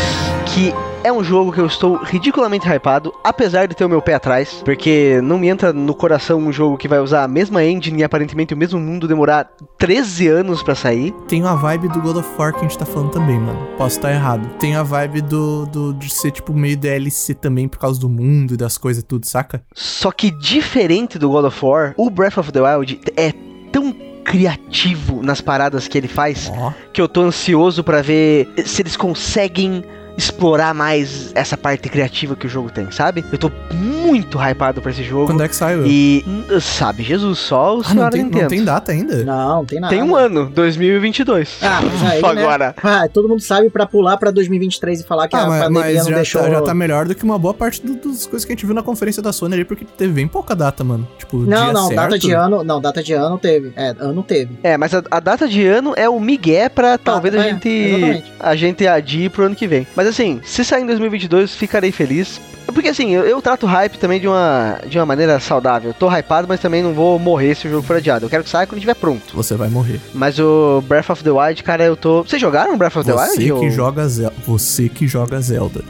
Que 0.47 0.73
é 1.07 1.13
um 1.13 1.23
jogo 1.23 1.53
que 1.53 1.61
eu 1.61 1.67
estou 1.67 1.97
ridiculamente 2.03 2.67
hypado, 2.69 3.15
apesar 3.23 3.67
de 3.67 3.77
ter 3.77 3.85
o 3.85 3.89
meu 3.89 4.03
pé 4.03 4.15
atrás, 4.15 4.61
porque 4.65 5.21
não 5.23 5.39
me 5.39 5.49
entra 5.49 5.73
no 5.73 5.95
coração 5.95 6.41
um 6.41 6.53
jogo 6.53 6.77
que 6.77 6.89
vai 6.89 6.99
usar 6.99 7.23
a 7.23 7.29
mesma 7.29 7.63
engine 7.63 8.01
e 8.01 8.05
aparentemente 8.05 8.53
o 8.53 8.57
mesmo 8.57 8.81
mundo 8.81 9.07
demorar 9.07 9.49
13 9.79 10.27
anos 10.27 10.65
pra 10.65 10.75
sair. 10.75 11.13
Tem 11.29 11.47
a 11.47 11.55
vibe 11.55 11.89
do 11.91 12.01
God 12.01 12.17
of 12.17 12.29
War 12.37 12.53
que 12.53 12.59
a 12.59 12.63
gente 12.63 12.77
tá 12.77 12.85
falando 12.85 13.13
também, 13.13 13.39
mano. 13.39 13.69
Posso 13.79 13.99
estar 13.99 14.11
errado. 14.11 14.49
Tem 14.59 14.75
a 14.75 14.83
vibe 14.83 15.21
do, 15.21 15.67
do 15.67 15.95
de 15.95 16.11
ser, 16.13 16.33
tipo, 16.33 16.53
meio 16.53 16.77
DLC 16.77 17.35
também 17.35 17.69
por 17.69 17.79
causa 17.79 18.01
do 18.01 18.09
mundo 18.09 18.55
e 18.55 18.57
das 18.57 18.77
coisas 18.77 19.01
e 19.01 19.07
tudo, 19.07 19.27
saca? 19.27 19.63
Só 19.73 20.11
que 20.11 20.33
diferente 20.33 21.21
do 21.21 21.29
God 21.29 21.45
of 21.45 21.65
War, 21.65 21.95
o 21.97 22.11
Breath 22.11 22.39
of 22.39 22.51
the 22.51 22.61
Wild 22.61 23.01
é 23.17 23.33
tão 23.71 23.95
criativo 24.25 25.23
nas 25.23 25.41
paradas 25.41 25.87
que 25.87 25.97
ele 25.97 26.09
faz 26.09 26.51
Ó. 26.53 26.73
que 26.93 27.01
eu 27.01 27.07
tô 27.07 27.23
ansioso 27.23 27.85
pra 27.85 28.03
ver 28.03 28.49
se 28.67 28.83
eles 28.83 28.97
conseguem 28.97 29.85
explorar 30.17 30.73
mais 30.75 31.31
essa 31.35 31.57
parte 31.57 31.89
criativa 31.89 32.35
que 32.35 32.47
o 32.47 32.49
jogo 32.49 32.71
tem, 32.71 32.91
sabe? 32.91 33.25
Eu 33.31 33.39
tô 33.39 33.51
muito 33.73 34.39
hypado 34.39 34.81
pra 34.81 34.91
esse 34.91 35.03
jogo. 35.03 35.27
Quando 35.27 35.43
é 35.43 35.49
que 35.49 35.55
saiu? 35.57 35.85
E 35.87 36.25
hum, 36.27 36.61
sabe, 36.61 37.03
Jesus, 37.03 37.39
só 37.39 37.77
o 37.77 37.81
ah, 37.81 37.85
senhor 37.85 38.03
não 38.05 38.11
tem, 38.11 38.23
Nintendo. 38.25 38.43
não 38.43 38.49
tem 38.49 38.65
data 38.65 38.93
ainda? 38.93 39.25
Não, 39.25 39.57
não 39.57 39.65
tem 39.65 39.81
nada. 39.81 39.95
Tem 39.95 40.03
um 40.03 40.15
ano, 40.17 40.47
2022. 40.47 41.59
Ah, 41.63 41.81
aí, 42.11 42.23
né? 42.23 42.43
Agora. 42.43 42.75
Ah, 42.83 43.09
todo 43.13 43.29
mundo 43.29 43.41
sabe 43.43 43.69
pra 43.71 43.87
pular 43.87 44.17
pra 44.17 44.31
2023 44.31 45.01
e 45.01 45.05
falar 45.05 45.29
que 45.29 45.37
Ah, 45.37 45.43
a 45.43 45.47
mas, 45.47 45.63
pandemia 45.65 45.83
mas 45.83 45.97
não 46.05 46.11
já, 46.11 46.17
deixou... 46.17 46.43
tá, 46.43 46.51
já 46.51 46.63
tá 46.63 46.75
melhor 46.75 47.07
do 47.07 47.15
que 47.15 47.25
uma 47.25 47.39
boa 47.39 47.53
parte 47.55 47.85
do- 47.85 47.95
das 48.09 48.27
coisas 48.27 48.45
que 48.45 48.53
a 48.53 48.55
gente 48.55 48.65
viu 48.65 48.75
na 48.75 48.83
conferência 48.83 49.23
da 49.23 49.33
Sony 49.33 49.55
ali, 49.55 49.65
porque 49.65 49.85
teve 49.85 50.13
bem 50.13 50.27
pouca 50.27 50.55
data, 50.55 50.83
mano. 50.83 51.07
Tipo, 51.19 51.39
Não, 51.39 51.47
dia 51.65 51.73
não, 51.73 51.89
certo. 51.89 51.97
data 52.01 52.19
de 52.19 52.33
ano, 52.33 52.65
não, 52.65 52.81
data 52.81 53.03
de 53.03 53.13
ano 53.13 53.39
teve. 53.39 53.73
É, 53.77 53.95
ano 53.99 54.23
teve. 54.23 54.59
É, 54.63 54.77
mas 54.77 54.95
a, 54.95 55.03
a 55.11 55.21
data 55.21 55.47
de 55.49 55.67
ano 55.67 55.93
é 55.97 56.09
o 56.09 56.19
migué 56.19 56.69
pra 56.69 56.97
talvez 56.97 57.35
a 57.35 57.39
é, 57.39 57.51
gente 57.51 57.69
exatamente. 57.69 58.33
a 58.41 58.57
gente 58.57 58.87
adie 58.87 59.29
pro 59.29 59.45
ano 59.45 59.55
que 59.55 59.67
vem. 59.67 59.87
Mas 59.95 60.06
assim, 60.07 60.41
se 60.45 60.65
sair 60.65 60.83
em 60.83 60.87
2022, 60.87 61.55
ficarei 61.55 61.93
feliz. 61.93 62.41
Porque 62.67 62.89
assim, 62.89 63.11
eu, 63.15 63.23
eu 63.25 63.41
trato 63.41 63.65
hype 63.67 63.97
também 63.99 64.21
de 64.21 64.27
uma, 64.29 64.81
de 64.87 64.99
uma 64.99 65.07
maneira 65.07 65.39
saudável. 65.41 65.91
Eu 65.91 65.95
tô 65.95 66.09
hypado, 66.11 66.47
mas 66.49 66.61
também 66.61 66.83
não 66.83 66.93
vou 66.93 67.19
morrer 67.19 67.55
se 67.55 67.67
o 67.67 67.71
jogo 67.71 67.83
for 67.87 67.97
adiado. 67.97 68.27
Eu 68.27 68.31
quero 68.31 68.43
que 68.45 68.51
saia 68.51 68.67
quando 68.67 68.79
estiver 68.79 68.95
pronto. 68.95 69.35
Você 69.35 69.55
vai 69.55 69.69
morrer. 69.69 70.01
Mas 70.13 70.39
o 70.39 70.83
Breath 70.87 71.11
of 71.11 71.23
the 71.25 71.31
Wild, 71.31 71.63
cara, 71.63 71.85
eu 71.85 71.97
tô. 71.97 72.23
Vocês 72.25 72.41
jogaram 72.41 72.77
Breath 72.77 72.97
of 72.97 73.07
the 73.07 73.13
Você 73.13 73.31
Wild? 73.31 73.45
que 73.45 73.53
ou- 73.53 73.71
joga 73.71 74.09
Zelda. 74.09 74.35
Você 74.47 74.89
que 74.89 75.07
joga 75.07 75.41
Zelda. 75.41 75.83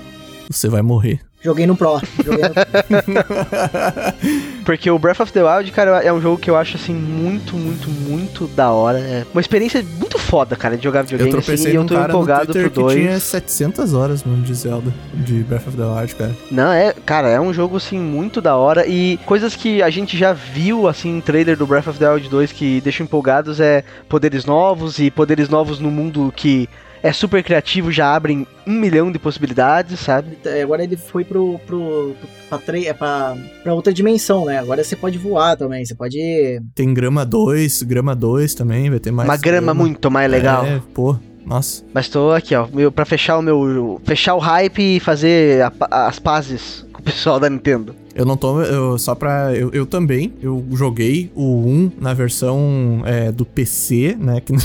Você 0.50 0.68
vai 0.68 0.82
morrer. 0.82 1.20
Joguei 1.46 1.64
no 1.64 1.76
Pro. 1.76 2.00
Joguei 2.24 2.42
no... 2.42 2.54
Porque 4.66 4.90
o 4.90 4.98
Breath 4.98 5.20
of 5.20 5.32
the 5.32 5.44
Wild, 5.44 5.70
cara, 5.70 6.02
é 6.02 6.12
um 6.12 6.20
jogo 6.20 6.38
que 6.38 6.50
eu 6.50 6.56
acho 6.56 6.76
assim 6.76 6.92
muito, 6.92 7.56
muito, 7.56 7.88
muito 7.88 8.48
da 8.48 8.72
hora. 8.72 8.98
É 8.98 9.24
uma 9.32 9.40
experiência 9.40 9.80
muito 9.96 10.18
foda, 10.18 10.56
cara, 10.56 10.76
de 10.76 10.82
jogar 10.82 11.00
Eu 11.00 11.04
videogame 11.04 11.30
assim, 11.30 11.40
tropecei 11.40 11.72
e 11.72 11.76
eu 11.76 11.84
tô 11.84 11.94
cara 11.94 12.12
empolgado 12.12 12.52
pro 12.52 12.62
que 12.64 12.68
2. 12.68 12.94
tinha 12.94 13.20
700 13.20 13.94
horas, 13.94 14.24
mano, 14.24 14.42
de 14.42 14.52
Zelda. 14.54 14.92
De 15.14 15.44
Breath 15.44 15.68
of 15.68 15.76
the 15.76 15.84
Wild, 15.84 16.14
cara. 16.16 16.36
Não, 16.50 16.72
é, 16.72 16.92
cara, 17.04 17.28
é 17.28 17.40
um 17.40 17.54
jogo 17.54 17.76
assim 17.76 17.96
muito 17.96 18.40
da 18.40 18.56
hora 18.56 18.84
e 18.88 19.20
coisas 19.24 19.54
que 19.54 19.80
a 19.80 19.88
gente 19.88 20.18
já 20.18 20.32
viu 20.32 20.88
assim 20.88 21.18
em 21.18 21.20
trailer 21.20 21.56
do 21.56 21.64
Breath 21.64 21.86
of 21.86 22.00
the 22.00 22.10
Wild 22.10 22.28
2 22.28 22.50
que 22.50 22.80
deixam 22.80 23.04
empolgados 23.04 23.60
é 23.60 23.84
poderes 24.08 24.44
novos 24.44 24.98
e 24.98 25.12
poderes 25.12 25.48
novos 25.48 25.78
no 25.78 25.92
mundo 25.92 26.32
que 26.34 26.68
é 27.08 27.12
super 27.12 27.42
criativo, 27.42 27.90
já 27.92 28.14
abrem 28.14 28.46
um 28.66 28.72
milhão 28.72 29.10
de 29.12 29.18
possibilidades, 29.18 30.00
sabe? 30.00 30.36
É, 30.44 30.62
Agora 30.62 30.82
ele 30.82 30.96
foi 30.96 31.24
pro, 31.24 31.58
pro, 31.66 32.14
pro 32.18 32.28
pra, 32.48 32.58
tre- 32.58 32.86
é 32.86 32.92
pra, 32.92 33.36
pra 33.62 33.74
outra 33.74 33.92
dimensão, 33.92 34.44
né? 34.44 34.58
Agora 34.58 34.82
você 34.82 34.96
pode 34.96 35.18
voar 35.18 35.56
também, 35.56 35.84
você 35.84 35.94
pode... 35.94 36.60
Tem 36.74 36.92
grama 36.92 37.24
2, 37.24 37.82
grama 37.82 38.14
2 38.14 38.54
também, 38.54 38.90
vai 38.90 38.98
ter 38.98 39.10
mais. 39.10 39.28
Uma 39.28 39.36
grama 39.36 39.72
muito 39.72 40.10
mais 40.10 40.30
legal. 40.30 40.64
É, 40.66 40.80
pô, 40.94 41.16
nossa. 41.44 41.84
Mas 41.94 42.08
tô 42.08 42.30
aqui, 42.32 42.54
ó, 42.54 42.66
meu, 42.72 42.90
pra 42.90 43.04
fechar 43.04 43.38
o 43.38 43.42
meu. 43.42 44.00
fechar 44.04 44.34
o 44.34 44.38
hype 44.38 44.96
e 44.96 45.00
fazer 45.00 45.62
a 45.62 46.06
as 46.08 46.18
pazes 46.18 46.84
com 46.92 47.00
o 47.00 47.04
pessoal 47.04 47.38
da 47.38 47.48
Nintendo. 47.48 47.94
Eu 48.14 48.24
não 48.24 48.36
tô. 48.36 48.62
Eu, 48.62 48.98
só 48.98 49.14
pra. 49.14 49.54
Eu, 49.54 49.70
eu 49.72 49.84
também. 49.86 50.32
Eu 50.40 50.64
joguei 50.72 51.30
o 51.34 51.66
1 51.66 51.92
na 52.00 52.14
versão 52.14 53.02
é, 53.04 53.30
do 53.30 53.44
PC, 53.44 54.16
né? 54.18 54.40
Que 54.40 54.52
não 54.52 54.58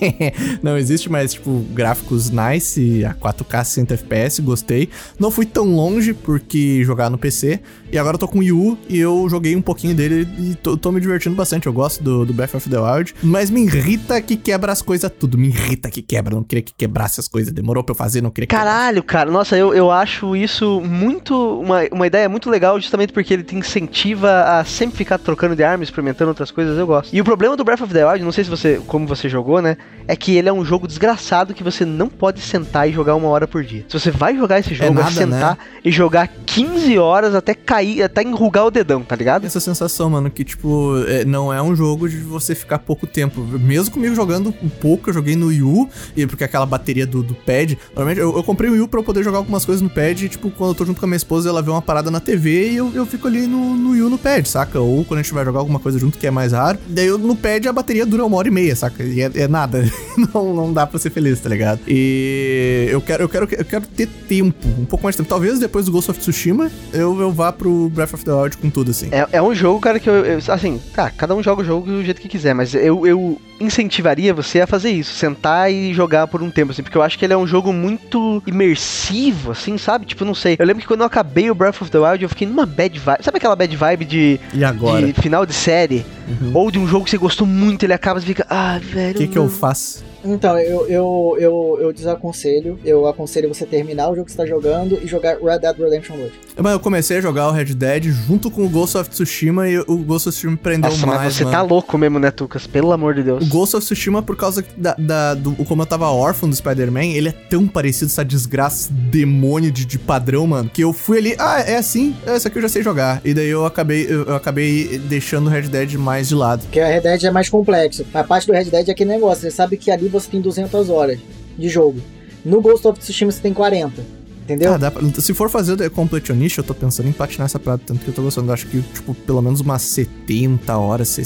existe 0.78 1.10
mais, 1.10 1.34
tipo, 1.34 1.64
gráficos 1.72 2.30
nice, 2.30 3.04
a 3.04 3.14
4K 3.14 3.64
60 3.64 3.94
FPS, 3.94 4.42
gostei. 4.42 4.88
Não 5.18 5.30
fui 5.30 5.46
tão 5.46 5.74
longe 5.74 6.12
porque 6.12 6.82
jogar 6.84 7.10
no 7.10 7.18
PC. 7.18 7.60
E 7.90 7.98
agora 7.98 8.16
eu 8.16 8.18
tô 8.18 8.28
com 8.28 8.38
o 8.38 8.40
Wii 8.40 8.52
U 8.52 8.78
e 8.88 8.98
eu 8.98 9.28
joguei 9.28 9.54
um 9.54 9.62
pouquinho 9.62 9.94
dele 9.94 10.28
e 10.38 10.54
tô, 10.56 10.76
tô 10.76 10.90
me 10.92 11.00
divertindo 11.00 11.36
bastante. 11.36 11.66
Eu 11.66 11.72
gosto 11.72 12.02
do, 12.02 12.26
do 12.26 12.32
Breath 12.32 12.54
of 12.54 12.68
the 12.68 12.78
Wild. 12.78 13.14
Mas 13.22 13.50
me 13.50 13.62
irrita 13.62 14.20
que 14.20 14.36
quebra 14.36 14.72
as 14.72 14.82
coisas 14.82 15.10
tudo. 15.18 15.38
Me 15.38 15.48
irrita 15.48 15.90
que 15.90 16.02
quebra. 16.02 16.34
Não 16.34 16.42
queria 16.42 16.62
que 16.62 16.74
quebrasse 16.74 17.20
as 17.20 17.28
coisas. 17.28 17.52
Demorou 17.52 17.82
pra 17.82 17.92
eu 17.92 17.96
fazer, 17.96 18.22
não 18.22 18.30
queria 18.30 18.46
que 18.46 18.54
Caralho, 18.54 19.02
cara, 19.02 19.30
nossa, 19.30 19.56
eu, 19.56 19.74
eu 19.74 19.90
acho 19.90 20.34
isso 20.36 20.80
muito. 20.80 21.60
Uma, 21.60 21.82
uma 21.92 22.06
ideia 22.06 22.28
muito 22.28 22.50
legal, 22.50 22.80
justamente 22.80 23.12
porque 23.12 23.32
ele 23.32 23.42
te 23.42 23.54
incentiva 23.54 24.42
a 24.42 24.64
sempre 24.64 24.96
ficar 24.96 25.18
trocando 25.18 25.54
de 25.54 25.62
arma, 25.62 25.84
experimentando 25.84 26.30
outras 26.30 26.50
coisas, 26.50 26.76
eu 26.78 26.86
gosto. 26.86 27.14
E 27.14 27.20
o 27.20 27.24
problema 27.24 27.56
do 27.56 27.64
Breath 27.64 27.82
of 27.82 27.92
the 27.92 28.06
Wild, 28.06 28.24
não 28.24 28.32
sei 28.32 28.44
se 28.44 28.50
você. 28.50 28.80
como 28.86 29.06
você 29.06 29.28
jogou, 29.28 29.62
né? 29.62 29.76
É 30.08 30.14
que 30.14 30.36
ele 30.36 30.48
é 30.48 30.52
um 30.52 30.64
jogo 30.64 30.86
desgraçado 30.86 31.54
que 31.54 31.64
você 31.64 31.84
não 31.84 32.08
pode 32.08 32.40
sentar 32.40 32.88
e 32.88 32.92
jogar 32.92 33.14
uma 33.14 33.28
hora 33.28 33.46
por 33.46 33.64
dia. 33.64 33.84
Se 33.88 33.98
você 33.98 34.10
vai 34.10 34.36
jogar 34.36 34.60
esse 34.60 34.74
jogo, 34.74 34.92
é, 34.92 34.94
nada, 34.94 35.08
é 35.08 35.12
sentar 35.12 35.56
né? 35.56 35.58
e 35.84 35.90
jogar 35.90 36.28
15 36.28 36.98
horas 36.98 37.34
até 37.34 37.54
cair, 37.54 38.02
até 38.02 38.22
enrugar 38.22 38.66
o 38.66 38.70
dedão, 38.70 39.02
tá 39.02 39.16
ligado? 39.16 39.46
Essa 39.46 39.60
sensação, 39.60 40.10
mano, 40.10 40.30
que 40.30 40.44
tipo, 40.44 40.96
é, 41.08 41.24
não 41.24 41.52
é 41.52 41.60
um 41.60 41.74
jogo 41.74 42.08
de 42.08 42.18
você 42.18 42.54
ficar 42.54 42.78
pouco 42.78 43.06
tempo. 43.06 43.40
Mesmo 43.40 43.92
comigo 43.92 44.14
jogando 44.14 44.54
um 44.62 44.68
pouco, 44.68 45.10
eu 45.10 45.14
joguei 45.14 45.34
no 45.34 45.46
Wii 45.46 45.62
U, 45.62 45.88
e 46.16 46.26
porque 46.26 46.44
aquela 46.44 46.66
bateria 46.66 47.06
do, 47.06 47.22
do 47.22 47.34
pad. 47.34 47.78
Normalmente 47.94 48.20
eu, 48.20 48.36
eu 48.36 48.42
comprei 48.42 48.70
o 48.70 48.72
Wii 48.74 48.82
U 48.82 48.88
pra 48.88 49.00
eu 49.00 49.04
poder 49.04 49.22
jogar 49.22 49.38
algumas 49.38 49.64
coisas 49.64 49.82
no 49.82 49.90
pad, 49.90 50.24
e, 50.24 50.28
tipo, 50.28 50.50
quando 50.50 50.70
eu 50.70 50.74
tô 50.74 50.84
junto 50.84 51.00
com 51.00 51.06
a 51.06 51.08
minha 51.08 51.16
esposa, 51.16 51.48
ela 51.48 51.62
vê 51.62 51.70
uma 51.70 51.82
parada 51.82 52.10
na 52.10 52.20
TV 52.20 52.70
e 52.70 52.76
eu, 52.76 52.92
eu 52.94 53.06
fico 53.06 53.26
ali 53.26 53.46
no, 53.46 53.74
no 53.74 53.90
Wii 53.90 54.02
U 54.02 54.10
no 54.10 54.18
pad, 54.18 54.48
saca? 54.48 54.78
Ou 54.78 55.04
quando 55.04 55.20
a 55.20 55.22
gente 55.22 55.34
vai 55.34 55.44
jogar 55.44 55.58
alguma 55.58 55.78
coisa 55.78 55.98
junto 55.98 56.18
que 56.18 56.26
é 56.26 56.30
mais 56.30 56.52
raro. 56.52 56.78
Daí 56.88 57.06
eu, 57.06 57.18
no 57.18 57.34
pad 57.34 57.66
a 57.68 57.72
bateria 57.72 58.06
dura 58.06 58.24
uma 58.24 58.36
hora 58.36 58.48
e 58.48 58.50
meia, 58.50 58.76
saca? 58.76 59.02
E 59.02 59.20
é, 59.20 59.30
é 59.34 59.48
nada. 59.48 59.75
não, 60.34 60.54
não 60.54 60.72
dá 60.72 60.86
pra 60.86 60.98
ser 60.98 61.10
feliz, 61.10 61.40
tá 61.40 61.48
ligado? 61.48 61.80
E 61.86 62.88
eu 62.90 63.00
quero, 63.00 63.24
eu 63.24 63.28
quero, 63.28 63.48
eu 63.52 63.64
quero 63.64 63.86
ter 63.86 64.06
tempo, 64.06 64.66
um 64.78 64.84
pouco 64.84 65.04
mais 65.04 65.14
de 65.14 65.18
tempo. 65.18 65.28
Talvez 65.28 65.58
depois 65.58 65.86
do 65.86 65.92
Ghost 65.92 66.10
of 66.10 66.20
Tsushima 66.20 66.70
eu, 66.92 67.20
eu 67.20 67.32
vá 67.32 67.52
pro 67.52 67.88
Breath 67.90 68.14
of 68.14 68.24
the 68.24 68.32
Wild 68.32 68.56
com 68.58 68.70
tudo, 68.70 68.90
assim. 68.90 69.08
É, 69.10 69.26
é 69.32 69.42
um 69.42 69.54
jogo, 69.54 69.80
cara, 69.80 69.98
que 69.98 70.08
eu, 70.08 70.24
eu, 70.24 70.38
Assim, 70.48 70.80
tá, 70.94 71.10
cada 71.10 71.34
um 71.34 71.42
joga 71.42 71.62
o 71.62 71.64
jogo 71.64 71.86
do 71.86 72.04
jeito 72.04 72.20
que 72.20 72.28
quiser, 72.28 72.54
mas 72.54 72.74
eu, 72.74 73.06
eu 73.06 73.40
incentivaria 73.60 74.34
você 74.34 74.60
a 74.60 74.66
fazer 74.66 74.90
isso, 74.90 75.14
sentar 75.14 75.72
e 75.72 75.92
jogar 75.92 76.26
por 76.26 76.42
um 76.42 76.50
tempo, 76.50 76.72
assim, 76.72 76.82
porque 76.82 76.96
eu 76.96 77.02
acho 77.02 77.18
que 77.18 77.24
ele 77.24 77.32
é 77.32 77.36
um 77.36 77.46
jogo 77.46 77.72
muito 77.72 78.42
imersivo, 78.46 79.52
assim, 79.52 79.78
sabe? 79.78 80.06
Tipo, 80.06 80.24
não 80.24 80.34
sei. 80.34 80.56
Eu 80.58 80.66
lembro 80.66 80.82
que 80.82 80.88
quando 80.88 81.00
eu 81.00 81.06
acabei 81.06 81.50
o 81.50 81.54
Breath 81.54 81.82
of 81.82 81.90
the 81.90 81.98
Wild, 81.98 82.22
eu 82.22 82.28
fiquei 82.28 82.46
numa 82.46 82.66
bad 82.66 82.98
vibe. 82.98 83.24
Sabe 83.24 83.38
aquela 83.38 83.56
bad 83.56 83.74
vibe 83.74 84.04
de, 84.04 84.40
e 84.52 84.64
agora? 84.64 85.06
de 85.06 85.12
final 85.14 85.44
de 85.46 85.54
série? 85.54 86.04
Uhum. 86.28 86.50
Ou 86.54 86.70
de 86.70 86.78
um 86.78 86.86
jogo 86.86 87.04
que 87.04 87.10
você 87.10 87.18
gostou 87.18 87.46
muito, 87.46 87.84
ele 87.84 87.92
acaba 87.92 88.18
e 88.18 88.22
fica, 88.22 88.46
ah, 88.48 88.78
velho. 88.82 89.14
O 89.14 89.18
que, 89.18 89.28
que 89.28 89.38
eu 89.38 89.48
faço? 89.48 90.04
Então, 90.26 90.58
eu, 90.58 90.86
eu, 90.86 91.36
eu, 91.38 91.78
eu 91.80 91.92
desaconselho. 91.92 92.78
Eu 92.84 93.06
aconselho 93.06 93.48
você 93.48 93.66
terminar 93.66 94.10
o 94.10 94.14
jogo 94.14 94.26
que 94.26 94.32
você 94.32 94.38
tá 94.38 94.46
jogando 94.46 94.98
e 95.02 95.06
jogar 95.06 95.38
Red 95.38 95.58
Dead 95.58 95.78
Redemption 95.78 96.16
2. 96.16 96.32
Mas 96.58 96.72
eu 96.72 96.80
comecei 96.80 97.18
a 97.18 97.20
jogar 97.20 97.48
o 97.48 97.52
Red 97.52 97.66
Dead 97.66 98.04
junto 98.04 98.50
com 98.50 98.64
o 98.64 98.68
Ghost 98.68 98.96
of 98.96 99.10
Tsushima 99.10 99.68
e 99.68 99.78
o 99.78 99.98
Ghost 99.98 100.28
of 100.28 100.36
Tsushima 100.36 100.56
prendeu 100.56 100.90
Nossa, 100.90 101.06
mais. 101.06 101.20
Mas 101.20 101.34
você 101.34 101.44
mano. 101.44 101.56
tá 101.56 101.62
louco 101.62 101.98
mesmo, 101.98 102.18
né, 102.18 102.30
Tucas? 102.30 102.66
Pelo 102.66 102.92
amor 102.92 103.14
de 103.14 103.22
Deus. 103.22 103.44
O 103.44 103.48
Ghost 103.48 103.76
of 103.76 103.84
Tsushima, 103.84 104.22
por 104.22 104.36
causa 104.36 104.64
da, 104.76 104.94
da 104.98 105.34
do 105.34 105.52
como 105.64 105.82
eu 105.82 105.86
tava 105.86 106.10
órfão 106.10 106.48
do 106.48 106.56
Spider-Man, 106.56 107.06
ele 107.06 107.28
é 107.28 107.32
tão 107.32 107.66
parecido 107.66 108.10
essa 108.10 108.24
desgraça 108.24 108.90
demônio 108.92 109.70
de, 109.70 109.84
de 109.84 109.98
padrão, 109.98 110.46
mano, 110.46 110.70
que 110.72 110.82
eu 110.82 110.92
fui 110.92 111.18
ali, 111.18 111.36
ah, 111.38 111.60
é 111.60 111.76
assim, 111.76 112.14
é, 112.26 112.36
esse 112.36 112.48
aqui 112.48 112.58
eu 112.58 112.62
já 112.62 112.68
sei 112.68 112.82
jogar. 112.82 113.20
E 113.24 113.34
daí 113.34 113.48
eu 113.48 113.66
acabei, 113.66 114.06
eu, 114.08 114.24
eu 114.24 114.34
acabei 114.34 114.98
deixando 114.98 115.46
o 115.46 115.50
Red 115.50 115.62
Dead 115.62 115.94
mais 115.94 116.28
de 116.28 116.34
lado. 116.34 116.62
Porque 116.62 116.80
o 116.80 116.86
Red 116.86 117.00
Dead 117.00 117.24
é 117.24 117.30
mais 117.30 117.48
complexo. 117.48 118.06
A 118.14 118.24
parte 118.24 118.46
do 118.46 118.52
Red 118.52 118.64
Dead 118.64 118.88
é 118.88 118.92
aquele 118.92 119.10
negócio, 119.10 119.42
você 119.42 119.50
sabe 119.50 119.76
que 119.76 119.90
ali 119.90 120.08
você 120.20 120.30
tem 120.30 120.40
200 120.40 120.90
horas 120.90 121.18
de 121.58 121.68
jogo. 121.68 122.00
No 122.44 122.60
Ghost 122.60 122.86
of 122.86 122.98
Tsushima 122.98 123.32
você 123.32 123.40
tem 123.40 123.52
40. 123.52 124.02
Entendeu? 124.46 124.74
Ah, 124.74 124.90
pra, 124.90 125.02
se 125.20 125.34
for 125.34 125.50
fazer 125.50 125.72
o 125.72 125.90
Completionist, 125.90 126.58
eu 126.58 126.64
tô 126.64 126.72
pensando 126.72 127.08
em 127.08 127.12
patinar 127.12 127.46
essa 127.46 127.58
prata, 127.58 127.82
tanto 127.84 128.00
que 128.00 128.08
eu 128.08 128.14
tô 128.14 128.22
gostando. 128.22 128.48
Eu 128.48 128.54
acho 128.54 128.66
que, 128.68 128.80
tipo, 128.80 129.12
pelo 129.12 129.42
menos 129.42 129.60
umas 129.60 129.82
70 129.82 130.76
horas. 130.78 131.18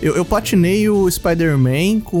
Eu, 0.00 0.14
eu 0.14 0.24
patinei 0.24 0.88
o 0.88 1.10
Spider-Man 1.10 2.00
com 2.04 2.18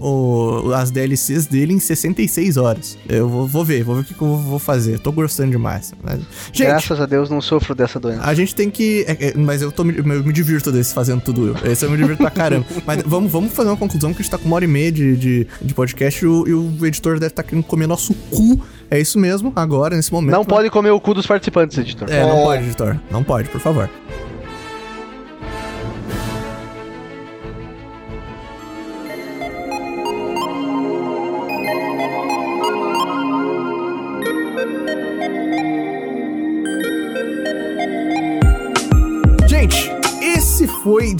o, 0.00 0.68
o, 0.68 0.74
as 0.74 0.90
DLCs 0.90 1.46
dele 1.46 1.74
em 1.74 1.78
66 1.78 2.56
horas. 2.56 2.96
Eu 3.06 3.28
vou, 3.28 3.46
vou 3.46 3.64
ver, 3.64 3.84
vou 3.84 3.96
ver 3.96 4.00
o 4.00 4.04
que, 4.04 4.14
que 4.14 4.22
eu 4.22 4.34
vou 4.34 4.58
fazer. 4.58 4.94
Eu 4.94 4.98
tô 4.98 5.12
gostando 5.12 5.50
demais. 5.50 5.92
Mas, 6.02 6.20
gente, 6.52 6.68
Graças 6.68 6.98
a 6.98 7.04
Deus 7.04 7.28
não 7.28 7.42
sofro 7.42 7.74
dessa 7.74 8.00
doença. 8.00 8.22
A 8.22 8.32
gente 8.32 8.54
tem 8.54 8.70
que. 8.70 9.04
É, 9.06 9.28
é, 9.28 9.34
mas 9.34 9.60
eu, 9.60 9.70
tô, 9.70 9.82
eu 9.84 10.04
me 10.04 10.32
divirto 10.32 10.72
desse 10.72 10.94
fazendo 10.94 11.20
tudo 11.20 11.48
eu. 11.48 11.70
Esse 11.70 11.84
eu 11.84 11.90
me 11.90 11.98
divirto 11.98 12.22
pra 12.22 12.30
caramba. 12.30 12.64
mas 12.86 13.02
vamos, 13.04 13.30
vamos 13.30 13.52
fazer 13.52 13.68
uma 13.68 13.76
conclusão 13.76 14.14
que 14.14 14.20
a 14.20 14.22
gente 14.22 14.30
tá 14.30 14.38
com 14.38 14.46
uma 14.46 14.56
hora 14.56 14.64
e 14.64 14.68
meia 14.68 14.90
de, 14.90 15.16
de, 15.16 15.46
de 15.60 15.74
podcast 15.74 16.24
e 16.24 16.26
o, 16.26 16.48
e 16.48 16.54
o 16.54 16.86
editor 16.86 17.14
deve 17.14 17.26
estar 17.26 17.42
tá 17.42 17.48
querendo 17.48 17.64
comer 17.64 17.86
nosso 17.86 18.14
cu 18.30 18.58
é 18.92 19.00
isso 19.00 19.18
mesmo, 19.18 19.50
agora, 19.56 19.96
nesse 19.96 20.12
momento. 20.12 20.32
Não 20.32 20.44
pode 20.44 20.68
comer 20.68 20.90
o 20.90 21.00
cu 21.00 21.14
dos 21.14 21.26
participantes, 21.26 21.78
editor. 21.78 22.10
É, 22.10 22.20
não 22.20 22.40
é. 22.40 22.42
pode, 22.42 22.64
editor. 22.64 23.00
Não 23.10 23.24
pode, 23.24 23.48
por 23.48 23.58
favor. 23.58 23.88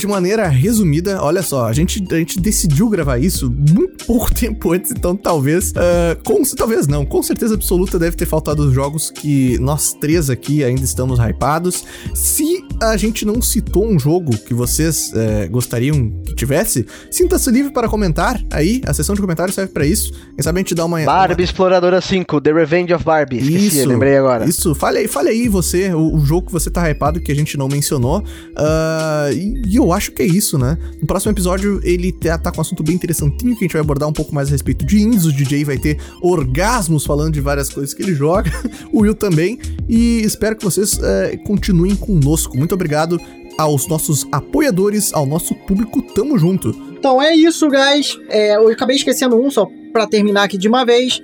De 0.02 0.06
maneira 0.08 0.48
resumida. 0.48 1.22
Olha 1.22 1.42
só, 1.42 1.66
a 1.66 1.72
gente, 1.72 2.04
a 2.10 2.16
gente 2.16 2.40
decidiu 2.40 2.88
gravar 2.88 3.18
isso 3.18 3.48
muito 3.50 4.02
pouco 4.04 4.34
tempo 4.34 4.72
antes, 4.72 4.90
então 4.90 5.16
talvez. 5.16 5.70
Uh, 5.70 6.20
com, 6.24 6.42
talvez 6.56 6.88
não, 6.88 7.04
com 7.04 7.22
certeza 7.22 7.54
absoluta 7.54 7.98
deve 7.98 8.16
ter 8.16 8.26
faltado 8.26 8.66
os 8.66 8.74
jogos 8.74 9.10
que 9.10 9.58
nós 9.58 9.94
três 9.94 10.28
aqui 10.28 10.64
ainda 10.64 10.82
estamos 10.82 11.18
hypados. 11.20 11.84
Se 12.14 12.64
a 12.90 12.96
gente 12.96 13.24
não 13.24 13.40
citou 13.40 13.86
um 13.86 13.98
jogo 13.98 14.36
que 14.36 14.52
vocês 14.52 15.12
uh, 15.12 15.50
gostariam 15.50 16.10
que 16.26 16.34
tivesse, 16.34 16.84
sinta-se 17.10 17.50
livre 17.50 17.72
para 17.72 17.88
comentar 17.88 18.40
aí. 18.50 18.80
A 18.86 18.92
seção 18.92 19.14
de 19.14 19.20
comentários 19.20 19.54
serve 19.54 19.72
para 19.72 19.86
isso. 19.86 20.12
Quem 20.34 20.42
sabe 20.42 20.58
a 20.58 20.62
gente 20.62 20.74
dá 20.74 20.84
uma. 20.84 21.00
Barbie 21.04 21.42
uma... 21.42 21.44
Exploradora 21.44 22.00
5, 22.00 22.40
The 22.40 22.52
Revenge 22.52 22.92
of 22.92 23.04
Barbie. 23.04 23.38
Esqueci, 23.38 23.78
isso, 23.78 23.88
lembrei 23.88 24.16
agora. 24.16 24.44
Isso, 24.44 24.74
fale 24.74 24.98
aí, 24.98 25.08
fale 25.08 25.28
aí 25.28 25.48
você, 25.48 25.94
o, 25.94 26.16
o, 26.16 26.24
jogo 26.24 26.46
que 26.46 26.52
você 26.52 26.70
tá 26.70 26.88
hypado 26.90 27.20
que 27.20 27.30
a 27.30 27.34
gente 27.34 27.56
não 27.56 27.68
mencionou. 27.68 28.20
Uh, 28.20 29.32
e 29.66 29.76
eu 29.76 29.92
acho 29.92 30.10
que 30.12 30.22
é 30.22 30.26
isso, 30.26 30.58
né? 30.58 30.76
No 31.00 31.06
próximo 31.06 31.32
episódio, 31.32 31.80
ele 31.84 32.12
tá, 32.12 32.36
tá 32.36 32.50
com 32.50 32.58
um 32.58 32.62
assunto 32.62 32.82
bem 32.82 32.96
interessantinho 32.96 33.56
que 33.56 33.64
a 33.64 33.66
gente 33.66 33.72
vai 33.72 33.82
abordar 33.82 34.08
um 34.08 34.12
pouco 34.12 34.34
mais 34.34 34.48
a 34.48 34.50
respeito 34.52 34.84
de 34.84 35.00
indies. 35.00 35.24
O 35.24 35.32
DJ 35.32 35.64
vai 35.64 35.78
ter 35.78 35.98
orgasmos 36.20 37.04
falando 37.04 37.34
de 37.34 37.40
várias 37.40 37.68
coisas 37.68 37.94
que 37.94 38.02
ele 38.02 38.14
joga, 38.14 38.50
o 38.92 39.02
Will 39.02 39.14
também. 39.14 39.58
E 39.88 40.22
espero 40.24 40.56
que 40.56 40.64
vocês 40.64 40.98
é, 41.02 41.36
continuem 41.38 41.94
conosco. 41.94 42.56
Muito 42.56 42.71
obrigado 42.74 43.20
aos 43.58 43.86
nossos 43.86 44.26
apoiadores, 44.32 45.12
ao 45.12 45.26
nosso 45.26 45.54
público. 45.54 46.02
Tamo 46.02 46.38
junto. 46.38 46.70
Então 46.98 47.20
é 47.20 47.34
isso, 47.34 47.68
guys. 47.68 48.18
É, 48.28 48.56
eu 48.56 48.68
acabei 48.68 48.96
esquecendo 48.96 49.36
um 49.36 49.50
só 49.50 49.66
pra 49.92 50.06
terminar 50.06 50.44
aqui 50.44 50.56
de 50.56 50.68
uma 50.68 50.84
vez. 50.84 51.20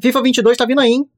FIFA 0.00 0.22
22 0.22 0.56
tá 0.56 0.64
vindo 0.64 0.80
aí, 0.80 0.90
hein? 0.90 1.09